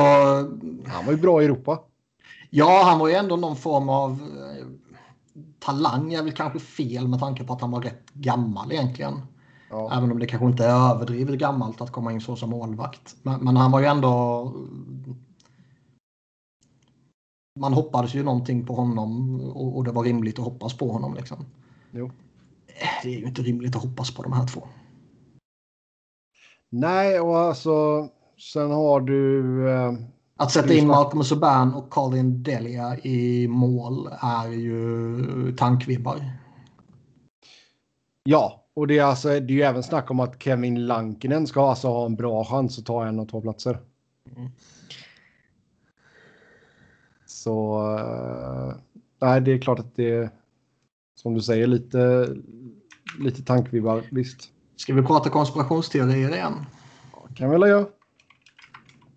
Han 0.87 1.05
var 1.05 1.11
ju 1.11 1.17
bra 1.17 1.41
i 1.41 1.45
Europa. 1.45 1.79
Ja, 2.49 2.83
han 2.83 2.99
var 2.99 3.07
ju 3.07 3.13
ändå 3.13 3.35
någon 3.35 3.55
form 3.55 3.89
av 3.89 4.11
eh, 4.11 4.65
talang 5.59 6.13
är 6.13 6.23
väl 6.23 6.31
kanske 6.31 6.59
fel 6.59 7.07
med 7.07 7.19
tanke 7.19 7.43
på 7.43 7.53
att 7.53 7.61
han 7.61 7.71
var 7.71 7.81
rätt 7.81 8.09
gammal 8.13 8.71
egentligen. 8.71 9.21
Ja. 9.69 9.97
Även 9.97 10.11
om 10.11 10.19
det 10.19 10.25
kanske 10.25 10.47
inte 10.47 10.65
är 10.65 10.91
överdrivet 10.91 11.39
gammalt 11.39 11.81
att 11.81 11.91
komma 11.91 12.11
in 12.11 12.21
så 12.21 12.35
som 12.35 12.49
målvakt. 12.49 13.15
Men, 13.21 13.43
men, 13.43 13.57
han 13.57 13.71
var 13.71 13.79
ju 13.79 13.85
ändå... 13.85 14.53
Man 17.59 17.73
hoppades 17.73 18.15
ju 18.15 18.23
någonting 18.23 18.65
på 18.65 18.75
honom 18.75 19.41
och, 19.41 19.77
och 19.77 19.83
det 19.83 19.91
var 19.91 20.03
rimligt 20.03 20.39
att 20.39 20.45
hoppas 20.45 20.77
på 20.77 20.91
honom. 20.91 21.13
Liksom. 21.13 21.45
Jo. 21.91 22.11
Det 23.03 23.15
är 23.15 23.19
ju 23.19 23.25
inte 23.25 23.41
rimligt 23.41 23.75
att 23.75 23.81
hoppas 23.81 24.11
på 24.15 24.23
de 24.23 24.33
här 24.33 24.47
två. 24.47 24.67
Nej, 26.69 27.19
och 27.19 27.39
alltså 27.39 28.07
sen 28.53 28.71
har 28.71 29.01
du... 29.01 29.69
Eh, 29.69 29.93
Att 30.35 30.51
sätta 30.51 30.73
in 30.73 30.87
Malcolm 30.87 31.23
Subban 31.23 31.73
och 31.73 31.89
Colin 31.89 32.43
Delia 32.43 32.97
i 32.97 33.47
mål 33.47 34.09
är 34.21 34.49
ju 34.49 35.17
tankvibbar. 35.59 36.17
Ja, 38.23 38.65
och 38.73 38.87
det 38.87 38.99
är, 38.99 39.03
alltså, 39.03 39.27
det 39.27 39.35
är 39.35 39.57
ju 39.57 39.61
även 39.61 39.83
snack 39.83 40.11
om 40.11 40.19
att 40.19 40.43
Kevin 40.43 40.87
Lankinen 40.87 41.47
ska 41.47 41.69
alltså 41.69 41.87
ha 41.87 42.05
en 42.05 42.15
bra 42.15 42.45
chans 42.45 42.79
att 42.79 42.85
ta 42.85 43.05
en 43.05 43.19
av 43.19 43.25
två 43.25 43.41
platser. 43.41 43.79
Mm. 44.35 44.51
Så 47.25 47.81
uh, 47.97 48.75
nej, 49.21 49.41
det 49.41 49.51
är 49.51 49.61
klart 49.61 49.79
att 49.79 49.95
det 49.95 50.11
är 50.11 50.29
som 51.15 51.33
du 51.33 51.41
säger 51.41 51.67
lite, 51.67 52.27
lite 53.19 53.43
tankvibbar, 53.43 54.03
visst. 54.11 54.49
Ska 54.75 54.93
vi 54.93 55.01
prata 55.01 55.29
konspirationsteorier 55.29 56.35
igen? 56.35 56.53
Ja, 57.13 57.27
kan 57.35 57.49
vi 57.49 57.57
väl 57.57 57.69
göra. 57.69 57.85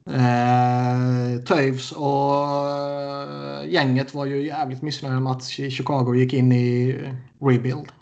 Eh, 0.06 1.42
Toews 1.44 1.92
och 1.92 2.34
eh, 2.70 3.70
gänget 3.70 4.14
var 4.14 4.26
ju 4.26 4.46
jävligt 4.46 4.82
missnöjda 4.82 5.20
med 5.20 5.32
att 5.32 5.44
Chicago 5.44 6.14
gick 6.14 6.32
in 6.32 6.52
i 6.52 6.98
rebuild. 7.40 7.92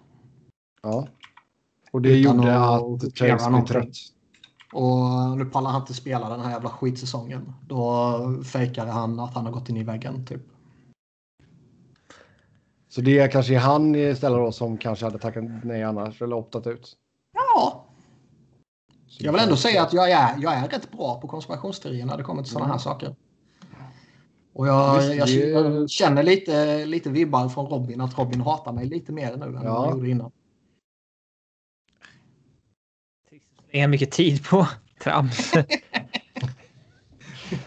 Ja. 0.83 1.09
Och 1.93 2.03
det 2.03 2.21
Utan 2.21 2.37
gjorde 2.37 2.59
att 2.59 3.01
Toews 3.15 3.49
blev 3.49 3.67
trött. 3.67 3.97
Och 4.73 5.39
nu 5.39 5.45
pallar 5.45 5.71
han 5.71 5.81
inte 5.81 5.95
spela 5.95 6.29
den 6.29 6.41
här 6.41 6.51
jävla 6.51 6.69
skitsäsongen. 6.69 7.53
Då 7.67 8.19
fejkade 8.45 8.91
han 8.91 9.21
att 9.21 9.35
han 9.35 9.45
har 9.45 9.53
gått 9.53 9.69
in 9.69 9.77
i 9.77 9.83
väggen 9.83 10.27
typ. 10.27 10.43
Så 12.89 13.01
det 13.01 13.19
är 13.19 13.29
kanske 13.29 13.59
han 13.59 13.95
istället 13.95 14.39
då 14.39 14.53
som 14.53 14.79
kanske 14.79 15.05
hade 15.05 15.19
tackat 15.19 15.45
nej 15.65 15.83
annars 15.83 16.23
eller 16.23 16.37
optat 16.37 16.67
ut? 16.67 16.97
Ja. 17.33 17.87
Så 19.11 19.25
jag 19.25 19.33
vill 19.33 19.41
ändå 19.41 19.57
säga 19.57 19.83
att 19.83 19.93
jag 19.93 20.11
är, 20.11 20.37
jag 20.43 20.55
är 20.55 20.69
rätt 20.69 20.91
bra 20.91 21.21
på 21.21 21.29
konspirationsteorier 21.29 22.07
när 22.07 22.17
det 22.17 22.23
kommer 22.23 22.43
till 22.43 22.53
sådana 22.53 22.73
här 22.73 22.79
saker. 22.79 23.17
Och 24.53 24.67
jag, 24.67 25.17
jag, 25.17 25.29
jag, 25.29 25.91
känner 25.91 26.23
lite, 26.23 26.87
lite 26.87 27.11
vibbar 27.11 27.49
från 27.49 27.67
Robin 27.67 28.01
att 28.01 28.19
Robin 28.19 28.41
hatar 28.41 28.73
mig 28.73 28.87
lite 28.87 29.13
mer 29.13 29.37
nu 29.37 29.45
än 29.45 29.63
ja. 29.65 29.85
han 29.85 29.97
gjorde 29.97 30.11
innan. 30.11 30.31
Lägga 33.73 33.89
mycket 33.89 34.11
tid 34.11 34.45
på 34.45 34.67
trams. 35.03 35.53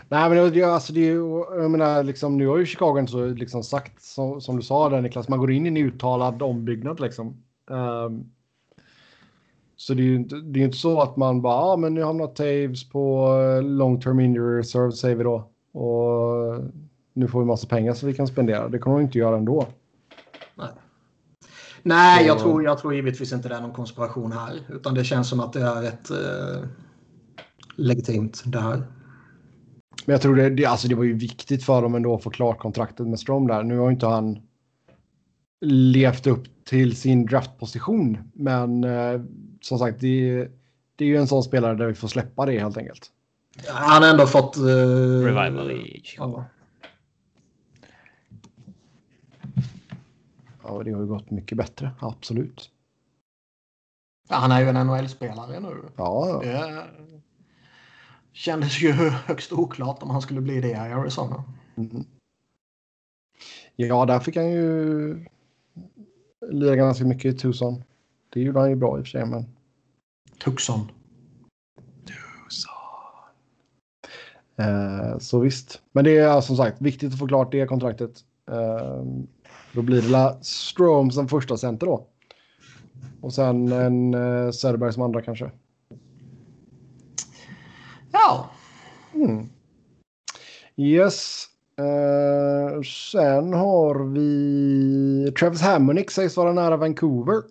Nej, 0.10 0.30
men 0.30 0.54
det, 0.54 0.64
alltså, 0.64 0.94
det, 0.94 1.06
jag 1.06 1.72
menar, 1.72 2.04
liksom, 2.04 2.38
nu 2.38 2.48
har 2.48 2.58
ju 2.58 2.66
Chicago 2.66 3.08
så, 3.08 3.26
liksom, 3.26 3.64
sagt, 3.64 4.04
som, 4.04 4.42
som, 4.42 4.56
du 4.56 4.62
sa 4.62 4.90
där 4.90 5.02
Niklas, 5.02 5.30
man 5.30 5.40
går 5.40 5.52
in 5.52 5.66
i 5.66 5.70
en 5.70 5.78
uttalad 5.78 6.42
ombyggnad. 6.42 7.00
Liksom. 7.00 7.44
Um, 7.70 8.33
så 9.84 9.94
det 9.94 10.02
är 10.02 10.06
ju 10.06 10.16
inte, 10.16 10.36
det 10.36 10.60
är 10.60 10.64
inte 10.64 10.78
så 10.78 11.02
att 11.02 11.18
man 11.18 11.42
bara, 11.42 11.54
ja 11.54 11.74
ah, 11.74 11.78
men 11.78 11.94
nu 11.94 12.04
hamnar 12.04 12.28
Taves 12.28 12.90
på 12.90 13.28
eh, 13.42 13.64
long 13.64 14.02
term 14.02 14.20
injury 14.20 14.60
reserve 14.60 14.92
säger 14.92 15.16
vi 15.16 15.24
då. 15.24 15.50
Och 15.74 16.64
nu 17.14 17.28
får 17.28 17.40
vi 17.40 17.46
massa 17.46 17.68
pengar 17.68 17.94
så 17.94 18.08
vi 18.08 18.14
kan 18.14 18.28
spendera. 18.28 18.70
Det 18.70 18.80
kommer 18.80 18.98
de 18.98 19.04
inte 19.04 19.18
göra 19.18 19.38
ändå. 19.38 19.68
Nej. 20.56 20.68
Nej, 21.82 22.28
jag 22.28 22.40
tror, 22.40 22.64
jag 22.64 22.78
tror 22.78 22.94
givetvis 22.94 23.34
inte 23.34 23.50
det 23.50 23.56
är 23.56 23.62
någon 23.62 23.74
konspiration 23.74 24.32
här. 24.32 24.60
Utan 24.70 24.94
det 24.94 25.04
känns 25.04 25.30
som 25.30 25.40
att 25.40 25.54
det 25.54 25.62
är 25.62 25.84
ett 25.84 26.12
eh, 26.12 26.70
legitimt 27.76 28.44
det 28.46 28.60
här. 28.60 28.78
Men 30.06 30.14
jag 30.14 30.22
tror 30.22 30.36
det, 30.36 30.50
det, 30.50 30.66
alltså 30.66 30.88
det 30.88 30.96
var 30.96 31.04
ju 31.04 31.14
viktigt 31.14 31.64
för 31.64 31.82
dem 31.82 31.96
ändå 31.96 32.16
att 32.16 32.24
få 32.24 32.30
klart 32.30 32.60
kontraktet 32.60 33.08
med 33.08 33.20
Strom 33.20 33.48
där. 33.48 33.64
Nu 33.64 33.78
har 33.78 33.92
inte 33.92 34.06
han 34.06 34.40
levt 35.66 36.28
upp 36.28 36.66
till 36.66 36.96
sin 36.96 37.26
draftposition. 37.26 38.18
Men 38.34 38.84
eh, 38.84 39.22
som 39.66 39.80
sagt, 39.80 40.00
det, 40.00 40.48
det 40.96 41.06
är 41.06 41.10
ju 41.10 41.18
en 41.18 41.28
sån 41.28 41.44
spelare 41.44 41.76
där 41.76 41.88
vi 41.88 41.94
får 41.94 42.08
släppa 42.08 42.46
det 42.46 42.60
helt 42.60 42.78
enkelt. 42.78 43.12
Han 43.68 44.04
har 44.04 44.10
ändå 44.10 44.28
fått... 44.28 44.58
Uh, 44.58 45.26
Revival 45.26 45.72
i 45.72 46.02
Chicago. 46.04 46.44
Ja, 50.64 50.84
det 50.84 50.92
har 50.92 51.02
ju 51.02 51.08
gått 51.08 51.32
mycket 51.32 51.58
bättre, 51.58 51.92
absolut. 52.00 52.70
Ja, 54.30 54.36
han 54.36 54.52
är 54.52 54.62
ju 54.62 54.70
en 54.70 54.88
NHL-spelare 54.88 55.60
nu. 55.60 55.76
Ja. 55.98 56.40
Det 56.44 56.84
kändes 58.32 58.82
ju 58.82 58.92
högst 58.92 59.52
oklart 59.52 60.04
om 60.04 60.10
han 60.10 60.22
skulle 60.22 60.42
bli 60.42 60.62
det 60.62 60.70
i 60.70 60.76
Arizona. 60.76 61.44
Mm. 61.76 62.06
Ja, 63.76 64.06
där 64.06 64.20
fick 64.20 64.36
han 64.36 64.52
ju 64.52 65.26
lira 66.52 66.76
ganska 66.76 67.06
mycket 67.06 67.36
i 67.36 67.38
Tucson. 67.38 67.84
Det 68.34 68.42
gjorde 68.42 68.60
han 68.60 68.70
ju 68.70 68.76
bra 68.76 68.98
i 68.98 69.02
och 69.02 69.06
för 69.06 69.10
sig, 69.10 69.26
men... 69.26 69.46
Tucson. 70.44 70.92
Tucson. 72.06 72.72
Eh, 74.58 75.18
så 75.20 75.40
visst. 75.40 75.82
Men 75.92 76.04
det 76.04 76.18
är 76.18 76.42
som 76.42 76.58
sagt 76.58 76.82
viktigt 76.82 77.14
att 77.14 77.20
få 77.20 77.28
klart 77.28 77.52
det 77.52 77.68
kontraktet. 77.68 78.12
Eh, 78.52 79.04
då 79.74 79.82
blir 79.82 80.02
det 80.02 80.38
Strom 80.42 81.12
som 81.12 81.28
första 81.28 81.58
center 81.58 81.88
då. 81.88 82.08
Och 83.22 83.34
sen 83.34 83.72
en 83.72 84.14
eh, 84.14 84.52
Söderberg 84.52 84.94
som 84.94 85.04
andra 85.04 85.22
kanske. 85.22 85.52
Ja. 88.12 88.50
Mm. 89.14 89.50
Yes. 90.76 91.48
Uh, 91.80 92.82
sen 92.82 93.54
har 93.54 94.14
vi 94.14 95.32
Travis 95.32 95.62
Hammonick 95.62 96.12
sägs 96.12 96.38
vara 96.38 96.54
nära 96.54 96.78
Vancouver. 96.78 97.42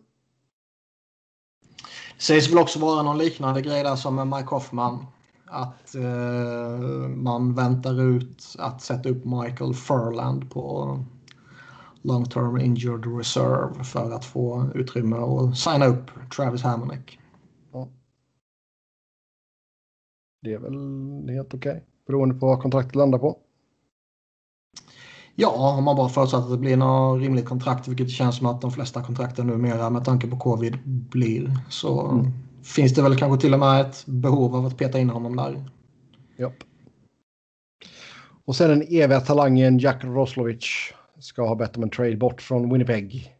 Sägs 2.22 2.50
väl 2.50 2.58
också 2.58 2.78
vara 2.78 3.02
någon 3.02 3.18
liknande 3.18 3.62
grej 3.62 3.82
där 3.82 3.96
som 3.96 4.14
med 4.14 4.26
Mike 4.26 4.48
Hoffman. 4.48 5.06
Att 5.46 5.94
eh, 5.94 7.08
man 7.08 7.54
väntar 7.54 8.00
ut 8.02 8.56
att 8.58 8.82
sätta 8.82 9.08
upp 9.08 9.24
Michael 9.24 9.74
Furland 9.74 10.50
på 10.50 10.98
long 12.02 12.24
term 12.24 12.60
injured 12.60 13.16
reserve 13.16 13.84
för 13.84 14.10
att 14.10 14.24
få 14.24 14.70
utrymme 14.74 15.16
och 15.16 15.56
signa 15.56 15.86
upp 15.86 16.10
Travis 16.36 16.62
Hammonick. 16.62 17.18
Ja. 17.72 17.88
Det 20.42 20.52
är 20.52 20.58
väl 20.58 21.34
helt 21.36 21.54
okej 21.54 21.72
okay, 21.72 21.82
beroende 22.06 22.34
på 22.34 22.46
vad 22.46 22.62
kontraktet 22.62 22.94
landar 22.94 23.18
på. 23.18 23.38
Ja, 25.34 25.74
om 25.78 25.84
man 25.84 25.96
bara 25.96 26.08
förutsatt 26.08 26.44
att 26.44 26.50
det 26.50 26.58
blir 26.58 26.76
något 26.76 27.22
rimligt 27.22 27.48
kontrakt, 27.48 27.88
vilket 27.88 28.10
känns 28.10 28.36
som 28.36 28.46
att 28.46 28.60
de 28.60 28.70
flesta 28.70 29.02
kontrakten 29.02 29.46
numera 29.46 29.90
med 29.90 30.04
tanke 30.04 30.26
på 30.26 30.36
covid 30.36 30.78
blir, 30.84 31.56
så 31.68 32.10
mm. 32.10 32.32
finns 32.62 32.94
det 32.94 33.02
väl 33.02 33.16
kanske 33.16 33.40
till 33.40 33.54
och 33.54 33.60
med 33.60 33.80
ett 33.80 34.06
behov 34.06 34.56
av 34.56 34.66
att 34.66 34.76
peta 34.76 34.98
in 34.98 35.10
honom 35.10 35.36
där. 35.36 35.64
Japp. 36.38 36.54
Och 38.44 38.56
sen 38.56 38.70
den 38.70 38.82
eviga 38.82 39.20
talangen 39.20 39.78
Jack 39.78 40.04
Roslovic 40.04 40.64
ska 41.20 41.48
ha 41.48 41.54
bett 41.54 41.76
om 41.76 41.82
en 41.82 41.90
trade 41.90 42.16
bort 42.16 42.42
från 42.42 42.72
Winnipeg. 42.72 43.32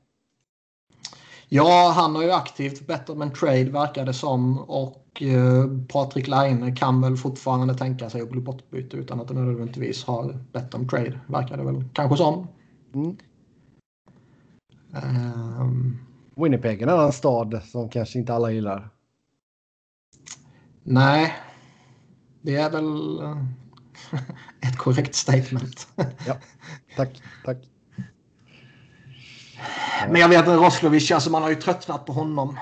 Ja, 1.55 1.93
han 1.97 2.15
har 2.15 2.23
ju 2.23 2.33
aktivt 2.33 2.87
bett 2.87 3.11
om 3.11 3.23
en 3.23 3.33
trade 3.33 3.65
verkar 3.65 4.05
det 4.05 4.13
som 4.13 4.59
och 4.59 5.23
eh, 5.23 5.67
Patrik 5.89 6.29
Laine 6.29 6.77
kan 6.77 7.01
väl 7.01 7.17
fortfarande 7.17 7.75
tänka 7.75 8.11
sig 8.11 8.23
att 8.23 8.31
bli 8.31 8.41
bortbytt 8.41 8.95
utan 8.95 9.21
att 9.21 9.29
det 9.29 9.35
nödvändigtvis 9.35 10.05
har 10.05 10.39
bett 10.53 10.75
om 10.75 10.89
trade, 10.89 11.21
verkar 11.27 11.57
det 11.57 11.65
väl 11.65 11.85
kanske 11.93 12.17
som. 12.17 12.47
Mm. 12.95 13.17
Um, 15.61 15.99
Winnipeg 16.37 16.83
är 16.83 16.87
en 16.87 16.95
annan 16.95 17.13
stad 17.13 17.61
som 17.65 17.89
kanske 17.89 18.19
inte 18.19 18.35
alla 18.35 18.51
gillar. 18.51 18.89
Nej, 20.83 21.33
det 22.43 22.57
är 22.57 22.71
väl 22.71 23.21
eh, 23.21 23.45
ett 24.69 24.77
korrekt 24.77 25.15
statement. 25.15 25.89
ja, 26.27 26.37
tack, 26.97 27.23
tack. 27.45 27.72
Men 30.09 30.21
jag 30.21 30.29
vet 30.29 30.49
att 30.49 30.61
Roslovic, 30.61 31.11
alltså 31.11 31.31
man 31.31 31.43
har 31.43 31.51
ju 31.51 31.55
tröttnat 31.55 32.07
på 32.07 32.13
honom. 32.13 32.59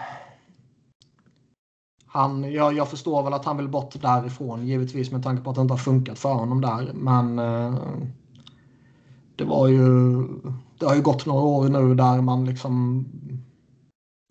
Han, 2.07 2.53
jag, 2.53 2.77
jag 2.77 2.89
förstår 2.89 3.23
väl 3.23 3.33
att 3.33 3.45
han 3.45 3.57
vill 3.57 3.69
bort 3.69 4.03
därifrån, 4.03 4.67
givetvis 4.67 5.11
med 5.11 5.23
tanke 5.23 5.43
på 5.43 5.51
att 5.51 5.57
det 5.57 5.63
inte 5.63 5.75
har 5.75 5.79
funkat 5.79 6.19
för 6.19 6.35
honom 6.35 6.61
där. 6.61 6.93
Men 6.95 7.39
eh, 7.39 7.75
det 9.37 9.45
var 9.45 9.69
ju... 9.69 10.23
Det 10.79 10.87
har 10.87 10.95
ju 10.95 11.03
gått 11.03 11.27
några 11.27 11.43
år 11.43 11.69
nu 11.69 11.95
där 11.95 12.21
man 12.21 12.45
liksom 12.45 13.05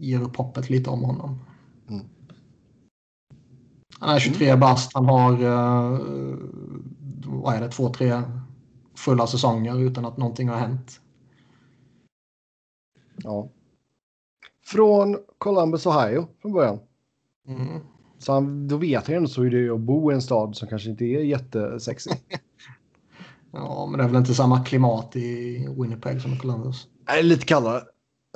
ger 0.01 0.21
upp 0.21 0.35
hoppet 0.35 0.69
lite 0.69 0.89
om 0.89 1.03
honom. 1.03 1.39
Mm. 1.89 2.05
Han 3.99 4.15
är 4.15 4.19
23 4.19 4.47
mm. 4.47 4.59
bast, 4.59 4.91
han 4.93 5.05
har 5.05 5.33
eh, 5.43 5.99
vad 7.25 7.55
är 7.55 7.61
det, 7.61 7.69
två, 7.69 7.89
tre 7.89 8.21
fulla 8.95 9.27
säsonger 9.27 9.79
utan 9.79 10.05
att 10.05 10.17
någonting 10.17 10.49
har 10.49 10.57
hänt. 10.57 11.01
Ja. 13.23 13.49
Från 14.65 15.17
Columbus, 15.37 15.85
Ohio 15.85 16.27
från 16.41 16.53
början. 16.53 16.79
Mm. 17.47 17.79
Så 18.19 18.33
han, 18.33 18.67
då 18.67 18.77
vet 18.77 19.07
han 19.07 19.21
ju 19.21 19.27
så 19.27 19.41
hur 19.41 19.51
det 19.51 19.67
är 19.67 19.75
att 19.75 19.79
bo 19.79 20.11
i 20.11 20.15
en 20.15 20.21
stad 20.21 20.55
som 20.55 20.67
kanske 20.67 20.89
inte 20.89 21.05
är 21.05 21.23
jättesexig. 21.23 22.13
ja, 23.51 23.87
men 23.89 23.97
det 23.97 24.03
är 24.03 24.07
väl 24.07 24.17
inte 24.17 24.33
samma 24.33 24.63
klimat 24.63 25.15
i 25.15 25.57
Winnipeg 25.77 26.21
som 26.21 26.33
i 26.33 26.37
Columbus? 26.37 26.87
Nej, 27.07 27.23
lite 27.23 27.45
kallare 27.45 27.81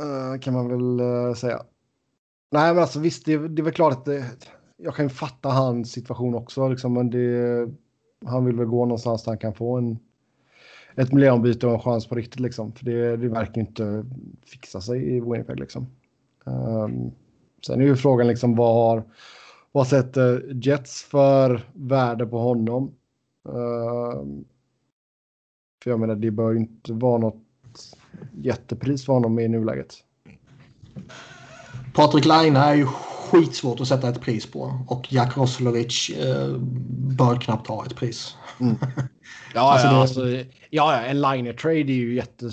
uh, 0.01 0.39
kan 0.39 0.53
man 0.53 0.67
väl 0.67 1.01
uh, 1.01 1.33
säga. 1.33 1.63
Nej, 2.51 2.73
men 2.73 2.81
alltså 2.81 2.99
visst, 2.99 3.25
det, 3.25 3.47
det 3.47 3.61
är 3.61 3.63
väl 3.63 3.73
klart 3.73 3.93
att 3.93 4.05
det, 4.05 4.25
jag 4.77 4.95
kan 4.95 5.09
fatta 5.09 5.49
hans 5.49 5.91
situation 5.91 6.35
också, 6.35 6.67
liksom, 6.67 6.93
men 6.93 7.09
det, 7.09 7.67
han 8.25 8.45
vill 8.45 8.55
väl 8.55 8.67
gå 8.67 8.85
någonstans 8.85 9.23
där 9.23 9.31
han 9.31 9.37
kan 9.37 9.53
få 9.53 9.77
en, 9.77 9.99
ett 10.95 11.11
miljöombyte 11.11 11.67
och 11.67 11.73
en 11.73 11.79
chans 11.79 12.07
på 12.07 12.15
riktigt 12.15 12.39
liksom. 12.39 12.71
För 12.71 12.85
det, 12.85 13.17
det 13.17 13.27
verkar 13.27 13.55
ju 13.55 13.61
inte 13.61 14.05
fixa 14.45 14.81
sig 14.81 15.15
i 15.15 15.19
Winnipeg 15.19 15.59
liksom. 15.59 15.87
Um, 16.43 17.11
sen 17.65 17.81
är 17.81 17.85
ju 17.85 17.95
frågan 17.95 18.27
liksom 18.27 18.55
vad 18.55 18.73
har, 18.73 19.03
vad 19.71 19.87
sätter 19.87 20.59
Jets 20.63 21.03
för 21.03 21.69
värde 21.73 22.25
på 22.25 22.39
honom? 22.39 22.91
Um, 23.43 24.45
för 25.83 25.89
jag 25.89 25.99
menar, 25.99 26.15
det 26.15 26.31
bör 26.31 26.51
ju 26.51 26.57
inte 26.57 26.93
vara 26.93 27.17
något 27.17 27.43
jättepris 28.41 29.05
för 29.05 29.13
honom 29.13 29.39
i 29.39 29.47
nuläget. 29.47 29.95
Patrik 31.93 32.25
Laine 32.25 32.55
är 32.55 32.73
ju 32.73 32.87
skitsvårt 33.33 33.79
att 33.79 33.87
sätta 33.87 34.09
ett 34.09 34.21
pris 34.21 34.51
på 34.51 34.79
och 34.87 35.13
Jack 35.13 35.37
Roslovic 35.37 36.09
eh, 36.09 36.57
bör 37.17 37.35
knappt 37.35 37.67
ha 37.67 37.85
ett 37.85 37.95
pris. 37.95 38.37
Mm. 38.59 38.75
Ja, 39.55 39.73
alltså, 39.73 39.87
ja, 39.87 40.01
alltså, 40.01 40.51
ja, 40.69 41.01
en 41.01 41.21
liner 41.21 41.53
trade 41.53 41.79
är 41.79 41.93
ju 41.93 42.15
jätte... 42.15 42.45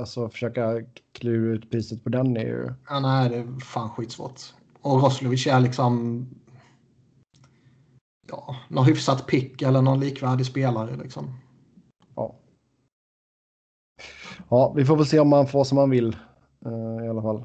Alltså 0.00 0.28
försöka 0.28 0.82
klura 1.12 1.54
ut 1.54 1.70
priset 1.70 2.04
på 2.04 2.10
den 2.10 2.36
är 2.36 2.40
ju... 2.40 2.74
Ja, 2.88 3.00
nej, 3.00 3.28
det 3.28 3.36
är 3.36 3.60
fan 3.60 3.90
skitsvårt. 3.90 4.40
Och 4.82 5.02
Roslovic 5.02 5.46
är 5.46 5.60
liksom... 5.60 6.26
Ja, 8.28 8.56
någon 8.68 8.86
hyfsat 8.86 9.26
pick 9.26 9.62
eller 9.62 9.82
någon 9.82 10.00
likvärdig 10.00 10.46
spelare 10.46 10.96
liksom. 10.96 11.38
Ja. 12.16 12.34
Ja, 14.48 14.72
vi 14.76 14.84
får 14.84 14.96
väl 14.96 15.06
se 15.06 15.20
om 15.20 15.28
man 15.28 15.46
får 15.46 15.64
som 15.64 15.76
man 15.76 15.90
vill 15.90 16.16
uh, 16.66 17.06
i 17.06 17.08
alla 17.08 17.22
fall. 17.22 17.44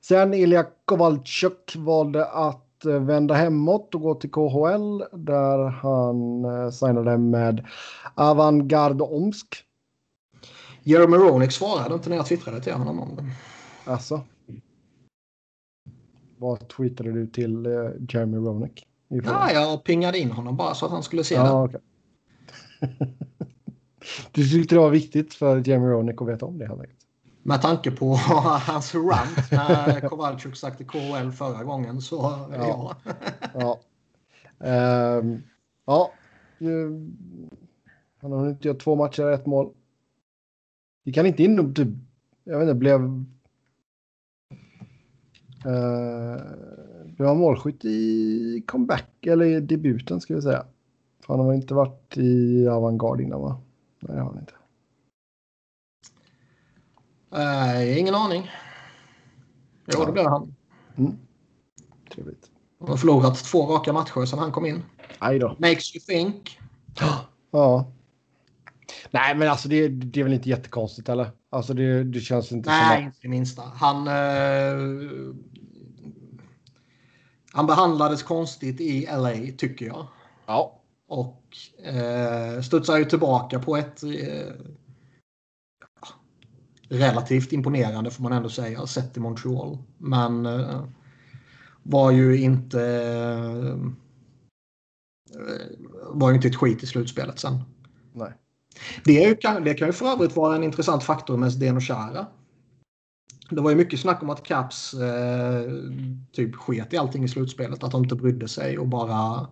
Sen 0.00 0.34
Ilja 0.34 0.66
Kovalchuk 0.84 1.76
valde 1.76 2.26
att 2.26 2.82
uh, 2.86 3.00
vända 3.00 3.34
hemåt 3.34 3.94
och 3.94 4.00
gå 4.00 4.14
till 4.14 4.30
KHL 4.30 5.02
där 5.12 5.58
han 5.58 6.44
uh, 6.44 6.70
signade 6.70 7.18
med 7.18 7.66
Avantgarde 8.14 9.04
Omsk. 9.04 9.56
Jeremy 10.82 11.16
Roenick 11.16 11.52
svarade 11.52 11.94
inte 11.94 12.08
när 12.08 12.16
jag 12.16 12.26
twittrade 12.26 12.60
till 12.60 12.72
honom 12.72 13.00
om 13.00 13.16
det. 13.16 13.24
Alltså. 13.90 14.20
Vad 16.38 16.68
tweetade 16.68 17.12
du 17.12 17.26
till 17.26 17.66
uh, 17.66 17.90
Jeremy 18.08 18.36
Roenick? 18.36 18.86
Ja, 19.08 19.52
jag 19.52 19.84
pingade 19.84 20.18
in 20.18 20.30
honom 20.30 20.56
bara 20.56 20.74
så 20.74 20.86
att 20.86 20.92
han 20.92 21.02
skulle 21.02 21.24
se 21.24 21.34
ja, 21.34 21.42
det. 21.42 21.54
Okay. 21.54 21.80
du 24.32 24.48
tyckte 24.48 24.74
det 24.74 24.80
var 24.80 24.90
viktigt 24.90 25.34
för 25.34 25.68
Jeremy 25.68 25.86
Roenick 25.86 26.22
att 26.22 26.28
veta 26.28 26.46
om 26.46 26.58
det 26.58 26.66
helt 26.66 26.80
enkelt? 26.80 27.05
Med 27.46 27.62
tanke 27.62 27.90
på 27.90 28.14
hans 28.66 28.94
rant 28.94 29.50
när 29.50 30.08
Kowalczyk 30.08 30.56
sagt 30.56 30.80
i 30.80 30.84
KHL 30.84 31.30
förra 31.30 31.64
gången 31.64 32.00
så 32.00 32.16
ja. 32.52 32.96
ja. 33.54 33.78
ja. 34.58 35.18
Um, 35.18 35.42
ja. 35.84 36.12
Han 38.20 38.32
har 38.32 38.48
inte 38.48 38.68
gjort 38.68 38.82
två 38.82 38.96
matcher 38.96 39.24
och 39.24 39.32
ett 39.32 39.46
mål. 39.46 39.72
Vi 41.04 41.12
kan 41.12 41.26
inte 41.26 41.42
in 41.42 41.74
typ, 41.74 41.88
jag 42.44 42.58
vet 42.58 42.68
inte, 42.68 42.74
blev... 42.74 43.00
Uh, 45.66 46.42
blev 47.04 47.28
han 47.28 47.38
målskytt 47.38 47.84
i 47.84 48.64
comeback 48.66 49.26
eller 49.26 49.44
i 49.44 49.60
debuten 49.60 50.20
ska 50.20 50.34
vi 50.34 50.42
säga. 50.42 50.64
För 51.20 51.36
han 51.36 51.46
har 51.46 51.54
inte 51.54 51.74
varit 51.74 52.16
i 52.16 52.68
avantgarde 52.68 53.22
innan 53.22 53.40
va? 53.40 53.60
Nej 54.00 54.16
det 54.16 54.22
har 54.22 54.30
han 54.30 54.38
inte. 54.38 54.52
Uh, 57.36 57.98
ingen 57.98 58.14
aning. 58.14 58.50
Jo, 59.86 60.04
det 60.04 60.12
blev 60.12 60.26
han. 60.26 60.54
Mm. 60.98 61.18
Trevligt. 62.14 62.50
Han 62.80 62.88
har 62.88 62.96
förlorat 62.96 63.44
två 63.44 63.66
raka 63.66 63.92
matcher 63.92 64.24
sedan 64.24 64.38
han 64.38 64.52
kom 64.52 64.66
in. 64.66 64.82
Aj 65.18 65.38
då. 65.38 65.56
Makes 65.58 65.96
you 65.96 66.00
think. 66.00 66.58
Ja. 67.50 67.92
Nej, 69.10 69.34
men 69.34 69.48
alltså 69.48 69.68
det, 69.68 69.88
det 69.88 70.20
är 70.20 70.24
väl 70.24 70.32
inte 70.32 70.48
jättekonstigt 70.48 71.08
eller? 71.08 71.30
Alltså 71.50 71.74
det, 71.74 72.04
det 72.04 72.20
känns 72.20 72.52
inte 72.52 72.70
Nej, 72.70 72.96
som 72.96 73.04
inte 73.04 73.18
det 73.22 73.28
minsta. 73.28 73.62
Han... 73.62 74.08
Eh, 74.08 75.34
han 77.52 77.66
behandlades 77.66 78.22
konstigt 78.22 78.80
i 78.80 79.06
LA, 79.06 79.32
tycker 79.58 79.86
jag. 79.86 80.06
Ja. 80.46 80.80
Och 81.08 81.42
eh, 81.84 82.60
studsar 82.60 82.98
ju 82.98 83.04
tillbaka 83.04 83.58
på 83.58 83.76
ett 83.76 84.02
eh, 84.02 84.54
relativt 86.88 87.52
imponerande 87.52 88.10
får 88.10 88.22
man 88.22 88.32
ändå 88.32 88.48
säga, 88.48 88.86
sett 88.86 89.16
i 89.16 89.20
Montreal. 89.20 89.78
Men 89.98 90.46
eh, 90.46 90.84
var 91.82 92.10
ju 92.10 92.40
inte 92.40 92.82
eh, 92.82 93.76
var 96.10 96.30
ju 96.30 96.36
inte 96.36 96.48
ett 96.48 96.56
skit 96.56 96.82
i 96.82 96.86
slutspelet 96.86 97.38
sen. 97.38 97.62
Nej. 98.12 98.32
Det, 99.04 99.24
är 99.24 99.28
ju, 99.28 99.64
det 99.64 99.74
kan 99.74 99.88
ju 99.88 99.92
för 99.92 100.06
övrigt 100.06 100.36
vara 100.36 100.56
en 100.56 100.64
intressant 100.64 101.02
faktor 101.02 101.36
med 101.36 101.52
Zdeno 101.52 101.80
Chara. 101.80 102.26
Det 103.50 103.60
var 103.60 103.70
ju 103.70 103.76
mycket 103.76 104.00
snack 104.00 104.22
om 104.22 104.30
att 104.30 104.42
Caps 104.42 104.94
eh, 104.94 105.72
typ 106.32 106.54
sket 106.54 106.92
i 106.92 106.96
allting 106.96 107.24
i 107.24 107.28
slutspelet. 107.28 107.84
Att 107.84 107.92
de 107.92 108.02
inte 108.02 108.14
brydde 108.14 108.48
sig 108.48 108.78
och 108.78 108.88
bara 108.88 109.48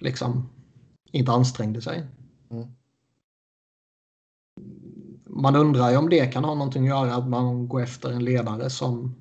liksom 0.00 0.48
inte 1.12 1.32
ansträngde 1.32 1.80
sig. 1.80 2.06
Mm. 2.50 2.68
Man 5.32 5.56
undrar 5.56 5.90
ju 5.90 5.96
om 5.96 6.08
det 6.08 6.26
kan 6.26 6.44
ha 6.44 6.54
någonting 6.54 6.82
att 6.82 6.88
göra 6.88 7.14
att 7.14 7.28
man 7.28 7.68
går 7.68 7.82
efter 7.82 8.10
en 8.10 8.24
ledare 8.24 8.70
som 8.70 9.14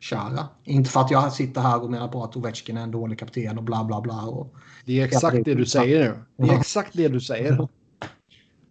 Chara. 0.00 0.48
Inte 0.64 0.90
för 0.90 1.00
att 1.00 1.10
jag 1.10 1.32
sitter 1.32 1.60
här 1.60 1.82
och 1.82 1.90
menar 1.90 2.08
på 2.08 2.24
att 2.24 2.36
Ovechkin 2.36 2.76
är 2.76 2.82
en 2.82 2.90
dålig 2.90 3.18
kapten 3.18 3.58
och 3.58 3.64
bla 3.64 3.84
bla 3.84 4.00
bla. 4.00 4.22
Och 4.22 4.54
det 4.84 5.00
är 5.00 5.04
exakt 5.04 5.44
det 5.44 5.54
du 5.54 5.66
säger 5.66 6.24
nu. 6.36 6.46
Det 6.46 6.52
är 6.54 6.58
exakt 6.58 6.90
det 6.92 7.08
du 7.08 7.20
säger. 7.20 7.68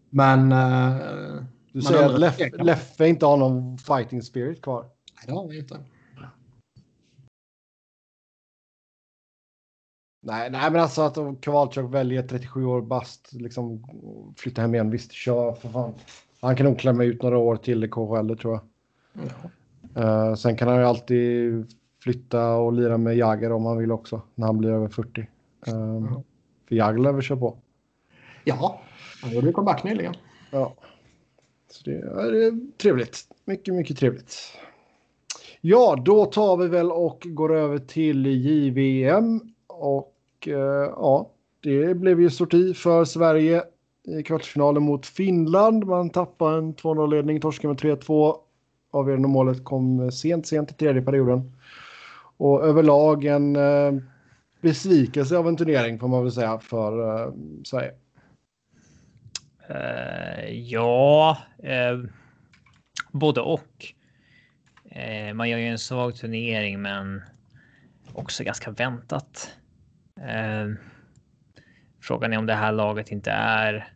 Men... 0.09 0.51
Uh, 0.51 1.43
du 1.71 1.81
säger 1.81 2.05
att 2.05 2.19
Leff, 2.19 2.37
Leffe 2.53 3.07
inte 3.07 3.25
har 3.25 3.37
någon 3.37 3.77
fighting 3.77 4.21
spirit 4.21 4.61
kvar. 4.61 4.81
Nej, 4.81 5.23
det 5.25 5.31
har 5.31 5.47
vi 5.47 5.59
inte. 5.59 5.79
Nej, 10.21 10.49
nej, 10.49 10.71
men 10.71 10.81
alltså 10.81 11.01
att 11.01 11.45
Kowalczyk 11.45 11.85
väljer 11.93 12.23
37 12.23 12.65
år 12.65 12.81
bast, 12.81 13.33
liksom 13.33 13.83
flytta 14.37 14.61
hem 14.61 14.73
igen. 14.73 14.89
Visst, 14.89 15.11
kör 15.11 15.53
för 15.53 15.69
fan. 15.69 15.93
Han 16.41 16.55
kan 16.55 16.65
nog 16.65 16.79
klämma 16.79 17.03
ut 17.03 17.23
några 17.23 17.37
år 17.37 17.55
till 17.55 17.83
i 17.83 17.87
KHL, 17.87 18.37
tror 18.37 18.53
jag. 18.53 18.61
Ja. 19.13 20.29
Uh, 20.29 20.35
sen 20.35 20.57
kan 20.57 20.67
han 20.67 20.77
ju 20.77 20.83
alltid 20.83 21.65
flytta 22.03 22.55
och 22.55 22.73
lira 22.73 22.97
med 22.97 23.17
Jagger 23.17 23.51
om 23.51 23.65
han 23.65 23.77
vill 23.77 23.91
också, 23.91 24.21
när 24.35 24.47
han 24.47 24.57
blir 24.57 24.69
över 24.69 24.87
40. 24.87 25.27
Uh, 25.67 25.73
mm. 25.73 26.13
För 26.67 26.75
Jagger 26.75 26.99
lär 26.99 27.11
väl 27.11 27.21
köra 27.21 27.39
på. 27.39 27.57
Ja, 28.43 28.81
han 29.21 29.31
gjorde 29.31 29.51
comeback 29.51 29.83
nyligen. 29.83 30.13
Ja. 30.51 30.73
Så 31.71 31.83
det, 31.89 32.31
det 32.31 32.45
är 32.45 32.77
trevligt. 32.77 33.17
Mycket, 33.45 33.73
mycket 33.73 33.97
trevligt. 33.97 34.35
Ja, 35.61 36.01
då 36.05 36.25
tar 36.25 36.57
vi 36.57 36.67
väl 36.67 36.91
och 36.91 37.27
går 37.29 37.55
över 37.55 37.77
till 37.77 38.25
JVM. 38.25 39.39
Och 39.67 40.15
ja, 40.85 41.29
det 41.59 41.93
blev 41.93 42.21
ju 42.21 42.29
sorti 42.29 42.73
för 42.73 43.05
Sverige 43.05 43.63
i 44.17 44.23
kvartsfinalen 44.23 44.83
mot 44.83 45.05
Finland. 45.05 45.85
Man 45.85 46.09
tappade 46.09 46.57
en 46.57 46.75
2-0-ledning, 46.75 47.41
torskade 47.41 47.73
med 47.73 47.99
3-2 48.01 48.35
avgörande 48.91 49.27
målet 49.27 49.63
kom 49.63 50.11
sent, 50.11 50.47
sent 50.47 50.71
i 50.71 50.73
tredje 50.73 51.01
perioden. 51.01 51.51
Och 52.37 52.63
överlag 52.65 53.25
en 53.25 53.55
eh, 53.55 53.93
besvikelse 54.61 55.37
av 55.37 55.47
en 55.47 55.57
turnering 55.57 55.99
får 55.99 56.07
man 56.07 56.23
väl 56.23 56.31
säga 56.31 56.59
för 56.59 57.23
eh, 57.25 57.33
Sverige. 57.63 57.91
Uh, 59.71 60.49
ja, 60.51 61.37
uh, 61.63 62.09
både 63.11 63.41
och. 63.41 63.93
Uh, 64.85 65.33
man 65.33 65.49
gör 65.49 65.57
ju 65.57 65.67
en 65.67 65.79
svag 65.79 66.15
turnering, 66.15 66.81
men 66.81 67.21
också 68.13 68.43
ganska 68.43 68.71
väntat. 68.71 69.51
frågan 72.01 72.33
är 72.33 72.37
om 72.37 72.45
det 72.45 72.53
här 72.53 72.71
laget 72.71 73.11
inte 73.11 73.31
är 73.31 73.93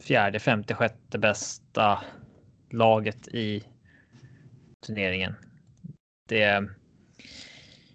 fjärde, 0.00 0.38
femte, 0.38 0.74
sjätte 0.74 1.18
bästa 1.18 1.98
laget 2.70 3.28
i 3.28 3.64
turneringen. 4.86 5.34
Det 6.28 6.68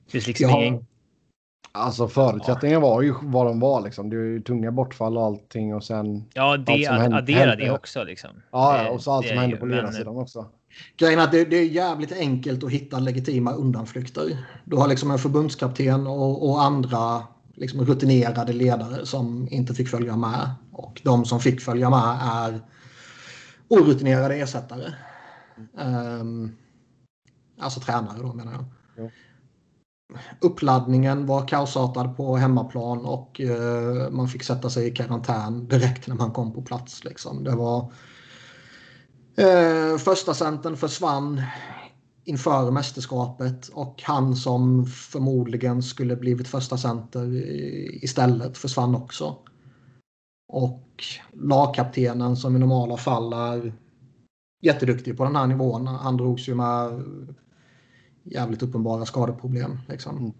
finns 0.07 0.27
liksom 0.27 0.49
ja. 0.49 0.63
ingen... 0.63 0.85
Alltså 1.71 2.07
förutsättningen 2.07 2.81
var 2.81 3.01
ju 3.01 3.13
vad 3.21 3.45
de 3.45 3.59
var 3.59 3.81
liksom. 3.81 4.09
Det 4.09 4.15
är 4.15 4.19
ju 4.19 4.41
tunga 4.41 4.71
bortfall 4.71 5.17
och 5.17 5.23
allting 5.23 5.75
och 5.75 5.83
sen. 5.83 6.23
Ja, 6.33 6.57
det 6.57 6.87
addera 6.87 7.55
det 7.55 7.71
också 7.71 8.03
liksom. 8.03 8.29
Ja, 8.51 8.89
och 8.89 9.01
så 9.01 9.11
allt 9.11 9.27
som 9.27 9.37
hände 9.37 9.57
på 9.57 9.65
ledarsidan 9.65 10.17
också. 10.17 10.49
Grejen 10.97 11.19
är 11.19 11.23
att 11.23 11.31
det, 11.31 11.45
det, 11.45 11.57
är 11.57 11.65
jävligt 11.65 12.11
enkelt 12.11 12.63
att 12.63 12.71
hitta 12.71 12.99
legitima 12.99 13.53
undanflykter. 13.53 14.37
Du 14.65 14.77
har 14.77 14.87
liksom 14.87 15.11
en 15.11 15.19
förbundskapten 15.19 16.07
och, 16.07 16.49
och 16.49 16.61
andra 16.61 17.23
liksom 17.55 17.85
rutinerade 17.85 18.53
ledare 18.53 19.05
som 19.05 19.47
inte 19.51 19.73
fick 19.73 19.89
följa 19.89 20.17
med. 20.17 20.49
Och 20.71 21.01
de 21.03 21.25
som 21.25 21.39
fick 21.39 21.61
följa 21.61 21.89
med 21.89 22.19
är 22.21 22.61
orutinerade 23.67 24.35
ersättare. 24.35 24.93
Um, 25.73 26.55
alltså 27.59 27.79
tränare 27.79 28.17
då 28.21 28.33
menar 28.33 28.51
jag. 28.51 28.65
Ja. 28.97 29.09
uppladdningen 30.41 31.25
var 31.25 31.47
kaosartad 31.47 32.17
på 32.17 32.37
hemmaplan 32.37 33.05
och 33.05 33.41
eh, 33.41 34.09
man 34.09 34.27
fick 34.27 34.43
sätta 34.43 34.69
sig 34.69 34.87
i 34.87 34.91
karantän 34.91 35.67
direkt 35.67 36.07
när 36.07 36.15
man 36.15 36.31
kom 36.31 36.53
på 36.53 36.61
plats. 36.61 37.03
Liksom. 37.03 37.43
Det 37.43 37.55
var 37.55 37.93
eh, 39.37 39.97
första 39.97 40.33
centern 40.33 40.77
försvann 40.77 41.41
inför 42.25 42.71
mästerskapet 42.71 43.67
och 43.67 44.01
han 44.03 44.35
som 44.35 44.85
förmodligen 44.85 45.83
skulle 45.83 46.15
blivit 46.15 46.47
första 46.47 46.77
center 46.77 47.33
istället 48.03 48.57
försvann 48.57 48.95
också. 48.95 49.37
Och 50.47 51.03
lagkaptenen 51.33 52.35
som 52.35 52.55
i 52.55 52.59
normala 52.59 52.97
fall 52.97 53.33
är 53.33 53.73
jätteduktig 54.61 55.17
på 55.17 55.23
den 55.23 55.35
här 55.35 55.47
nivån. 55.47 55.87
Han 55.87 56.17
drogs 56.17 56.49
ju 56.49 56.55
med 56.55 57.03
jävligt 58.23 58.63
uppenbara 58.63 59.05
skadeproblem. 59.05 59.79
Liksom. 59.87 60.33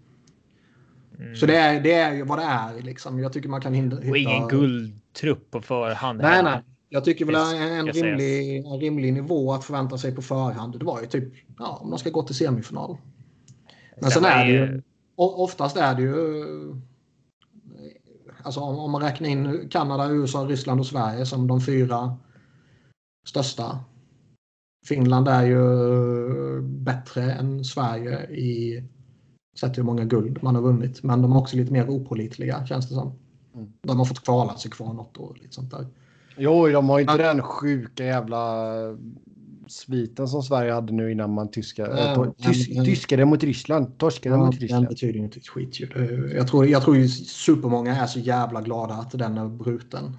Mm. 1.18 1.36
Så 1.36 1.46
det 1.46 1.56
är, 1.56 1.80
det 1.80 1.92
är 1.92 2.12
ju 2.14 2.24
vad 2.24 2.38
det 2.38 2.44
är. 2.44 2.82
Liksom. 2.82 3.18
Jag 3.18 3.32
tycker 3.32 3.48
man 3.48 3.60
kan 3.60 3.74
hitta... 3.74 3.96
Och 3.96 4.16
ingen 4.16 4.48
guldtrupp 4.48 5.50
på 5.50 5.62
förhand. 5.62 6.18
Nej, 6.18 6.42
nej. 6.42 6.62
Jag 6.96 7.04
tycker 7.04 7.24
väl 7.24 7.34
en, 7.34 7.62
en, 7.62 7.86
rimlig, 7.86 8.56
en 8.56 8.80
rimlig 8.80 9.12
nivå 9.12 9.52
att 9.52 9.64
förvänta 9.64 9.98
sig 9.98 10.14
på 10.14 10.22
förhand. 10.22 10.78
Det 10.78 10.84
var 10.84 11.00
ju 11.00 11.06
typ 11.06 11.34
ja, 11.58 11.78
om 11.82 11.90
de 11.90 11.98
ska 11.98 12.10
gå 12.10 12.22
till 12.22 12.34
semifinal. 12.34 12.96
Men 14.00 14.10
sen 14.10 14.24
är 14.24 14.44
det 14.44 14.52
ju... 14.52 14.82
Oftast 15.16 15.76
är 15.76 15.94
det 15.94 16.02
ju... 16.02 16.14
Alltså 18.42 18.60
om 18.60 18.90
man 18.90 19.02
räknar 19.02 19.28
in 19.28 19.68
Kanada, 19.68 20.10
USA, 20.10 20.38
Ryssland 20.38 20.80
och 20.80 20.86
Sverige 20.86 21.26
som 21.26 21.46
de 21.46 21.60
fyra 21.60 22.16
största 23.28 23.78
Finland 24.86 25.28
är 25.28 25.46
ju 25.46 26.60
bättre 26.62 27.32
än 27.32 27.64
Sverige 27.64 28.30
i 28.30 28.82
sett 29.60 29.78
hur 29.78 29.82
många 29.82 30.04
guld 30.04 30.42
man 30.42 30.54
har 30.54 30.62
vunnit. 30.62 31.02
Men 31.02 31.22
de 31.22 31.32
är 31.32 31.38
också 31.38 31.56
lite 31.56 31.72
mer 31.72 31.88
opolitliga 31.88 32.66
känns 32.66 32.88
det 32.88 32.94
som. 32.94 33.18
Mm. 33.54 33.72
De 33.82 33.98
har 33.98 34.04
fått 34.04 34.24
kvala 34.24 34.56
sig 34.56 34.70
kvar 34.70 34.92
något 34.92 35.18
år. 35.18 35.38
Lite 35.42 35.54
sånt 35.54 35.70
där. 35.70 35.86
Jo, 36.36 36.68
de 36.68 36.88
har 36.88 37.00
inte 37.00 37.16
men... 37.16 37.26
den 37.26 37.42
sjuka 37.42 38.04
jävla 38.04 38.66
sviten 39.66 40.28
som 40.28 40.42
Sverige 40.42 40.72
hade 40.72 40.92
nu 40.92 41.12
innan 41.12 41.34
man 41.34 41.50
tyska, 41.50 41.86
äh, 41.86 42.14
to, 42.14 42.32
tysk, 42.32 42.70
men, 42.74 42.84
tyskade 42.84 43.24
mot 43.24 43.44
Ryssland. 43.44 43.98
Torskade 43.98 44.34
ja, 44.34 44.44
mot 44.44 44.60
Ryssland. 44.60 44.84
Den 44.84 44.90
betyder 44.90 45.20
inte 45.20 45.38
ett 45.38 45.48
skit. 45.48 45.80
Jag 46.34 46.48
tror, 46.48 46.66
jag 46.66 46.82
tror 46.82 46.96
ju 46.96 47.08
supermånga 47.08 47.96
är 47.96 48.06
så 48.06 48.18
jävla 48.18 48.60
glada 48.60 48.94
att 48.94 49.10
den 49.10 49.38
är 49.38 49.48
bruten. 49.48 50.16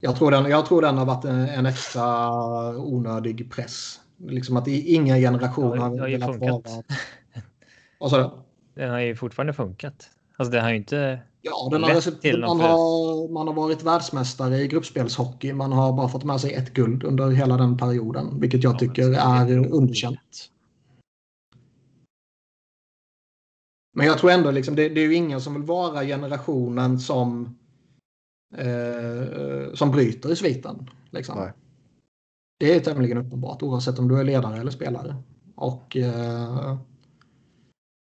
Jag 0.00 0.16
tror 0.16 0.30
den, 0.30 0.50
jag 0.50 0.66
tror 0.66 0.82
den 0.82 0.98
har 0.98 1.06
varit 1.06 1.24
en, 1.24 1.48
en 1.48 1.66
extra 1.66 2.28
onödig 2.76 3.52
press. 3.52 4.00
Liksom 4.18 4.56
att 4.56 4.68
ingen 4.68 5.18
generation 5.18 5.76
ja, 5.76 5.82
har 5.82 6.08
velat 6.08 6.30
funkat. 6.30 6.72
vara... 6.72 6.82
Vad 8.00 8.10
sa 8.10 8.18
du? 8.18 8.30
Den 8.82 8.90
har 8.90 8.98
ju 9.00 9.16
fortfarande 9.16 9.52
funkat. 9.52 10.10
Alltså 10.36 10.52
det 10.52 10.60
har 10.60 10.70
ju 10.70 10.76
inte 10.76 11.20
Ja, 11.42 11.68
den 11.70 11.82
har, 11.82 12.20
till 12.20 12.40
man, 12.40 12.60
har, 12.60 13.28
man 13.32 13.46
har 13.46 13.54
varit 13.54 13.82
världsmästare 13.82 14.58
i 14.58 14.68
gruppspelshockey. 14.68 15.52
Man 15.52 15.72
har 15.72 15.92
bara 15.92 16.08
fått 16.08 16.24
med 16.24 16.40
sig 16.40 16.54
ett 16.54 16.74
guld 16.74 17.04
under 17.04 17.30
hela 17.30 17.56
den 17.56 17.76
perioden, 17.76 18.40
vilket 18.40 18.64
jag 18.64 18.78
tycker 18.78 19.12
är 19.12 19.72
underkänt. 19.72 20.50
Men 23.96 24.06
jag 24.06 24.18
tror 24.18 24.30
ändå 24.30 24.50
liksom, 24.50 24.76
det, 24.76 24.88
det 24.88 25.00
är 25.00 25.04
ju 25.04 25.14
ingen 25.14 25.40
som 25.40 25.54
vill 25.54 25.62
vara 25.62 26.04
generationen 26.04 26.98
som 26.98 27.58
eh, 28.56 29.74
som 29.74 29.90
bryter 29.90 30.32
i 30.32 30.36
sviten. 30.36 30.90
Liksom. 31.10 31.50
Det 32.58 32.74
är 32.74 32.80
tämligen 32.80 33.18
uppenbart 33.18 33.62
oavsett 33.62 33.98
om 33.98 34.08
du 34.08 34.20
är 34.20 34.24
ledare 34.24 34.60
eller 34.60 34.70
spelare. 34.70 35.16
Och 35.54 35.96
eh, 35.96 36.78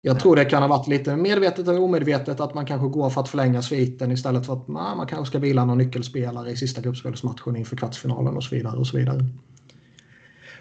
jag 0.05 0.19
tror 0.19 0.35
det 0.35 0.45
kan 0.45 0.61
ha 0.61 0.69
varit 0.69 0.88
lite 0.88 1.15
medvetet 1.15 1.67
eller 1.67 1.81
omedvetet 1.81 2.39
att 2.39 2.53
man 2.53 2.65
kanske 2.65 2.88
går 2.88 3.09
för 3.09 3.21
att 3.21 3.30
förlänga 3.30 3.61
sviten 3.61 4.11
istället 4.11 4.45
för 4.45 4.53
att 4.53 4.67
man, 4.67 4.97
man 4.97 5.07
kanske 5.07 5.25
ska 5.25 5.39
vila 5.39 5.65
någon 5.65 5.77
nyckelspelare 5.77 6.51
i 6.51 6.57
sista 6.57 6.81
gruppspelsmatchen 6.81 7.55
inför 7.55 7.75
kvartsfinalen 7.75 8.38
och 8.38 8.43
så 8.43 8.55
vidare. 8.55 8.77
Och 8.77 8.88
så 8.88 8.97
vidare. 8.97 9.25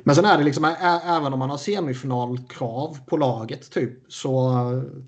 Men 0.01 0.15
sen 0.15 0.25
är 0.25 0.39
det 0.39 0.45
liksom, 0.45 0.65
även 1.07 1.33
om 1.33 1.39
man 1.39 1.51
har 1.51 1.57
semifinalkrav 1.57 2.99
på 3.07 3.17
laget 3.17 3.71
typ 3.71 3.93
så... 4.09 4.31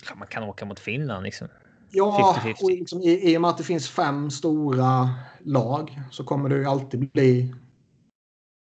Ja, 0.09 0.15
man 0.15 0.29
kan 0.29 0.43
åka 0.43 0.65
mot 0.65 0.81
Finland 0.81 1.25
liksom. 1.25 1.49
Ja, 1.91 2.37
50 2.43 2.49
-50. 2.49 2.65
och 2.65 2.71
liksom, 2.71 3.03
i, 3.03 3.33
i 3.33 3.37
och 3.37 3.41
med 3.41 3.51
att 3.51 3.59
det 3.59 3.65
finns 3.65 3.89
fem 3.89 4.31
stora 4.31 5.11
lag 5.43 6.01
så 6.11 6.25
kommer 6.25 6.49
det 6.49 6.57
ju 6.57 6.65
alltid 6.65 7.11
bli 7.11 7.55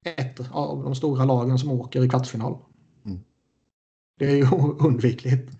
ett 0.05 0.39
av 0.51 0.83
de 0.83 0.95
stora 0.95 1.25
lagen 1.25 1.59
som 1.59 1.71
åker 1.71 2.05
i 2.05 2.09
kvartsfinal. 2.09 2.57
Det 4.19 4.25
är 4.25 4.35
ju 4.35 4.47
undvikligt. 4.79 5.51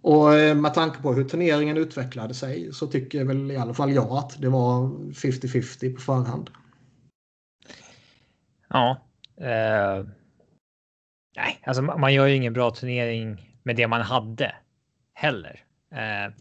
Och 0.00 0.34
eh, 0.34 0.54
med 0.54 0.74
tanke 0.74 1.02
på 1.02 1.12
hur 1.12 1.24
turneringen 1.24 1.76
utvecklade 1.76 2.34
sig 2.34 2.72
så 2.72 2.86
tycker 2.86 3.24
väl 3.24 3.50
i 3.50 3.56
alla 3.56 3.74
fall 3.74 3.92
jag 3.92 4.12
att 4.12 4.40
det 4.42 4.48
var 4.48 4.88
50-50 5.12 5.94
på 5.94 6.00
förhand. 6.00 6.50
Ja. 8.68 8.96
Eh, 9.36 10.04
nej, 11.36 11.60
alltså 11.62 11.82
man 11.82 12.14
gör 12.14 12.26
ju 12.26 12.36
ingen 12.36 12.52
bra 12.52 12.70
turnering 12.70 13.56
med 13.62 13.76
det 13.76 13.88
man 13.88 14.00
hade 14.00 14.54
heller. 15.14 15.64
Eh, 15.92 16.32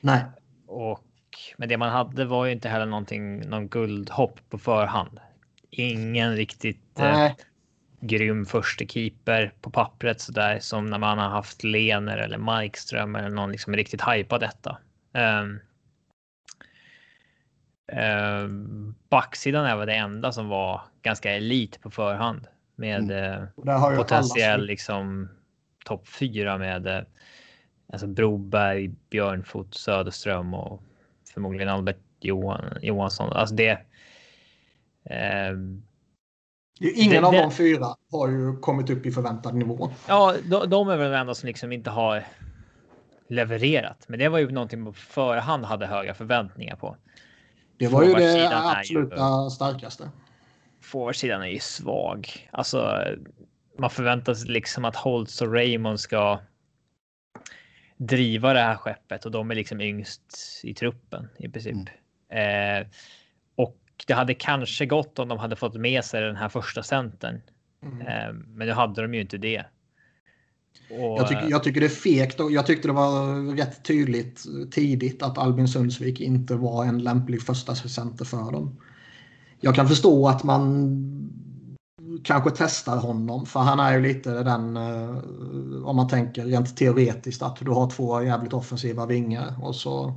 Nej. 0.00 0.24
Och, 0.66 1.00
men 1.56 1.68
det 1.68 1.76
man 1.76 1.90
hade 1.90 2.24
var 2.24 2.46
ju 2.46 2.52
inte 2.52 2.68
heller 2.68 2.86
någonting, 2.86 3.40
någon 3.48 3.68
guldhopp 3.68 4.40
på 4.48 4.58
förhand. 4.58 5.20
Ingen 5.70 6.36
riktigt 6.36 6.98
eh, 6.98 7.32
grym 8.00 8.46
första 8.46 8.84
keeper 8.84 9.52
på 9.60 9.70
pappret 9.70 10.20
så 10.20 10.32
där 10.32 10.58
som 10.58 10.86
när 10.86 10.98
man 10.98 11.18
har 11.18 11.28
haft 11.28 11.64
Lener 11.64 12.18
eller 12.18 12.38
Markström 12.38 13.16
eller 13.16 13.30
någon 13.30 13.52
liksom 13.52 13.76
riktigt 13.76 14.02
hypa 14.08 14.38
detta. 14.38 14.78
Um, 15.14 15.60
um, 17.98 18.94
backsidan 19.08 19.66
är 19.66 19.76
väl 19.76 19.86
det 19.86 19.94
enda 19.94 20.32
som 20.32 20.48
var 20.48 20.82
ganska 21.02 21.32
elit 21.32 21.80
på 21.82 21.90
förhand 21.90 22.46
med 22.76 23.10
mm. 23.10 23.46
Eh, 23.66 23.96
potentiell 23.96 24.66
liksom 24.66 25.28
topp 25.84 26.08
fyra 26.08 26.58
med 26.58 26.86
eh, 26.86 27.02
alltså 27.92 28.06
Broberg, 28.06 28.90
Björnfot, 29.10 29.74
Söderström 29.74 30.54
och 30.54 30.82
förmodligen 31.34 31.68
Albert 31.68 31.98
Johan, 32.20 32.78
Johansson. 32.82 33.32
Alltså 33.32 33.54
det. 33.54 33.78
Eh, 35.04 35.52
Ingen 36.80 37.22
det, 37.22 37.26
av 37.26 37.32
det, 37.32 37.40
de 37.40 37.50
fyra 37.50 37.96
har 38.10 38.28
ju 38.28 38.56
kommit 38.56 38.90
upp 38.90 39.06
i 39.06 39.12
förväntad 39.12 39.54
nivå. 39.54 39.90
Ja, 40.08 40.34
de, 40.44 40.70
de 40.70 40.88
är 40.88 40.96
väl 40.96 41.10
de 41.10 41.16
enda 41.16 41.34
som 41.34 41.46
liksom 41.46 41.72
inte 41.72 41.90
har 41.90 42.24
levererat. 43.28 44.04
Men 44.08 44.18
det 44.18 44.28
var 44.28 44.38
ju 44.38 44.50
någonting 44.50 44.84
på 44.84 44.92
förhand 44.92 45.64
hade 45.64 45.86
höga 45.86 46.14
förväntningar 46.14 46.76
på. 46.76 46.96
Det 47.76 47.88
var 47.88 48.04
ju 48.04 48.14
det 48.14 48.50
absoluta 48.52 49.44
ju, 49.44 49.50
starkaste. 49.50 50.10
Forwardsidan 50.82 51.42
är 51.42 51.46
ju 51.46 51.58
svag. 51.58 52.48
Alltså, 52.50 53.04
man 53.78 53.90
förväntar 53.90 54.34
sig 54.34 54.50
liksom 54.50 54.84
att 54.84 54.96
Holtz 54.96 55.42
och 55.42 55.54
Raymond 55.54 56.00
ska 56.00 56.40
driva 57.96 58.52
det 58.52 58.60
här 58.60 58.76
skeppet 58.76 59.24
och 59.24 59.30
de 59.30 59.50
är 59.50 59.54
liksom 59.54 59.80
yngst 59.80 60.60
i 60.62 60.74
truppen 60.74 61.28
i 61.38 61.48
princip. 61.48 61.76
Mm. 62.30 62.82
Eh, 62.82 62.86
och 64.00 64.04
det 64.06 64.14
hade 64.14 64.34
kanske 64.34 64.86
gått 64.86 65.18
om 65.18 65.28
de 65.28 65.38
hade 65.38 65.56
fått 65.56 65.74
med 65.74 66.04
sig 66.04 66.20
den 66.20 66.36
här 66.36 66.48
första 66.48 66.82
centern. 66.82 67.40
Mm. 67.82 68.00
Eh, 68.00 68.32
men 68.32 68.66
nu 68.66 68.72
hade 68.72 69.02
de 69.02 69.14
ju 69.14 69.20
inte 69.20 69.38
det. 69.38 69.64
Och, 70.90 71.18
jag, 71.18 71.28
tycker, 71.28 71.50
jag 71.50 71.64
tycker 71.64 71.80
det 71.80 71.86
är 71.86 71.88
fegt 71.88 72.40
och 72.40 72.52
jag 72.52 72.66
tyckte 72.66 72.88
det 72.88 72.94
var 72.94 73.56
rätt 73.56 73.84
tydligt 73.84 74.44
tidigt 74.72 75.22
att 75.22 75.38
Albin 75.38 75.68
Sundsvik 75.68 76.20
inte 76.20 76.54
var 76.54 76.84
en 76.84 76.98
lämplig 76.98 77.42
första 77.42 77.74
center 77.74 78.24
för 78.24 78.52
dem. 78.52 78.80
Jag 79.60 79.74
kan 79.74 79.88
förstå 79.88 80.28
att 80.28 80.44
man 80.44 80.96
kanske 82.24 82.50
testar 82.50 82.96
honom. 82.96 83.46
För 83.46 83.60
han 83.60 83.80
är 83.80 83.92
ju 83.92 84.02
lite 84.02 84.42
den, 84.42 84.76
eh, 84.76 85.16
om 85.84 85.96
man 85.96 86.08
tänker 86.08 86.44
rent 86.44 86.76
teoretiskt, 86.76 87.42
att 87.42 87.56
du 87.56 87.70
har 87.70 87.90
två 87.90 88.22
jävligt 88.22 88.52
offensiva 88.52 89.06
vingar 89.06 89.54
och 89.62 89.76
så 89.76 90.14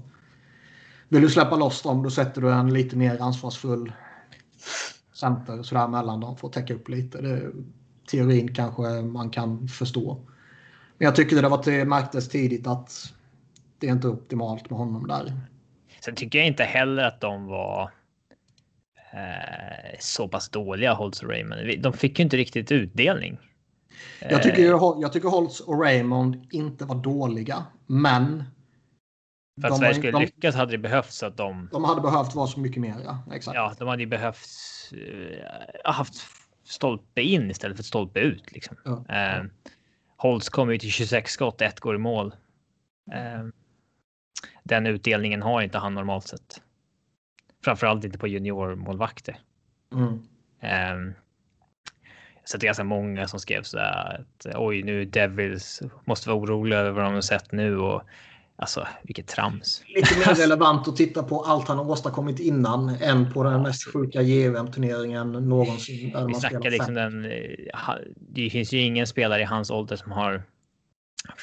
vill 1.13 1.21
du 1.21 1.29
släppa 1.29 1.55
loss 1.55 1.81
dem, 1.81 2.03
då 2.03 2.09
sätter 2.09 2.41
du 2.41 2.53
en 2.53 2.73
lite 2.73 2.95
mer 2.95 3.21
ansvarsfull 3.21 3.93
center 5.13 5.63
sådär 5.63 5.87
mellan 5.87 6.19
dem 6.19 6.37
för 6.37 6.47
att 6.47 6.53
täcka 6.53 6.73
upp 6.73 6.89
lite. 6.89 7.21
Det, 7.21 7.51
teorin 8.11 8.55
kanske 8.55 8.81
man 9.01 9.29
kan 9.29 9.67
förstå. 9.67 10.15
Men 10.97 11.05
jag 11.05 11.15
tycker 11.15 11.41
det 11.41 11.49
var 11.49 11.63
det 11.65 11.85
märktes 11.85 12.29
tidigt 12.29 12.67
att 12.67 13.13
det 13.79 13.87
är 13.87 13.91
inte 13.91 14.07
optimalt 14.07 14.69
med 14.69 14.79
honom 14.79 15.07
där. 15.07 15.33
Sen 16.05 16.15
tycker 16.15 16.39
jag 16.39 16.47
inte 16.47 16.63
heller 16.63 17.03
att 17.03 17.21
de 17.21 17.47
var 17.47 17.91
eh, 19.13 19.97
så 19.99 20.27
pass 20.27 20.49
dåliga 20.49 20.93
Holtz 20.93 21.23
och 21.23 21.29
Raymond. 21.29 21.59
De 21.79 21.93
fick 21.93 22.19
ju 22.19 22.23
inte 22.23 22.37
riktigt 22.37 22.71
utdelning. 22.71 23.37
Jag 24.29 24.43
tycker, 24.43 24.63
eh. 24.63 25.01
jag 25.01 25.13
tycker 25.13 25.27
Holtz 25.29 25.59
och 25.59 25.81
Raymond 25.81 26.47
inte 26.51 26.85
var 26.85 26.95
dåliga, 26.95 27.65
men. 27.87 28.43
För 29.61 29.67
att 29.67 29.77
Sverige 29.77 29.93
skulle 29.93 30.11
de, 30.11 30.21
lyckas 30.21 30.55
hade 30.55 30.71
det 30.71 30.77
behövts 30.77 31.23
att 31.23 31.37
de. 31.37 31.69
De 31.71 31.83
hade 31.83 32.01
behövt 32.01 32.35
vara 32.35 32.47
så 32.47 32.59
mycket 32.59 32.81
mer. 32.81 32.95
Ja, 33.05 33.23
exakt. 33.31 33.55
ja 33.55 33.75
de 33.79 33.87
hade 33.87 34.03
ju 34.03 34.07
behövt 34.07 34.47
uh, 34.93 35.91
haft 35.91 36.13
stolpe 36.63 37.21
in 37.21 37.51
istället 37.51 37.77
för 37.77 37.83
stolpe 37.83 38.19
ut. 38.19 38.51
Liksom. 38.51 38.77
Ja. 38.85 38.91
Uh, 39.41 39.49
Holtz 40.23 40.49
kommer 40.49 40.73
ju 40.73 40.79
till 40.79 40.91
26 40.91 41.31
skott, 41.31 41.61
ett 41.61 41.79
går 41.79 41.95
i 41.95 41.97
mål. 41.97 42.35
Eh, 43.11 43.47
den 44.63 44.87
utdelningen 44.87 45.41
har 45.41 45.61
inte 45.61 45.77
han 45.77 45.93
normalt 45.93 46.27
sett. 46.27 46.61
Framförallt 47.63 48.03
inte 48.03 48.17
på 48.17 48.27
juniormålvakter. 48.27 49.39
Mm. 49.93 50.13
Eh, 50.59 51.15
så 52.43 52.57
det 52.57 52.63
är 52.63 52.67
ganska 52.67 52.83
många 52.83 53.27
som 53.27 53.39
skrev 53.39 53.63
så 53.63 53.77
där 53.77 54.19
att 54.19 54.55
oj, 54.55 54.83
nu 54.83 55.05
Devils 55.05 55.81
måste 56.05 56.29
vara 56.29 56.39
oroliga 56.39 56.79
över 56.79 56.91
vad 56.91 57.03
de 57.03 57.13
har 57.13 57.21
sett 57.21 57.51
nu 57.51 57.77
och 57.77 58.03
Alltså 58.55 58.87
vilket 59.03 59.27
trams. 59.27 59.83
Lite 59.87 60.19
mer 60.19 60.35
relevant 60.41 60.87
att 60.87 60.95
titta 60.95 61.23
på 61.23 61.41
allt 61.41 61.67
han 61.67 61.77
har 61.77 61.89
åstadkommit 61.89 62.39
innan 62.39 62.89
än 62.89 63.33
på 63.33 63.43
den 63.43 63.61
mest 63.61 63.93
sjuka 63.93 64.21
JVM-turneringen 64.21 65.31
någonsin. 65.31 66.27
Vi 66.27 66.33
snackar 66.33 66.71
liksom 66.71 66.93
den. 66.93 67.25
Eh, 67.25 67.95
det 68.15 68.49
finns 68.49 68.73
ju 68.73 68.79
ingen 68.79 69.07
spelare 69.07 69.41
i 69.41 69.45
hans 69.45 69.71
ålder 69.71 69.95
som 69.95 70.11
har 70.11 70.43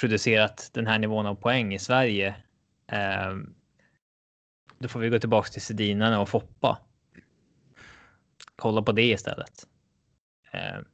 producerat 0.01 0.70
den 0.73 0.87
här 0.87 0.99
nivån 0.99 1.27
av 1.27 1.35
poäng 1.35 1.74
i 1.74 1.78
Sverige. 1.78 2.35
Ehm, 2.93 3.55
då 4.78 4.89
får 4.89 5.01
vi 5.01 5.09
gå 5.09 5.19
tillbaka 5.19 5.49
till 5.49 5.62
Sedinarna 5.62 6.20
och 6.20 6.28
Foppa. 6.28 6.78
Kolla 8.57 8.82
på 8.82 8.93
det 8.93 9.11
istället. 9.11 9.66
Ehm, 10.53 10.85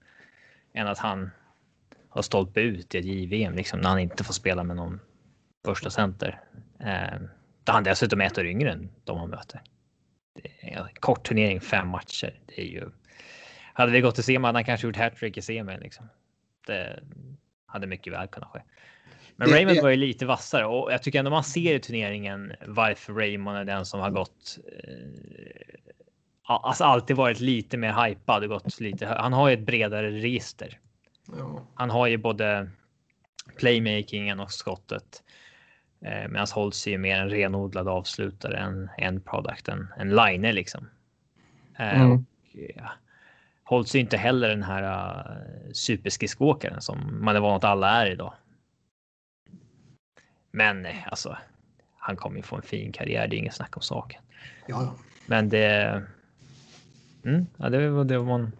än 0.73 0.87
att 0.87 0.99
han 0.99 1.31
har 2.09 2.23
stolpe 2.23 2.61
ut 2.61 2.95
i 2.95 2.99
ett 2.99 3.05
JVM 3.05 3.55
liksom 3.55 3.81
när 3.81 3.89
han 3.89 3.99
inte 3.99 4.25
får 4.25 4.35
spela 4.35 4.65
med 4.65 4.77
någon 4.77 5.01
första 5.67 5.91
center. 5.91 6.41
Eh, 6.81 7.21
där 7.65 7.73
han 7.73 7.85
dessutom 7.85 8.21
är 8.21 8.25
ett 8.25 8.39
år 8.39 8.47
yngre 8.47 8.73
än 8.73 8.91
de 9.05 9.19
han 9.19 9.31
möter. 9.31 9.63
Det 10.35 10.73
är 10.73 10.81
en 10.81 10.89
kort 11.01 11.29
turnering, 11.29 11.61
fem 11.61 11.89
matcher. 11.89 12.41
Det 12.47 12.61
är 12.61 12.67
ju. 12.67 12.91
Hade 13.73 13.93
vi 13.93 14.01
gått 14.01 14.15
till 14.15 14.25
semi 14.25 14.47
hade 14.47 14.59
han 14.59 14.65
kanske 14.65 14.87
gjort 14.87 14.97
hattrick 14.97 15.37
i 15.37 15.43
semi. 15.43 15.79
Liksom. 15.81 16.09
Det 16.67 17.03
hade 17.67 17.87
mycket 17.87 18.13
väl 18.13 18.29
kunnat 18.29 18.51
ske. 18.51 18.61
Men 19.37 19.49
det, 19.49 19.55
Raymond 19.55 19.83
var 19.83 19.91
ju 19.91 19.97
lite 19.97 20.27
vassare 20.27 20.67
och 20.67 20.93
jag 20.93 21.03
tycker 21.03 21.19
ändå 21.19 21.31
man 21.31 21.45
ser 21.45 21.75
i 21.75 21.81
turneringen 21.81 22.53
varför 22.67 23.13
Raymond 23.13 23.59
är 23.59 23.65
den 23.65 23.87
som 23.87 24.01
har 24.01 24.11
gått. 24.11 24.59
Eh, 24.73 25.75
alltså 26.49 26.85
alltid 26.85 27.17
varit 27.17 27.41
lite 27.41 27.77
mer 27.77 28.07
hypad 28.07 28.49
gått 28.49 28.81
lite. 28.81 29.07
Han 29.07 29.33
har 29.33 29.49
ju 29.49 29.55
ett 29.55 29.67
bredare 29.67 30.11
register. 30.11 30.79
Ja. 31.39 31.67
Han 31.75 31.91
har 31.91 32.07
ju 32.07 32.17
både 32.17 32.71
playmakingen 33.59 34.41
och 34.41 34.53
skottet. 34.53 35.23
Eh, 36.07 36.29
Medan 36.29 36.47
Holtz 36.55 36.87
är 36.87 36.91
ju 36.91 36.99
mer 36.99 37.21
en 37.21 37.31
renodlad 37.31 37.89
avslutare 37.89 38.57
än 38.57 38.91
en 38.99 39.21
product, 39.21 39.69
en, 39.69 39.89
en 39.97 40.11
liner 40.11 40.53
liksom. 40.53 40.89
Eh, 41.79 42.01
mm. 42.01 42.13
Och, 42.13 42.21
ja, 42.77 42.91
Holtz 43.65 43.95
är 43.95 43.99
inte 43.99 44.17
heller 44.17 44.49
den 44.49 44.63
här 44.63 44.83
uh, 44.83 45.73
superskridskoåkaren 45.73 46.81
som 46.81 47.25
man 47.25 47.37
är 47.37 47.41
van 47.41 47.57
att 47.57 47.65
alla 47.65 47.91
är 47.91 48.11
idag. 48.11 48.35
Men 50.51 50.87
alltså, 51.07 51.37
han 51.99 52.17
kommer 52.17 52.37
ju 52.37 52.43
få 52.43 52.57
en 52.57 52.63
fin 52.63 52.93
karriär, 52.93 53.29
det 53.29 53.37
är 53.37 53.39
inget 53.39 53.55
snack 53.55 53.77
om 53.77 53.83
saken. 53.83 54.23
Ja. 54.67 54.95
Men 55.27 55.49
det. 55.49 56.03
Mm, 57.25 57.47
ja, 57.57 57.69
det 57.69 57.83
är 57.83 58.05
det 58.05 58.23
man 58.23 58.53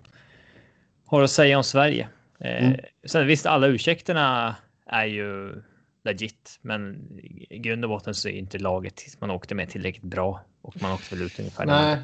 har 1.07 1.23
att 1.23 1.31
säga 1.31 1.57
om 1.57 1.65
Sverige. 1.65 2.09
Eh, 2.39 2.67
mm. 2.67 2.81
Sen 3.05 3.27
visst, 3.27 3.47
alla 3.47 3.67
ursäkterna 3.67 4.57
är 4.87 5.05
ju 5.05 5.63
legit. 6.07 6.59
Men 6.63 7.11
i 7.51 7.59
grund 7.59 7.85
och 7.85 7.91
botten 7.91 8.15
så 8.15 8.29
är 8.29 8.33
inte 8.33 8.59
laget 8.59 9.03
man 9.21 9.31
åkte 9.31 9.55
med 9.55 9.69
tillräckligt 9.69 10.05
bra 10.05 10.41
och 10.63 10.83
man 10.83 10.93
åkte 10.93 11.15
väl 11.15 11.27
ut 11.27 11.39
ungefär. 11.39 11.67
Nej. 11.67 11.99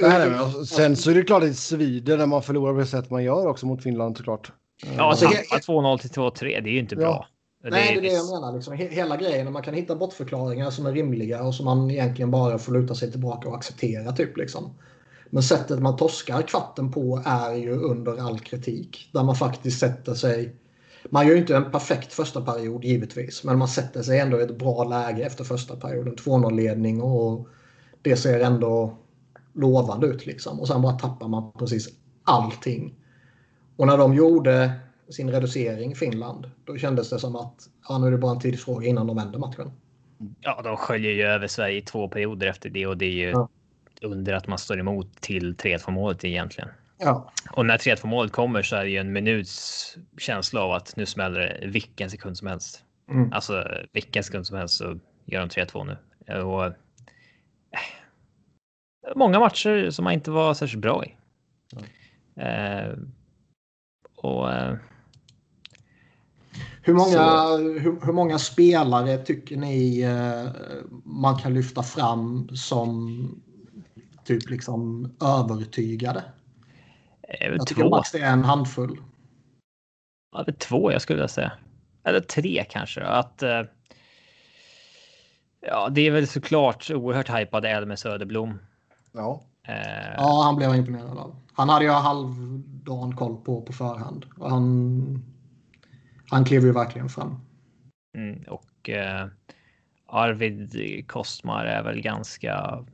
Nej, 0.00 0.30
nej, 0.30 0.66
sen 0.66 0.96
så 0.96 1.10
är 1.10 1.14
det 1.14 1.22
klart 1.22 1.42
att 1.42 1.48
det 1.48 1.54
svider 1.54 2.18
när 2.18 2.26
man 2.26 2.42
förlorar 2.42 2.72
på 2.72 2.78
det 2.78 2.86
sätt 2.86 3.10
man 3.10 3.24
gör 3.24 3.46
också 3.46 3.66
mot 3.66 3.82
Finland 3.82 4.16
såklart. 4.16 4.52
Ja, 4.96 5.02
alltså, 5.02 5.26
2-0 5.26 5.98
till 5.98 6.10
2-3, 6.10 6.40
det 6.40 6.70
är 6.70 6.72
ju 6.72 6.78
inte 6.78 6.96
bra. 6.96 7.26
Det 7.62 7.70
Nej, 7.70 7.94
det 7.94 7.98
är 7.98 8.02
det 8.02 8.16
jag 8.16 8.40
menar. 8.40 8.52
Liksom. 8.52 8.72
Hela 8.74 9.16
grejen, 9.16 9.52
man 9.52 9.62
kan 9.62 9.74
hitta 9.74 9.96
bortförklaringar 9.96 10.70
som 10.70 10.86
är 10.86 10.92
rimliga 10.92 11.42
och 11.42 11.54
som 11.54 11.64
man 11.64 11.90
egentligen 11.90 12.30
bara 12.30 12.58
får 12.58 12.72
luta 12.72 12.94
sig 12.94 13.10
tillbaka 13.10 13.48
och 13.48 13.56
acceptera. 13.56 14.12
Typ, 14.12 14.36
liksom. 14.36 14.74
Men 15.30 15.42
sättet 15.42 15.78
man 15.78 15.96
torskar 15.96 16.42
kvarten 16.42 16.92
på 16.92 17.22
är 17.24 17.54
ju 17.54 17.72
under 17.72 18.20
all 18.20 18.40
kritik. 18.40 19.10
Där 19.12 19.22
man 19.22 19.36
faktiskt 19.36 19.78
sätter 19.78 20.14
sig 20.14 20.56
man 21.10 21.26
gör 21.26 21.34
ju 21.34 21.40
inte 21.40 21.56
en 21.56 21.70
perfekt 21.70 22.12
första 22.12 22.40
period 22.40 22.84
givetvis, 22.84 23.44
men 23.44 23.58
man 23.58 23.68
sätter 23.68 24.02
sig 24.02 24.18
ändå 24.18 24.40
i 24.40 24.42
ett 24.42 24.58
bra 24.58 24.84
läge 24.84 25.22
efter 25.22 25.44
första 25.44 25.76
perioden. 25.76 26.16
2-0-ledning 26.16 27.02
och 27.02 27.48
det 28.02 28.16
ser 28.16 28.40
ändå 28.40 28.98
lovande 29.54 30.06
ut 30.06 30.26
liksom. 30.26 30.60
Och 30.60 30.68
sen 30.68 30.82
bara 30.82 30.92
tappar 30.92 31.28
man 31.28 31.52
precis 31.52 31.88
allting. 32.24 32.94
Och 33.76 33.86
när 33.86 33.98
de 33.98 34.14
gjorde 34.14 34.72
sin 35.08 35.30
reducering, 35.30 35.94
Finland, 35.94 36.50
då 36.64 36.76
kändes 36.76 37.10
det 37.10 37.18
som 37.18 37.36
att 37.36 37.68
ja, 37.88 37.98
nu 37.98 38.06
är 38.06 38.10
det 38.10 38.18
bara 38.18 38.32
en 38.32 38.40
tidsfråga 38.40 38.86
innan 38.86 39.06
de 39.06 39.16
vänder 39.16 39.38
matchen. 39.38 39.70
Ja, 40.40 40.60
de 40.64 40.76
sköljer 40.76 41.12
ju 41.12 41.22
över 41.22 41.46
Sverige 41.46 41.78
i 41.78 41.82
två 41.82 42.08
perioder 42.08 42.46
efter 42.46 42.70
det 42.70 42.86
och 42.86 42.96
det 42.96 43.06
är 43.06 43.10
ju 43.10 43.30
ja. 43.30 43.48
under 44.02 44.32
att 44.32 44.46
man 44.46 44.58
står 44.58 44.80
emot 44.80 45.20
till 45.20 45.56
3-2 45.56 45.90
målet 45.90 46.24
egentligen. 46.24 46.68
Ja. 46.98 47.30
Och 47.50 47.66
när 47.66 47.78
3-2 47.78 48.06
målet 48.06 48.32
kommer 48.32 48.62
så 48.62 48.76
är 48.76 48.84
det 48.84 48.90
ju 48.90 48.98
en 48.98 49.12
minuts 49.12 49.96
känsla 50.18 50.60
av 50.60 50.72
att 50.72 50.96
nu 50.96 51.06
smäller 51.06 51.40
det 51.40 51.66
vilken 51.66 52.10
sekund 52.10 52.38
som 52.38 52.48
helst. 52.48 52.84
Mm. 53.10 53.32
Alltså 53.32 53.68
vilken 53.92 54.24
sekund 54.24 54.46
som 54.46 54.56
helst 54.56 54.74
så 54.74 54.98
gör 55.24 55.40
de 55.40 55.48
3-2 55.48 55.84
nu. 55.84 55.96
Och, 56.42 56.64
äh, 56.64 56.72
många 59.16 59.40
matcher 59.40 59.90
som 59.90 60.04
man 60.04 60.12
inte 60.12 60.30
var 60.30 60.54
särskilt 60.54 60.82
bra 60.82 61.04
i. 61.04 61.16
Mm. 61.72 61.86
Eh, 62.36 62.98
och 64.16 64.52
eh, 64.52 64.76
hur 66.82 66.94
många, 66.94 67.56
hur, 67.80 68.06
hur, 68.06 68.12
många 68.12 68.38
spelare 68.38 69.18
tycker 69.18 69.56
ni 69.56 70.04
man 71.04 71.36
kan 71.36 71.54
lyfta 71.54 71.82
fram 71.82 72.48
som 72.48 73.42
typ 74.24 74.50
liksom 74.50 75.10
övertygade? 75.20 76.24
Jag, 77.28 77.54
jag 77.54 77.66
tycker 77.66 77.88
max 77.88 78.12
det 78.12 78.18
är 78.18 78.32
en 78.32 78.44
handfull. 78.44 79.00
Ja, 80.32 80.42
det 80.42 80.50
är 80.50 80.56
två 80.56 80.92
jag 80.92 81.02
skulle 81.02 81.16
vilja 81.16 81.28
säga. 81.28 81.52
Eller 82.04 82.20
tre 82.20 82.64
kanske. 82.70 83.02
Att, 83.02 83.42
uh, 83.42 83.62
ja, 85.60 85.88
det 85.88 86.00
är 86.00 86.10
väl 86.10 86.28
såklart 86.28 86.90
oerhört 86.90 87.30
hypad 87.30 87.64
Elmer 87.64 87.96
Söderblom. 87.96 88.58
Ja. 89.12 89.42
Uh, 89.68 90.14
ja, 90.16 90.42
han 90.44 90.56
blev 90.56 90.74
imponerad 90.74 91.18
av. 91.18 91.36
Han 91.52 91.68
hade 91.68 91.84
ju 91.84 91.90
halvdan 91.90 93.16
koll 93.16 93.36
på 93.36 93.62
på 93.62 93.72
förhand. 93.72 94.26
Och 94.36 94.50
han, 94.50 95.22
han 96.30 96.44
klev 96.44 96.62
ju 96.62 96.72
verkligen 96.72 97.08
fram. 97.08 97.40
Mm, 98.16 98.42
och 98.48 98.88
uh, 98.88 99.26
Arvid 100.06 101.04
Kostmar 101.08 101.64
är 101.64 101.82
väl 101.82 102.00
ganska 102.00 102.84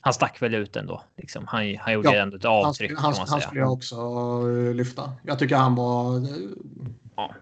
han 0.00 0.12
stack 0.12 0.42
väl 0.42 0.54
ut 0.54 0.76
ändå. 0.76 1.02
Liksom. 1.16 1.44
Han, 1.46 1.76
han 1.80 1.92
gjorde 1.92 2.08
ja, 2.14 2.22
ändå 2.22 2.36
ett 2.36 2.44
avtryck. 2.44 2.92
Han, 2.98 3.14
han, 3.14 3.26
han 3.28 3.40
skulle 3.40 3.60
jag 3.60 3.72
också 3.72 3.96
eh, 3.96 4.74
lyfta. 4.74 5.12
Jag 5.22 5.38
tycker 5.38 5.56
han 5.56 5.74
var... 5.74 6.16
Eh, 6.16 6.24
ja. 7.16 7.34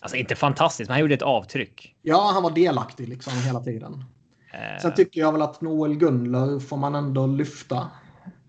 Alltså 0.00 0.16
inte 0.16 0.34
fantastiskt, 0.34 0.88
men 0.88 0.94
han 0.94 1.00
gjorde 1.00 1.14
ett 1.14 1.22
avtryck. 1.22 1.94
Ja, 2.02 2.30
han 2.34 2.42
var 2.42 2.50
delaktig 2.50 3.08
liksom 3.08 3.32
hela 3.32 3.60
tiden. 3.60 3.92
Uh... 3.92 4.80
Sen 4.82 4.94
tycker 4.94 5.20
jag 5.20 5.32
väl 5.32 5.42
att 5.42 5.60
Noel 5.60 5.94
Gunler 5.94 6.60
får 6.60 6.76
man 6.76 6.94
ändå 6.94 7.26
lyfta. 7.26 7.90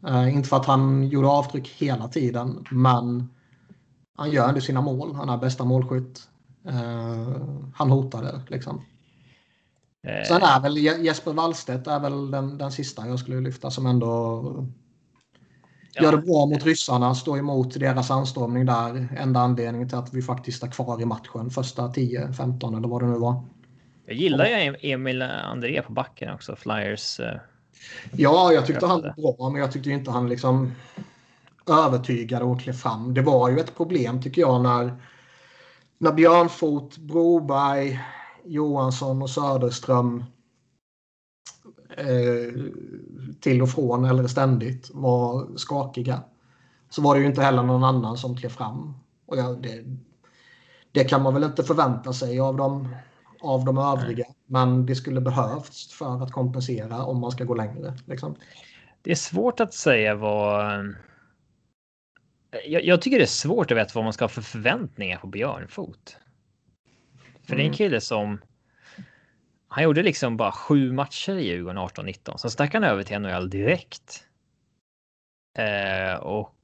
Uh, 0.07 0.35
inte 0.35 0.49
för 0.49 0.57
att 0.57 0.65
han 0.65 1.07
gjorde 1.07 1.27
avtryck 1.27 1.67
hela 1.67 2.07
tiden, 2.07 2.65
men 2.71 3.29
han 4.15 4.31
gör 4.31 4.49
ändå 4.49 4.61
sina 4.61 4.81
mål. 4.81 5.15
Han 5.15 5.29
är 5.29 5.37
bästa 5.37 5.63
målskytt. 5.63 6.29
Uh, 6.69 7.69
han 7.75 7.91
hotade 7.91 8.41
liksom. 8.47 8.81
Eh. 10.05 10.23
Sen 10.23 10.41
är 10.43 10.61
väl 10.61 10.77
Jesper 10.77 11.33
Wallstedt 11.33 11.87
är 11.87 11.99
väl 11.99 12.31
den, 12.31 12.57
den 12.57 12.71
sista 12.71 13.07
jag 13.07 13.19
skulle 13.19 13.41
lyfta 13.41 13.71
som 13.71 13.85
ändå 13.85 14.43
ja. 15.93 16.03
gör 16.03 16.11
det 16.11 16.17
bra 16.17 16.45
mot 16.45 16.65
ryssarna, 16.65 17.15
står 17.15 17.37
emot 17.37 17.79
deras 17.79 18.11
anstormning 18.11 18.65
där. 18.65 19.07
Enda 19.17 19.39
anledningen 19.39 19.89
till 19.89 19.97
att 19.97 20.13
vi 20.13 20.21
faktiskt 20.21 20.63
är 20.63 20.67
kvar 20.67 21.01
i 21.01 21.05
matchen 21.05 21.49
första 21.49 21.87
10-15 21.87 22.77
eller 22.77 22.87
vad 22.87 23.01
det 23.01 23.07
nu 23.07 23.17
var. 23.17 23.43
Jag 24.05 24.15
gillar 24.15 24.45
ju 24.45 24.75
Emil 24.81 25.21
André 25.21 25.81
på 25.81 25.91
backen 25.91 26.33
också, 26.33 26.55
Flyers. 26.55 27.19
Eh, 27.19 27.39
ja, 28.11 28.53
jag 28.53 28.65
tyckte 28.65 28.85
han 28.85 29.01
var 29.01 29.35
bra, 29.37 29.49
men 29.49 29.61
jag 29.61 29.71
tyckte 29.71 29.89
inte 29.89 30.11
han 30.11 30.29
liksom 30.29 30.71
övertygade 31.69 32.45
och 32.45 32.61
klev 32.61 32.73
fram. 32.73 33.13
Det 33.13 33.21
var 33.21 33.49
ju 33.49 33.59
ett 33.59 33.77
problem 33.77 34.21
tycker 34.21 34.41
jag 34.41 34.63
när, 34.63 34.93
när 35.97 36.11
Björnfot, 36.11 36.97
Broberg, 36.97 37.99
Johansson 38.45 39.21
och 39.21 39.29
Söderström 39.29 40.23
eh, 41.97 42.53
till 43.39 43.61
och 43.61 43.69
från 43.69 44.05
eller 44.05 44.27
ständigt 44.27 44.91
var 44.93 45.57
skakiga. 45.57 46.21
Så 46.89 47.01
var 47.01 47.15
det 47.15 47.21
ju 47.21 47.27
inte 47.27 47.41
heller 47.41 47.63
någon 47.63 47.83
annan 47.83 48.17
som 48.17 48.37
klev 48.37 48.49
fram. 48.49 48.93
Och 49.25 49.37
ja, 49.37 49.43
det, 49.43 49.83
det 50.91 51.03
kan 51.03 51.21
man 51.21 51.33
väl 51.33 51.43
inte 51.43 51.63
förvänta 51.63 52.13
sig 52.13 52.39
av 52.39 52.55
de, 52.55 52.95
av 53.41 53.65
de 53.65 53.77
övriga. 53.77 54.25
Men 54.45 54.85
det 54.85 54.95
skulle 54.95 55.21
behövts 55.21 55.93
för 55.93 56.23
att 56.23 56.31
kompensera 56.31 57.03
om 57.03 57.19
man 57.19 57.31
ska 57.31 57.43
gå 57.43 57.53
längre. 57.53 57.93
Liksom. 58.05 58.35
Det 59.01 59.11
är 59.11 59.15
svårt 59.15 59.59
att 59.59 59.73
säga 59.73 60.15
vad... 60.15 60.95
Jag, 62.65 62.85
jag, 62.85 63.01
tycker 63.01 63.17
det 63.17 63.23
är 63.23 63.27
svårt 63.27 63.71
att 63.71 63.77
veta 63.77 63.91
vad 63.95 64.03
man 64.03 64.13
ska 64.13 64.23
ha 64.23 64.29
för 64.29 64.41
förväntningar 64.41 65.17
på 65.17 65.27
Björnfot. 65.27 66.17
För 67.47 67.55
det 67.55 67.61
är 67.61 67.65
en 67.65 67.67
Mm. 67.67 67.77
kille 67.77 68.01
som. 68.01 68.41
Han 69.67 69.83
gjorde 69.83 70.03
liksom 70.03 70.37
bara 70.37 70.51
sju 70.51 70.91
matcher 70.91 71.33
i 71.33 71.47
Djurgården 71.47 71.77
18-19. 71.77 72.37
Sen 72.37 72.51
stack 72.51 72.73
han 72.73 72.83
över 72.83 73.03
till 73.03 73.19
NHL 73.19 73.49
direkt. 73.49 74.23
Eh, 75.57 76.15
och 76.15 76.55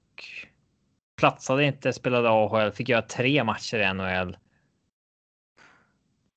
platsade 1.17 1.63
inte, 1.63 1.93
spelade 1.93 2.29
AHL, 2.29 2.71
fick 2.71 2.89
göra 2.89 3.01
tre 3.01 3.43
matcher 3.43 3.77
i 3.77 3.93
NHL. 3.93 4.37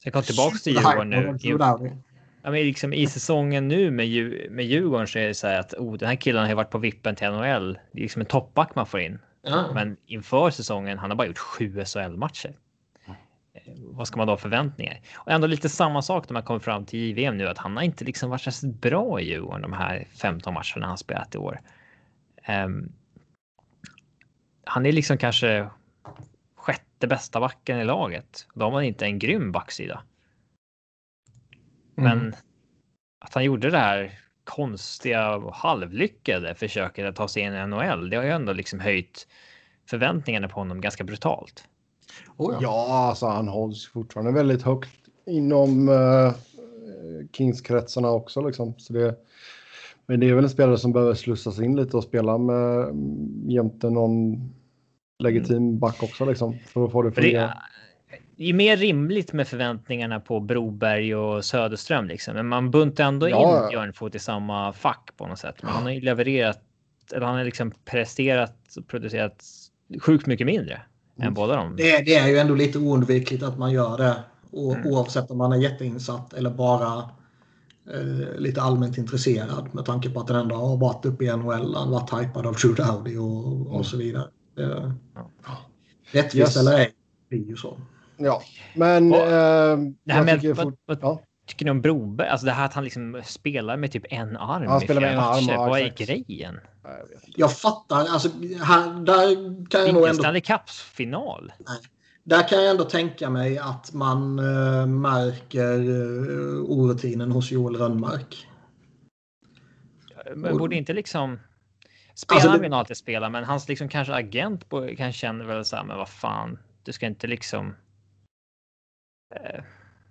Sen 0.02 0.12
kom 0.12 0.22
tillbaks 0.22 0.62
till 0.62 0.72
Djurgården 0.72 1.10
nu. 1.10 1.26
Dowdy. 1.26 1.90
Ja, 2.42 2.50
men 2.50 2.60
liksom 2.60 2.92
I 2.92 3.06
säsongen 3.06 3.68
nu 3.68 3.90
med, 3.90 4.08
med 4.50 4.64
Djurgården 4.64 5.06
så 5.06 5.18
är 5.18 5.26
det 5.26 5.34
så 5.34 5.46
här 5.46 5.60
att 5.60 5.74
oh, 5.74 5.94
den 5.98 6.08
här 6.08 6.16
killen 6.16 6.42
har 6.42 6.48
ju 6.48 6.54
varit 6.54 6.70
på 6.70 6.78
vippen 6.78 7.16
till 7.16 7.30
NHL. 7.30 7.72
Det 7.92 7.98
är 7.98 8.02
liksom 8.02 8.20
en 8.20 8.26
toppback 8.26 8.74
man 8.74 8.86
får 8.86 9.00
in. 9.00 9.18
Ja. 9.42 9.70
Men 9.74 9.96
inför 10.06 10.50
säsongen, 10.50 10.98
han 10.98 11.10
har 11.10 11.16
bara 11.16 11.26
gjort 11.26 11.38
sju 11.38 11.84
SHL-matcher. 11.84 12.54
Eh, 13.55 13.72
Vad 13.76 14.09
ska 14.09 14.16
man 14.16 14.26
då 14.26 14.32
ha 14.32 14.39
förväntningar? 14.39 15.01
Och 15.14 15.32
ändå 15.32 15.47
lite 15.47 15.68
samma 15.68 16.02
sak 16.02 16.28
när 16.28 16.32
man 16.35 16.43
kommer 16.43 16.60
fram 16.60 16.86
till 16.86 16.98
JVM 17.01 17.36
nu, 17.39 17.48
att 17.48 17.59
han 17.59 17.76
har 17.76 17.85
inte 17.85 18.05
liksom 18.05 18.31
varit 18.31 18.55
så 18.55 18.66
bra 18.68 19.20
i 19.20 19.24
Djurgården 19.28 19.62
de 19.62 19.72
här 19.72 20.06
15 20.14 20.55
matcherna 20.55 20.86
han 20.86 20.98
spelat 20.98 21.35
i 21.35 21.39
år. 21.39 21.60
Ehm, 22.43 22.93
han 24.64 24.86
är 24.86 24.93
liksom 24.93 25.18
kanske 25.18 25.68
sjätte 26.56 27.06
bästa 27.06 27.40
backen 27.40 27.81
i 27.81 27.85
laget. 27.85 28.47
Då 28.55 28.64
har 28.64 28.72
man 28.72 28.85
inte 28.85 29.05
en 29.06 29.18
grym 29.18 29.52
backsida. 29.52 30.02
Men 31.94 32.18
Mm. 32.20 32.35
att 33.20 33.35
han 33.35 33.44
gjorde 33.44 33.70
det 33.70 33.78
här 33.78 34.18
konstiga 34.44 35.35
och 35.36 35.55
halvlyckade 35.55 36.55
försöket 36.55 37.06
att 37.06 37.16
ta 37.16 37.28
sig 37.28 37.43
in 37.43 37.55
i 37.55 37.66
NHL, 37.66 38.10
det 38.10 38.16
har 38.16 38.24
ju 38.24 38.31
ändå 38.31 38.52
liksom 38.52 38.81
höjt 38.81 39.28
förväntningarna 39.90 40.48
på 40.48 40.55
honom 40.55 40.81
ganska 40.81 41.05
brutalt. 41.05 41.68
Oh, 42.36 42.52
ja. 42.52 42.59
Ja, 42.62 43.06
alltså 43.09 43.26
han 43.26 43.48
hålls 43.48 43.86
fortfarande 43.89 44.32
väldigt 44.32 44.62
högt 44.62 44.90
inom 45.26 45.89
uh, 45.89 46.32
Kings-kretsarna 47.32 48.10
också. 48.10 48.47
Liksom. 48.47 48.74
Så 48.78 48.93
det, 48.93 49.14
men 50.06 50.20
det 50.20 50.28
är 50.28 50.35
väl 50.35 50.44
en 50.44 50.51
spelare 50.51 50.78
som 50.78 50.93
behöver 50.93 51.14
slussas 51.14 51.60
in 51.60 51.76
lite 51.76 51.97
och 51.97 52.05
spela 52.05 52.39
med 52.39 52.78
mm, 52.81 53.51
jämte 53.51 53.90
någon 53.90 54.36
legitim 55.18 55.78
back 55.78 56.02
också 56.02 56.24
liksom, 56.24 56.59
för 56.66 56.85
att 56.85 56.93
få 56.93 57.02
det 57.02 57.09
att 57.09 57.14
det 57.14 57.22
fungera. 57.22 57.43
är 57.43 57.55
det 58.36 58.51
är 58.51 58.55
mer 58.55 58.76
rimligt 58.76 59.32
med 59.32 59.48
förväntningarna 59.48 60.20
på 60.20 60.40
Broberg 60.40 61.14
och 61.16 61.44
Söderström 61.44 62.06
liksom. 62.06 62.35
Men 62.35 62.47
man 62.47 62.70
buntar 62.70 63.05
ändå 63.05 63.28
Ja. 63.28 63.64
in 63.64 63.70
Björnfot 63.70 64.14
i 64.14 64.18
samma 64.18 64.72
fack 64.72 65.10
på 65.16 65.26
något 65.26 65.39
sätt. 65.39 65.62
Men 65.62 65.70
han 65.72 65.82
har 65.82 65.90
ju 65.90 66.01
levererat, 66.01 66.60
eller 67.14 67.26
han 67.26 67.36
har 67.36 67.44
liksom 67.44 67.72
presterat 67.85 68.76
och 68.76 68.86
producerat 68.89 69.44
sjukt 70.01 70.26
mycket 70.26 70.47
mindre 70.47 70.74
Mm. 70.74 70.81
Än 71.20 71.34
båda 71.34 71.56
dem. 71.56 71.76
Det, 71.76 71.90
är- 71.90 72.04
det 72.04 72.14
är 72.14 72.28
ju 72.28 72.38
ändå 72.38 72.54
lite 72.54 72.78
oundvikligt 72.78 73.42
att 73.42 73.58
man 73.58 73.72
gör 73.72 73.98
det. 73.98 74.16
O, 74.50 74.72
Mm. 74.74 74.86
Oavsett 74.86 75.30
om 75.30 75.38
man 75.38 75.52
är 75.52 75.56
jätteinsatt 75.56 76.32
eller 76.32 76.50
bara 76.50 76.98
eh, 77.94 78.38
lite 78.38 78.62
allmänt 78.62 78.98
intresserad. 78.98 79.68
Med 79.74 79.84
tanke 79.84 80.10
på 80.10 80.20
att 80.20 80.26
den 80.26 80.36
ändå 80.36 80.54
har 80.56 80.76
varit 80.76 81.04
uppe 81.04 81.24
i 81.24 81.36
NHL. 81.36 81.74
Han 81.74 81.90
varit 81.90 82.12
hypad 82.24 82.46
av 82.46 82.52
True 82.54 82.74
Dowdy 82.74 83.16
och, 83.18 83.46
och 83.60 83.70
Mm. 83.70 83.84
så 83.84 83.96
vidare. 83.96 84.28
Eh, 84.58 84.90
Ja. 85.14 85.56
Rättvist 86.12 86.34
Yes. 86.34 86.56
eller 86.56 86.78
ej, 86.78 86.92
det 87.30 87.36
blir 87.36 87.48
ju 87.48 87.56
så. 87.56 87.76
Ja, 88.16 88.42
men 88.74 89.12
Och- 89.12 89.18
eh, 89.18 89.78
Det 90.04 90.34
tycker 90.34 90.54
vad, 90.54 90.64
fort, 90.64 90.74
vad 90.86 90.98
ja. 91.02 91.20
Tycker 91.46 91.64
ni 91.64 91.70
om 91.70 91.80
Broberg? 91.80 92.28
Alltså 92.28 92.46
det 92.46 92.52
här 92.52 92.64
att 92.64 92.74
han 92.74 92.84
liksom 92.84 93.22
spelar 93.24 93.76
med 93.76 93.92
typ 93.92 94.04
en 94.10 94.36
arm 94.36 94.66
Han 94.66 94.80
spelar 94.80 95.00
med 95.00 95.12
en 95.12 95.18
arm, 95.18 95.44
ja, 95.48 95.66
Vad 95.66 95.80
är 95.80 95.88
grejen? 95.88 96.60
Jag 97.36 97.58
fattar, 97.58 97.96
alltså 97.98 98.28
här, 98.62 99.04
där 99.04 99.34
kan 99.70 99.80
jag 99.80 99.94
nog 99.94 100.06
ändå 100.06 100.22
Stanley 100.22 100.40
Cups-final. 100.40 101.52
Där 102.24 102.48
kan 102.48 102.58
jag 102.62 102.70
ändå 102.70 102.84
tänka 102.84 103.30
mig 103.30 103.58
att 103.58 103.92
man 103.92 104.38
eh, 104.38 104.86
märker 104.86 105.78
eh, 105.78 106.62
orutinen 106.64 107.32
hos 107.32 107.50
Joel 107.50 107.76
Rönnmark. 107.76 108.48
Men 110.34 110.52
Och- 110.52 110.58
borde 110.58 110.76
inte 110.76 110.92
liksom... 110.92 111.40
Spelarna 112.14 112.36
Alltså, 112.42 112.52
det- 112.56 112.62
vill 112.62 112.70
nog 112.70 112.78
alltid 112.78 112.96
spela, 112.96 113.28
men 113.30 113.44
hans 113.44 113.68
liksom 113.68 113.88
kanske 113.88 114.14
agent 114.14 114.68
på, 114.68 114.96
kan 114.96 115.12
känna 115.12 115.44
väl 115.44 115.64
så 115.64 115.76
här, 115.76 115.84
men 115.84 115.96
vad 115.96 116.08
fan, 116.08 116.58
du 116.82 116.92
ska 116.92 117.06
inte 117.06 117.26
liksom... 117.26 117.74
Eh, 119.34 119.64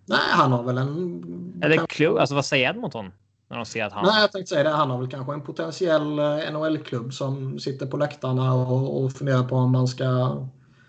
Nej, 0.05 0.19
han 0.31 0.51
har 0.51 0.63
väl 0.63 0.77
en... 0.77 1.61
eller 1.63 1.77
kan- 1.77 1.88
klubb, 1.88 2.17
alltså 2.17 2.35
vad 2.35 2.45
säger 2.45 2.69
Edmonton? 2.69 3.11
När 3.49 3.57
de 3.57 3.65
ser 3.65 3.84
att 3.85 3.93
han... 3.93 4.05
Nej, 4.05 4.21
jag 4.21 4.31
tänkte 4.31 4.49
säga 4.49 4.63
det. 4.63 4.69
Han 4.69 4.89
har 4.89 4.97
väl 4.97 5.09
kanske 5.09 5.34
en 5.34 5.41
potentiell 5.41 6.19
eh, 6.19 6.51
NHL-klubb 6.53 7.13
som 7.13 7.59
sitter 7.59 7.85
på 7.85 7.97
läktarna 7.97 8.53
och, 8.53 9.03
och 9.03 9.13
funderar 9.13 9.43
på 9.43 9.55
om 9.55 9.71
man 9.71 9.88
ska... 9.88 10.05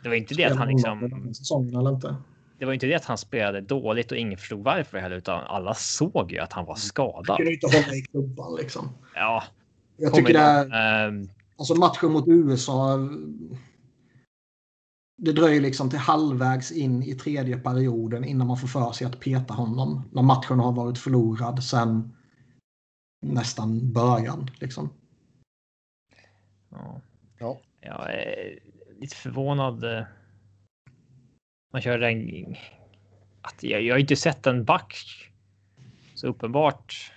det 0.03 0.09
var 0.09 0.17
inte 0.17 0.35
det 0.35 0.45
att 0.45 0.57
han 0.57 0.69
liksom... 0.69 1.33
Säsongen 1.35 1.77
eller 1.77 1.91
inte. 1.91 2.17
Det 2.59 2.65
var 2.65 2.73
inte 2.73 2.87
det 2.87 2.95
att 2.95 3.05
han 3.05 3.19
spelade 3.19 3.61
dåligt 3.61 4.13
och 4.13 4.19
ingen 4.19 4.39
förstod 4.39 4.65
varför 4.65 4.99
heller, 4.99 5.17
utan 5.17 5.45
alla 5.47 5.75
såg 5.75 6.33
ju 6.33 6.39
att 6.39 6.53
han 6.53 6.65
var 6.65 6.75
skadad. 6.75 7.37
Kunde 7.37 7.53
inte 7.53 7.67
hålla 7.67 7.95
i 7.97 8.03
klubban 8.03 8.57
liksom. 8.57 8.89
Ja, 9.15 9.43
Jag 9.97 10.15
tycker 10.15 10.33
det 10.33 10.39
är... 10.41 11.07
Ehm, 11.09 11.29
Alltså 11.59 11.75
matchen 11.75 12.13
mot 12.13 12.29
USA. 12.29 12.99
Det 15.17 15.33
dröjer 15.33 15.61
liksom 15.61 15.91
till 15.91 15.99
halvvägs 15.99 16.73
in 16.73 17.03
i 17.03 17.15
tredje 17.15 17.59
perioden 17.59 18.25
innan 18.25 18.47
man 18.47 18.57
får 18.57 18.69
för 18.69 18.93
sig 18.93 19.07
att 19.07 19.21
peta 19.21 19.55
honom. 19.55 20.03
När 20.13 20.23
matchen 20.23 20.59
har 20.59 20.73
varit 20.73 20.99
förlorad 20.99 21.65
sedan 21.65 22.17
nästan 23.27 23.93
början. 23.93 24.51
Liksom. 24.61 24.91
ja. 26.71 27.01
Ja. 27.39 27.61
Jag 27.81 28.15
är 28.15 28.59
lite 29.01 29.17
förvånad. 29.17 29.85
eh, 29.85 30.05
Man 31.73 31.83
kör 31.83 31.99
den... 31.99 32.57
Att 33.43 33.63
jag, 33.63 33.83
jag 33.83 33.95
har 33.95 33.99
inte 33.99 34.17
sett 34.17 34.47
en 34.47 34.65
back 34.65 34.97
så 36.15 36.27
uppenbart 36.27 37.13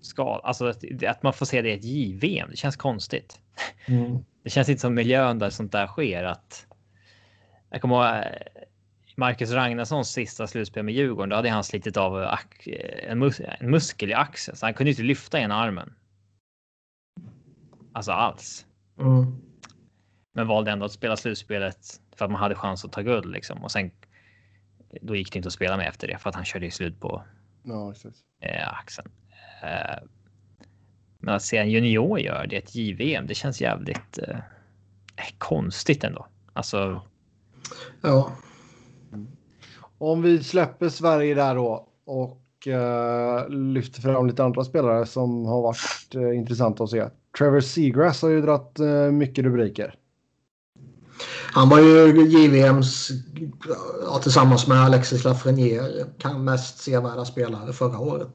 skad. 0.00 0.40
Alltså 0.44 0.66
att, 0.66 0.84
att 1.06 1.22
man 1.22 1.32
får 1.32 1.46
se 1.46 1.62
det 1.62 1.70
i 1.70 1.74
ett 1.74 1.84
JVM. 1.84 2.50
Det 2.50 2.56
känns 2.56 2.76
konstigt. 2.76 3.40
Det 4.42 4.50
känns 4.50 4.68
inte 4.68 4.80
som 4.80 4.94
miljön 4.94 5.38
där 5.38 5.50
sånt 5.50 5.72
där 5.72 5.86
sker. 5.86 6.24
Att 6.24 6.66
jag 7.70 7.80
kommer 7.80 7.94
ihåg 7.94 8.24
eh, 8.24 8.62
Marcus 9.16 9.50
Ragnarssons 9.50 10.10
sista 10.10 10.46
slutspel 10.46 10.82
med 10.82 10.94
Djurgården. 10.94 11.28
Då 11.28 11.36
hade 11.36 11.50
han 11.50 11.64
slitit 11.64 11.96
av 11.96 12.16
ax- 12.16 12.68
en, 13.02 13.18
mus 13.18 13.40
en 13.40 13.70
muskel 13.70 14.10
i 14.10 14.14
axeln, 14.14 14.56
så 14.56 14.66
han 14.66 14.74
kunde 14.74 14.90
inte 14.90 15.02
lyfta 15.02 15.40
ena 15.40 15.54
armen. 15.54 15.94
Alltså 17.92 18.12
alls. 18.12 18.66
Mm. 18.98 19.36
Men 20.32 20.46
valde 20.46 20.70
ändå 20.70 20.84
att 20.84 20.92
spela 20.92 21.16
slutspelet 21.16 22.00
för 22.16 22.24
att 22.24 22.30
man 22.30 22.40
hade 22.40 22.54
chans 22.54 22.84
att 22.84 22.92
ta 22.92 23.02
guld 23.02 23.26
liksom. 23.26 23.64
Och 23.64 23.70
sen 23.70 23.90
då 25.02 25.16
gick 25.16 25.32
det 25.32 25.36
inte 25.36 25.46
att 25.46 25.52
spela 25.52 25.76
med 25.76 25.88
efter 25.88 26.08
det 26.08 26.18
för 26.18 26.28
att 26.28 26.34
han 26.34 26.44
körde 26.44 26.64
ju 26.64 26.70
slut 26.70 27.00
på 27.00 27.24
Ja, 27.62 27.94
eh, 28.40 28.78
axeln. 28.78 29.10
Eh, 29.62 29.98
men 31.20 31.34
att 31.34 31.42
se 31.42 31.56
en 31.56 31.70
junior 31.70 32.20
göra 32.20 32.46
det 32.46 32.56
i 32.56 32.58
ett 32.58 32.74
JVM, 32.74 33.26
det 33.26 33.34
känns 33.34 33.60
jävligt 33.60 34.18
eh, 34.18 34.36
konstigt 35.38 36.04
ändå. 36.04 36.26
Alltså, 36.52 37.02
Ja. 38.00 38.32
Om 39.98 40.22
vi 40.22 40.44
släpper 40.44 40.88
Sverige 40.88 41.34
där 41.34 41.54
då 41.54 41.88
och 42.04 42.66
eh, 42.66 43.48
lyfter 43.48 44.00
fram 44.00 44.26
lite 44.26 44.44
andra 44.44 44.64
spelare 44.64 45.06
som 45.06 45.46
har 45.46 45.62
varit 45.62 46.14
eh, 46.14 46.38
intressanta 46.38 46.84
att 46.84 46.90
se. 46.90 47.08
Trevor 47.38 47.60
Seagrass 47.60 48.22
har 48.22 48.28
ju 48.28 48.40
dratt 48.40 48.78
eh, 48.78 49.10
mycket 49.10 49.44
rubriker. 49.44 49.94
Han 51.52 51.68
var 51.68 51.78
ju 51.78 52.26
JVMs 52.28 53.10
ja, 54.04 54.18
tillsammans 54.18 54.66
med 54.66 54.78
Alexis 54.78 55.24
Lafreniere 55.24 56.06
kan 56.18 56.44
mest 56.44 56.78
sevärda 56.78 57.24
spelare 57.24 57.72
förra 57.72 57.98
året. 57.98 58.34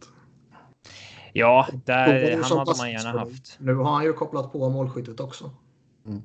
Ja, 1.35 1.67
där, 1.85 2.41
han 2.43 2.57
hade 2.57 2.77
man 2.77 2.91
gärna 2.91 3.19
haft. 3.19 3.55
Nu 3.59 3.75
har 3.75 3.91
han 3.91 4.03
ju 4.03 4.13
kopplat 4.13 4.51
på 4.51 4.69
målskyttet 4.69 5.19
också. 5.19 5.51
Mm. 6.05 6.21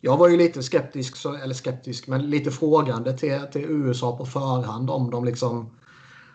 Jag 0.00 0.16
var 0.16 0.28
ju 0.28 0.36
lite 0.36 0.62
skeptisk, 0.62 1.16
så- 1.16 1.34
eller 1.34 1.54
skeptisk, 1.54 2.06
men 2.08 2.30
lite 2.30 2.50
frågande 2.50 3.18
till, 3.18 3.40
till 3.52 3.64
USA 3.64 4.16
på 4.16 4.24
förhand 4.26 4.90
om 4.90 5.10
de 5.10 5.24
liksom 5.24 5.70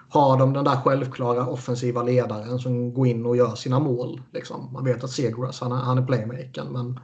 har 0.10 0.38
de 0.40 0.54
den 0.54 0.64
där 0.66 0.76
självklara 0.76 1.48
offensiva 1.48 2.04
ledaren 2.04 2.60
som 2.60 2.94
går 2.94 3.08
in 3.08 3.26
och 3.26 3.38
gör 3.38 3.56
sina 3.56 3.80
mål. 3.80 4.22
Liksom. 4.32 4.74
Man 4.74 4.84
vet 4.84 5.04
att 5.04 5.12
Segras, 5.12 5.62
han 5.62 5.72
är, 5.72 5.76
han 5.76 5.98
är 5.98 6.06
playmakern, 6.06 6.68
men 6.68 7.00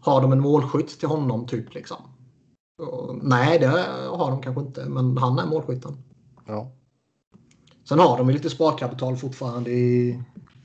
har 0.00 0.22
de 0.22 0.32
en 0.32 0.40
målskytt 0.40 1.00
till 1.00 1.08
honom 1.08 1.46
typ 1.46 1.74
liksom? 1.74 1.96
Och, 2.82 3.16
nej, 3.22 3.58
det 3.58 3.66
har 4.10 4.30
de 4.30 4.42
kanske 4.42 4.60
inte, 4.62 4.84
men 4.88 5.16
han 5.18 5.38
är 5.38 5.46
målskytten. 5.46 5.96
Ja. 6.46 6.70
Sen 7.88 7.98
har 7.98 8.18
de 8.18 8.28
ju 8.28 8.32
lite 8.32 8.50
sparkapital 8.50 9.16
fortfarande 9.16 9.70
i 9.70 10.22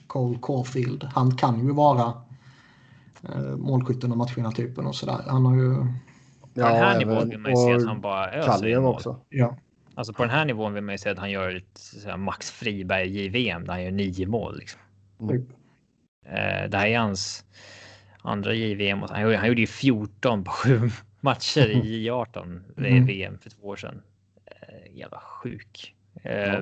Cole 0.07 0.39
Caulfield. 0.41 1.03
Han 1.03 1.37
kan 1.37 1.65
ju 1.65 1.73
vara 1.73 2.13
eh, 3.23 3.55
målskytten 3.57 4.11
och 4.11 4.17
matchvinnartypen 4.17 4.85
och 4.85 4.95
sådär. 4.95 5.21
Han 5.27 5.45
har 5.45 5.55
ju... 5.55 5.75
På 5.75 5.89
den 6.53 6.65
här 6.75 6.99
nivån 6.99 7.29
vill 7.29 7.39
man 7.39 7.51
ju 7.51 7.57
se 7.57 7.73
att 7.73 7.85
han 7.85 8.01
bara 8.01 8.31
öser 8.31 8.79
mål. 8.79 8.95
också. 8.95 9.19
Ja. 9.29 9.57
Alltså 9.95 10.13
på 10.13 10.23
den 10.23 10.29
här 10.29 10.45
nivån 10.45 10.73
vill 10.73 10.83
man 10.83 10.93
ju 10.93 10.97
se 10.97 11.09
att 11.09 11.17
han 11.19 11.31
gör 11.31 11.55
ett 11.55 12.17
Max 12.17 12.51
Friberg 12.51 13.07
JVM 13.07 13.65
där 13.65 13.73
han 13.73 13.83
gör 13.83 13.91
nio 13.91 14.27
mål. 14.27 14.57
Liksom. 14.57 14.81
Mm. 15.21 15.47
Eh, 16.25 16.69
det 16.69 16.77
här 16.77 16.87
är 16.87 16.97
hans 16.99 17.45
andra 18.21 18.53
JVM. 18.53 19.03
och 19.03 19.09
Han 19.09 19.21
gjorde, 19.21 19.37
han 19.37 19.47
gjorde 19.47 19.61
ju 19.61 19.67
14 19.67 20.43
på 20.43 20.51
sju 20.51 20.89
matcher 21.21 21.69
i 21.69 22.09
J18 22.09 22.61
Mm. 22.77 23.05
VM 23.05 23.37
för 23.37 23.49
två 23.49 23.67
år 23.67 23.75
sedan. 23.75 24.01
jävla 24.91 25.19
sjuk. 25.19 25.95
Eh, 26.23 26.59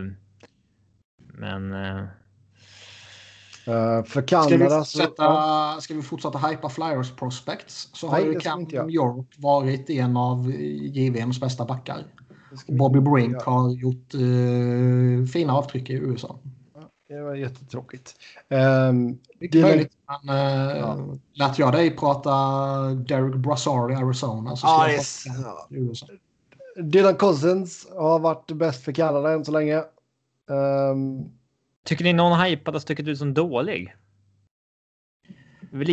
men. 1.42 1.74
Eh, 1.74 2.04
Uh, 3.68 4.04
för 4.04 4.04
Ska 4.06 4.22
Kanada 4.22 4.58
vi, 4.58 4.70
så... 4.70 4.76
fortsätta, 5.00 5.82
ska 5.82 5.94
vi 5.94 6.02
fortsätta 6.02 6.38
hypa 6.38 6.70
Flyers 6.70 7.12
prospects 7.12 7.90
så 7.94 8.08
har 8.08 8.18
Nej, 8.18 8.26
ju 8.28 8.34
det 8.34 8.40
ska 8.40 8.56
vi 8.56 8.62
inte 8.62 8.76
Cam. 8.76 8.90
York 8.90 9.28
varit 9.38 9.90
en 9.90 10.18
av 10.18 10.52
JVMs 10.82 11.40
bästa 11.40 11.66
backar. 11.66 12.04
det 12.52 12.58
ska 12.58 12.72
vi 12.72 12.78
Bobby 12.78 13.00
Brink 13.00 13.34
göra. 13.34 13.44
har 13.52 13.70
gjort 13.72 14.14
eh, 14.14 15.26
fina 15.34 15.54
avtryck 15.54 15.90
i 15.90 15.94
USA. 15.94 16.40
Det 17.10 17.22
var 17.22 17.36
jättetråkigt. 17.36 18.16
Um, 18.50 19.08
Mycket 19.40 19.52
Dylan- 19.52 19.62
möjligt. 19.70 19.92
Men, 20.24 20.36
eh, 20.72 20.78
Ja. 20.78 20.98
Lät 21.34 21.60
jag 21.60 21.72
dig 21.74 21.98
prata 21.98 22.30
Derek 22.94 23.36
Brassard 23.36 23.92
i 23.92 23.96
Arizona 23.96 24.56
så 24.56 24.68
Ja, 24.68 24.78
ska 25.00 25.30
det 25.30 25.36
jag 25.36 25.40
är 25.40 25.44
prata 25.44 25.76
i 25.76 25.78
USA. 25.80 26.08
Dylan 26.84 27.16
Cousins 27.16 27.88
har 27.98 28.20
varit 28.20 28.52
bäst 28.52 28.84
för 28.84 28.92
Kanada 28.92 29.32
än 29.34 29.46
så 29.46 29.52
länge. 29.52 29.84
Um, 30.52 31.32
tycker 31.86 32.04
ni 32.04 32.14
någon 32.14 32.40
hypad 32.42 32.76
har 32.76 32.80
stuckit 32.80 33.08
ut 33.08 33.18
som 33.18 33.34
dålig? 33.34 33.96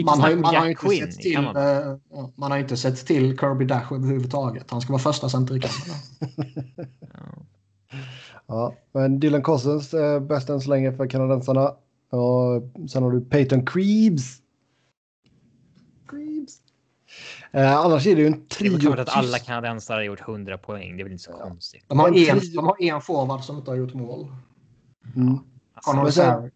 Man 0.04 0.20
har, 0.20 0.36
man, 0.36 0.54
har 0.54 0.66
inte 0.68 0.80
Quinn 0.86 1.12
sett 1.12 1.20
till, 1.20 1.34
Kanada. 1.34 1.98
ja, 2.10 2.32
man 2.36 2.50
har 2.50 2.58
inte 2.58 2.76
sett 2.76 3.06
till 3.06 3.38
Kirby 3.38 3.64
Dash 3.64 3.92
överhuvudtaget. 3.92 4.70
Han 4.70 4.80
ska 4.80 4.92
vara 4.92 5.02
första 5.02 5.28
center 5.28 5.56
i 5.56 5.60
Kanada. 5.60 5.94
Ja. 7.12 7.44
ja, 8.46 8.74
men 8.92 9.20
Dylan 9.20 9.42
Cousins 9.42 9.94
är 9.94 10.20
bäst 10.20 10.48
än 10.48 10.60
så 10.60 10.70
länge 10.70 10.92
för 10.92 11.06
kanadensarna. 11.06 11.68
Och 12.10 12.62
sen 12.90 13.02
har 13.02 13.10
du 13.10 13.20
Peyton 13.20 13.66
Creeves. 13.66 14.38
Creeves. 16.08 16.58
Eh, 17.52 17.76
annars 17.76 18.06
är 18.06 18.16
det 18.16 18.20
ju 18.20 18.26
en 18.26 18.32
Det 18.32 18.38
är 18.38 18.70
trio. 18.70 18.78
klart 18.78 18.98
att 18.98 19.08
alla 19.16 19.38
kanadensare 19.38 19.96
har 19.96 20.02
gjort 20.02 20.20
100 20.28 20.58
poäng. 20.58 20.96
Det 20.96 21.02
är 21.02 21.04
väl 21.04 21.12
inte 21.12 21.24
så 21.24 21.30
Ja. 21.38 21.44
konstigt. 21.48 21.84
De 21.88 21.98
har, 21.98 22.08
En 22.08 22.14
trio. 22.40 22.54
de 22.54 22.66
har 22.66 22.82
en 22.82 23.00
forward 23.00 23.40
som 23.44 23.56
inte 23.58 23.70
har 23.70 23.76
gjort 23.76 23.94
mål. 23.94 24.26
Mm. 25.16 25.38
Alltså, 25.74 26.12
sen-. 26.12 26.50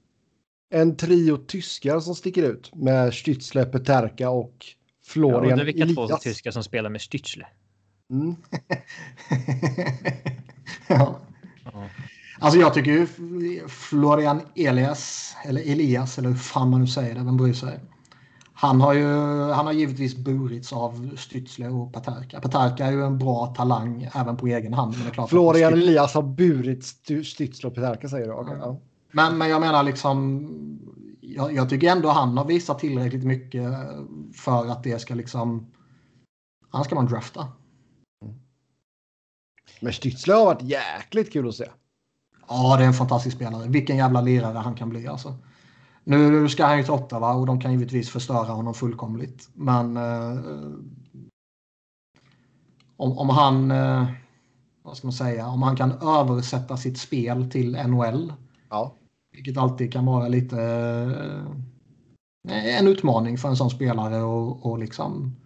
En 0.71 0.97
trio 0.97 1.37
tyskar 1.37 2.01
som 2.01 2.15
sticker 2.15 2.43
ut 2.43 2.75
med 2.75 3.13
Stützle, 3.13 3.65
Peterka 3.65 4.31
och 4.31 4.67
Florian 5.07 5.51
undrar 5.51 5.65
vilka 5.65 5.87
två 5.95 6.05
Elias. 6.05 6.21
tyskar 6.21 6.51
som 6.51 6.65
spelar 6.65 6.91
med 6.91 7.01
Stützle. 7.01 7.45
Mm. 8.11 8.37
ja. 10.89 11.21
Ja. 11.73 11.89
Alltså 12.39 12.61
jag 12.61 12.75
tycker 12.75 12.91
ju 12.91 13.07
Florian 13.69 14.41
Elias, 14.55 15.35
eller 15.45 15.61
Elias, 15.61 16.19
eller 16.19 16.29
hur 16.29 16.37
fan 16.37 16.71
man 16.71 16.81
nu 16.81 16.87
säger 16.87 17.15
det, 17.15 17.21
vem 17.21 17.37
bryr 17.37 17.53
sig? 17.53 17.81
Han 18.63 18.81
har 18.81 18.93
ju 18.93 19.07
han 19.51 19.67
har 19.67 19.73
givetvis 19.73 20.17
burits 20.17 20.73
av 20.73 21.17
Stützle 21.17 21.69
och 21.69 21.93
Paterka. 21.93 22.41
Paterka 22.41 22.87
är 22.87 22.93
ju 22.93 23.05
en 23.05 23.19
bra 23.19 23.47
talang 23.47 24.11
även 24.15 24.37
på 24.37 24.47
egen 24.47 24.75
hand. 24.75 24.93
Men, 24.93 25.03
det 25.03 25.09
är 25.09 25.13
klart 25.13 25.31
Florian 25.31 25.73
Elias 25.73 26.15
har 26.15 26.23
burit 26.23 26.83
Stützle 26.83 27.67
och 27.67 27.75
Peterka 27.75 28.09
säger 28.09 28.27
du? 28.27 28.33
Okej, 28.33 28.57
Ja. 28.61 28.81
men, 29.13 29.39
men 29.39 29.49
jag 29.49 29.61
menar 29.61 29.83
liksom, 29.83 30.49
jag, 31.21 31.55
jag 31.55 31.69
tycker 31.69 31.91
ändå 31.91 32.09
han 32.09 32.39
har 32.39 32.45
visat 32.45 32.79
tillräckligt 32.79 33.25
mycket 33.25 33.73
för 34.35 34.67
att 34.71 34.83
det 34.83 34.99
ska 34.99 35.15
liksom, 35.15 35.67
han 36.71 36.85
ska 36.85 36.95
man 36.95 37.07
drafta. 37.07 37.49
Men 39.81 39.93
Stützle 39.93 40.33
har 40.33 40.45
varit 40.45 40.63
jäkligt 40.63 41.33
kul 41.33 41.49
att 41.49 41.55
se. 41.55 41.67
Ja, 42.49 42.77
det 42.77 42.83
är 42.83 42.89
en 42.89 42.95
fantastisk 42.95 43.37
spelare. 43.37 43.69
Vilken 43.69 43.97
jävla 43.97 44.21
lirare 44.21 44.59
han 44.59 44.75
kan 44.75 44.89
bli 44.89 45.07
alltså. 45.07 45.37
Nu 46.05 46.49
ska 46.49 46.65
han 46.65 46.77
ju 46.79 46.83
till 46.83 46.93
Ottawa 46.93 47.35
och 47.35 47.47
de 47.47 47.61
kan 47.61 47.73
givetvis 47.73 48.11
förstöra 48.11 48.53
honom 48.53 48.75
fullkomligt. 48.75 49.49
Men 49.55 49.97
eh, 49.97 50.39
om, 52.97 53.19
om 53.19 53.29
han, 53.29 53.71
eh, 53.71 54.07
vad 54.83 54.97
ska 54.97 55.07
man 55.07 55.13
säga, 55.13 55.47
om 55.49 55.63
han 55.63 55.77
kan 55.77 55.93
översätta 55.93 56.77
sitt 56.77 56.99
spel 56.99 57.51
till 57.51 57.77
NHL, 57.87 58.33
Ja. 58.71 58.95
vilket 59.33 59.57
alltid 59.57 59.93
kan 59.93 60.07
vara 60.07 60.29
lite 60.29 60.61
eh, 62.49 62.79
en 62.79 62.89
utmaning 62.89 63.39
för 63.39 63.49
en 63.49 63.57
sån 63.57 63.71
spelare 63.71 64.23
och, 64.23 64.67
och 64.67 64.79
liksom 64.79 65.37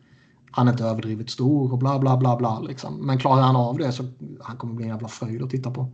han 0.50 0.68
är 0.68 0.72
inte 0.72 0.84
överdrivet 0.84 1.30
stor 1.30 1.72
och 1.72 1.78
bla 1.78 1.98
bla 1.98 2.16
bla 2.16 2.36
bla 2.36 2.60
liksom. 2.60 3.06
Men 3.06 3.18
klarar 3.18 3.42
han 3.42 3.56
av 3.56 3.78
det 3.78 3.92
så 3.92 4.04
han 4.40 4.56
kommer 4.56 4.74
bli 4.74 4.84
en 4.84 4.90
jävla 4.90 5.08
fröjd 5.08 5.42
att 5.42 5.50
titta 5.50 5.70
på. 5.70 5.88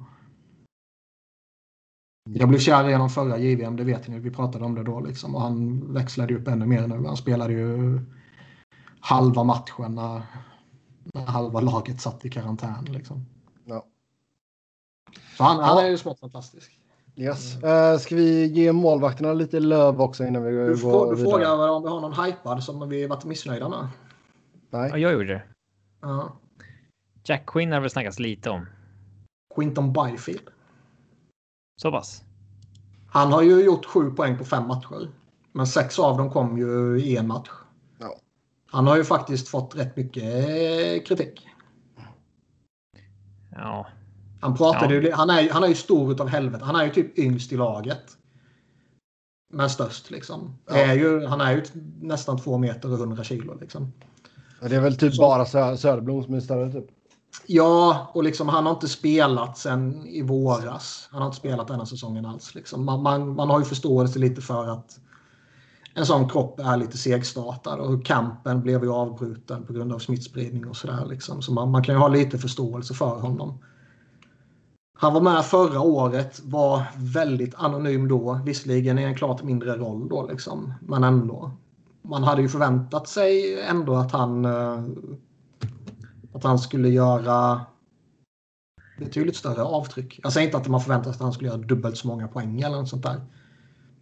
Jag 2.30 2.48
blev 2.48 2.58
kär 2.58 2.88
i 2.88 2.92
honom 2.92 3.10
förra 3.10 3.38
JVM, 3.38 3.76
det 3.76 3.84
vet 3.84 4.08
ni. 4.08 4.18
Vi 4.18 4.30
pratade 4.30 4.64
om 4.64 4.74
det 4.74 4.82
då 4.82 5.00
liksom. 5.00 5.34
Och 5.34 5.40
han 5.40 5.82
växlade 5.94 6.34
upp 6.34 6.48
ännu 6.48 6.66
mer 6.66 6.86
nu. 6.86 7.06
Han 7.06 7.16
spelade 7.16 7.52
ju 7.52 8.00
halva 9.00 9.44
matchen 9.44 9.94
när, 9.94 10.22
när 11.14 11.26
halva 11.26 11.60
laget 11.60 12.00
satt 12.00 12.24
i 12.24 12.30
karantän. 12.30 12.84
Liksom. 12.84 13.26
Ja. 13.64 13.86
Så 15.36 15.44
han, 15.44 15.56
han 15.58 15.76
Ja. 15.78 15.82
är 15.84 15.90
ju 15.90 15.98
smått 15.98 16.20
fantastisk. 16.20 16.78
Yes. 17.16 17.62
Eh, 17.62 17.98
ska 17.98 18.16
vi 18.16 18.46
ge 18.46 18.72
målvakterna 18.72 19.32
lite 19.32 19.60
löv 19.60 20.00
också 20.00 20.24
innan 20.24 20.42
vi 20.44 20.50
Du, 20.50 20.56
går 20.56 20.66
du 21.10 21.16
vidare? 21.16 21.30
frågar 21.30 21.68
om 21.68 21.82
vi 21.82 21.88
har 21.88 22.00
någon 22.00 22.24
hypad 22.24 22.62
som 22.64 22.88
vi 22.88 23.06
varit 23.06 23.24
missnöjda 23.24 23.68
med. 23.68 23.78
Ja, 24.70 24.78
Nej. 24.78 25.00
jag 25.00 25.12
gjorde 25.12 25.26
det. 25.26 25.42
Ja. 26.00 26.32
Jack 27.24 27.46
Quinn 27.46 27.72
har 27.72 27.80
väl 27.80 27.90
snackats 27.90 28.18
lite 28.18 28.50
om. 28.50 28.66
Quinton 29.54 29.92
Byfield. 29.92 30.40
Så 31.82 31.90
pass. 31.90 32.22
Han 33.08 33.32
har 33.32 33.42
ju 33.42 33.64
gjort 33.64 33.86
sju 33.86 34.10
poäng 34.10 34.38
på 34.38 34.44
fem 34.44 34.66
matcher. 34.68 35.08
Men 35.52 35.66
sex 35.66 35.98
av 35.98 36.16
dem 36.16 36.30
kom 36.30 36.58
ju 36.58 37.00
i 37.00 37.16
en 37.16 37.26
match. 37.26 37.48
Ja. 37.98 38.16
Han 38.70 38.86
har 38.86 38.96
ju 38.96 39.04
faktiskt 39.04 39.48
fått 39.48 39.76
rätt 39.76 39.96
mycket 39.96 40.22
eh, 40.24 41.02
kritik. 41.06 41.46
Ja, 43.50 43.86
Han 44.40 44.54
pratade 44.56 44.94
Ja. 44.94 45.00
ju, 45.02 45.12
han 45.12 45.30
är, 45.30 45.50
han 45.50 45.64
är 45.64 45.68
ju 45.68 45.74
stor 45.74 46.12
utav 46.12 46.28
helvete. 46.28 46.64
Han 46.64 46.76
är 46.76 46.84
ju 46.84 46.90
typ 46.90 47.18
yngst 47.18 47.52
i 47.52 47.56
laget. 47.56 48.16
Men 49.52 49.70
störst 49.70 50.10
liksom. 50.10 50.58
Ja. 50.66 50.74
Är 50.76 50.94
ju, 50.94 51.26
han 51.26 51.40
är 51.40 51.52
ju 51.52 51.62
nästan 52.00 52.38
två 52.38 52.58
meter 52.58 52.92
och 52.92 52.98
100 52.98 53.24
kilo 53.24 53.58
liksom. 53.60 53.92
Det 54.60 54.76
är 54.76 54.80
väl 54.80 54.96
typ 54.96 55.14
Så- 55.14 55.22
bara 55.22 55.44
Sö 55.46 55.76
Söderblom 55.76 56.22
som 56.24 56.34
är 56.34 56.40
större 56.40 56.72
typ. 56.72 56.86
Ja, 57.46 58.10
och 58.14 58.24
liksom 58.24 58.48
han 58.48 58.66
har 58.66 58.72
inte 58.72 58.88
spelat 58.88 59.58
sen 59.58 60.06
i 60.06 60.22
våras. 60.22 61.08
Han 61.10 61.20
har 61.20 61.26
inte 61.26 61.38
spelat 61.38 61.68
denna 61.68 61.86
säsongen 61.86 62.26
alls. 62.26 62.54
Liksom. 62.54 62.84
Man, 62.84 63.02
man, 63.02 63.34
man 63.34 63.50
har 63.50 63.58
ju 63.58 63.64
förståelse 63.64 64.18
lite 64.18 64.40
för 64.40 64.68
att 64.68 64.98
en 65.94 66.06
sån 66.06 66.28
kropp 66.28 66.60
är 66.60 66.76
lite 66.76 66.98
segstartad 66.98 67.80
och 67.80 68.04
kampen 68.04 68.62
blev 68.62 68.84
ju 68.84 68.92
avbruten 68.92 69.66
på 69.66 69.72
grund 69.72 69.92
av 69.92 69.98
smittspridning 69.98 70.68
och 70.68 70.76
sådär. 70.76 71.06
Liksom. 71.06 71.42
Så 71.42 71.52
man, 71.52 71.70
man 71.70 71.84
kan 71.84 71.94
ju 71.94 71.98
ha 71.98 72.08
lite 72.08 72.38
förståelse 72.38 72.94
för 72.94 73.20
honom. 73.20 73.58
Han 74.98 75.14
var 75.14 75.20
med 75.20 75.44
förra 75.44 75.80
året, 75.80 76.40
var 76.44 76.82
väldigt 76.96 77.54
anonym 77.54 78.08
då. 78.08 78.40
Visserligen 78.44 78.98
i 78.98 79.02
en 79.02 79.16
klart 79.16 79.42
mindre 79.42 79.76
roll 79.76 80.08
då 80.08 80.26
liksom, 80.26 80.74
men 80.80 81.04
ändå. 81.04 81.50
Man 82.02 82.24
hade 82.24 82.42
ju 82.42 82.48
förväntat 82.48 83.08
sig 83.08 83.60
ändå 83.62 83.94
att 83.94 84.12
han 84.12 84.44
eh, 84.44 84.84
att 86.32 86.44
han 86.44 86.58
skulle 86.58 86.88
göra 86.88 87.66
betydligt 88.98 89.36
större 89.36 89.62
avtryck. 89.62 90.20
Jag 90.22 90.32
säger 90.32 90.46
inte 90.46 90.58
att 90.58 90.68
man 90.68 90.80
förväntar 90.80 91.12
sig 91.12 91.16
att 91.16 91.22
han 91.22 91.32
skulle 91.32 91.48
göra 91.48 91.58
dubbelt 91.58 91.96
så 91.96 92.08
många 92.08 92.28
poäng 92.28 92.60
eller 92.60 92.76
något 92.76 92.88
sånt 92.88 93.02
där. 93.02 93.20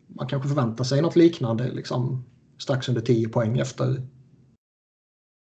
Man 0.07 0.27
kanske 0.27 0.48
förväntar 0.48 0.85
sig 0.85 1.02
något 1.02 1.16
liknande, 1.16 1.70
liksom 1.70 2.24
strax 2.59 2.89
under 2.89 3.01
10 3.01 3.28
poäng 3.28 3.59
efter 3.59 4.07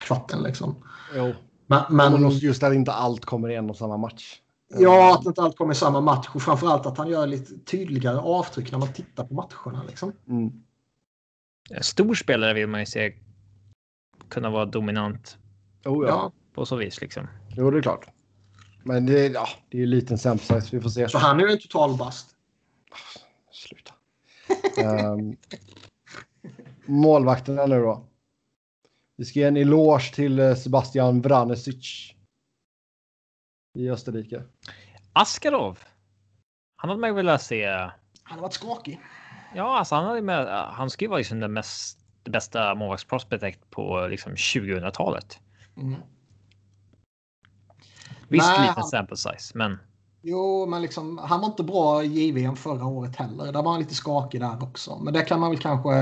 kvarten 0.05 0.43
liksom. 0.43 0.75
Jo. 1.15 1.33
Men, 1.67 1.83
Men 1.89 2.29
just 2.29 2.63
att 2.63 2.73
inte 2.73 2.91
allt 2.91 3.25
kommer 3.25 3.49
i 3.49 3.55
en 3.55 3.69
och 3.69 3.77
samma 3.77 3.97
match. 3.97 4.41
ja, 4.67 5.19
att 5.19 5.25
inte 5.25 5.41
allt 5.41 5.57
kommer 5.57 5.71
i 5.71 5.75
samma 5.75 6.01
match 6.01 6.29
och 6.33 6.41
framförallt 6.41 6.85
att 6.85 6.97
han 6.97 7.09
gör 7.09 7.27
lite 7.27 7.59
tydligare 7.59 8.17
avtryck 8.17 8.71
när 8.71 8.79
man 8.79 8.93
tittar 8.93 9.23
på 9.23 9.33
matcherna. 9.33 9.83
Liksom. 9.87 10.13
Mm. 10.27 10.51
en 11.69 11.83
stor 11.83 12.15
spelare 12.15 12.53
vill 12.53 12.67
man 12.67 12.79
ju 12.79 12.85
se 12.85 13.13
kunna 14.29 14.49
vara 14.49 14.65
dominant 14.65 15.37
Oh, 15.85 16.07
ja. 16.07 16.09
Ja. 16.09 16.31
På 16.53 16.65
så 16.65 16.75
vis 16.75 17.01
liksom. 17.01 17.27
Jo, 17.57 17.71
det 17.71 17.77
är 17.77 17.81
klart. 17.81 18.07
Men 18.83 19.05
det 19.05 19.25
är, 19.25 19.29
ja, 19.29 19.47
det 19.69 19.77
är 19.77 19.81
ju 19.81 19.87
liten 19.87 20.17
sample 20.17 20.61
size. 20.61 20.75
Vi 20.75 20.81
får 20.81 20.89
se. 20.89 21.09
Så 21.09 21.17
han 21.17 21.39
är 21.39 21.45
ju 21.45 21.51
en 21.51 21.59
total 21.59 21.97
bast. 21.97 22.35
Sluta. 23.51 23.93
Ehm, 24.81 25.37
målvakterna 26.85 27.65
nu 27.65 27.79
då. 27.79 28.05
Vi 29.15 29.25
ska 29.25 29.39
ge 29.39 29.45
en 29.45 29.57
eloge 29.57 30.13
till 30.13 30.39
eh, 30.39 30.55
Sebastian 30.55 31.21
Vranesic. 31.21 32.13
I 33.77 33.89
Österrike. 33.89 34.43
Askarov. 35.13 35.79
Han 36.75 36.89
hade 36.89 37.01
man 37.01 37.09
ju 37.09 37.15
velat 37.15 37.41
se. 37.41 37.67
Han 38.23 38.37
har 38.37 38.41
varit 38.41 38.53
skakig. 38.53 38.99
Ja, 39.55 39.77
alltså 39.77 39.95
han 39.95 40.05
hade 40.05 40.21
med. 40.21 40.47
Han 40.65 40.89
skulle 40.89 41.05
ju 41.05 41.09
vara 41.09 41.17
liksom 41.17 41.39
den 41.39 41.53
mest 41.53 41.99
det 42.23 42.31
bästa 42.31 42.75
målvaktsprospect 42.75 43.69
på 43.69 44.07
liksom 44.07 44.35
2000-talet. 44.35 45.39
Mm. 45.77 45.95
Visst 48.29 48.47
Nej, 48.57 48.67
liten 48.67 48.83
sample 48.83 49.17
size, 49.17 49.51
men 49.57 49.77
Jo, 50.21 50.65
men 50.65 50.81
liksom, 50.81 51.17
han 51.17 51.39
var 51.41 51.47
inte 51.47 51.63
bra 51.63 52.03
i 52.03 52.07
JVM 52.07 52.55
förra 52.55 52.85
året 52.85 53.15
heller. 53.15 53.51
Där 53.51 53.63
var 53.63 53.71
han 53.71 53.79
lite 53.79 53.95
skakig 53.95 54.41
där 54.41 54.63
också. 54.63 54.99
Men 55.01 55.13
det 55.13 55.21
kan 55.21 55.39
man 55.39 55.49
väl 55.49 55.59
kanske... 55.59 55.93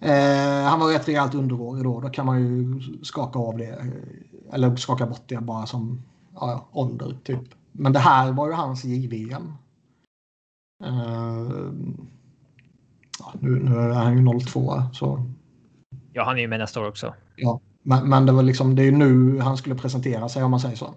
Eh, 0.00 0.64
han 0.64 0.80
var 0.80 0.92
rätt 0.92 1.08
rejält 1.08 1.34
underårig 1.34 1.84
då. 1.84 2.00
Då 2.00 2.08
kan 2.08 2.26
man 2.26 2.40
ju 2.40 2.80
skaka 3.02 3.38
av 3.38 3.58
det. 3.58 3.68
eh, 3.68 4.54
Eller 4.54 4.76
skaka 4.76 5.06
bort 5.06 5.22
det 5.26 5.36
bara 5.40 5.66
som 5.66 6.02
ja, 6.34 6.68
ålder 6.72 7.16
typ. 7.24 7.54
Men 7.72 7.92
det 7.92 7.98
här 7.98 8.32
var 8.32 8.46
ju 8.46 8.52
hans 8.52 8.84
JVM. 8.84 9.52
Ja, 13.18 13.32
nu, 13.40 13.50
nu 13.50 13.76
är 13.76 13.94
han 13.94 14.18
ju 14.18 14.40
02 14.40 14.82
så. 14.92 15.26
Ja, 16.12 16.24
han 16.24 16.36
är 16.36 16.40
ju 16.40 16.48
med 16.48 16.58
nästa 16.58 16.80
år 16.80 16.88
också. 16.88 17.14
Ja, 17.36 17.60
men, 17.86 18.08
men 18.08 18.26
det 18.26 18.32
var 18.32 18.42
liksom 18.42 18.76
det 18.76 18.82
är 18.82 18.92
nu 18.92 19.40
han 19.40 19.56
skulle 19.56 19.74
presentera 19.74 20.28
sig 20.28 20.44
om 20.44 20.50
man 20.50 20.60
säger 20.60 20.76
så. 20.76 20.94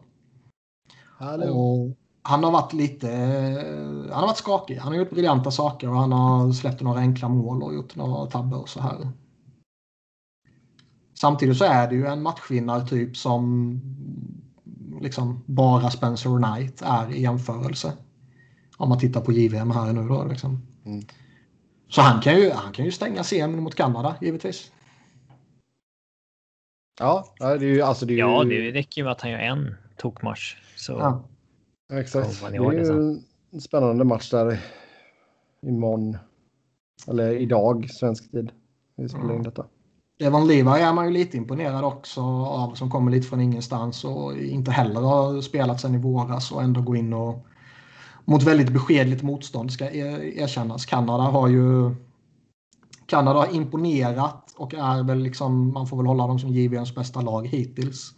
Han 2.22 2.44
har 2.44 2.52
varit 2.52 2.74
lite, 2.74 3.08
han 4.12 4.20
har 4.20 4.28
varit 4.28 4.38
skakig. 4.38 4.78
Han 4.78 4.92
har 4.92 5.00
gjort 5.00 5.10
briljanta 5.10 5.52
saker 5.52 5.90
och 5.90 5.96
han 5.96 6.12
har 6.12 6.52
släppt 6.52 6.82
några 6.82 7.00
enkla 7.00 7.30
mål 7.30 7.64
och 7.64 7.74
gjort 7.74 7.96
några 7.96 8.26
tabbar 8.26 8.58
och 8.58 8.70
så 8.70 8.82
här. 8.82 9.12
Samtidigt 11.14 11.58
så 11.58 11.66
är 11.66 11.90
det 11.90 11.96
ju 11.96 12.06
en 12.06 12.22
matchvinnartyp 12.22 13.18
som 13.18 13.82
liksom 15.02 15.44
bara 15.46 15.90
Spencer 15.90 16.38
Knight 16.38 16.82
är 16.82 17.12
i 17.12 17.22
jämförelse. 17.22 17.94
Om 18.78 18.90
man 18.90 19.00
tittar 19.00 19.22
på 19.22 19.32
JVM 19.32 19.72
här 19.72 19.94
nu 19.94 20.08
då. 20.08 20.26
Liksom. 20.26 20.62
Mm. 20.86 21.06
Så 21.90 22.02
han 22.02 22.22
kan, 22.22 22.36
ju, 22.36 22.52
han 22.52 22.74
kan 22.74 22.86
ju 22.86 22.92
stänga 22.92 23.24
semin 23.24 23.64
mot 23.64 23.76
Kanada 23.76 24.16
givetvis. 24.22 24.72
Ja, 26.99 27.26
det 27.40 27.45
är 27.45 27.60
ju 27.60 27.82
alltså 27.82 28.06
det 28.06 28.14
är 28.14 28.15
ju... 28.15 28.19
Ja, 28.19 28.44
det 28.44 28.72
räcker 28.72 29.02
ju 29.02 29.03
med 29.03 29.11
att 29.11 29.22
han 29.22 29.32
gör 29.32 29.40
en 29.40 29.76
tokmatch. 29.98 30.56
Så 30.76 30.91
Ja. 30.91 31.24
Exakt. 31.94 32.41
Det 32.52 32.57
är 32.57 32.72
ju 32.72 33.22
en 33.53 33.61
spännande 33.61 34.03
match 34.03 34.30
där 34.30 34.60
imorgon. 35.61 36.18
Eller 37.07 37.32
idag, 37.32 37.90
svensk 37.90 38.32
tid. 38.32 38.52
Vi 38.95 39.10
spelar 39.10 39.36
in 39.36 39.44
detta. 39.44 39.65
Devon 40.19 40.48
Levi 40.48 40.69
är 40.69 40.94
man 40.94 41.06
ju 41.06 41.11
lite 41.11 41.38
imponerad 41.38 41.84
också 41.86 42.22
av 42.22 42.74
som 42.76 42.91
kommer 42.91 43.11
lite 43.11 43.28
från 43.28 43.41
ingenstans 43.41 44.03
och 44.06 44.38
inte 44.38 44.72
heller 44.72 45.02
har 45.02 45.41
spelat 45.41 45.82
sen 45.82 45.95
i 45.95 45.98
våras 45.98 46.52
och 46.52 46.64
ändå 46.64 46.82
gå 46.82 46.95
in 46.95 47.14
och 47.14 47.45
mot 48.26 48.44
väldigt 48.44 48.74
beskedligt 48.74 49.24
motstånd 49.24 49.72
ska 49.72 49.86
er- 49.86 50.40
erkännas. 50.40 50.86
Kanada 50.86 51.24
har 51.24 51.48
ju 51.48 51.95
Kanada 53.06 53.40
har 53.40 53.56
imponerat 53.56 54.47
och 54.58 54.74
är 54.74 55.04
väl 55.04 55.20
liksom, 55.20 55.74
man 55.74 55.88
får 55.88 55.98
väl 55.98 56.06
hålla 56.06 56.28
dem 56.28 56.40
som 56.40 56.50
JVMs 56.50 56.96
bästa 56.96 57.22
lag 57.22 57.48
hittills. 57.48 58.16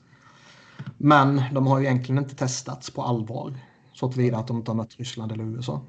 Men 0.97 1.43
de 1.53 1.67
har 1.67 1.79
ju 1.79 1.85
egentligen 1.85 2.23
inte 2.23 2.35
testats 2.35 2.91
på 2.91 3.01
allvar. 3.01 3.53
Så 3.93 4.11
tillvida 4.11 4.37
att 4.37 4.47
de 4.47 4.57
inte 4.57 4.71
har 4.71 4.75
mött 4.75 4.95
Ryssland 4.97 5.31
eller 5.31 5.43
USA. 5.43 5.81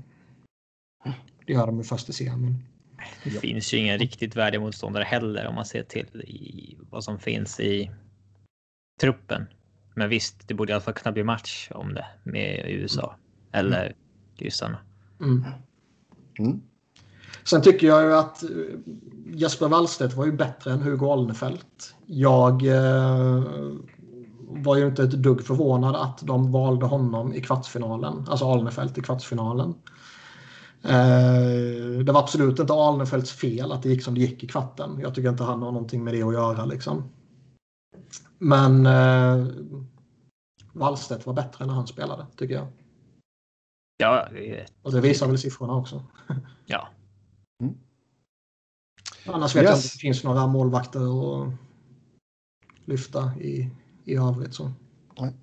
Det 1.47 1.53
gör 1.53 1.67
de 1.67 1.79
ju 1.79 1.85
först 1.85 2.09
i 2.09 2.13
semin. 2.13 2.65
det 3.25 3.31
finns 3.31 3.75
ju 3.75 3.79
inga 3.79 3.97
riktigt 3.97 4.37
värdiga 4.37 4.61
motståndare 4.61 5.05
heller 5.05 5.47
om 5.47 5.55
man 5.55 5.65
ser 5.65 5.83
till 5.83 6.23
i 6.27 6.77
vad 6.91 7.05
som 7.05 7.19
finns 7.19 7.61
i 7.61 7.91
truppen. 9.01 9.47
Men 9.95 10.09
visst, 10.09 10.49
det 10.49 10.55
borde 10.55 10.73
i 10.73 10.75
alla 10.75 10.83
fall 10.83 10.95
kunna 10.95 11.13
bli 11.13 11.25
match 11.25 11.69
om 11.71 11.95
det 11.95 12.07
med 12.25 12.65
USA 12.69 13.17
eller 13.53 13.95
ryssarna. 14.37 14.79
Mm. 15.21 15.45
Mm. 16.39 16.63
Sen 17.45 17.63
tycker 17.63 17.87
jag 17.87 18.03
ju 18.03 18.15
att 18.15 18.43
eh, 18.43 18.49
Jesper 19.35 19.69
Wallstedt 19.69 20.15
var 20.15 20.25
ju 20.27 20.33
bättre 20.33 20.73
än 20.73 20.83
Hugo 20.83 21.13
Alnefelt. 21.13 21.95
Jag 22.07 22.67
eh, 22.67 23.45
var 24.39 24.77
ju 24.77 24.87
inte 24.87 25.03
ett 25.03 25.11
dugg 25.11 25.47
förvånad 25.47 25.97
att 25.97 26.27
de 26.27 26.53
valde 26.53 26.87
honom 26.87 27.35
i 27.35 27.41
kvartsfinalen. 27.41 28.25
Alltså 28.29 28.53
Alnefelt 28.53 28.99
i 28.99 29.01
kvartsfinalen. 29.01 29.75
Eh, 30.83 32.05
det 32.05 32.13
var 32.13 32.21
absolut 32.21 32.59
inte 32.59 32.73
Alnefelts 32.73 33.33
fel 33.33 33.73
att 33.73 33.83
det 33.83 33.89
gick 33.89 34.03
som 34.03 34.15
det 34.15 34.21
gick 34.21 34.45
i 34.45 34.47
kvarten. 34.47 35.01
Jag 35.01 35.15
tycker 35.15 35.29
inte 35.29 35.45
han 35.45 35.63
har 35.63 35.73
någonting 35.73 36.05
med 36.05 36.15
det 36.15 36.23
att 36.23 36.33
göra 36.33 36.65
liksom. 36.65 37.11
Men 38.39 38.87
eh, 38.87 39.47
Wallstedt 40.73 41.27
var 41.27 41.35
bättre 41.35 41.67
när 41.67 41.75
han 41.75 41.87
spelade, 41.87 42.27
tycker 42.37 42.55
jag. 42.55 42.67
Ja, 43.97 44.29
det 44.33 44.67
Och 44.83 44.93
det 44.93 45.01
visar 45.01 45.27
väl 45.27 45.39
siffrorna 45.39 45.75
också. 45.75 46.03
ja. 46.67 46.89
Annars 49.27 49.57
vet 49.57 49.65
jag 49.65 49.73
Yes. 49.73 49.85
inte 49.85 49.89
om 49.93 49.97
det 49.97 50.01
finns 50.01 50.25
några 50.25 50.47
målvakter 50.47 51.01
att 51.01 51.53
lyfta 52.85 53.33
i, 53.41 53.71
i 54.05 54.17
övrigt. 54.17 54.55
Så. 54.55 54.73
Nej. 55.19 55.35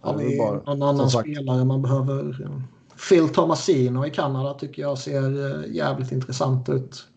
Har 0.00 0.12
Ja, 0.12 0.18
det 0.18 0.24
är 0.24 0.28
vi 0.28 0.38
bara- 0.38 0.74
någon 0.74 0.82
annan 0.82 1.10
spelare 1.10 1.64
man 1.64 1.82
behöver? 1.82 2.62
Phil 3.08 3.28
Tomasino 3.28 4.06
i 4.06 4.10
Kanada 4.10 4.54
tycker 4.54 4.82
jag 4.82 4.98
ser 4.98 5.64
eh, 5.64 5.72
jävligt 5.74 6.12
intressant 6.12 6.68
ut. 6.68 7.08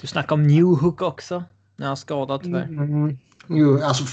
Du 0.00 0.06
snackar 0.06 0.34
om 0.36 0.42
Newhook 0.46 1.02
också 1.02 1.44
när 1.76 1.86
han 1.86 1.96
skadad 1.96 2.42
tyvärr. 2.42 2.64
Mm. 2.64 3.18
Jo, 3.48 3.80
alltså, 3.82 4.04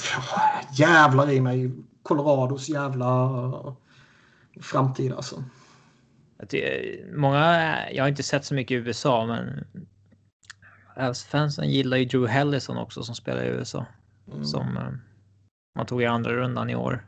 jävlar 0.78 1.32
i 1.32 1.42
mig. 1.42 1.72
Colorados 2.04 2.70
jävla 2.70 3.76
framtid 4.62 5.14
alltså. 5.14 5.44
Många, 7.16 7.76
jag 7.92 8.04
har 8.04 8.08
inte 8.10 8.24
sett 8.24 8.46
så 8.46 8.54
mycket 8.54 8.72
i 8.72 8.78
USA, 8.78 9.26
men 9.26 9.66
fansen 11.30 11.70
gillar 11.70 11.98
ju 11.98 12.06
Drew 12.06 12.28
Hellison 12.28 12.78
också 12.78 13.04
som 13.04 13.16
spelar 13.16 13.44
i 13.44 13.48
USA. 13.48 13.86
Mm. 14.32 14.46
Som 14.46 14.78
eh, 14.78 14.84
man 15.76 15.86
tog 15.86 16.02
i 16.02 16.06
andra 16.06 16.32
rundan 16.34 16.70
i 16.70 16.76
år. 16.76 17.06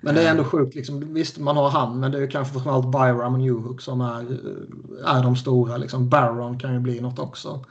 Men 0.00 0.14
det 0.14 0.22
är 0.22 0.30
ändå 0.30 0.44
sjukt. 0.44 0.74
Liksom. 0.74 1.14
Visst, 1.14 1.38
man 1.38 1.56
har 1.56 1.70
han, 1.70 2.00
men 2.00 2.12
det 2.12 2.18
är 2.22 2.30
kanske 2.30 2.52
framförallt 2.52 2.92
Byram 2.92 3.34
och 3.34 3.40
Newhook 3.40 3.80
som 3.80 4.00
är, 4.00 4.20
eh, 4.20 5.16
är 5.16 5.22
de 5.22 5.36
stora. 5.36 5.76
Liksom. 5.76 6.08
Barron 6.08 6.58
kan 6.58 6.72
ju 6.72 6.80
bli 6.80 7.00
något 7.00 7.18
också. 7.18 7.64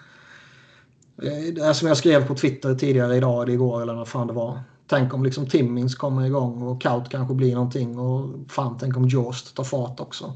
Eh, 1.22 1.54
Det 1.54 1.62
är 1.62 1.74
som 1.74 1.88
jag 1.88 1.98
skrev 1.98 2.28
på 2.28 2.36
Twitter 2.36 2.76
tidigare 2.76 3.16
idag 3.16 3.44
eller 3.44 3.54
igår 3.54 3.82
eller 3.82 3.94
vad 3.94 4.08
fan 4.08 4.28
det 4.28 4.34
var. 4.34 4.60
Tänk 4.88 5.14
om 5.14 5.24
liksom 5.24 5.48
Timmins 5.48 5.96
kommer 5.96 6.26
igång 6.26 6.62
och 6.62 6.82
Kaut 6.82 7.10
kanske 7.10 7.34
blir 7.34 7.56
någonting 7.56 8.00
och 8.00 8.30
fan 8.52 8.78
tänk 8.80 8.98
om 8.98 9.08
Jost 9.08 9.56
tar 9.56 9.64
fart 9.64 10.00
också. 10.00 10.34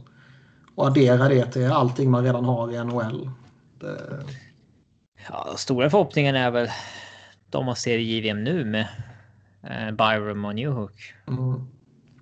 Och 0.75 0.87
addera 0.87 1.29
det 1.29 1.45
till 1.45 1.71
allting 1.71 2.11
man 2.11 2.23
redan 2.23 2.45
har 2.45 2.71
i 2.71 2.83
NHL. 2.83 3.29
Det, 3.79 4.23
Ja, 5.29 5.53
stora 5.57 5.89
förhoppningen 5.89 6.35
är 6.35 6.51
väl 6.51 6.67
de 7.49 7.65
man 7.65 7.75
ser 7.75 7.97
i 7.97 8.01
JVM 8.01 8.43
nu 8.43 8.65
med 8.65 8.87
eh, 9.63 9.91
Byram 9.91 10.45
och 10.45 10.55
Newhook. 10.55 11.13
mm. 11.27 11.67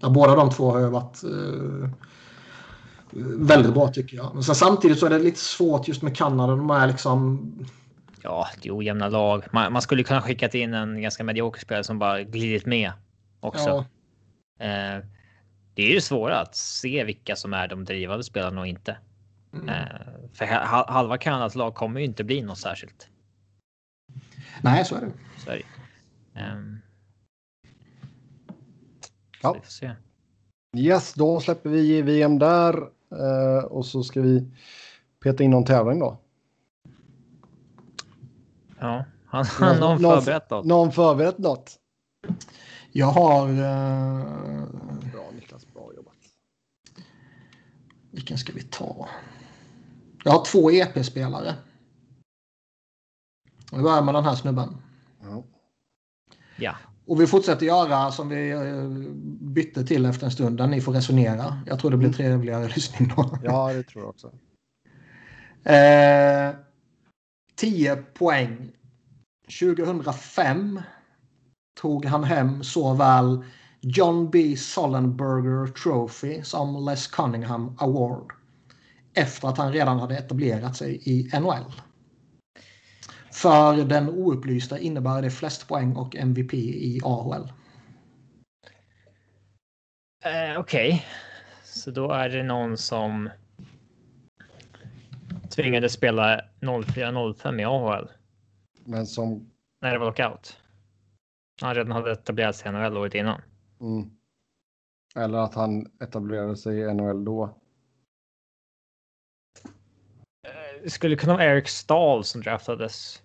ja, 0.01 0.09
båda 0.09 0.35
de 0.35 0.49
två 0.49 0.71
har 0.71 0.79
ju 0.79 0.89
varit 0.89 1.23
eh, 1.23 1.89
väldigt 3.37 3.73
bra 3.73 3.87
tycker 3.87 4.17
jag. 4.17 4.31
Men 4.33 4.43
sen, 4.43 4.55
samtidigt 4.55 4.99
så 4.99 5.05
är 5.05 5.09
det 5.09 5.19
lite 5.19 5.39
svårt 5.39 5.87
just 5.87 6.01
med 6.01 6.17
Kanada. 6.17 6.55
De 6.55 6.69
är 6.69 6.87
liksom 6.87 7.51
Ja, 8.23 8.47
det 8.61 8.69
är 8.69 8.77
ojämna 8.77 9.09
lag. 9.09 9.43
Man, 9.51 9.73
man 9.73 9.81
skulle 9.81 10.03
kunna 10.03 10.21
skickat 10.21 10.55
in 10.55 10.73
en 10.73 11.01
ganska 11.01 11.23
medioker 11.23 11.59
spelare 11.59 11.83
som 11.83 11.99
bara 11.99 12.23
glidit 12.23 12.65
med 12.65 12.91
också. 13.39 13.69
Ja, 13.69 13.85
Eh, 14.61 15.03
det 15.73 15.83
är 15.83 15.93
ju 15.93 16.01
svårt 16.01 16.31
att 16.31 16.55
se 16.55 17.03
vilka 17.03 17.35
som 17.35 17.53
är 17.53 17.67
de 17.67 17.85
drivande 17.85 18.23
spelarna 18.23 18.61
och 18.61 18.67
inte. 18.67 18.97
Mm. 19.53 19.69
Eh, 19.69 19.85
för 20.33 20.45
ha- 20.45 20.91
halva 20.91 21.17
Kanadas 21.17 21.55
lag 21.55 21.75
kommer 21.75 21.99
ju 21.99 22.05
inte 22.05 22.23
bli 22.23 22.41
något 22.41 22.57
särskilt. 22.57 23.07
Nej, 24.61 24.85
så 24.85 24.95
är 24.95 25.01
det. 25.01 25.11
Så 25.45 25.51
är 25.51 25.55
det. 25.55 26.39
Ehm, 26.39 26.77
Ja. 29.41 29.49
så 29.49 29.53
vi 29.53 29.59
får 29.59 29.71
se. 29.71 29.91
Yes, 30.77 31.13
då 31.13 31.39
släpper 31.39 31.69
vi 31.69 32.01
VM 32.01 32.39
där. 32.39 32.81
eh, 33.11 33.63
och 33.63 33.85
så 33.85 34.03
ska 34.03 34.21
vi 34.21 34.51
peta 35.23 35.43
in 35.43 35.51
någon 35.51 35.65
tävling 35.65 35.99
då. 35.99 36.17
Ja, 38.79 39.05
han 39.25 39.45
har 39.45 39.79
någon 39.79 40.01
Någon- 40.01 40.21
förberett 40.21 40.49
något. 40.49 40.65
Någon 40.65 40.91
förberett 40.91 41.37
något? 41.37 41.79
Jag 42.91 43.05
har... 43.07 43.49
Eh, 43.49 44.25
Bra 45.13 45.31
Niklas, 45.35 45.73
bra 45.73 45.93
jobbat. 45.95 46.13
vilken 48.11 48.37
ska 48.37 48.53
vi 48.53 48.63
ta? 48.63 49.09
Jag 50.23 50.31
har 50.31 50.45
två 50.45 50.71
EP-spelare. 50.71 51.55
Vi 53.71 53.81
börjar 53.81 54.01
med 54.01 54.15
den 54.15 54.23
här 54.23 54.35
snubben. 54.35 54.77
Ja. 55.21 55.43
Ja, 56.55 56.75
Och 57.05 57.21
vi 57.21 57.27
fortsätter 57.27 57.65
göra 57.65 58.11
som 58.11 58.29
vi 58.29 58.51
eh, 58.51 58.87
bytte 59.41 59.85
till 59.85 60.05
efter 60.05 60.25
en 60.25 60.31
stund. 60.31 60.57
Där 60.57 60.67
ni 60.67 60.81
får 60.81 60.93
resonera. 60.93 61.61
Jag 61.65 61.79
tror 61.79 61.91
det 61.91 61.97
blir 61.97 62.13
trevligare 62.13 62.67
lyssning 62.67 63.13
då. 63.15 63.37
ja, 63.43 63.73
det 63.73 63.83
tror 63.83 64.03
jag 64.03 64.09
också. 64.09 64.31
Eh, 65.63 66.55
10 67.55 67.95
poäng. 67.95 68.71
2005 69.59 70.81
tog 71.81 72.05
han 72.05 72.23
hem 72.23 72.63
såväl 72.63 73.43
John 73.79 74.29
B. 74.29 74.57
Sullenberger 74.57 75.67
Trophy 75.67 76.43
som 76.43 76.85
Les 76.85 77.07
Cunningham 77.07 77.75
Award. 77.79 78.31
Efter 79.13 79.47
att 79.47 79.57
han 79.57 79.73
redan 79.73 79.99
hade 79.99 80.17
etablerat 80.17 80.75
sig 80.77 81.01
i 81.09 81.39
NHL. 81.39 81.71
För 83.31 83.85
den 83.85 84.09
oupplysta 84.09 84.79
innebär 84.79 85.21
det 85.21 85.31
flest 85.31 85.67
poäng 85.67 85.95
och 85.95 86.15
MVP 86.15 86.53
i 86.53 86.99
AHL. 87.03 87.51
eh, 90.25 90.59
okej. 90.59 91.05
Så 91.63 91.91
då 91.91 92.11
är 92.11 92.29
det 92.29 92.43
någon 92.43 92.77
som 92.77 93.29
tvingades 95.49 95.93
spela 95.93 96.41
04-05 96.61 97.61
i 97.61 97.65
AHL 97.65 98.07
Men 98.85 99.07
som... 99.07 99.51
när 99.81 99.91
det 99.93 99.99
var 99.99 100.05
lockout. 100.05 100.57
Han 101.61 101.75
redan 101.75 101.91
hade 101.91 102.11
etablerat 102.11 102.55
sig 102.55 102.69
i 102.69 102.71
NHL 102.71 102.97
året 102.97 103.15
innan. 103.15 103.41
Mm, 103.81 104.09
Eller 105.15 105.37
att 105.37 105.53
han 105.55 105.91
etablerade 106.01 106.57
sig 106.57 106.79
i 106.79 106.93
NHL 106.93 107.25
då. 107.25 107.57
Det 110.43 110.70
skulle 110.87 111.15
kunna 111.15 111.33
vara 111.33 111.45
Eric 111.45 111.67
Stahl 111.67 112.23
som 112.23 112.41
draftades 112.41 113.21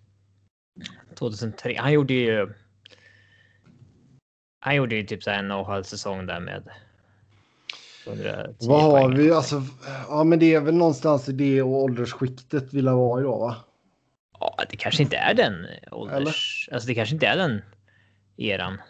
2003. 1.19 1.77
Han 1.79 1.93
gjorde 1.93 2.15
ju. 2.15 2.53
Han 4.61 4.77
gjorde 4.77 4.97
ju 4.97 5.03
typ 5.03 5.23
så 5.23 5.31
en 5.31 5.51
och 5.51 5.59
en 5.59 5.65
halv 5.65 5.83
säsong 5.83 6.27
där 6.27 6.41
med. 6.41 6.69
110 8.07 8.55
Vad 8.69 8.83
har 8.83 9.09
vi? 9.09 9.33
Alltså, 9.33 9.63
ja, 10.09 10.25
men 10.25 10.39
det 10.39 10.55
är 10.55 10.61
väl 10.61 10.75
någonstans 10.75 11.29
i 11.29 11.33
det 11.33 11.63
och 11.63 11.83
åldersskiktet 11.83 12.75
vill 12.75 12.85
jag 12.85 12.97
vara 12.97 13.21
idag, 13.21 13.39
va? 13.39 13.57
Ja, 14.41 14.65
det 14.71 14.77
kanske 14.77 15.03
inte 15.03 15.17
är 15.17 15.35
den 15.35 15.67
ålders... 15.91 16.69
Alltså 16.73 16.89
det 16.89 16.95
kanske 16.95 17.15
inte 17.15 17.27
är 17.27 17.37
den 17.37 17.63
eran. 18.37 18.81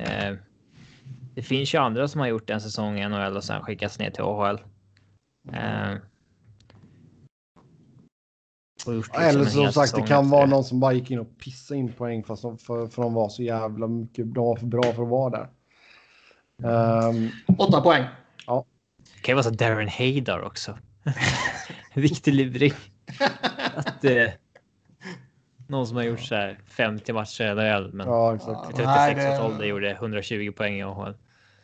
Eh, 0.00 0.34
det 1.34 1.42
finns 1.42 1.74
ju 1.74 1.78
andra 1.78 2.08
som 2.08 2.20
har 2.20 2.28
gjort 2.28 2.50
en 2.50 2.60
säsong 2.60 3.00
i 3.00 3.08
NHL 3.08 3.36
och 3.36 3.44
sen 3.44 3.62
skickats 3.62 3.98
ner 3.98 4.10
till 4.10 4.22
AHL. 4.22 4.58
Eh, 5.52 5.94
liksom 8.86 9.22
Eller 9.22 9.40
en 9.40 9.50
som 9.50 9.60
hel 9.62 9.72
sagt, 9.72 9.94
det 9.94 10.02
kan 10.02 10.24
efter 10.24 10.36
vara 10.36 10.46
någon 10.46 10.64
som 10.64 10.80
bara 10.80 10.92
gick 10.92 11.10
in 11.10 11.18
och 11.18 11.38
pissade 11.38 11.80
in 11.80 11.92
poäng 11.92 12.24
fast 12.24 12.42
de, 12.42 12.58
för, 12.58 12.86
för 12.86 13.02
de 13.02 13.14
var 13.14 13.28
så 13.28 13.42
jävla 13.42 13.86
mycket. 13.86 14.26
Var 14.26 14.56
för 14.56 14.66
bra 14.66 14.82
för 14.82 15.02
att 15.02 15.08
vara 15.08 15.30
där. 15.30 15.48
Åtta 17.58 17.80
poäng. 17.80 18.04
Det 19.14 19.20
kan 19.22 19.32
ju 19.32 19.34
vara 19.34 19.42
så 19.42 19.50
Darren 19.50 19.88
Haydar 19.88 20.40
också. 20.42 20.78
Riktig 21.92 22.34
luring. 22.34 22.72
Att 23.74 24.04
eh, 24.04 24.28
någon 25.68 25.86
som 25.86 25.96
har 25.96 26.04
gjort 26.04 26.20
så 26.20 26.34
här 26.34 26.58
50 26.66 27.12
matcher 27.12 27.44
i 27.44 27.54
NHL 27.54 27.92
men 27.92 28.06
ja, 28.06 28.34
exakt. 28.34 28.68
vid 28.68 28.76
36 28.76 28.86
Nej, 28.86 29.14
det- 29.14 29.32
års 29.34 29.40
ålder 29.40 29.64
gjorde 29.64 29.90
120 29.90 30.52
poäng 30.56 30.74
i 30.74 30.82
AHL. 30.82 31.14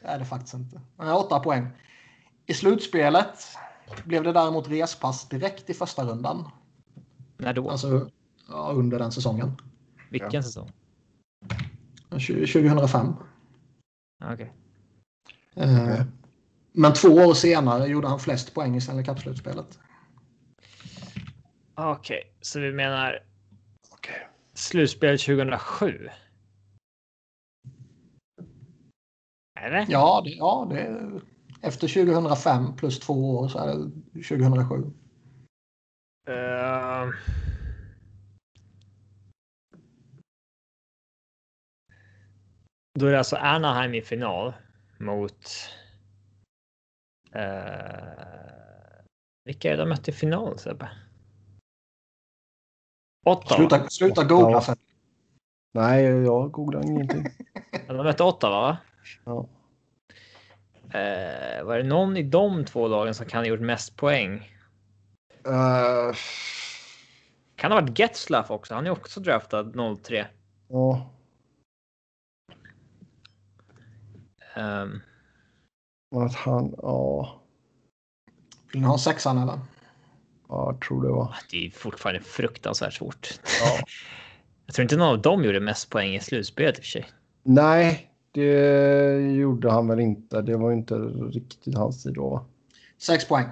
Det 0.03 0.09
är 0.09 0.19
det 0.19 0.25
faktiskt 0.25 0.55
inte. 0.55 0.81
Nej, 0.99 1.13
åtta 1.13 1.41
poäng. 1.41 1.69
I 2.47 2.55
slutspelet 2.55 3.45
blev 4.05 4.23
det 4.23 4.33
däremot 4.33 4.69
respass 4.69 5.29
direkt 5.29 5.71
i 5.71 5.75
första 5.75 6.05
rundan. 6.05 6.49
När 7.39 7.53
då? 7.53 7.71
Alltså 7.71 8.11
ja, 8.49 8.73
under 8.75 8.99
den 8.99 9.13
säsongen. 9.13 9.53
Vilken 10.11 10.43
säsong? 10.43 10.73
2005. 12.11 13.07
Ah, 14.25 14.33
Okej. 14.35 14.53
Eh, 15.55 16.03
Men 16.73 16.93
två 16.93 17.09
år 17.09 17.35
senare 17.35 17.87
gjorde 17.87 18.09
han 18.09 18.19
flest 18.21 18.55
poäng 18.55 18.77
i 18.77 18.81
Stanley 18.81 19.05
Cup-slutspelet. 19.05 19.79
Okej, 21.75 22.37
så 22.41 22.61
vi 22.61 22.73
menar 22.73 23.19
Okej. 23.93 24.29
slutspel 24.55 25.19
2007? 25.19 26.09
Eller? 29.61 29.87
Ja, 29.89 30.23
det, 30.25 30.31
ja 30.31 30.67
det, 30.71 31.11
efter 31.61 31.89
2005 31.89 32.77
plus 32.77 33.01
två 33.01 33.37
år 33.37 33.49
så 33.49 33.59
är 33.59 33.67
det 33.67 33.91
2007. 34.13 34.91
Ehm. 36.27 37.13
Då 42.99 43.07
är 43.07 43.11
det 43.13 43.19
alltså 43.19 43.37
Anaheim 43.37 43.95
i 43.95 44.03
final 44.03 44.53
mot. 44.99 45.47
Uh, 47.37 47.43
vilka 49.45 49.69
är 49.69 49.77
det 49.77 49.83
de 49.83 49.89
mötte 49.89 50.11
i 50.11 50.15
final 50.15 50.59
Sebbe? 50.59 50.91
Ottawa. 53.27 53.57
Sluta, 53.57 53.89
sluta 53.89 54.25
googla 54.25 54.61
för 54.61 54.77
Nej, 55.75 56.05
jag 56.05 56.51
googlar 56.51 56.85
ingenting. 56.85 57.25
De 57.87 57.97
mötte 57.97 58.25
Ottawa 58.25 58.61
va? 58.61 58.79
Ja. 59.25 59.49
Eh, 60.99 61.65
var 61.65 61.77
det 61.77 61.83
någon 61.83 62.17
i 62.17 62.23
de 62.23 62.65
två 62.65 62.89
lagen 62.89 63.15
som 63.15 63.27
kan 63.27 63.41
ha 63.41 63.47
gjort 63.47 63.61
mest 63.61 63.97
poäng? 63.97 64.56
Eh, 65.47 66.15
Kan 67.57 67.73
ha 67.73 67.81
varit 67.81 67.99
Getzlaff 67.99 68.51
också. 68.51 68.75
Han 68.75 68.87
är 68.87 68.91
också 68.91 69.21
draftad 69.21 69.73
03. 70.03 70.27
ja, 70.69 71.13
Um, 74.59 75.01
att 76.25 76.35
han, 76.35 76.75
ja, 76.79 77.41
Vill 78.73 78.81
ni 78.81 78.87
ha 78.87 78.99
sexan 78.99 79.39
eller? 79.39 79.59
ja, 80.49 80.73
jag 80.73 80.81
tror 80.81 81.03
det 81.03 81.09
var. 81.09 81.37
det 81.51 81.67
är 81.67 81.71
fortfarande 81.71 82.21
fruktansvärt 82.21 82.93
svårt. 82.93 83.41
Ja. 83.61 83.79
Jag 84.67 84.75
tror 84.75 84.83
inte 84.83 84.97
någon 84.97 85.09
av 85.09 85.23
dem 85.23 85.45
gjorde 85.45 85.61
mest 85.61 85.91
poäng 85.91 86.15
i 86.15 86.21
slutspelet 86.21 86.77
i 86.79 86.81
och 86.81 86.85
för 86.85 86.91
sig. 86.91 87.07
Nej, 87.43 88.11
det 88.33 89.33
gjorde 89.33 89.71
han 89.71 89.89
väl 89.89 90.01
inte. 90.01 90.43
Det 90.43 90.57
var 90.57 90.73
inte 90.73 90.95
riktigt 90.95 91.75
hans 91.77 92.03
tid 92.03 92.15
då. 92.15 92.45
Sex 92.99 93.29
poäng. 93.29 93.47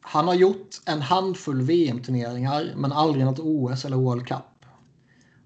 Han 0.00 0.26
har 0.28 0.34
gjort 0.34 0.68
en 0.86 1.02
handfull 1.02 1.62
VM-turneringar 1.62 2.72
men 2.76 2.92
aldrig 2.92 3.24
något 3.24 3.38
OS 3.38 3.84
eller 3.84 3.96
World 3.96 4.26
Cup. 4.26 4.38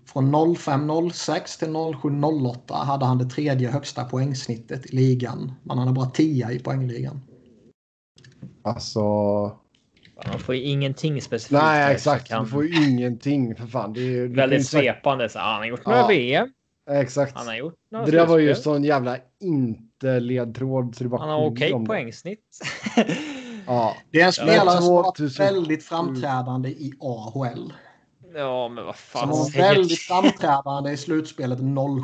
Från 0.06 0.34
05-06 0.34 1.58
till 1.58 1.68
07-08 1.68 2.74
hade 2.84 3.04
han 3.04 3.18
det 3.18 3.24
tredje 3.24 3.70
högsta 3.70 4.04
poängsnittet 4.04 4.86
i 4.86 4.96
ligan. 4.96 5.52
Man 5.62 5.78
hade 5.78 5.92
bara 5.92 6.10
10 6.10 6.50
i 6.50 6.58
poängligan. 6.58 7.20
Alltså, 8.62 9.00
Man 10.26 10.38
får 10.38 10.54
ju 10.54 10.62
ingenting 10.62 11.22
specifikt. 11.22 11.62
nej 11.62 11.94
exakt. 11.94 12.30
Du 12.40 12.46
får 12.46 12.64
ju 12.66 12.90
ingenting 12.90 13.56
för 13.56 13.66
fan. 13.66 13.92
Det 13.92 14.00
är 14.00 14.20
det 14.22 14.34
Väldigt 14.36 14.66
svepande. 14.66 15.28
Så, 15.28 15.38
ah, 15.38 15.42
han 15.42 15.56
har 15.56 15.66
gjort 15.66 15.86
några 15.86 15.98
Ja. 15.98 16.06
VM. 16.06 16.48
Exakt. 16.90 17.36
Han 17.36 17.46
har 17.46 17.54
gjort 17.56 17.74
några 17.90 18.06
Det 18.06 18.12
där 18.12 18.26
var 18.26 18.38
ju 18.38 18.54
sån 18.54 18.84
jävla 18.84 19.16
inte 19.40 20.20
ledtråd. 20.20 20.94
Så 20.96 21.04
det 21.04 21.10
bara 21.10 21.20
Han 21.20 21.30
har 21.30 21.46
okej 21.46 21.72
det. 21.78 21.86
poängsnitt. 21.86 22.58
Ja, 23.66 23.96
Det 24.10 24.20
är 24.20 24.26
en 24.26 24.32
spelare 24.32 24.76
som 24.82 24.84
har 24.94 25.02
varit 25.02 25.16
2000. 25.16 25.46
väldigt 25.46 25.84
framträdande 25.84 26.68
i 26.68 26.92
AHL. 27.00 27.72
ja, 28.34 28.68
men 28.68 28.84
vad 28.84 28.96
Som 28.96 29.20
fan. 29.20 29.28
har 29.28 29.36
varit 29.36 29.56
väldigt 29.56 29.98
framträdande 30.00 30.90
i 30.92 30.96
slutspelet 30.96 31.58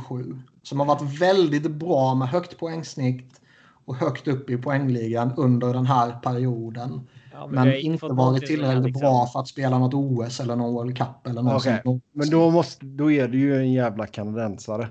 07. 0.09 0.39
Som 0.63 0.81
har 0.81 0.87
varit 0.87 1.21
väldigt 1.21 1.71
bra 1.71 2.15
med 2.15 2.29
högt 2.29 2.59
poängsnitt 2.59 3.41
och 3.85 3.97
högt 3.97 4.29
upp 4.29 4.51
i 4.51 4.57
poängligan 4.57 5.33
under 5.37 5.73
den 5.73 5.87
här 5.87 6.13
perioden. 6.23 7.09
Ja, 7.33 7.47
Men 7.47 7.59
har 7.59 7.75
inte 7.75 8.07
varit 8.07 8.39
som 8.41 8.47
tillräckligt 8.47 8.85
liksom- 8.85 9.01
bra 9.01 9.27
för 9.27 9.41
att 9.41 9.49
spela 9.49 9.79
något 9.79 9.95
OS 9.95 10.41
eller 10.41 10.57
någon 10.57 10.75
World 10.75 10.99
Cup 10.99 11.27
eller 11.27 11.43
något 11.43 11.55
Okej, 11.63 11.81
sånt. 11.85 12.05
men 12.13 12.31
då, 12.31 12.51
måste, 12.51 12.87
då 12.87 13.11
är 13.13 13.29
det 13.29 13.37
ju 13.39 13.57
en 13.57 13.73
jävla 13.73 14.07
kanadensare. 14.07 14.89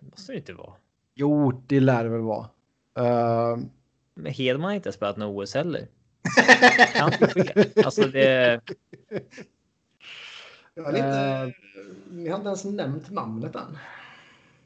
Det 0.00 0.06
måste 0.10 0.32
det 0.32 0.38
inte 0.38 0.52
vara. 0.52 0.72
Jo, 1.14 1.62
det 1.66 1.80
lär 1.80 2.04
det 2.04 2.10
väl 2.10 2.20
vara. 2.20 2.46
Men 2.96 3.70
Hedman 4.26 4.64
har 4.64 4.72
inte 4.74 4.92
spelat 4.92 5.16
något 5.16 5.42
OS 5.44 5.54
heller. 5.54 5.88
Kan 6.94 7.12
inte 7.12 7.26
ske. 7.26 7.82
Alltså 7.84 8.02
det. 8.02 8.60
Jag 10.74 10.82
har 10.84 10.90
inte, 10.90 11.52
ni 12.10 12.28
har 12.28 12.36
inte 12.36 12.46
ens 12.48 12.64
nämnt 12.64 13.10
namnet 13.10 13.54
än. 13.54 13.78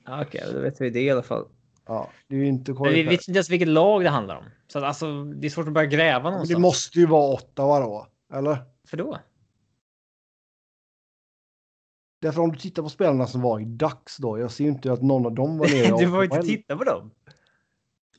Ja, 0.05 0.22
Okej, 0.22 0.44
då 0.52 0.60
vet 0.60 0.81
vi 0.81 0.90
det 0.90 1.01
i 1.01 1.10
alla 1.10 1.22
fall. 1.22 1.47
ja, 1.86 2.10
det 2.28 2.35
är 2.35 2.39
ju 2.39 2.47
inte 2.47 2.72
Men 2.72 2.93
vi 2.93 3.02
vet 3.02 3.12
inte 3.28 3.31
ens 3.39 3.51
vilket 3.51 3.68
lag 3.68 4.05
det 4.05 4.10
handlar 4.10 4.36
om. 4.36 4.44
Så 4.68 4.78
att, 4.78 4.85
alltså, 4.85 5.24
det 5.24 5.47
är 5.47 5.51
svårt 5.51 5.66
att 5.66 5.72
börja 5.72 5.86
gräva 5.86 6.22
Men 6.22 6.32
någonstans. 6.32 6.56
det 6.56 6.60
måste 6.60 6.98
ju 6.98 7.06
vara 7.06 7.35
Ottawa 7.35 7.81
då, 7.81 8.06
eller? 8.35 8.59
För 8.89 8.97
då? 8.97 9.18
Därför 12.20 12.40
om 12.40 12.52
du 12.52 12.59
tittar 12.59 12.82
på 12.82 12.89
spelarna 12.89 13.26
som 13.26 13.40
var 13.40 13.60
i 13.60 13.64
Dax 13.64 14.16
då, 14.16 14.39
jag 14.39 14.51
ser 14.51 14.64
ju 14.64 14.70
inte 14.70 14.93
att 14.93 15.02
någon 15.02 15.26
av 15.26 15.35
dem 15.35 15.59
var 15.59 15.66
nere 15.66 15.98
du 16.05 16.10
får 16.10 16.24
inte 16.24 16.43
titta 16.43 16.76
på 16.76 16.85
dem. 16.85 17.10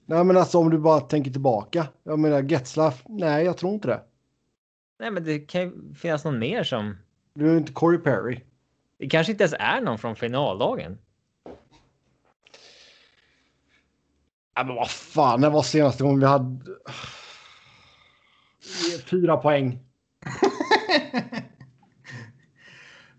Nej, 0.05 0.23
men 0.23 0.37
alltså 0.37 0.57
om 0.57 0.69
du 0.69 0.77
bara 0.77 0.99
tänker 0.99 1.31
tillbaka. 1.31 1.87
Jag 2.03 2.19
menar 2.19 2.41
Getzlaff, 2.43 3.03
nej, 3.07 3.45
jag 3.45 3.57
tror 3.57 3.73
inte 3.73 3.87
det. 3.87 4.01
Nej, 4.99 5.11
men 5.11 5.23
det 5.23 5.39
kan 5.39 5.61
ju 5.61 5.93
finnas 5.93 6.25
någon 6.25 6.39
mer 6.39 6.63
som. 6.63 6.97
Du 7.33 7.51
är 7.53 7.57
inte 7.57 7.73
Corey 7.73 7.99
Perry. 7.99 8.43
Det 8.97 9.07
kanske 9.07 9.31
inte 9.31 9.43
ens 9.43 9.55
är 9.59 9.81
någon 9.81 9.97
från 9.97 10.15
finaldagen. 10.15 10.97
Ja, 14.55 14.63
men 14.63 14.75
vad 14.75 14.89
fan, 14.89 15.41
när 15.41 15.49
var 15.49 15.63
senaste 15.63 16.03
gången 16.03 16.19
vi 16.19 16.25
hade... 16.25 16.59
Fyra 19.05 19.37
poäng. 19.37 19.79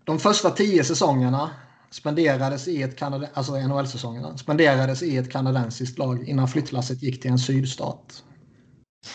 De 0.03 0.19
första 0.19 0.49
tio 0.49 0.83
säsongerna 0.83 1.49
spenderades 1.97 2.67
i 2.67 2.81
ett 2.81 2.95
Kanada, 2.97 3.29
alltså 3.33 3.59
NHL-säsongerna 3.59 4.37
spenderades 4.37 5.03
i 5.03 5.17
ett 5.17 5.31
kanadensiskt 5.31 5.97
lag 5.97 6.27
innan 6.27 6.47
flyttlasset 6.47 7.03
gick 7.03 7.21
till 7.21 7.31
en 7.31 7.39
sydstat. 7.39 8.23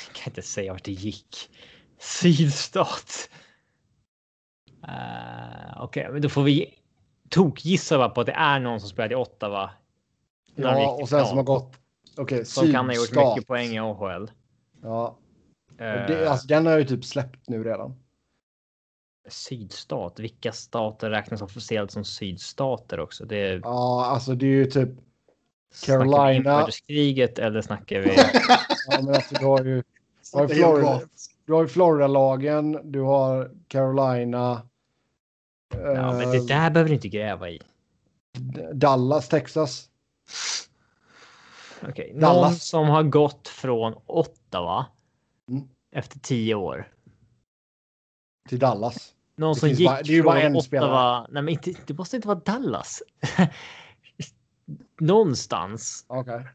Jag 0.07 0.17
kan 0.17 0.31
inte 0.31 0.43
säga 0.43 0.73
vart 0.73 0.85
det 0.85 0.93
gick. 0.93 1.51
Sydstat. 1.99 3.29
Uh, 4.89 5.83
Okej, 5.83 6.09
men 6.13 6.23
då 6.23 6.29
får 6.29 6.43
vi 6.43 6.75
tokgissa 7.29 8.09
på 8.09 8.21
att 8.21 8.27
det 8.27 8.33
är 8.33 8.61
någon 8.61 8.81
som 8.81 8.89
spelade 8.89 9.15
i 9.15 9.17
Ottawa. 9.17 9.71
Ja, 10.55 10.91
och 10.91 11.09
sen 11.09 11.27
som 11.27 11.37
har 11.37 11.45
gått... 11.45 11.77
Okej, 12.17 12.45
Som 12.45 12.73
kan 12.73 12.87
ha 12.87 12.95
gjort 12.95 13.07
sydstat. 13.07 13.37
mycket 13.37 13.49
poäng 13.49 13.71
i 13.71 13.79
AHL. 13.79 14.31
Ja, 14.83 15.19
Eh, 15.83 16.03
och 16.03 16.09
det, 16.09 16.31
alltså, 16.31 16.47
den 16.47 16.67
har 16.67 16.73
jag 16.73 16.81
ju 16.81 16.87
typ 16.87 17.05
släppt 17.05 17.49
nu 17.49 17.65
redan. 17.65 17.95
Sydstat. 19.33 20.19
Vilka 20.21 20.53
stater 20.53 21.11
räknas 21.11 21.43
officiellt 21.43 21.91
som 21.91 22.05
sydstater 22.05 23.01
också? 23.01 23.25
Det 23.25 23.37
är 23.37 23.61
Ja, 23.65 24.07
alltså 24.07 24.35
det 24.35 24.47
är 24.47 24.51
ju 24.51 24.67
typ 24.67 24.89
Carolina. 25.85 26.33
inbördeskriget 26.33 27.39
eller 27.39 27.63
snackar 27.63 28.01
vi? 28.01 28.09
Ja, 28.89 29.03
men 29.03 29.15
alltså, 29.15 29.35
du 29.35 29.45
har 29.45 29.65
ju, 29.65 29.83
du 30.33 30.39
har 30.39 30.49
ju 30.49 30.55
Florida, 30.55 31.01
du 31.47 31.53
har 31.53 31.63
ju 31.63 31.69
Florida-lagen, 31.69 32.79
du 32.93 33.01
har 33.01 33.51
Carolina. 33.69 34.63
Ja, 35.75 36.13
men 36.13 36.21
eh, 36.21 36.31
det 36.31 36.47
där 36.49 36.71
behöver 36.71 36.89
du 36.89 36.95
inte 36.95 37.09
gräva 37.09 37.51
i. 37.51 37.61
Dallas, 38.73 39.29
Texas. 39.29 39.89
Okej, 41.89 42.13
Dallas. 42.21 42.43
någon 42.51 42.55
som 42.55 42.89
har 42.89 43.03
gått 43.03 43.49
från 43.49 43.95
Ottawa 44.07 44.87
Mm. 45.51 45.69
efter 45.93 46.19
tio 46.19 46.55
år. 46.55 46.93
Till 48.49 48.59
Dallas. 48.59 49.15
Någon 49.37 49.55
Det 49.55 49.61
som 49.61 49.69
gick 49.69 49.87
bara- 49.89 50.03
det 50.03 50.13
är 50.13 50.15
ju 50.15 50.23
bara 50.23 50.43
en 50.43 50.53
Ottawa. 50.53 50.63
spelare. 50.63 51.27
Nej, 51.31 51.43
men 51.43 51.49
inte, 51.49 51.73
det 51.87 51.95
måste 51.95 52.17
inte 52.17 52.29
vara 52.29 52.39
Dallas. 52.45 53.03
Någonstans. 55.01 56.05
Okej. 56.09 56.47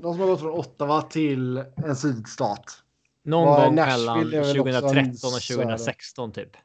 Någon 0.00 0.14
som 0.14 0.20
har 0.20 0.26
gått 0.28 0.40
från 0.40 0.50
Ottawa 0.50 1.02
till 1.02 1.56
en 1.76 1.96
sydstat. 1.96 2.82
Någon 3.24 3.46
Var 3.46 3.66
gång 3.66 3.74
mellan 3.74 4.20
är 4.20 4.24
väl 4.24 4.40
också 4.40 4.54
2013 4.54 4.98
en 4.98 5.10
och 5.10 5.42
söder. 5.42 5.62
2016 5.62 6.32
typ. 6.32 6.56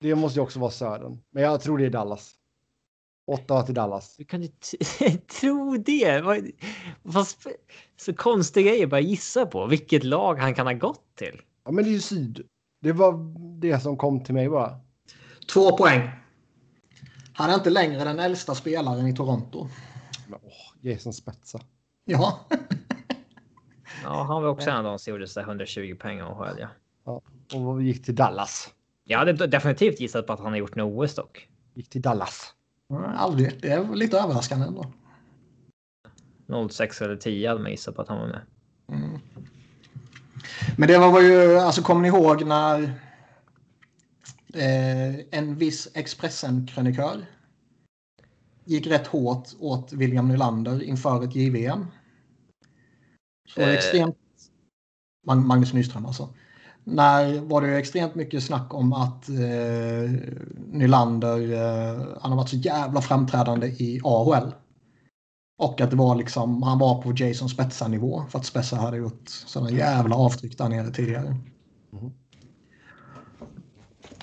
Det 0.00 0.14
måste 0.14 0.38
ju 0.38 0.42
också 0.42 0.58
vara 0.60 0.70
södern. 0.70 1.18
Men 1.30 1.42
jag 1.42 1.60
tror 1.60 1.78
det 1.78 1.86
är 1.86 1.90
Dallas. 1.90 2.34
Ottawa 3.26 3.62
till 3.62 3.74
Dallas. 3.74 4.14
Hur 4.18 4.24
kan 4.24 4.40
du 4.40 4.48
tro 5.40 5.76
det? 5.76 6.22
Fast 7.12 7.46
så 7.96 8.14
konstiga 8.14 8.70
grejer 8.70 8.86
bara 8.86 9.00
gissa 9.00 9.46
på 9.46 9.66
vilket 9.66 10.04
lag 10.04 10.34
han 10.34 10.54
kan 10.54 10.66
ha 10.66 10.74
gått 10.74 11.14
till. 11.14 11.40
Ja, 11.64 11.70
men 11.70 11.84
det 11.84 11.90
är 11.90 11.92
ju 11.92 12.00
syd. 12.00 12.46
Det 12.80 12.92
var 12.92 13.34
det 13.60 13.80
som 13.80 13.96
kom 13.96 14.24
till 14.24 14.34
mig 14.34 14.48
bara. 14.48 14.80
Två 15.52 15.76
poäng. 15.76 16.10
Han 17.32 17.50
är 17.50 17.54
inte 17.54 17.70
längre 17.70 18.04
den 18.04 18.18
äldsta 18.18 18.54
spelaren 18.54 19.06
i 19.06 19.16
Toronto. 19.16 19.68
Men, 20.28 20.38
åh, 20.42 20.90
Jason 20.90 21.12
Spetsa. 21.12 21.60
Ja. 22.04 22.40
Ja, 24.04 24.22
han 24.22 24.42
var 24.42 24.48
också 24.48 24.70
en 24.70 24.76
av 24.76 24.84
de 24.84 24.98
som 24.98 25.10
gjorde 25.10 25.26
så 25.26 25.40
där 25.40 25.46
120 25.46 25.96
poäng 26.00 26.18
i 26.18 26.22
AHL. 26.22 26.66
Ja. 27.04 27.22
Och 27.54 27.82
gick 27.82 28.04
till 28.04 28.14
Dallas. 28.14 28.70
Jag 29.04 29.18
hade 29.18 29.46
definitivt 29.46 30.00
gissat 30.00 30.26
på 30.26 30.32
att 30.32 30.40
han 30.40 30.48
har 30.52 30.56
gjort 30.56 30.76
något 30.76 31.04
OS 31.04 31.14
dock. 31.14 31.48
Gick 31.74 31.90
till 31.90 32.02
Dallas. 32.02 32.54
Aldrig. 33.16 33.60
Det 33.62 33.68
är 33.68 33.94
lite 33.94 34.18
överraskande 34.18 34.66
ändå. 34.66 34.92
06 36.68 37.02
eller 37.02 37.16
10 37.16 37.48
hade 37.48 37.60
man 37.60 37.70
gissat 37.70 37.96
på 37.96 38.02
att 38.02 38.08
han 38.08 38.18
var 38.18 38.26
med. 38.26 38.40
Mm. 38.88 39.18
Men 40.76 40.88
det 40.88 40.98
var 40.98 41.20
ju, 41.20 41.58
alltså 41.58 41.82
kommer 41.82 42.00
ni 42.02 42.08
ihåg 42.08 42.46
när 42.46 42.82
eh, 44.54 45.14
en 45.30 45.54
viss 45.56 45.88
Expressen-krönikör 45.94 47.26
gick 48.64 48.86
rätt 48.86 49.06
hårt 49.06 49.48
åt 49.60 49.92
William 49.92 50.28
Nylander 50.28 50.82
inför 50.82 51.24
ett 51.24 51.34
JVM? 51.36 51.86
Så 53.54 53.60
Eh. 53.60 53.68
extremt... 53.74 54.16
Mag- 55.26 55.46
Magnus 55.46 55.72
Nyström 55.72 56.06
alltså. 56.06 56.28
När 56.84 57.40
var 57.40 57.62
det 57.62 57.68
ju 57.68 57.76
extremt 57.76 58.14
mycket 58.14 58.42
snack 58.42 58.74
om 58.74 58.92
att 58.92 59.28
eh, 59.28 60.10
Nylander, 60.66 61.52
eh, 61.52 62.06
han 62.20 62.30
har 62.30 62.36
varit 62.36 62.48
så 62.48 62.56
jävla 62.56 63.00
framträdande 63.00 63.66
i 63.66 64.00
AHL. 64.04 64.52
Och 65.60 65.80
att 65.80 65.90
det 65.90 65.96
var 65.96 66.14
liksom, 66.16 66.62
han 66.62 66.78
var 66.78 67.02
på 67.02 67.12
Jason 67.16 67.48
Spetsa-nivå 67.48 68.24
för 68.30 68.38
att 68.38 68.46
Spetsa 68.46 68.76
hade 68.76 68.96
gjort 68.96 69.28
sådana 69.28 69.70
jävla 69.70 70.16
avtryck 70.16 70.58
där 70.58 70.68
nere 70.68 70.90
tidigare. 70.90 71.36
Mhm. 71.90 72.12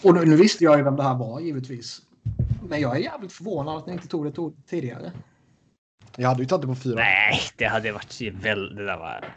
Och 0.03 0.13
nu, 0.13 0.25
nu 0.25 0.35
visste 0.35 0.63
jag 0.63 0.77
ju 0.77 0.83
vem 0.83 0.95
det 0.95 1.03
här 1.03 1.15
var 1.17 1.39
givetvis. 1.39 2.01
Men 2.69 2.81
jag 2.81 2.95
är 2.95 2.99
jävligt 2.99 3.33
förvånad 3.33 3.77
att 3.77 3.85
ni 3.87 3.93
inte 3.93 4.07
tog 4.07 4.25
det 4.25 4.31
to- 4.31 4.53
tidigare. 4.69 5.11
Jag 6.17 6.29
hade 6.29 6.41
ju 6.41 6.47
tagit 6.47 6.61
det 6.61 6.67
på 6.67 6.75
fyra. 6.75 6.95
Nej, 6.95 7.39
det 7.57 7.65
hade 7.65 7.91
varit 7.91 8.21
väl. 8.21 8.75
Det 8.75 8.85
där 8.85 8.97
var. 8.97 9.35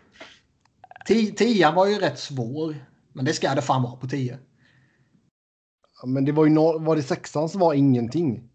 Ti- 1.08 1.34
Tian 1.34 1.74
var 1.74 1.86
ju 1.86 1.94
rätt 1.98 2.18
svår. 2.18 2.74
Men 3.12 3.24
det 3.24 3.32
ska 3.32 3.54
det 3.54 3.62
fan 3.62 3.82
vara 3.82 3.96
på 3.96 4.08
tio. 4.08 4.38
Ja, 6.02 6.06
Men 6.08 6.24
det 6.24 6.32
var 6.32 6.44
ju 6.44 6.50
no 6.50 6.78
var 6.78 6.96
det 6.96 7.02
sexan 7.02 7.48
som 7.48 7.60
var 7.60 7.74
ingenting. 7.74 8.49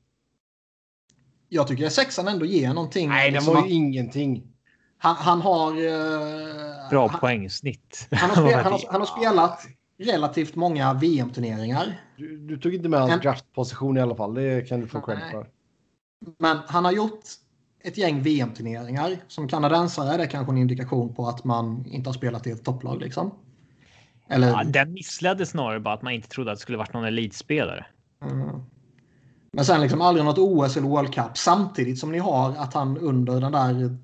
Jag 1.56 1.68
tycker 1.68 1.86
att 1.86 1.94
sexan 1.94 2.27
ändå 2.27 2.45
ger 2.45 2.73
någonting. 2.73 3.10
Nej, 3.10 3.26
den 3.26 3.34
liksom 3.34 3.53
var 3.53 3.61
att 3.61 3.69
ju 3.69 3.73
ingenting. 3.73 4.44
han, 4.98 5.15
han 5.15 5.41
har... 5.41 5.72
eh, 5.72 6.90
Bra 6.90 7.07
han, 7.07 7.19
poängsnitt. 7.19 8.07
han, 8.11 8.30
har 8.30 8.36
spel, 8.48 8.53
han, 8.64 8.72
har, 8.72 8.82
han 8.91 9.02
har 9.02 9.07
spelat 9.18 9.65
relativt 9.99 10.56
många 10.56 10.94
VM-turneringar. 10.94 12.02
Du, 12.18 12.38
du 12.38 12.57
tog 12.57 12.73
inte 12.76 12.90
med 12.90 12.99
hans 12.99 13.14
En- 13.14 13.19
draftposition 13.19 13.98
i 13.98 14.02
alla 14.02 14.15
fall. 14.15 14.34
Det 14.34 14.69
kan 14.69 14.80
du 14.82 14.88
få 14.88 15.02
cred 15.02 15.19
för. 15.32 15.48
Men 16.40 16.57
han 16.68 16.86
har 16.86 16.91
gjort 16.91 17.19
ett 17.84 17.98
gäng 17.98 18.22
VM-turneringar. 18.22 19.18
Som 19.27 19.48
kanadensare 19.48 20.14
är 20.14 20.18
det 20.18 20.27
kanske 20.27 20.52
en 20.53 20.57
indikation 20.57 21.15
på 21.15 21.27
att 21.27 21.44
man 21.44 21.86
inte 21.86 22.10
har 22.10 22.14
spelat 22.14 22.48
i 22.48 22.52
ett 22.52 22.64
topplag. 22.65 23.02
Liksom. 23.02 23.32
Eller, 24.30 24.48
Ja, 24.48 24.64
den 24.64 24.94
missledde 24.94 25.45
snarare 25.45 25.80
bara 25.80 25.94
att 25.94 26.02
man 26.02 26.14
inte 26.14 26.27
trodde 26.30 26.52
att 26.52 26.57
det 26.57 26.61
skulle 26.61 26.77
varit 26.77 26.94
någon 26.94 27.06
elitspelare. 27.06 27.86
Mm. 28.23 28.49
Men 29.56 29.65
sen 29.65 29.82
liksom 29.82 30.02
aldrig 30.02 30.26
något 30.26 30.38
OS 30.38 30.77
eller 30.77 30.88
World 30.88 31.14
Cup. 31.14 31.38
Samtidigt 31.38 31.99
som 31.99 32.11
ni 32.11 32.19
har 32.19 32.49
att 32.57 32.73
han 32.73 32.98
under 32.98 33.40
den 33.41 33.52
där 33.52 33.98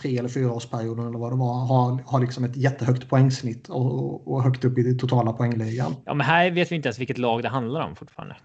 tre 0.00 0.18
eller 0.18 0.28
fyra 0.28 0.52
årsperioden 0.52 1.06
eller 1.06 1.18
vad 1.18 1.32
det 1.32 1.36
var 1.36 1.66
har, 1.66 2.02
har 2.06 2.20
liksom 2.20 2.44
ett 2.44 2.56
jättehögt 2.56 3.08
poängsnitt 3.08 3.68
och, 3.68 3.92
och, 3.92 4.28
och 4.28 4.42
högt 4.42 4.64
upp 4.64 4.78
i 4.78 4.82
den 4.82 4.98
totala 4.98 5.32
poängligan. 5.32 5.94
Ja, 6.04 6.14
men 6.14 6.26
här 6.26 6.50
vet 6.50 6.72
vi 6.72 6.76
inte 6.76 6.88
ens 6.88 6.98
vilket 6.98 7.18
lag 7.18 7.42
det 7.42 7.48
handlar 7.48 7.80
om 7.80 7.96
fortfarande. 7.96 8.36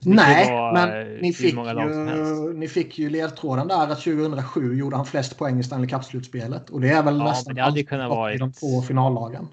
Det 0.00 0.10
Nej, 0.10 0.52
vara, 0.52 0.72
men 0.72 1.14
ni 1.14 1.32
fick, 1.32 1.54
ju, 1.54 2.54
ni 2.54 2.68
fick 2.68 2.98
ju 2.98 3.10
ledtråden 3.10 3.68
där 3.68 3.88
att 3.88 4.00
2007 4.00 4.78
gjorde 4.78 4.96
han 4.96 5.06
flest 5.06 5.38
poäng 5.38 5.58
i 5.58 5.62
Stanley 5.62 5.88
Cup-slutspelet. 5.88 6.70
Och 6.70 6.80
det 6.80 6.88
är 6.88 7.02
väl 7.02 7.18
Ja, 7.18 7.24
nästan 7.24 7.54
det 7.54 7.62
hade 7.62 7.82
kunnat 7.82 8.10
vara 8.10 8.34
i 8.34 8.38
de 8.38 8.52
två 8.52 8.82
finallagen. 8.82 9.48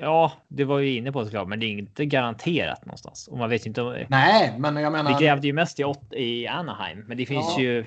Ja, 0.00 0.32
det 0.48 0.64
var 0.64 0.78
ju 0.78 0.96
inne 0.96 1.12
på 1.12 1.24
såklart, 1.24 1.48
men 1.48 1.60
det 1.60 1.66
är 1.66 1.70
inte 1.70 2.06
garanterat 2.06 2.86
någonstans. 2.86 3.28
Och 3.28 3.38
man 3.38 3.50
vet 3.50 3.66
inte 3.66 3.82
om... 3.82 4.04
Nej, 4.08 4.54
men 4.58 4.76
jag 4.76 4.92
menar... 4.92 5.18
Vi 5.18 5.24
grävde 5.24 5.46
ju 5.46 5.52
mest 5.52 5.80
i, 5.80 5.84
åt, 5.84 6.12
i 6.12 6.46
Anaheim, 6.46 7.04
men 7.06 7.16
det 7.16 7.26
finns 7.26 7.54
Ja. 7.56 7.60
ju... 7.60 7.84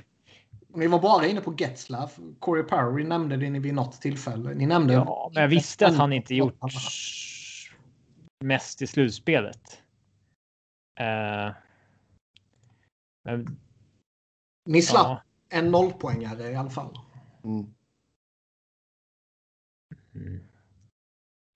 Ni 0.76 0.88
var 0.88 1.00
bara 1.00 1.28
inne 1.28 1.42
på 1.42 1.56
Getzlaff. 1.58 2.20
Corey 2.40 2.64
Perry 2.64 3.04
nämnde 3.04 3.38
det 3.38 3.50
vid 3.60 3.74
något 3.74 4.02
tillfälle. 4.02 4.54
Ni 4.54 4.66
nämnde... 4.66 4.94
Ja, 4.94 5.32
men 5.34 5.42
jag 5.42 5.50
visste 5.50 5.88
att 5.88 5.98
han 5.98 6.14
inte 6.14 6.36
gjort 6.36 6.60
mest 8.44 8.82
i 8.82 8.88
slutspelet. 8.88 9.82
Eh, 11.00 11.56
men 13.24 13.60
Ni 14.66 14.82
slapp 14.82 15.06
ja. 15.06 15.22
en 15.50 15.72
nollpoängare 15.72 16.52
i 16.52 16.56
alla 16.56 16.70
fall. 16.70 16.98
Mm. 17.44 17.74
Mm. 20.16 20.44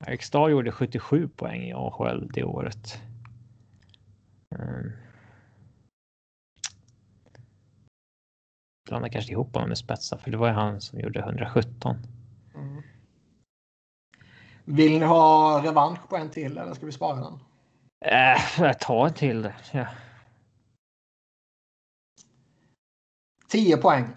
Eric 0.08 0.24
Starr 0.24 0.50
gjorde 0.50 0.72
77 0.72 1.28
poäng 1.28 1.62
i 1.62 1.74
AHL 1.74 2.30
det 2.34 2.44
året. 2.44 3.02
Mm. 4.56 4.92
Blandar 8.90 9.10
kanske 9.10 9.32
ihop 9.32 9.54
honom 9.54 9.70
med 9.70 9.78
Spetsa, 9.78 10.18
för 10.18 10.32
det 10.32 10.38
var 10.38 10.48
ju 10.48 10.54
han 10.54 10.82
som 10.82 11.00
gjorde 11.00 11.20
117. 11.20 11.98
Mm. 12.56 12.82
Vill 14.66 15.00
ni 15.00 15.06
ha 15.06 15.62
revansch 15.64 16.10
på 16.10 16.18
en 16.18 16.30
till 16.30 16.58
eller 16.58 16.74
ska 16.74 16.86
vi 16.86 16.92
spara 16.92 17.16
den? 17.16 17.40
Äh, 18.06 18.42
jag 18.58 18.80
tar 18.80 19.08
en 19.08 19.14
till. 19.14 19.42
det. 19.42 19.56
Ja. 19.72 19.88
10 23.48 23.78
poäng. 23.78 24.16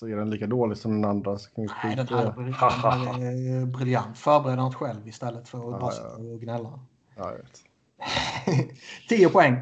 Så 0.00 0.08
är 0.08 0.16
den 0.16 0.30
lika 0.30 0.46
dålig 0.46 0.78
som 0.78 1.00
den 1.02 1.10
andra. 1.10 1.38
Så 1.38 1.50
kan 1.50 1.68
Nej, 1.84 1.96
den 1.96 2.08
här, 2.08 2.24
det. 2.24 3.26
är 3.50 3.66
briljant. 3.66 4.18
Förbered 4.18 4.56
något 4.58 4.74
själv 4.74 5.08
istället 5.08 5.48
för 5.48 5.58
att 5.58 5.64
Ja, 5.64 5.78
bara 5.78 5.90
sitta 5.90 6.16
och 6.16 6.40
gnälla. 6.40 6.80
Ja, 7.16 7.30
jag 7.30 7.36
vet. 7.36 7.60
10 9.08 9.28
poäng. 9.28 9.56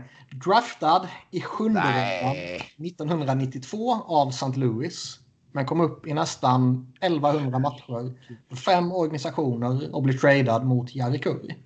Draftad 0.45 1.09
i 1.31 1.41
sjunde 1.41 1.81
rundan 1.81 2.87
1992 2.87 3.93
av 3.93 4.29
St. 4.29 4.53
Louis. 4.61 5.21
Men 5.53 5.67
kom 5.67 5.81
upp 5.81 6.07
i 6.07 6.15
nästan 6.15 6.93
1100 7.01 7.59
matcher 7.59 8.15
för 8.49 8.57
fem 8.57 8.93
organisationer 8.93 9.95
och 9.95 10.03
blev 10.03 10.19
tradad 10.19 10.67
mot 10.67 10.95
Jari 10.95 11.19
Kurri. 11.19 11.57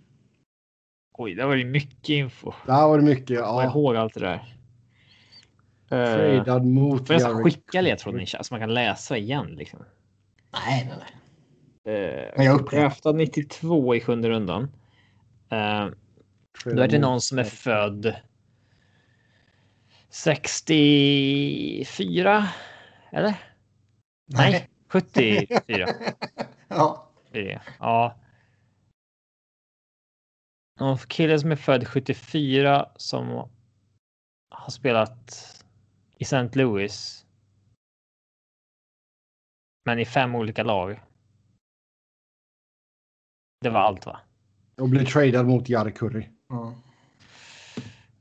Oj, 1.19 1.35
det 1.35 1.47
var 1.47 1.55
ju 1.55 1.65
mycket 1.65 2.09
info. 2.09 2.53
Där 2.66 2.89
var 2.89 2.99
det 2.99 3.05
mycket. 3.05 3.31
Jag 3.31 3.44
kommer 3.49 3.62
Ja, 3.62 3.70
ihåg 3.70 3.97
allt 3.97 4.15
det 4.15 4.20
där. 4.20 4.57
Uh, 5.93 6.44
tradad 6.44 6.64
mot 6.66 7.06
får 7.06 7.14
jag 7.14 7.20
nästan 7.20 7.32
Jarek. 7.32 7.44
skicka 7.44 7.81
ledtråden 7.81 8.27
så 8.27 8.39
man 8.51 8.60
kan 8.60 8.74
läsa 8.74 9.16
igen 9.16 9.47
liksom. 9.47 9.85
Nej, 10.52 10.86
nej, 10.89 10.97
nej. 10.98 11.09
Uh, 11.86 11.93
Men 12.36 12.47
jag 12.47 12.60
upprepar. 12.60 12.82
draftad 12.82 13.12
92 13.12 13.94
i 13.94 14.01
sjunde 14.01 14.28
rundan. 14.28 14.62
Uh, 14.62 14.69
Då 16.64 16.82
är 16.82 16.89
det 16.89 16.98
någon 16.98 17.20
som 17.20 17.39
är 17.39 17.44
född 17.44 18.16
64. 20.10 22.48
Eller? 23.12 23.35
Nej, 24.27 24.69
74. 24.89 25.47
ja. 26.69 27.09
Ja. 27.78 28.16
Någon 30.81 30.98
kille 30.98 31.39
som 31.39 31.52
är 31.52 31.56
född 31.56 31.89
74 31.89 32.89
som 32.97 33.48
har 34.51 34.70
spelat 34.70 35.31
i 36.23 36.24
St. 36.24 36.59
Louis. 36.59 37.27
Men 39.85 39.99
i 39.99 40.05
fem 40.05 40.35
olika 40.35 40.62
lag. 40.62 41.03
Det 43.61 43.70
var 43.70 43.81
allt 43.81 44.07
va? 44.07 44.20
Och 44.77 44.89
blir 44.89 45.05
tradad 45.05 45.47
mot 45.47 45.69
Jari 45.69 45.93
Kurri. 45.93 46.28
Ja. 46.49 46.74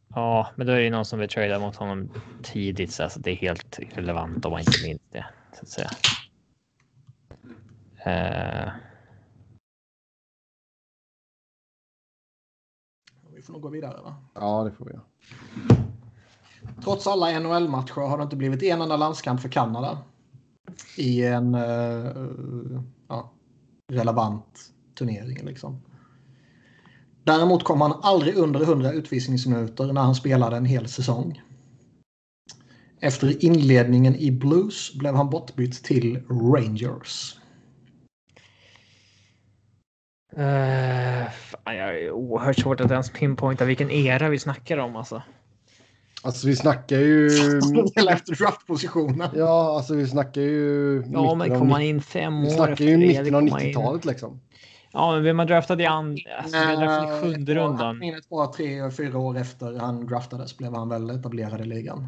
Ja, 0.08 0.52
men 0.56 0.68
då 0.68 0.74
är 0.74 0.82
det 0.82 0.90
någon 0.90 1.06
som 1.06 1.20
vill 1.20 1.30
trada 1.30 1.60
mot 1.60 1.76
honom 1.76 2.12
tidigt 2.44 2.92
så 2.92 3.04
alltså 3.04 3.20
det 3.20 3.32
är 3.32 3.36
helt 3.36 3.80
relevant 3.80 4.46
om 4.46 4.52
man 4.52 4.60
inte 4.60 4.84
minns 4.84 5.02
det 5.12 5.26
så 5.54 5.62
att 5.62 5.70
säga. 5.70 5.90
Uh, 8.08 8.74
Vi 13.36 13.42
får 13.42 13.54
nog 13.54 13.62
gå 13.62 13.70
vidare 13.70 14.02
va? 14.02 14.16
Ja, 14.34 14.64
det 14.64 14.72
får 14.72 14.86
vi 14.86 14.92
göra. 14.92 15.04
Trots 16.84 17.08
alla 17.08 17.40
NHL-matcher 17.40 18.02
har 18.02 18.18
det 18.18 18.24
inte 18.24 18.36
blivit 18.36 18.64
en 18.64 18.82
enda 18.82 18.98
landskamp 18.98 19.42
för 19.42 19.50
Kanada. 19.50 19.98
I 20.98 21.26
en 21.26 21.56
uh, 21.56 22.82
ja, 23.08 23.34
relevant 23.92 24.72
turnering 24.98 25.46
liksom. 25.46 25.82
Däremot 27.24 27.64
kom 27.64 27.82
han 27.82 27.94
aldrig 28.02 28.36
under 28.38 28.62
100 28.62 28.92
utvisningsminuter 28.92 29.94
när 29.94 30.02
han 30.02 30.16
spelade 30.16 30.58
en 30.58 30.66
hel 30.66 30.88
säsong. 30.88 31.42
Efter 33.00 33.46
inledningen 33.46 34.16
i 34.16 34.32
Blues 34.32 34.94
blev 34.94 35.16
han 35.16 35.30
bortbytt 35.30 35.84
till 35.84 36.24
Rangers. 36.30 37.38
uh, 40.38 41.30
fan, 41.32 41.76
jag 41.76 42.02
är 42.02 42.12
oerhört 42.12 42.60
svårt 42.60 42.82
att 42.82 42.92
ens 42.92 43.10
pinpointa 43.10 43.66
vilken 43.66 43.92
era 43.92 44.30
vi 44.30 44.40
snackar 44.40 44.78
om 44.78 44.96
alltså. 44.96 45.22
Alltså 46.24 46.48
vi 46.48 46.56
snackar 46.56 46.98
ju... 47.00 47.30
Hela 47.96 48.12
efter 48.12 48.36
draftpositionen. 48.36 49.30
Ja, 49.36 49.76
alltså 49.76 49.96
vi 49.96 50.08
snackar 50.08 50.42
ju... 50.42 51.04
Ja, 51.12 51.36
men 51.36 51.50
kommer 51.50 51.66
man 51.66 51.82
in 51.82 52.02
fem 52.02 52.38
år 52.40 52.42
Vi 52.42 52.50
snackar 52.50 52.86
ju 52.86 52.98
mitten 52.98 53.36
av 53.36 53.40
kommer 53.40 53.52
man 53.52 53.62
in- 53.62 53.70
90-talet 53.70 54.06
liksom. 54.06 54.40
Ja, 54.94 55.12
men 55.12 55.24
vem 55.24 55.40
har 55.40 55.46
draftat 55.46 55.80
i 55.80 55.86
and... 55.86 56.20
Alltså, 56.38 56.58
vi 56.58 56.66
har 56.66 56.76
draftat 56.76 57.10
i 57.10 57.22
sjunde 57.22 57.52
Eh, 57.52 57.56
rundan. 57.56 58.02
Ett 58.04 58.30
par, 58.30 58.48
tre, 58.54 58.92
fyra 58.92 59.18
år 59.18 59.38
efter 59.38 59.74
han 59.80 60.08
draftades 60.08 60.58
blev 60.58 60.74
han 60.76 60.90
väl 60.90 61.10
etablerad 61.10 61.62
i 61.62 61.66
ligan. 61.66 62.08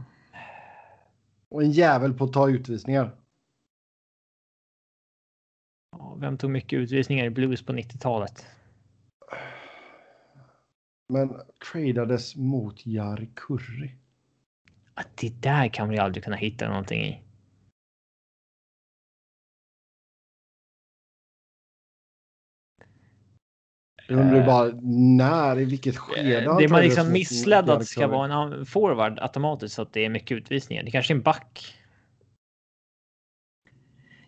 Och 1.50 1.64
en 1.64 1.72
jävel 1.72 2.14
på 2.14 2.24
att 2.24 2.34
ta 2.34 2.50
utvisningar. 2.50 3.16
Ja, 5.98 6.18
vem 6.20 6.38
tog 6.38 6.50
mycket 6.50 6.78
utvisningar 6.80 7.26
i 7.26 7.30
Blues 7.30 7.66
på 7.66 7.74
90-talet? 7.74 8.46
Men 11.10 11.34
tradades 11.72 12.36
mot 12.36 12.86
Jari 12.86 13.30
Kurri. 13.36 13.96
Att 14.94 15.18
det 15.18 15.42
där 15.42 15.68
kan 15.68 15.90
vi 15.90 15.98
aldrig 15.98 16.24
kunna 16.24 16.36
hitta 16.36 16.70
någonting 16.70 17.02
i. 17.02 17.24
Jag 24.08 24.20
undrar 24.20 24.40
ju 24.40 24.46
bara 24.46 24.72
när, 25.18 25.60
i 25.60 25.66
vilket 25.66 25.98
skede 25.98 26.44
Eh, 26.44 26.58
Det 26.58 26.64
är 26.64 26.70
man 26.70 26.82
liksom 26.82 27.12
missledd 27.12 27.70
att 27.70 27.80
det 27.80 27.86
ska 27.86 28.08
vara 28.08 28.44
en 28.44 28.66
forward 28.66 29.20
automatiskt 29.20 29.76
så 29.76 29.82
att 29.82 29.94
det 29.94 30.06
är 30.06 30.10
mycket 30.10 30.38
utvisningar. 30.38 30.84
Det 30.84 30.92
kanske 30.92 31.14
är 31.14 31.16
en 31.16 31.22
back. 31.22 31.76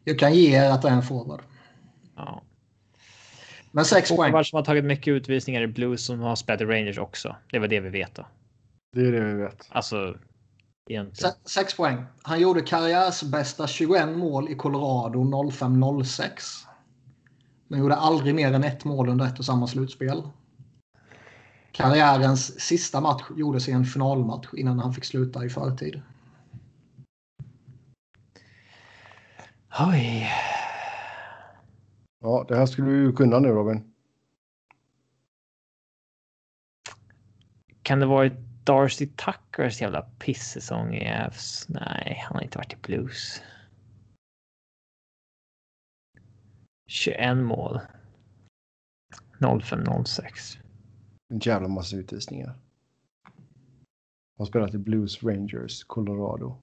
Jag 0.04 0.20
kan 0.20 0.34
ge 0.34 0.58
er 0.58 0.70
att 0.70 0.82
det 0.82 0.90
är 0.90 0.94
en 0.94 1.04
forward. 1.04 1.42
Ja. 2.16 2.44
Men 3.72 3.86
sex 3.86 4.10
poäng. 4.10 4.32
Forward 4.32 4.50
som 4.50 4.58
har 4.58 4.64
tagit 4.64 4.86
mycket 4.86 5.12
utvisningar 5.12 5.62
i 5.62 5.68
Blues 5.68 6.06
som 6.06 6.20
har 6.20 6.36
spelat 6.36 6.62
i 6.62 6.66
Rangers 6.66 6.98
också. 6.98 7.36
Det 7.52 7.60
var 7.60 7.68
det 7.68 7.80
vi 7.80 7.90
vet 7.90 8.16
då. 8.16 8.28
Det 8.92 9.02
är 9.02 9.12
det 9.12 9.26
vi 9.26 9.34
vet. 9.34 9.68
Alltså. 9.70 10.18
Egentligen. 10.90 11.32
Se- 11.34 11.50
Sex 11.50 11.78
poäng. 11.78 12.06
Han 12.22 12.40
gjorde 12.40 12.62
karriärsbästa 12.62 13.68
21 13.68 14.18
mål 14.18 14.50
i 14.50 14.56
Colorado 14.56 15.20
05-06. 15.24 16.30
Men 17.68 17.80
gjorde 17.80 17.96
aldrig 17.96 18.36
mer 18.36 18.54
än 18.54 18.64
ett 18.64 18.86
mål 18.86 19.10
under 19.10 19.26
ett 19.26 19.40
och 19.40 19.46
samma 19.46 19.68
slutspel. 19.68 20.24
Karriärens 21.72 22.60
sista 22.60 23.02
match 23.02 23.24
gjordes 23.36 23.68
i 23.70 23.72
en 23.72 23.86
finalmatch 23.86 24.48
innan 24.54 24.80
han 24.80 24.94
fick 24.94 25.06
sluta 25.06 25.46
i 25.46 25.50
förtid. 25.50 26.02
Oj. 29.80 30.30
Ja, 32.20 32.46
det 32.48 32.56
här 32.56 32.66
skulle 32.66 32.88
du 32.90 33.04
ju 33.04 33.14
kunna 33.14 33.40
nu 33.40 33.48
Robin. 33.48 33.94
Kan 37.82 38.00
det 38.00 38.06
varit 38.06 38.45
Darcy 38.66 39.08
Tuckers 39.08 39.82
jävla 39.82 40.02
pissäsong 40.02 40.94
i 40.96 41.14
Avs? 41.14 41.66
Nej, 41.70 42.24
han 42.26 42.36
har 42.36 42.44
inte 42.44 42.58
varit 42.58 42.74
i 42.74 42.78
Blues. 42.82 43.42
21 46.88 47.38
mål. 47.38 47.80
05-06. 49.40 50.60
En 51.30 51.40
jävla 51.40 51.68
massa 51.68 51.96
utvisningar. 51.96 52.56
Har 54.38 54.46
spelat 54.46 54.74
i 54.74 54.78
Blues 54.78 55.24
Rangers, 55.24 55.84
Colorado. 55.84 56.58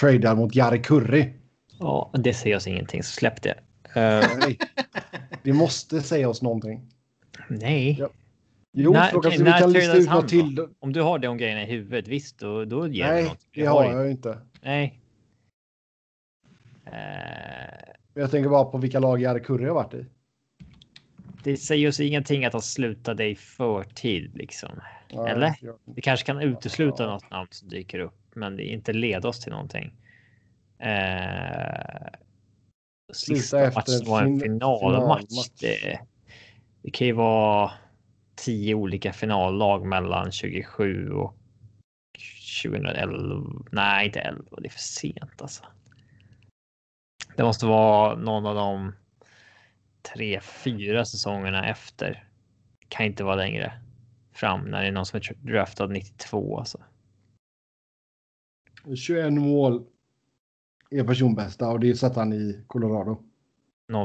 Tradad 0.00 0.38
mot 0.38 0.54
Jari 0.54 0.82
Kurri. 0.82 1.34
Ja, 1.78 2.10
det 2.14 2.34
säger 2.34 2.56
oss 2.56 2.66
ingenting, 2.66 3.02
så 3.02 3.12
släpp 3.12 3.42
det. 3.42 3.60
Eh, 3.94 4.38
Nej. 4.38 4.58
Det 5.42 5.52
måste 5.52 6.02
säga 6.02 6.28
oss 6.28 6.42
någonting. 6.42 6.90
Nej. 7.50 7.96
Ja. 7.98 8.08
Jo, 8.72 8.92
När- 8.92 9.10
kanske 9.22 9.44
vi 9.44 9.50
kan 9.52 9.72
lista 9.72 9.96
ut 9.96 10.08
något 10.10 10.28
till. 10.28 10.66
Om 10.78 10.92
du 10.92 11.00
har 11.02 11.18
de 11.18 11.36
grejerna 11.38 11.62
i 11.62 11.66
huvudet, 11.66 12.08
visst, 12.08 12.38
då, 12.38 12.64
då 12.64 12.88
ger 12.88 13.06
det 13.06 13.12
Nej, 13.12 13.24
något. 13.24 13.46
det 13.54 13.66
har 13.66 13.84
jag 13.84 14.04
ju 14.04 14.10
inte. 14.10 14.38
Nej. 14.62 15.00
Eh, 16.86 16.92
Jag 18.14 18.30
tänker 18.30 18.50
bara 18.50 18.64
på 18.64 18.78
vilka 18.78 19.00
lag 19.00 19.20
Jari 19.20 19.40
Kurri 19.40 19.64
har 19.66 19.74
varit 19.74 19.94
i. 19.94 20.06
det 21.42 21.56
säger 21.56 21.88
oss 21.88 22.00
ingenting 22.00 22.44
att 22.44 22.52
han 22.52 22.62
slutade 22.62 23.26
i 23.28 23.34
förtid 23.36 24.30
liksom. 24.36 24.70
Nej, 25.12 25.30
Eller? 25.32 25.54
jag- 25.60 25.78
Det 25.84 26.00
kanske 26.00 26.26
kan 26.26 26.40
utesluta 26.40 27.02
Ja. 27.02 27.10
något 27.10 27.30
namn 27.30 27.48
som 27.50 27.68
dyker 27.68 27.98
upp, 27.98 28.20
men 28.34 28.56
det 28.56 28.64
inte 28.64 28.92
leda 28.92 29.28
oss 29.28 29.40
till 29.40 29.52
någonting. 29.52 29.92
Eh, 30.78 32.08
Sluta 33.12 33.40
sista 33.40 33.60
efter 33.60 33.92
matchen 33.92 34.10
var 34.10 34.22
en 34.22 34.26
fin- 34.26 34.40
finalmatch. 34.40 34.80
finalmatch. 35.28 35.48
Det, 35.60 36.00
det 36.82 36.90
kan 36.90 37.06
ju 37.06 37.12
vara 37.12 37.72
tio 38.34 38.74
olika 38.74 39.12
finallag 39.12 39.86
mellan 39.86 40.32
27 40.32 41.10
och 41.10 41.36
2011. 42.62 43.62
Nej, 43.72 44.06
inte 44.06 44.20
11. 44.20 44.44
Det 44.58 44.66
är 44.68 44.70
för 44.70 44.78
sent 44.78 45.42
alltså. 45.42 45.64
Det 47.36 47.42
måste 47.42 47.66
vara 47.66 48.16
någon 48.16 48.46
av 48.46 48.54
de 48.54 48.92
tre, 50.14 50.40
fyra 50.40 51.04
säsongerna 51.04 51.68
efter. 51.68 52.28
Kan 52.88 53.06
inte 53.06 53.24
vara 53.24 53.36
längre 53.36 53.72
fram 54.32 54.60
när 54.60 54.82
det 54.82 54.88
är 54.88 54.92
någon 54.92 55.06
som 55.06 55.16
är 55.16 55.52
draftad 55.52 55.86
92 55.86 56.58
alltså. 56.58 56.78
21 58.96 59.32
mål 59.32 59.86
är 60.90 61.04
personbästa 61.04 61.68
och 61.68 61.80
det 61.80 61.94
satt 61.94 62.16
han 62.16 62.32
i 62.32 62.64
Colorado. 62.66 63.22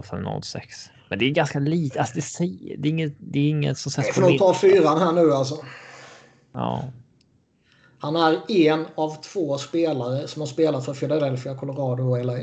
0506. 0.04 0.90
Men 1.10 1.20
det 1.20 1.26
är 1.26 1.30
ganska 1.32 1.60
lite. 1.60 2.00
Alltså 2.00 2.16
det, 2.16 2.22
säger, 2.22 2.78
det 2.78 2.88
är 2.88 2.92
inget. 2.92 3.14
Det 3.20 3.40
är 3.40 3.50
inget 3.50 3.78
som 3.78 3.92
sätts 3.92 4.08
Jag 4.08 4.16
på 4.16 4.22
får 4.22 4.22
nog 4.22 4.30
min. 4.32 4.40
ta 4.40 4.54
fyran 4.54 4.98
här 5.00 5.12
nu 5.12 5.34
alltså. 5.34 5.58
Ja, 6.54 6.84
Han 7.98 8.16
är 8.16 8.42
en 8.50 8.86
av 8.96 9.22
två 9.22 9.58
spelare 9.58 10.28
som 10.28 10.42
har 10.42 10.48
spelat 10.48 10.86
för 10.86 10.94
Philadelphia, 10.94 11.56
Colorado 11.56 12.04
och 12.04 12.26
LA. 12.26 12.38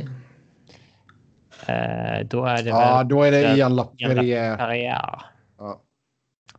eh, 1.66 2.26
då 2.26 2.44
är 2.44 2.62
det 2.62 2.68
Ja, 2.68 2.96
väl 2.98 3.08
då 3.08 3.22
är 3.22 3.30
det 3.30 3.56
Ian 3.56 3.76
Laperriere. 3.76 4.56
karriär. 4.56 5.22
Ja. 5.58 5.82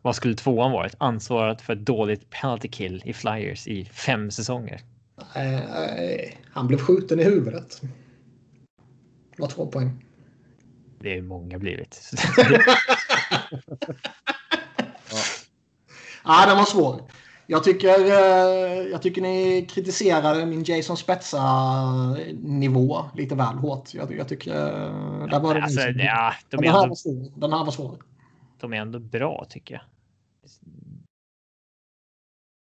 Vad 0.02 0.16
skulle 0.16 0.34
tvåan 0.34 0.72
varit? 0.72 0.94
Ansvarat 0.98 1.62
för 1.62 1.72
ett 1.72 1.86
dåligt 1.86 2.30
penalty 2.30 2.68
kill 2.68 3.02
i 3.04 3.12
Flyers 3.12 3.66
i 3.66 3.84
fem 3.84 4.30
säsonger. 4.30 4.80
Eh, 5.34 5.54
eh, 5.54 6.30
han 6.52 6.66
blev 6.66 6.78
skjuten 6.78 7.20
i 7.20 7.24
huvudet. 7.24 7.80
Det 9.36 9.42
var 9.42 9.48
två 9.48 9.66
poäng. 9.66 10.03
Det 11.04 11.18
är 11.18 11.22
många 11.22 11.58
blivit. 11.58 12.10
Ja, 16.24 16.46
den 16.46 16.56
var 16.56 16.64
svår. 16.64 17.02
Jag 17.46 17.64
tycker, 17.64 17.88
eh, 18.00 18.82
jag 18.90 19.02
tycker 19.02 19.22
ni 19.22 19.66
kritiserade 19.70 20.46
min 20.46 20.64
Jason 20.64 20.96
Spetsa-nivå 20.96 23.04
lite 23.14 23.34
väl 23.34 23.56
hårt. 23.56 23.94
Jag, 23.94 24.12
jag 24.16 24.28
tycker... 24.28 24.54
eh, 24.54 25.26
Där 25.26 25.40
var 25.40 25.54
det 25.54 25.62
alltså, 25.62 25.86
liksom- 25.86 26.04
ja, 26.06 26.34
de, 26.50 26.56
den, 26.56 26.66
är 26.66 26.70
här 26.72 26.78
ändå, 26.78 26.88
var 26.88 26.94
svår. 26.96 27.40
den 27.40 27.52
här 27.52 27.64
var 27.64 27.72
svår. 27.72 27.98
de 28.60 28.72
är 28.72 28.76
ändå 28.76 28.98
bra 28.98 29.46
tycker 29.48 29.74
jag. 29.74 29.82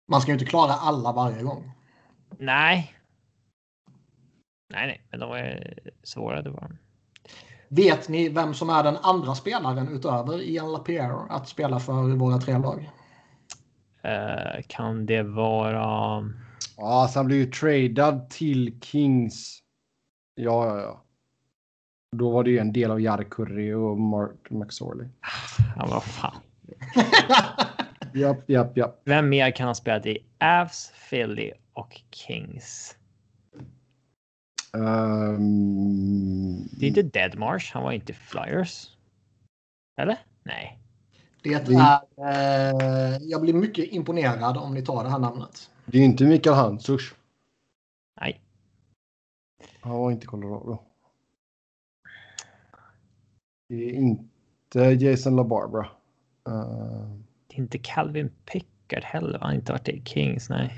Man 0.08 0.20
ska 0.20 0.30
ju 0.30 0.34
inte 0.34 0.44
klara 0.46 0.72
alla 0.72 1.12
varje 1.12 1.42
gång. 1.42 1.70
Nej. 2.38 2.94
Nej, 4.72 4.86
nej, 4.86 5.02
men 5.10 5.20
de 5.20 5.28
var 5.28 5.74
svåra. 6.02 6.42
Det 6.42 6.50
var 6.50 6.60
de. 6.60 6.78
Vet 7.76 8.08
ni 8.08 8.28
vem 8.28 8.54
som 8.54 8.70
är 8.70 8.82
den 8.82 8.96
andra 8.96 9.34
spelaren 9.34 9.88
utöver 9.88 10.42
Ian 10.42 10.72
LaPierre 10.72 11.26
att 11.30 11.48
spela 11.48 11.80
för 11.80 12.16
våra 12.16 12.38
tre 12.38 12.58
lag? 12.58 12.90
Eh, 14.02 14.62
kan 14.68 15.06
det 15.06 15.22
vara? 15.22 16.30
Ja, 16.76 17.08
så 17.12 17.18
han 17.18 17.26
blev 17.26 17.38
ju 17.38 17.46
tradad 17.46 18.30
till 18.30 18.80
Kings. 18.80 19.58
Ja, 20.34 20.66
ja, 20.66 20.80
ja. 20.80 21.04
Då 22.16 22.30
var 22.30 22.44
det 22.44 22.50
ju 22.50 22.58
en 22.58 22.72
del 22.72 22.90
av 22.90 23.00
Jari 23.00 23.24
Kurri 23.30 23.74
och 23.74 23.98
Mark 23.98 24.50
McSorley. 24.50 25.08
Ja, 25.76 25.86
vad 25.90 26.04
fan. 26.04 26.36
Japp, 28.14 28.50
japp, 28.50 28.76
japp. 28.76 29.02
Vem 29.04 29.28
mer 29.28 29.50
kan 29.50 29.66
ha 29.66 29.74
spelat 29.74 30.06
i 30.06 30.18
Avs, 30.40 30.92
Philly 31.10 31.52
och 31.72 32.00
Kings? 32.10 32.96
Um, 34.74 36.68
Det 36.70 36.86
är 36.86 36.88
inte 36.88 37.02
Deadmarsh. 37.02 37.72
Han 37.74 37.82
var 37.82 37.92
inte 37.92 38.12
Flyers. 38.12 38.90
Eller? 39.96 40.18
Nej. 40.42 40.78
Det 41.42 41.54
är, 41.54 42.00
eh, 42.18 43.18
jag 43.20 43.40
blir 43.40 43.54
mycket 43.54 43.92
imponerad 43.92 44.56
om 44.56 44.74
ni 44.74 44.82
tar 44.82 45.04
det 45.04 45.10
här 45.10 45.18
namnet. 45.18 45.70
det 45.86 45.98
är 45.98 46.02
inte 46.02 46.24
Mikael 46.24 46.56
Hansush. 46.56 47.14
Nej. 48.20 48.40
Han 49.80 49.92
var 49.92 50.10
inte 50.10 50.26
Colorado. 50.26 50.78
Det 53.68 53.74
är 53.74 53.92
inte 53.92 54.78
Jason 54.80 55.36
LaBarbara. 55.36 55.88
Uh, 56.48 57.16
Det 57.46 57.54
är 57.56 57.58
inte 57.60 57.78
Calvin 57.78 58.30
Pickard 58.44 59.04
heller. 59.04 59.38
Han 59.38 59.48
har 59.48 59.54
inte 59.54 59.72
varit 59.72 59.88
i 59.88 60.02
Kings. 60.04 60.48
Nej. 60.48 60.72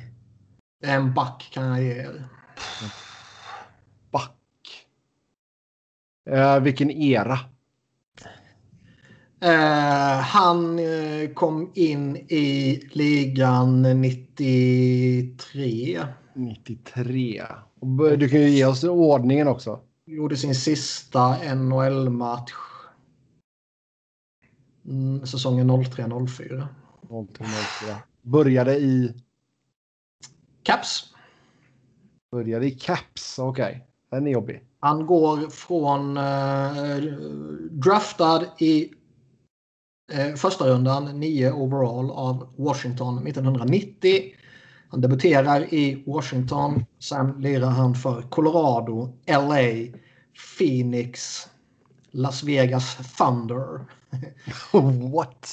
En 0.85 1.15
back 1.15 1.49
kan 1.53 1.67
jag 1.67 1.83
ge 1.83 1.93
er. 1.93 2.25
back. 4.11 4.33
Eh, 6.31 6.61
vilken 6.61 6.91
era? 6.91 7.39
Eh, 9.41 10.19
han 10.21 10.79
eh, 10.79 11.31
kom 11.35 11.73
in 11.75 12.17
i 12.17 12.81
ligan 12.93 13.83
93. 13.83 16.03
93. 16.35 17.43
Och 17.81 18.19
Du 18.19 18.29
kan 18.29 18.41
ju 18.41 18.49
ge 18.49 18.65
oss 18.65 18.85
ordningen 18.85 19.49
också. 19.49 19.81
Gjorde 20.07 20.37
sin 20.37 20.55
sista 20.55 21.55
NHL-match. 21.55 22.53
Mm, 24.85 25.27
säsongen 25.27 25.71
03-04. 25.71 26.67
0304. 27.09 27.97
Började 28.23 28.77
i, 28.77 29.15
Caps. 30.63 31.15
började 32.31 32.67
i 32.67 32.71
Caps. 32.71 33.39
Okej, 33.39 33.87
den 34.11 34.27
är 34.27 34.31
jobbig. 34.31 34.63
Han 34.87 35.07
går 35.07 35.51
från 35.51 36.17
eh, 36.17 36.97
draftad 37.71 38.45
i 38.59 38.93
eh, 40.13 40.35
första 40.35 40.69
rundan, 40.69 41.21
9 41.21 41.53
overall 41.53 42.11
av 42.11 42.55
Washington 42.57 43.27
1990. 43.27 44.23
Han 44.89 45.01
debuterar 45.01 45.75
i 45.75 46.05
Washington. 46.07 46.85
Sen 46.99 47.31
lirar 47.41 47.71
han 47.71 47.95
för 47.95 48.23
Colorado, 48.23 49.19
LA, 49.27 49.99
Phoenix, 50.59 51.47
Las 52.11 52.43
Vegas 52.43 52.97
Thunder, 53.19 53.81
What? 55.13 55.49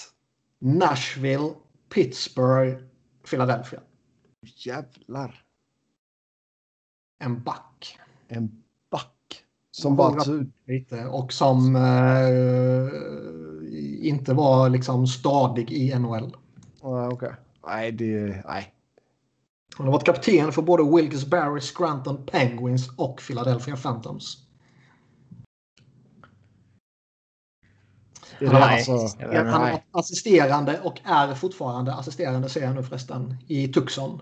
Nashville, 0.60 1.54
Pittsburgh, 1.94 2.84
Philadelphia. 3.30 3.82
Jävlar. 4.66 5.44
En 7.20 7.44
back. 7.44 8.00
En. 8.28 8.63
Som 9.76 9.96
bara 9.96 10.24
tog... 10.24 10.52
lite 10.68 11.06
och 11.06 11.34
som 11.34 11.76
eh, 11.76 12.90
inte 14.08 14.34
var 14.34 14.70
liksom 14.70 15.08
stadig 15.08 15.72
i 15.72 16.00
NHL. 16.00 16.36
Ah, 16.82 17.08
Okej. 17.08 17.32
Nej, 17.68 17.92
det... 17.92 18.44
Nej. 18.46 18.74
Han 19.76 19.86
har 19.86 19.94
varit 19.94 20.06
kapten 20.06 20.52
för 20.52 20.62
både 20.62 20.84
Wilkes-Barre, 20.84 21.62
Scranton 21.62 22.26
Penguins 22.26 22.90
och 22.98 23.22
Philadelphia 23.28 23.76
Phantoms. 23.76 24.38
Är 28.40 28.54
Nej, 28.54 28.62
alltså, 28.62 28.92
vet 28.92 29.14
inte. 29.14 29.38
Han 29.38 29.48
har 29.48 29.72
varit 29.72 29.84
assisterande 29.92 30.82
och 30.84 31.02
är 31.04 31.36
fortfarande 31.36 31.94
assisterande 31.94 32.50
ser 32.50 32.62
jag 32.62 32.76
nu 32.76 32.84
förresten 32.84 33.38
i 33.48 33.68
Tucson. 33.68 34.22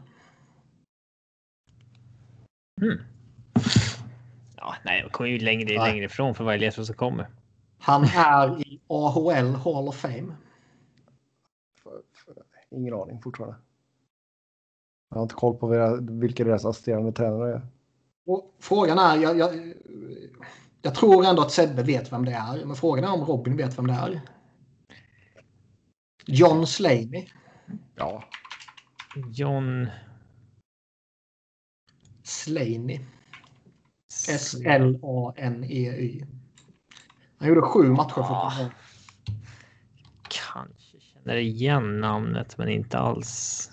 Ja, 4.63 4.75
nej, 4.85 5.01
jag 5.01 5.11
kommer 5.11 5.29
ju 5.29 5.39
längre, 5.39 5.65
Nej. 5.65 5.91
längre 5.91 6.05
ifrån 6.05 6.35
för 6.35 6.43
varje 6.43 6.59
ledtråd 6.59 6.85
som 6.85 6.95
kommer. 6.95 7.27
Han 7.79 8.03
är 8.03 8.59
i 8.67 8.81
AHL 8.87 9.55
Hall 9.55 9.87
of 9.87 9.95
Fame. 9.95 10.35
Ingen 12.71 12.93
aning 12.93 13.21
fortfarande. 13.21 13.57
Jag 15.09 15.17
har 15.17 15.23
inte 15.23 15.35
koll 15.35 15.57
på 15.57 15.67
vilka- 15.67 16.11
vilka 16.13 16.43
deras 16.43 16.65
assisterande 16.65 17.11
tränare 17.11 17.53
är. 17.53 17.61
Och 18.25 18.55
frågan 18.59 18.97
är, 18.99 19.17
jag, 19.17 19.37
jag, 19.37 19.73
jag 20.81 20.95
tror 20.95 21.25
ändå 21.25 21.41
att 21.41 21.51
Sebbe 21.51 21.83
vet 21.83 22.11
vem 22.13 22.25
det 22.25 22.31
är, 22.31 22.65
men 22.65 22.75
frågan 22.75 23.03
är 23.03 23.13
om 23.13 23.25
Robin 23.25 23.57
vet 23.57 23.77
vem 23.77 23.87
det 23.87 23.93
är. 23.93 24.21
John 26.25 26.67
Slaney. 26.67 27.27
Ja. 27.95 28.23
John... 29.33 29.87
Slaney. 32.23 32.99
S-L-A-N-E-Y. 34.29 36.25
Han 37.37 37.47
gjorde 37.47 37.61
sju 37.61 37.83
matcher 37.83 38.13
för 38.13 38.21
Ja. 38.21 38.51
Colorado. 38.57 38.71
Kanske 40.29 40.99
känner 40.99 41.35
igen 41.35 41.99
namnet, 41.99 42.57
men 42.57 42.69
inte 42.69 42.97
alls. 42.97 43.71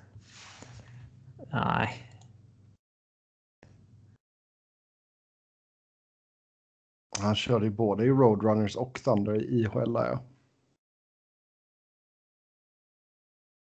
Nej. 1.52 2.04
Han 7.20 7.34
körde 7.34 7.64
ju 7.64 7.70
både 7.70 8.04
i 8.04 8.08
Roadrunners 8.08 8.76
och 8.76 9.00
Thunder 9.04 9.34
i 9.34 9.60
IHL. 9.60 9.94
Ja. 9.94 10.24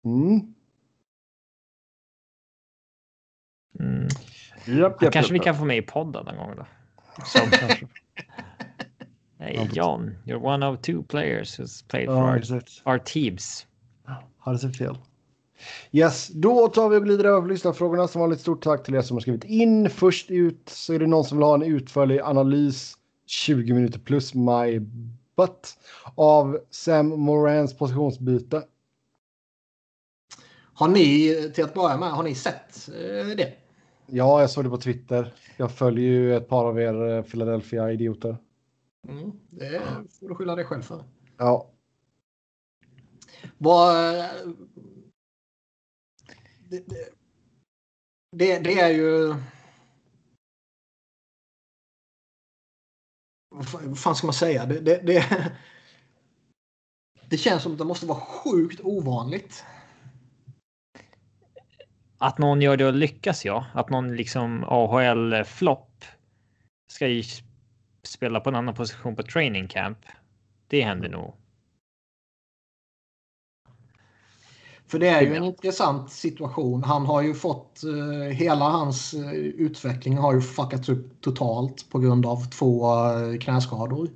Mm. 0.06 0.54
Mm. 3.80 4.08
Japp, 4.66 5.02
Han 5.02 5.12
kanske 5.12 5.34
vi 5.34 5.40
kan 5.40 5.58
få 5.58 5.66
med 5.66 5.78
i 5.78 5.82
podden 5.82 6.26
någon 6.26 6.38
gång 6.38 6.56
då. 6.56 6.66
Hey 9.40 9.68
John, 9.74 10.16
you're 10.26 10.40
one 10.40 10.64
of 10.64 10.82
two 10.82 11.04
players 11.04 11.56
who's 11.56 11.82
played 11.88 12.08
for 12.08 12.14
our, 12.14 12.42
our 12.86 13.00
teams. 13.00 13.66
Hade 14.40 14.60
sett 14.60 14.76
fel. 14.76 14.98
Yes, 15.92 16.28
då 16.28 16.68
tar 16.68 16.90
vi 16.90 16.98
och 16.98 17.04
glider 17.04 17.26
över 17.26 17.42
på 17.42 17.48
lyssnarfrågorna. 17.48 18.08
Som 18.08 18.22
vanligt 18.22 18.42
stort 18.42 18.64
tack 18.64 18.84
till 18.84 18.96
er 18.96 19.02
som 19.02 19.16
har 19.16 19.22
skrivit 19.22 19.44
in. 19.44 19.90
Först 19.90 20.32
ut 20.32 20.70
så 20.70 20.94
är 20.94 21.00
det 21.00 21.08
någon 21.08 21.26
som 21.26 21.38
vill 21.38 21.46
ha 21.46 21.56
en 21.56 21.64
utförlig 21.64 22.20
analys 22.20 22.98
20 23.26 23.74
minuter 23.74 24.00
plus 24.00 24.34
my 24.34 24.80
butt 25.36 25.78
av 26.16 26.60
Sam 26.72 27.08
Morans 27.08 27.78
positionsbyte. 27.78 28.64
Har 30.74 30.88
ni, 30.88 31.52
till 31.56 31.64
att 31.64 31.74
börja 31.74 31.98
med, 31.98 32.12
har 32.12 32.24
ni 32.24 32.36
sett 32.36 32.90
eh, 32.90 33.28
det? 33.38 33.67
Ja, 34.10 34.42
jag 34.42 34.50
såg 34.50 34.64
det 34.64 34.70
på 34.70 34.78
Twitter. 34.78 35.34
Jag 35.58 35.72
följer 35.72 36.06
ju 36.06 36.36
ett 36.36 36.48
par 36.48 36.66
av 36.66 36.80
er 36.80 37.08
eh, 37.08 37.24
Philadelphia-idioter. 37.24 38.38
Mm, 39.08 39.32
det 39.50 39.82
får 40.20 40.30
du 40.30 40.36
skylla 40.36 40.56
dig 40.56 40.66
själv 40.66 40.82
för. 40.82 41.04
Ja, 41.38 41.72
Vad... 43.58 44.16
eh, 44.20 44.26
Det, 46.70 46.84
det, 48.32 48.60
det, 48.60 48.80
är 48.80 48.90
ju... 48.90 49.36
Vad 53.50 54.00
fan 54.00 54.16
ska 54.16 54.28
man 54.28 54.34
säga? 54.34 54.66
Det, 54.66 54.80
det, 54.80 55.02
det, 55.06 55.52
det 57.30 57.38
känns 57.38 57.64
som 57.64 57.72
att 57.72 57.78
det 57.78 57.86
måste 57.86 58.06
vara 58.06 58.20
sjukt 58.20 58.82
ovanligt. 58.84 59.64
Att 62.18 62.38
någon 62.38 62.62
gör 62.62 62.78
det 62.78 62.86
och 62.86 62.94
lyckas, 62.94 63.46
ja. 63.46 63.66
Att 63.74 63.90
någon 63.90 64.16
liksom 64.16 64.64
AHL-flopp 64.64 66.06
ska 66.92 67.08
ju 67.08 67.24
spela 68.04 68.40
på 68.40 68.50
en 68.50 68.56
annan 68.56 68.76
position 68.76 69.16
på 69.16 69.24
training 69.24 69.68
camp. 69.68 69.98
Det 70.68 70.82
händer 70.82 71.10
nog. 71.10 71.36
För 74.88 75.00
det 75.00 75.08
är 75.08 75.22
ju 75.22 75.36
en 75.36 75.44
intressant 75.44 76.12
situation. 76.12 76.84
Han 76.84 77.06
har 77.06 77.22
ju 77.22 77.34
fått... 77.34 77.84
eh, 77.84 78.36
hela 78.36 78.66
hans 78.66 79.14
eh, 79.14 79.32
utveckling 79.34 80.18
har 80.18 80.34
ju 80.34 80.42
fuckats 80.42 80.90
upp 80.90 81.22
totalt 81.22 81.90
på 81.90 82.00
grund 82.00 82.26
av 82.26 82.50
två 82.50 82.96
eh, 82.96 83.38
knäskador. 83.40 84.10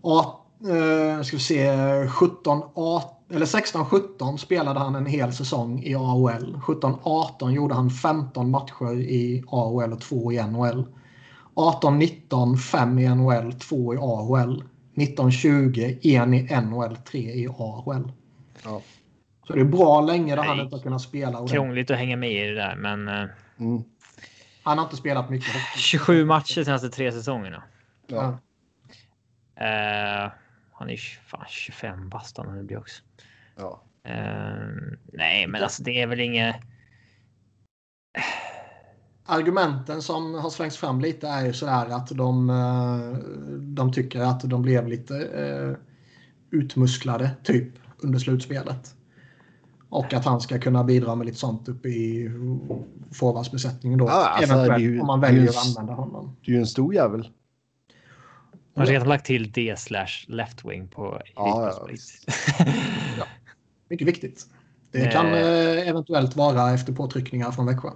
Och, 0.00 0.46
eh, 0.70 1.22
ska 1.22 1.36
vi 1.36 1.42
se, 1.42 1.72
17, 2.08 2.62
18, 2.74 3.17
eller 3.30 3.46
16-17 3.46 4.36
spelade 4.36 4.80
han 4.80 4.94
en 4.94 5.06
hel 5.06 5.32
säsong 5.32 5.82
i 5.82 5.94
AHL. 5.94 6.56
17-18 6.62 7.50
gjorde 7.50 7.74
han 7.74 7.90
15 7.90 8.50
matcher 8.50 8.92
i 8.92 9.44
AHL 9.48 9.92
och 9.92 10.00
2 10.00 10.32
i 10.32 10.42
NHL. 10.42 10.86
18-19 11.54 12.56
5 12.56 12.98
i 12.98 13.08
NHL, 13.08 13.52
2 13.52 13.94
i 13.94 13.96
AHL. 13.96 14.64
19-20 14.94 15.98
1 15.98 16.02
i 16.02 16.60
NHL, 16.60 16.96
3 16.96 17.18
i 17.18 17.48
AHL. 17.48 18.12
ja. 18.64 18.80
Så 19.46 19.54
det 19.54 19.60
är 19.60 19.64
bra 19.64 20.00
länge 20.00 20.36
där 20.36 20.42
han 20.42 20.60
inte 20.60 20.76
har 20.76 20.82
kunnat 20.82 21.02
spela. 21.02 21.46
Krångligt 21.46 21.90
att 21.90 21.98
hänga 21.98 22.16
med 22.16 22.32
i 22.32 22.48
det 22.48 22.54
där, 22.54 22.76
men 22.76 23.08
eh, 23.08 23.28
Mm. 23.60 23.82
Han 24.62 24.78
har 24.78 24.84
inte 24.84 24.96
spelat 24.96 25.30
mycket 25.30 25.48
hockey. 25.54 25.78
27 25.78 26.24
matcher 26.24 26.64
senaste 26.64 26.88
tre 26.88 27.12
säsongerna. 27.12 27.62
Ja. 28.06 28.38
Eh, 29.60 30.30
han 30.78 30.90
är 30.90 30.96
fan 31.26 31.44
25 31.48 32.08
bast 32.08 32.36
han 32.38 32.56
nu 32.56 32.62
blir 32.62 32.78
också. 32.78 33.02
Ja. 33.56 33.82
Eh, 34.04 34.66
nej, 35.12 35.46
men 35.46 35.62
alltså 35.62 35.82
det 35.82 36.02
är 36.02 36.06
väl 36.06 36.20
inget. 36.20 36.56
Argumenten 39.26 40.02
som 40.02 40.34
har 40.34 40.50
slängts 40.50 40.76
fram 40.76 41.00
lite 41.00 41.28
är 41.28 41.46
ju 41.46 41.52
sådär 41.52 41.86
att 41.90 42.08
de, 42.08 42.50
eh, 42.50 43.18
de 43.58 43.92
tycker 43.92 44.20
att 44.20 44.40
de 44.40 44.62
blev 44.62 44.88
lite 44.88 45.16
eh, 45.16 45.76
utmusklade 46.50 47.30
typ 47.44 47.68
under 47.98 48.18
slutspelet. 48.18 48.94
Och 49.88 50.14
att 50.14 50.24
han 50.24 50.40
ska 50.40 50.58
kunna 50.58 50.84
bidra 50.84 51.14
med 51.14 51.26
lite 51.26 51.38
sånt 51.38 51.68
uppe 51.68 51.88
i 51.88 52.30
forwardsbesättningen 53.12 53.98
då. 53.98 54.06
Ja, 54.06 54.26
alltså, 54.28 54.76
ju- 54.78 55.00
om 55.00 55.06
man 55.06 55.20
väljer 55.20 55.42
en 55.42 55.48
att 55.48 55.66
använda 55.66 55.92
honom. 55.92 56.36
Det 56.44 56.50
är 56.50 56.54
ju 56.54 56.60
en 56.60 56.66
stor 56.66 56.94
jävel. 56.94 57.28
Man 58.78 58.86
har 58.86 58.92
redan 58.92 59.08
lagt 59.08 59.26
till 59.26 59.52
D 59.52 59.74
slash 59.78 60.08
left 60.26 60.64
wing 60.64 60.88
på 60.88 61.22
Ja, 61.34 61.72
ja, 61.80 61.86
Prospect. 61.88 62.38
Mycket 63.88 64.08
viktigt. 64.08 64.46
Det 64.92 65.06
kan 65.12 65.26
Eh. 65.26 65.32
eh, 65.34 65.88
eventuellt 65.88 66.36
vara 66.36 66.70
efter 66.70 66.92
påtryckningar 66.92 67.50
från 67.50 67.66
Växjö. 67.66 67.88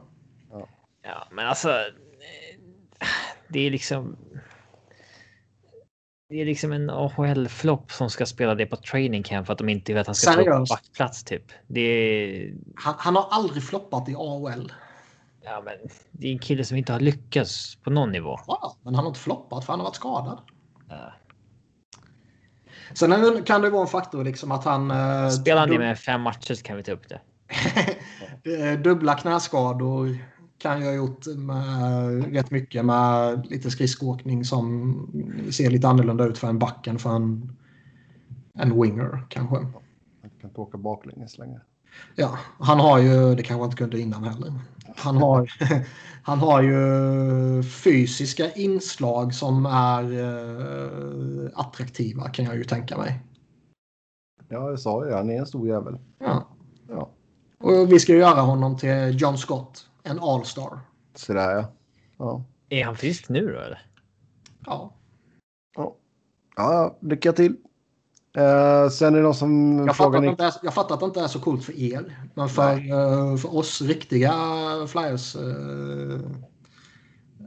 Ja, 1.03 1.29
men 1.31 1.47
alltså. 1.47 1.71
eh, 1.71 3.07
Det 3.49 3.61
är 3.67 3.71
liksom. 3.71 4.17
Det 6.29 6.41
är 6.41 6.45
liksom 6.45 6.73
en 6.73 6.91
AHL-flopp 6.91 7.93
som 7.93 8.11
ska 8.11 8.27
spela 8.27 8.55
det 8.55 8.67
på 8.67 8.77
training 8.77 9.23
camp 9.23 9.47
för 9.47 9.53
att 9.53 9.59
de 9.59 9.69
inte 9.69 9.95
vet 9.95 10.01
att 10.01 10.07
han 10.07 10.15
ska 10.15 10.33
ta 10.33 10.41
upp 10.41 10.45
Seriöst? 10.47 10.71
backplats 10.73 11.25
typ. 11.25 11.45
Det 11.67 11.81
är. 11.81 12.55
Han, 12.75 12.95
han 12.99 13.17
har 13.17 13.27
aldrig 13.31 13.63
floppat 13.63 14.09
i 14.09 14.15
AHL. 14.15 14.73
Ja, 15.45 15.63
men 15.65 15.75
det 16.11 16.29
är 16.29 16.33
en 16.33 16.39
kille 16.39 16.65
som 16.65 16.77
inte 16.77 16.93
har 16.93 17.01
lyckats 17.01 17.77
på 17.77 17.91
någon 17.91 18.13
nivå. 18.13 18.39
Ja, 18.47 18.77
men 18.83 18.95
han 18.95 19.05
har 19.05 19.11
inte 19.11 19.21
floppat 19.21 19.65
för 19.65 19.73
han 19.73 19.81
har 19.81 19.85
varit 19.85 19.97
skadad. 19.97 20.41
Sen 22.95 23.43
kan 23.45 23.63
det 23.63 23.71
vara 23.71 23.83
en 23.83 23.89
faktor 23.89 24.25
liksom 24.25 24.53
att 24.53 24.65
han... 24.65 24.91
eh, 24.91 25.29
Spelar 25.29 25.67
han 25.69 25.79
med 25.79 25.99
fem 25.99 26.21
matcher 26.21 26.55
så 26.55 26.63
kan 26.63 26.77
vi 26.77 26.83
ta 26.83 26.93
upp 26.93 27.09
det. 27.09 27.21
Eh, 28.45 28.81
Dubbla 28.81 29.15
knäskador 29.15 30.19
kan 30.59 30.81
jag 30.81 30.87
ha 30.87 30.95
gjort 30.95 31.27
med 31.27 32.35
rätt 32.35 32.51
mycket 32.51 32.85
med 32.85 33.47
lite 33.47 33.71
skridskoåkning 33.71 34.45
som 34.45 34.95
ser 35.53 35.71
lite 35.71 35.89
annorlunda 35.89 36.25
ut 36.25 36.39
för 36.39 36.49
en 36.49 36.59
back 36.59 36.87
än 36.87 36.99
för 36.99 37.11
en, 37.11 37.57
en 38.55 38.83
winger 38.83 39.27
kanske. 39.29 39.57
Han 39.57 40.31
kan 40.41 40.51
inte 40.51 40.61
åka 40.61 40.79
baklänges 40.79 41.39
längre. 41.39 41.61
Ja, 42.17 42.39
han 42.59 42.81
har 42.81 42.99
ju, 42.99 43.35
det 43.35 43.43
kanske 43.43 43.61
han 43.63 43.65
inte 43.65 43.77
kunde 43.77 44.01
innan 44.01 44.25
heller. 44.25 44.53
Han 44.97 45.17
har, 45.17 45.51
han 46.23 46.39
har 46.39 46.63
ju 46.63 47.63
fysiska 47.63 48.53
inslag 48.53 49.35
som 49.35 49.67
är 49.67 50.03
eh, 50.03 51.51
attraktiva 51.55 52.29
kan 52.29 52.45
jag 52.45 52.57
ju 52.57 52.65
tänka 52.65 52.99
mig. 52.99 53.23
Ja, 54.49 54.71
jag 54.71 54.81
sa 54.81 55.07
ju 55.07 55.13
han 55.13 55.31
är 55.31 55.39
en 55.39 55.47
stor 55.47 55.69
jävel. 55.69 55.99
Ja. 56.19 56.49
Ja. 56.89 57.11
Och 57.59 57.93
vi 57.93 58.01
ska 58.01 58.13
ju 58.13 58.19
göra 58.19 58.41
honom 58.41 58.77
till 58.79 59.21
John 59.21 59.39
Scott, 59.39 59.89
en 60.03 60.19
all-star. 60.19 60.81
Sådär 61.15 61.51
ja. 61.51 61.73
Ja. 62.19 62.45
Är 62.69 62.85
han 62.85 62.97
frisk 62.97 63.29
nu 63.29 63.41
då 63.41 63.61
eller? 63.61 63.87
Ja. 64.67 64.95
Ja, 65.77 65.97
ja 66.57 66.97
lycka 67.01 67.33
till. 67.33 67.57
Eh, 68.37 68.89
sen 68.89 69.15
är 69.15 69.19
det 69.19 69.23
någon 69.23 69.35
som 69.35 69.79
Jag, 69.79 69.97
fattar 69.97 70.11
frågar 70.11 70.25
inte 70.25 70.45
är, 70.45 70.53
jag 70.63 70.75
fattar 70.75 70.95
att 70.95 71.01
det 71.01 71.07
inte 71.07 71.21
är 71.21 71.29
så 71.29 71.41
coolt 71.41 71.65
för 71.65 71.81
er. 71.81 72.29
Men 72.35 72.49
för, 72.49 72.73
eh, 72.73 73.37
för 73.37 73.57
oss 73.57 73.83
riktiga 73.83 74.33
Flyers 74.87 75.37
eh, 75.37 76.21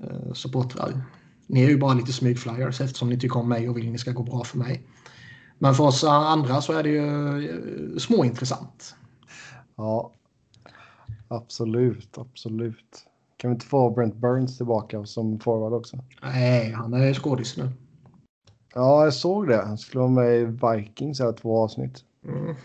eh, 0.03 0.33
supportrar. 0.33 1.01
Ni 1.47 1.63
är 1.63 1.69
ju 1.69 1.77
bara 1.77 1.93
lite 1.93 2.13
smygflyers 2.13 2.81
eftersom 2.81 3.09
ni 3.09 3.19
tycker 3.19 3.39
om 3.39 3.49
mig 3.49 3.69
och 3.69 3.77
vill 3.77 3.87
att 3.87 3.93
det 3.93 3.99
ska 3.99 4.11
gå 4.11 4.23
bra 4.23 4.43
för 4.43 4.57
mig. 4.57 4.87
Men 5.59 5.75
för 5.75 5.83
oss 5.83 6.03
andra 6.03 6.61
så 6.61 6.73
är 6.73 6.83
det 6.83 6.89
ju 6.89 7.99
småintressant. 7.99 8.95
Ja. 9.75 10.11
Absolut, 11.27 12.17
absolut. 12.17 13.05
Kan 13.37 13.49
vi 13.49 13.53
inte 13.53 13.65
få 13.65 13.89
Brent 13.89 14.15
Burns 14.15 14.57
tillbaka 14.57 15.05
som 15.05 15.39
forward 15.39 15.73
också? 15.73 15.97
Nej, 16.21 16.71
han 16.71 16.93
är 16.93 17.13
skådis 17.13 17.57
nu. 17.57 17.69
Ja, 18.77 19.03
jag 19.03 19.13
såg 19.13 19.47
det. 19.47 19.65
Han 19.65 19.77
skulle 19.77 19.99
vara 20.01 20.11
med 20.11 20.35
i 20.35 20.45
Vikings 20.45 21.19
här 21.19 21.33
två 21.33 21.63
avsnitt. 21.63 22.03
Mm. 22.25 22.55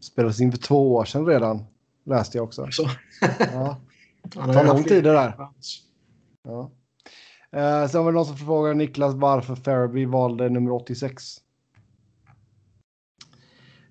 Spelades 0.00 0.40
in 0.40 0.52
för 0.52 0.58
två 0.58 0.94
år 0.94 1.04
sedan 1.04 1.26
redan. 1.26 1.64
Läste 2.04 2.38
jag 2.38 2.44
också. 2.44 2.66
Så, 2.70 2.88
Ja, 3.52 3.76
han 4.34 4.48
har 4.48 4.54
tar 4.54 4.64
lång 4.64 4.84
tid 4.84 5.04
det 5.04 5.12
där. 5.12 5.48
Ja. 6.44 6.70
Eh, 7.52 7.88
sen 7.88 8.04
var 8.04 8.12
det 8.12 8.16
någon 8.16 8.26
som 8.26 8.36
frågade 8.36 8.74
Niklas 8.74 9.14
varför 9.14 9.54
Farabee 9.54 10.06
valde 10.06 10.48
nummer 10.48 10.72
86. 10.72 11.24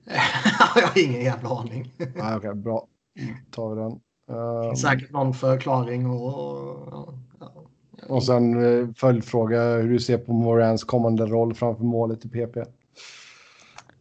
jag 0.75 0.87
har 0.87 1.03
ingen 1.03 1.21
jävla 1.21 1.49
aning. 1.49 1.93
Nej, 2.15 2.35
okej, 2.35 2.53
bra. 2.55 2.87
tar 3.51 3.75
vi 3.75 3.81
den. 3.81 3.99
Eh, 4.29 4.73
Säkert 4.73 5.11
någon 5.11 5.33
förklaring 5.33 6.09
och... 6.09 6.31
ja, 6.31 6.87
ja. 6.91 7.13
Och 8.07 8.23
sen 8.23 8.65
eh, 8.81 8.87
följdfråga 8.95 9.63
hur 9.75 9.89
du 9.89 9.99
ser 9.99 10.17
på 10.17 10.33
Morans 10.33 10.83
kommande 10.83 11.25
roll 11.25 11.53
framför 11.53 11.83
målet 11.83 12.25
i 12.25 12.29
PP. 12.29 12.57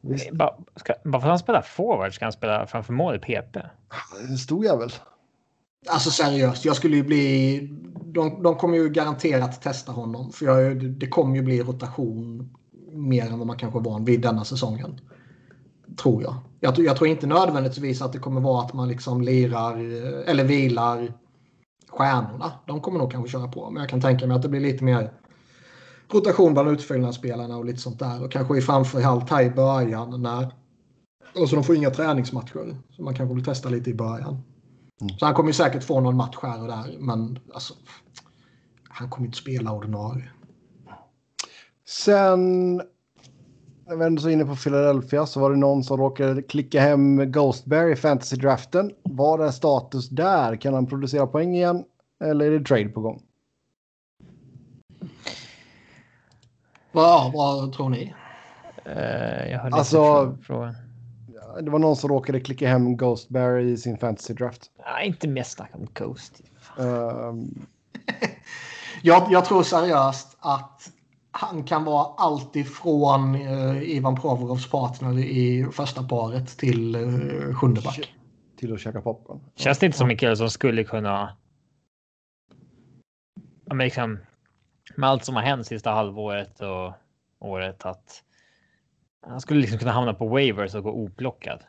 Visst, 0.00 0.30
Bara, 0.30 0.54
ska, 0.76 0.94
bara 1.04 1.20
för 1.20 1.26
att 1.28 1.32
han 1.32 1.38
spelar 1.38 1.62
forward 1.62 2.14
ska 2.14 2.24
han 2.24 2.32
spela 2.32 2.66
framför 2.66 2.92
mål 2.92 3.14
i 3.16 3.18
PP. 3.18 3.56
en 4.28 4.38
stor 4.38 4.64
jävel. 4.64 4.90
Alltså 5.88 6.10
seriöst, 6.10 6.64
jag 6.64 6.76
skulle 6.76 6.96
ju 6.96 7.02
bli... 7.02 7.58
De, 8.04 8.42
de 8.42 8.54
kommer 8.56 8.76
ju 8.76 8.88
garanterat 8.88 9.62
testa 9.62 9.92
honom. 9.92 10.32
För 10.32 10.46
jag, 10.46 10.84
det, 10.84 11.06
kommer 11.06 11.36
ju 11.36 11.42
bli 11.42 11.62
rotation 11.62 12.50
mer 12.92 13.26
än 13.26 13.38
vad 13.38 13.46
man 13.46 13.56
kanske 13.58 13.78
är 13.78 13.82
van 13.82 14.04
vid 14.04 14.20
denna 14.20 14.44
säsongen. 14.44 15.00
Tror 16.02 16.22
jag. 16.22 16.34
jag. 16.60 16.74
tror- 16.74 16.86
Jag 16.86 16.96
tror 16.96 17.08
inte 17.10 17.26
nödvändigtvis 17.26 18.02
att 18.02 18.12
det 18.12 18.18
kommer 18.18 18.40
vara 18.40 18.62
att 18.64 18.72
man 18.72 18.88
liksom 18.88 19.22
lirar 19.22 19.72
eh, 19.76 20.30
eller 20.30 20.44
vilar 20.44 21.12
stjärnorna. 21.92 22.52
De 22.66 22.80
kommer 22.80 22.98
nog 22.98 23.12
kanske 23.12 23.30
köra 23.32 23.48
på. 23.48 23.70
Men 23.70 23.80
jag 23.80 23.90
kan 23.90 24.00
tänka 24.00 24.26
mig 24.26 24.36
att 24.36 24.42
det 24.42 24.48
blir 24.48 24.60
lite 24.60 24.84
mer 24.84 25.12
rotation 26.12 26.52
bland 26.52 26.68
utfyllnadsspelarna 26.68 27.56
och 27.56 27.64
lite 27.64 27.78
sånt 27.78 27.98
där. 27.98 28.24
Och 28.24 28.32
kanske 28.32 28.58
i 28.58 28.60
framförallt 28.60 29.30
här 29.30 29.42
i 29.42 29.50
början 29.50 30.22
när... 30.22 30.54
Och 31.34 31.48
så 31.48 31.56
de 31.56 31.64
får 31.64 31.76
inga 31.76 31.90
träningsmatcher. 31.90 32.76
Så 32.90 33.02
man 33.02 33.14
kanske 33.14 33.34
vill 33.34 33.44
testa 33.44 33.68
lite 33.68 33.90
i 33.90 33.94
början. 33.94 34.42
Så 35.18 35.26
han 35.26 35.34
kommer 35.34 35.48
ju 35.48 35.54
säkert 35.54 35.84
få 35.84 36.00
någon 36.00 36.16
match 36.16 36.36
här 36.42 36.60
och 36.60 36.68
där. 36.68 36.96
Men 36.98 37.38
alltså, 37.54 37.74
han 38.88 39.10
kommer 39.10 39.26
inte 39.26 39.38
spela 39.38 39.72
ordinarie. 39.72 40.30
Sen, 41.88 42.82
när 43.86 43.96
vi 43.96 44.04
ändå 44.04 44.22
så 44.22 44.30
inne 44.30 44.44
på 44.44 44.56
Philadelphia 44.56 45.26
så 45.26 45.40
var 45.40 45.50
det 45.50 45.56
någon 45.56 45.84
som 45.84 45.96
råkade 45.96 46.42
klicka 46.42 46.80
hem 46.80 47.32
Ghostberry 47.32 47.92
i 47.92 47.96
fantasy-draften. 47.96 48.92
Vad 49.02 49.40
är 49.46 49.50
status 49.50 50.08
där? 50.08 50.56
Kan 50.56 50.74
han 50.74 50.86
producera 50.86 51.26
poäng 51.26 51.54
igen? 51.56 51.84
Eller 52.24 52.44
är 52.46 52.58
det 52.58 52.64
trade 52.64 52.88
på 52.88 53.00
gång? 53.00 53.22
Vad, 56.92 57.32
vad 57.32 57.72
tror 57.72 57.88
ni? 57.88 58.14
Eh, 58.84 59.50
jag 59.50 59.58
hörde 59.58 59.76
Alltså- 59.76 60.24
inte 60.30 60.44
frågan. 60.44 60.74
Det 61.62 61.70
var 61.70 61.78
någon 61.78 61.96
som 61.96 62.10
råkade 62.10 62.40
klicka 62.40 62.68
hem 62.68 62.96
Ghostberry 62.96 63.70
i 63.72 63.76
sin 63.76 63.98
fantasy-draft. 63.98 64.70
Nej, 64.78 65.06
inte 65.06 65.28
mer 65.28 65.42
snack 65.42 65.70
om 65.72 65.86
Ghost. 65.94 66.40
Ehm, 66.78 67.66
Jag, 69.02 69.26
jag 69.30 69.44
tror 69.44 69.62
seriöst 69.62 70.36
att 70.40 70.90
han 71.32 71.64
kan 71.64 71.84
vara 71.84 72.14
allt 72.16 72.56
ifrån 72.56 73.34
eh, 73.34 73.82
Ivan 73.82 74.20
Provorovs 74.20 74.70
partner 74.70 75.18
i 75.18 75.66
första 75.72 76.02
paret 76.02 76.58
till 76.58 76.94
eh, 76.94 77.54
sjunde 77.54 77.80
back. 77.80 78.14
till 78.56 78.74
att 78.74 78.80
käka 78.80 79.00
popcorn. 79.00 79.40
Känns 79.54 79.78
det 79.78 79.86
inte 79.86 79.98
som 79.98 80.10
en 80.10 80.16
kille 80.16 80.36
som 80.36 80.50
skulle 80.50 80.84
kunna... 80.84 81.36
Ja, 83.64 83.74
men 83.74 83.84
liksom, 83.84 84.18
med 84.96 85.08
allt 85.08 85.24
som 85.24 85.36
har 85.36 85.42
hänt 85.42 85.66
sista 85.66 85.90
halvåret 85.90 86.60
och 86.60 86.92
året 87.38 87.86
att 87.86 88.22
han 89.26 89.40
skulle 89.40 89.60
liksom 89.60 89.78
kunna 89.78 89.92
hamna 89.92 90.14
på 90.14 90.28
waivers 90.28 90.74
och 90.74 90.82
gå 90.82 90.90
oplockad. 90.90 91.60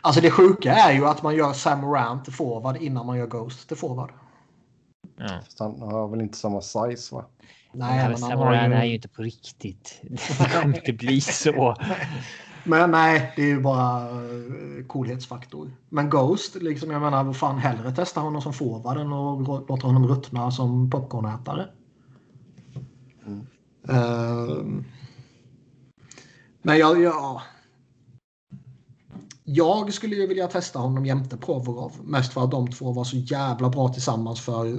Alltså 0.00 0.20
det 0.20 0.30
sjuka 0.30 0.72
är 0.72 0.92
ju 0.92 1.06
att 1.06 1.22
man 1.22 1.36
gör 1.36 1.52
Sam 1.52 1.80
Morant 1.80 2.24
till 2.24 2.32
forward 2.32 2.76
innan 2.76 3.06
man 3.06 3.18
gör 3.18 3.26
Ghost 3.26 3.68
till 3.68 3.76
forward. 3.76 4.12
Ja. 5.16 5.40
Fast 5.44 5.58
han 5.58 5.82
har 5.82 6.08
väl 6.08 6.20
inte 6.20 6.38
samma 6.38 6.60
size 6.60 7.14
va? 7.14 7.24
Nej, 7.72 7.96
men 7.98 8.10
han 8.10 8.18
Samurai 8.18 8.56
har 8.56 8.70
är 8.70 8.82
ju... 8.82 8.88
ju 8.88 8.94
inte 8.94 9.08
på 9.08 9.22
riktigt. 9.22 10.00
Det 10.38 10.52
kommer 10.52 10.76
inte 10.76 10.92
bli 10.92 11.20
så. 11.20 11.76
men 12.64 12.90
nej, 12.90 13.32
det 13.36 13.42
är 13.42 13.46
ju 13.46 13.60
bara 13.60 14.10
eh, 14.10 14.86
coolhetsfaktor. 14.86 15.70
Men 15.88 16.10
Ghost, 16.10 16.54
liksom, 16.54 16.90
jag 16.90 17.02
menar, 17.02 17.24
vad 17.24 17.36
fan 17.36 17.58
hellre 17.58 17.92
testa 17.92 18.20
honom 18.20 18.42
som 18.42 18.52
forward 18.52 18.96
än 18.96 19.12
att 19.12 19.68
låta 19.68 19.86
honom 19.86 20.08
ruttna 20.08 20.50
som 20.50 20.90
popcornätare. 20.90 21.68
Mm. 23.26 23.46
Ehm, 23.88 24.84
men 26.62 26.78
jag, 26.78 27.02
jag, 27.02 27.40
jag 29.44 29.92
skulle 29.92 30.16
ju 30.16 30.26
vilja 30.26 30.48
testa 30.48 30.78
honom 30.78 31.06
jämte 31.06 31.36
Provorov. 31.36 31.92
Mest 32.02 32.32
för 32.32 32.44
att 32.44 32.50
de 32.50 32.68
två 32.70 32.92
var 32.92 33.04
så 33.04 33.16
jävla 33.16 33.68
bra 33.68 33.88
tillsammans 33.88 34.40
för, 34.40 34.78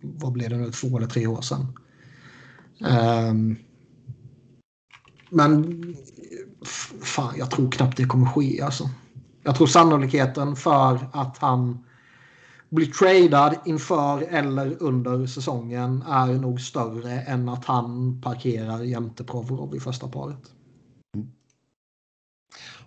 vad 0.00 0.32
blev 0.32 0.50
det 0.50 0.56
nu, 0.56 0.70
två 0.70 0.96
eller 0.96 1.06
tre 1.06 1.26
år 1.26 1.40
sedan. 1.40 1.66
Um, 2.80 3.56
men 5.30 5.82
fan, 7.02 7.34
jag 7.38 7.50
tror 7.50 7.70
knappt 7.70 7.96
det 7.96 8.04
kommer 8.04 8.26
ske 8.26 8.62
alltså. 8.62 8.90
Jag 9.42 9.56
tror 9.56 9.66
sannolikheten 9.66 10.56
för 10.56 10.98
att 11.12 11.38
han 11.38 11.84
blir 12.68 12.86
tradad 12.86 13.56
inför 13.64 14.22
eller 14.22 14.82
under 14.82 15.26
säsongen 15.26 16.02
är 16.02 16.34
nog 16.34 16.60
större 16.60 17.20
än 17.20 17.48
att 17.48 17.64
han 17.64 18.20
parkerar 18.20 18.82
jämte 18.82 19.24
Provorov 19.24 19.76
i 19.76 19.80
första 19.80 20.08
paret. 20.08 20.52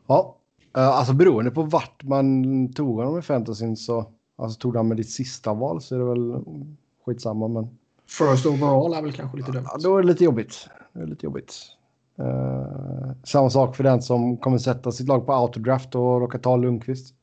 Ja, 0.07 0.38
eh, 0.77 0.88
alltså 0.88 1.14
beroende 1.14 1.51
på 1.51 1.64
vart 1.64 2.03
man 2.03 2.73
tog 2.73 2.95
honom 2.95 3.19
i 3.19 3.22
fantasyn 3.22 3.77
så 3.77 4.11
alltså 4.35 4.59
tog 4.59 4.76
han 4.76 4.88
med 4.88 4.97
ditt 4.97 5.09
sista 5.09 5.53
val 5.53 5.81
så 5.81 5.95
är 5.95 5.99
det 5.99 6.05
väl 6.05 6.43
skitsamma 7.05 7.47
men. 7.47 7.77
First 8.07 8.45
overall 8.45 8.93
är 8.93 9.01
väl 9.01 9.11
kanske 9.11 9.38
lite 9.38 9.51
dumt. 9.51 9.65
Ja, 9.65 9.77
då 9.84 9.97
är 9.97 10.01
det 10.01 10.07
lite 10.07 10.23
jobbigt. 10.23 10.69
Det 10.93 10.99
är 10.99 11.07
lite 11.07 11.25
jobbigt. 11.25 11.53
Uh, 12.19 13.11
samma 13.23 13.49
sak 13.49 13.75
för 13.75 13.84
den 13.84 14.01
som 14.01 14.38
kommer 14.38 14.57
sätta 14.57 14.91
sitt 14.91 15.07
lag 15.07 15.25
på 15.25 15.34
autodraft 15.34 15.95
och 15.95 16.21
råkar 16.21 16.39
ta 16.39 16.55
Lundqvist. 16.55 17.15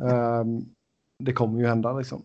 uh, 0.00 0.44
det 1.18 1.32
kommer 1.32 1.60
ju 1.60 1.66
hända 1.66 1.92
liksom. 1.92 2.22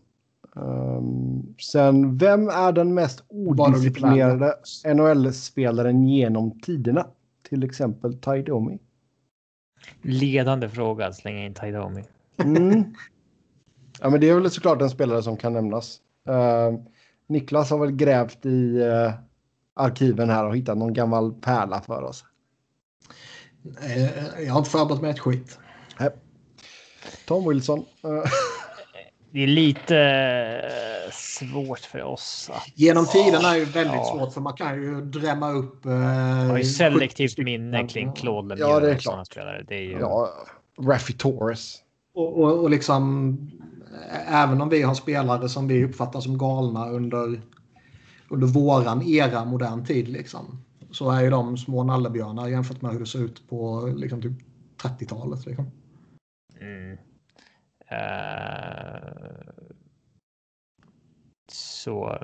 Um, 0.54 1.54
sen, 1.58 2.16
vem 2.16 2.48
är 2.48 2.72
den 2.72 2.94
mest 2.94 3.24
odisciplinerade 3.28 4.54
NHL-spelaren 4.94 6.08
genom 6.08 6.60
tiderna? 6.60 7.06
Till 7.48 7.64
exempel 7.64 8.18
Ty 8.18 8.42
Domi. 8.42 8.78
Ledande 10.02 10.68
fråga 10.68 11.06
att 11.06 11.16
slänga 11.16 11.44
in 11.44 11.54
Ty 11.54 11.70
Domi. 11.70 12.04
Mm. 12.36 12.84
Ja, 14.00 14.10
men 14.10 14.20
det 14.20 14.28
är 14.28 14.34
väl 14.34 14.50
såklart 14.50 14.82
en 14.82 14.90
spelare 14.90 15.22
som 15.22 15.36
kan 15.36 15.52
nämnas. 15.52 16.00
Uh, 16.28 16.80
Niklas 17.28 17.70
har 17.70 17.78
väl 17.78 17.92
grävt 17.92 18.46
i 18.46 18.82
uh, 18.82 19.12
arkiven 19.74 20.30
här 20.30 20.46
och 20.46 20.56
hittat 20.56 20.78
någon 20.78 20.92
gammal 20.92 21.32
pärla 21.32 21.80
för 21.80 22.02
oss. 22.02 22.24
Eh, 23.82 24.42
jag 24.44 24.52
har 24.52 24.58
inte 24.58 24.70
förberett 24.70 25.02
mig 25.02 25.10
ett 25.10 25.18
skit. 25.18 25.58
Tom 27.26 27.48
Wilson. 27.48 27.84
det 29.30 29.42
är 29.42 29.46
lite 29.46 29.96
eh, 29.96 31.12
svårt 31.12 31.78
för 31.78 32.02
oss. 32.02 32.50
Att... 32.52 32.72
Genom 32.74 33.06
tiden 33.06 33.44
är 33.44 33.56
ju 33.56 33.64
väldigt 33.64 33.94
ja. 33.94 34.14
svårt 34.16 34.32
för 34.32 34.40
man 34.40 34.52
kan 34.52 34.82
ju 34.82 35.00
drämma 35.00 35.52
upp. 35.52 35.86
Eh, 35.86 35.92
man 35.92 36.50
har 36.50 36.58
ju 36.58 36.64
selektivt 36.64 37.38
minne 37.38 37.88
kring 37.88 38.12
Claude 38.12 38.48
Lemieux 38.48 38.70
ja, 38.70 38.80
det 38.80 38.90
är 38.90 38.98
klart. 38.98 39.36
Det 39.68 39.74
är 39.74 39.82
ju... 39.82 39.98
Ja, 40.00 40.28
Raffi 40.80 41.12
Torres. 41.12 41.76
Och, 42.14 42.40
och, 42.40 42.58
och 42.58 42.70
liksom 42.70 43.36
även 44.26 44.60
om 44.60 44.68
vi 44.68 44.82
har 44.82 44.94
spelare 44.94 45.48
som 45.48 45.68
vi 45.68 45.84
uppfattar 45.84 46.20
som 46.20 46.38
galna 46.38 46.88
under, 46.88 47.40
under 48.28 48.46
våran 48.46 49.02
era 49.02 49.44
modern 49.44 49.84
tid 49.84 50.08
liksom, 50.08 50.64
så 50.90 51.10
är 51.10 51.22
ju 51.22 51.30
de 51.30 51.56
små 51.58 51.84
nallebjörnar 51.84 52.48
jämfört 52.48 52.82
med 52.82 52.92
hur 52.92 53.00
det 53.00 53.06
ser 53.06 53.24
ut 53.24 53.48
på 53.48 53.92
liksom, 53.96 54.22
typ 54.22 54.32
30-talet. 54.82 55.46
Liksom. 55.46 55.70
Mm. 56.60 56.98
Uh, 57.92 58.98
så... 61.52 62.18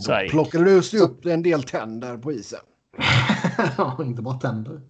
Så 0.00 0.12
Då 0.12 0.28
plockade 0.30 0.64
du 0.64 0.70
just 0.70 0.94
upp 0.94 1.26
en 1.26 1.42
del 1.42 1.62
tänder 1.62 2.18
på 2.18 2.32
isen. 2.32 2.60
ja, 3.78 3.98
inte 4.04 4.22
bara 4.22 4.38
tänder. 4.38 4.80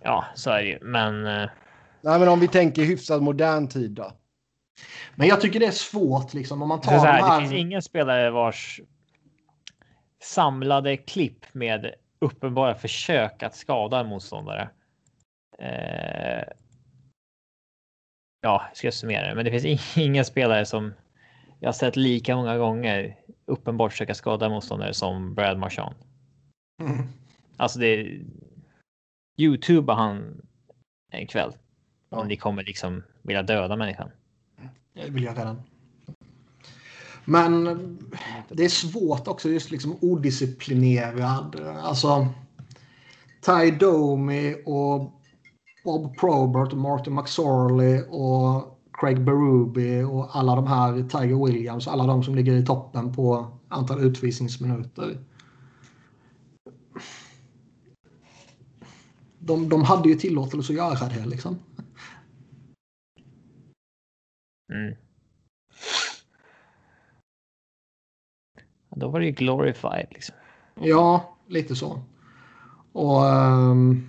Ja, 0.00 0.24
så 0.34 0.50
är 0.50 0.62
det 0.62 0.68
ju. 0.68 0.78
Men... 0.82 1.48
Nej, 2.04 2.18
men 2.18 2.28
om 2.28 2.40
vi 2.40 2.48
tänker 2.48 2.84
hyfsat 2.84 3.22
modern 3.22 3.68
tid 3.68 3.90
då? 3.90 4.12
Men 5.14 5.28
jag 5.28 5.40
tycker 5.40 5.60
det 5.60 5.66
är 5.66 5.70
svårt 5.70 6.34
liksom 6.34 6.62
om 6.62 6.68
man 6.68 6.80
tar 6.80 6.98
så 6.98 7.04
här, 7.04 7.20
de 7.20 7.24
här... 7.24 7.40
Det 7.40 7.48
finns 7.48 7.60
ingen 7.60 7.82
spelare 7.82 8.30
vars 8.30 8.80
samlade 10.22 10.96
klipp 10.96 11.54
med 11.54 11.94
uppenbara 12.18 12.74
försök 12.74 13.42
att 13.42 13.56
skada 13.56 14.00
en 14.00 14.06
motståndare. 14.06 14.70
Eh, 15.58 16.44
ja, 18.40 18.64
ska 18.74 18.86
jag 18.86 18.94
summera 18.94 19.28
det, 19.28 19.34
men 19.34 19.44
det 19.44 19.60
finns 19.60 19.96
inga 19.96 20.24
spelare 20.24 20.66
som 20.66 20.94
jag 21.60 21.68
har 21.68 21.72
sett 21.72 21.96
lika 21.96 22.36
många 22.36 22.58
gånger 22.58 23.16
uppenbart 23.46 23.92
försöka 23.92 24.14
skada 24.14 24.48
motståndare 24.48 24.94
som 24.94 25.34
Brad 25.34 25.58
Marchand. 25.58 25.96
Mm. 26.82 27.08
Alltså 27.56 27.78
det. 27.78 28.20
Youtube 29.36 29.92
han 29.92 30.46
en 31.10 31.26
kväll. 31.26 31.52
Ja. 32.14 32.20
Om 32.20 32.28
ni 32.28 32.36
kommer 32.36 32.64
liksom 32.64 33.02
vilja 33.22 33.42
döda 33.42 33.76
människan. 33.76 34.08
Det 34.94 35.10
vill 35.10 35.24
jag 35.24 35.38
redan. 35.38 35.62
Men 37.24 37.64
det 38.48 38.64
är 38.64 38.68
svårt 38.68 39.28
också 39.28 39.48
just 39.48 39.70
liksom 39.70 39.96
odisciplinerad. 40.00 41.60
Alltså. 41.82 42.26
Ty 43.46 43.70
Domi 43.70 44.56
och 44.66 45.20
Bob 45.84 46.18
Probert 46.18 46.72
och 46.72 46.78
Martin 46.78 47.14
McSorley 47.14 48.02
och 48.02 48.80
Craig 48.92 49.24
Berube 49.24 50.04
och 50.04 50.36
alla 50.36 50.56
de 50.56 50.66
här, 50.66 50.92
Tiger 50.92 51.46
Williams, 51.46 51.88
alla 51.88 52.06
de 52.06 52.22
som 52.22 52.34
ligger 52.34 52.52
i 52.52 52.66
toppen 52.66 53.12
på 53.12 53.46
antal 53.68 54.00
utvisningsminuter. 54.00 55.18
De, 59.38 59.68
de 59.68 59.82
hade 59.82 60.08
ju 60.08 60.14
tillåtelse 60.14 60.72
att 60.72 60.76
göra 60.76 61.08
det 61.08 61.26
liksom. 61.26 61.58
Mm. 64.72 64.94
Då 68.96 69.08
var 69.08 69.20
det 69.20 69.26
ju 69.26 69.32
glorified 69.32 70.06
liksom. 70.10 70.34
Ja, 70.80 71.36
lite 71.46 71.76
så. 71.76 72.02
Och 72.92 73.24
um, 73.24 74.08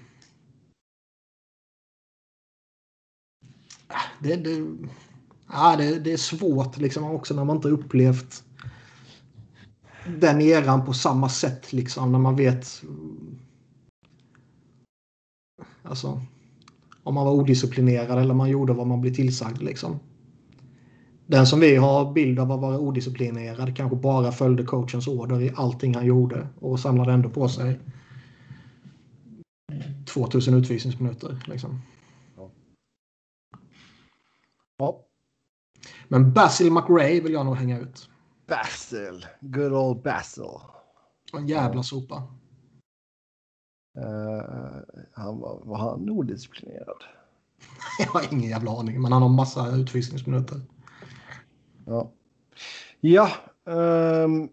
det, 4.19 4.35
det, 4.35 4.77
ja, 5.51 5.75
det, 5.77 5.99
det 5.99 6.13
är 6.13 6.17
svårt 6.17 6.77
liksom 6.77 7.03
också 7.03 7.33
när 7.35 7.43
man 7.43 7.55
inte 7.55 7.67
upplevt 7.67 8.43
den 10.07 10.41
eran 10.41 10.85
på 10.85 10.93
samma 10.93 11.29
sätt 11.29 11.73
liksom 11.73 12.11
när 12.11 12.19
man 12.19 12.35
vet. 12.35 12.83
Alltså 15.83 16.21
om 17.03 17.15
man 17.15 17.25
var 17.25 17.33
odisciplinerad 17.33 18.19
eller 18.19 18.33
man 18.33 18.49
gjorde 18.49 18.73
vad 18.73 18.87
man 18.87 19.01
blev 19.01 19.13
tillsagd 19.13 19.61
liksom. 19.61 19.99
Den 21.27 21.47
som 21.47 21.59
vi 21.59 21.75
har 21.75 22.13
bild 22.13 22.39
av 22.39 22.51
att 22.51 22.61
vara 22.61 22.79
odisciplinerad 22.79 23.77
kanske 23.77 23.95
bara 23.95 24.31
följde 24.31 24.63
coachens 24.63 25.07
order 25.07 25.41
i 25.41 25.51
allting 25.55 25.95
han 25.95 26.05
gjorde 26.05 26.47
och 26.59 26.79
samlade 26.79 27.13
ändå 27.13 27.29
på 27.29 27.49
sig 27.49 27.79
2000 30.05 30.53
utvisningsminuter. 30.53 31.43
Liksom. 31.47 31.81
Ja. 34.77 35.05
Men 36.07 36.33
Basil 36.33 36.71
McRae 36.71 37.21
vill 37.21 37.33
jag 37.33 37.45
nog 37.45 37.55
hänga 37.55 37.79
ut. 37.79 38.09
Basil. 38.47 39.25
Good 39.41 39.73
old 39.73 40.01
Basil. 40.01 40.43
En 41.33 41.47
jävla 41.47 41.83
sopa. 41.83 42.15
Uh, 43.97 44.81
han 45.13 45.39
var, 45.39 45.61
var 45.63 45.77
han 45.77 46.09
odisciplinerad? 46.09 47.03
jag 47.99 48.07
har 48.07 48.33
ingen 48.33 48.49
jävla 48.49 48.79
aning, 48.79 49.01
men 49.01 49.11
han 49.11 49.21
har 49.21 49.29
massa 49.29 49.75
utvisningsminuter. 49.75 50.61
Ja. 51.85 52.11
Ja. 52.99 53.29
Um, 53.63 54.49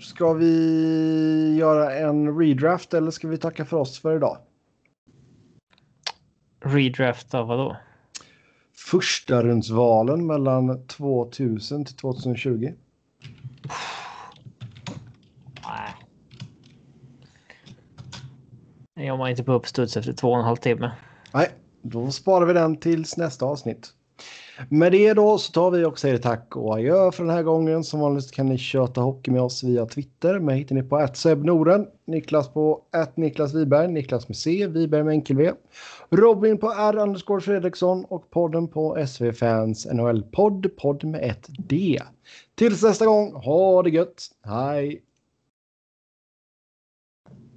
ska 0.00 0.32
vi 0.32 1.56
göra 1.58 1.94
en 1.94 2.38
redraft 2.38 2.94
eller 2.94 3.10
ska 3.10 3.28
vi 3.28 3.38
tacka 3.38 3.64
för 3.64 3.76
oss 3.76 3.98
för 3.98 4.16
idag? 4.16 4.38
Redraft 6.64 7.34
av 7.34 7.46
vad 7.46 7.58
då? 7.58 7.76
första 8.90 9.42
rundsvalen 9.42 10.26
mellan 10.26 10.86
2000 10.86 11.84
till 11.84 11.96
2020? 11.96 12.72
Nej. 15.64 15.94
Jag 19.06 19.16
var 19.16 19.28
inte 19.28 19.44
på 19.44 19.52
uppstuds 19.52 19.96
efter 19.96 20.12
två 20.12 20.28
och 20.28 20.38
en 20.38 20.44
halv 20.44 20.56
timme. 20.56 20.92
Nej, 21.34 21.50
då 21.82 22.10
sparar 22.10 22.46
vi 22.46 22.52
den 22.52 22.76
tills 22.76 23.16
nästa 23.16 23.46
avsnitt. 23.46 23.94
Med 24.68 24.92
det 24.92 25.14
då 25.14 25.38
så 25.38 25.52
tar 25.52 25.70
vi 25.70 25.84
och 25.84 25.98
säger 25.98 26.18
tack 26.18 26.56
och 26.56 26.74
adjö 26.74 27.12
för 27.12 27.24
den 27.24 27.34
här 27.34 27.42
gången. 27.42 27.84
Som 27.84 28.00
vanligt 28.00 28.32
kan 28.32 28.46
ni 28.46 28.58
köta 28.58 29.00
hockey 29.00 29.30
med 29.30 29.42
oss 29.42 29.64
via 29.64 29.86
Twitter. 29.86 30.38
Mig 30.38 30.58
hittar 30.58 30.74
ni 30.74 30.82
på 30.82 31.08
Norden, 31.44 31.86
Niklas 32.06 32.48
på 32.48 32.82
Niklas 33.14 33.54
Wiberg, 33.54 33.88
Niklas 33.88 34.28
med 34.28 34.36
C, 34.36 34.66
Wiberg 34.66 35.02
med 35.02 35.12
enkel 35.12 35.36
V. 35.36 35.52
Robin 36.10 36.58
på 36.58 36.72
R 36.72 36.98
underscore 36.98 37.40
Fredriksson 37.40 38.04
och 38.04 38.30
podden 38.30 38.68
på 38.68 39.06
SV 39.06 39.32
Fans 39.32 39.86
NHL-podd, 39.86 40.76
podd 40.76 41.04
med 41.04 41.30
ett 41.30 41.46
D. 41.58 42.00
Tills 42.54 42.82
nästa 42.82 43.06
gång, 43.06 43.32
ha 43.32 43.82
det 43.82 43.90
gött. 43.90 44.28
Hej! 44.44 45.02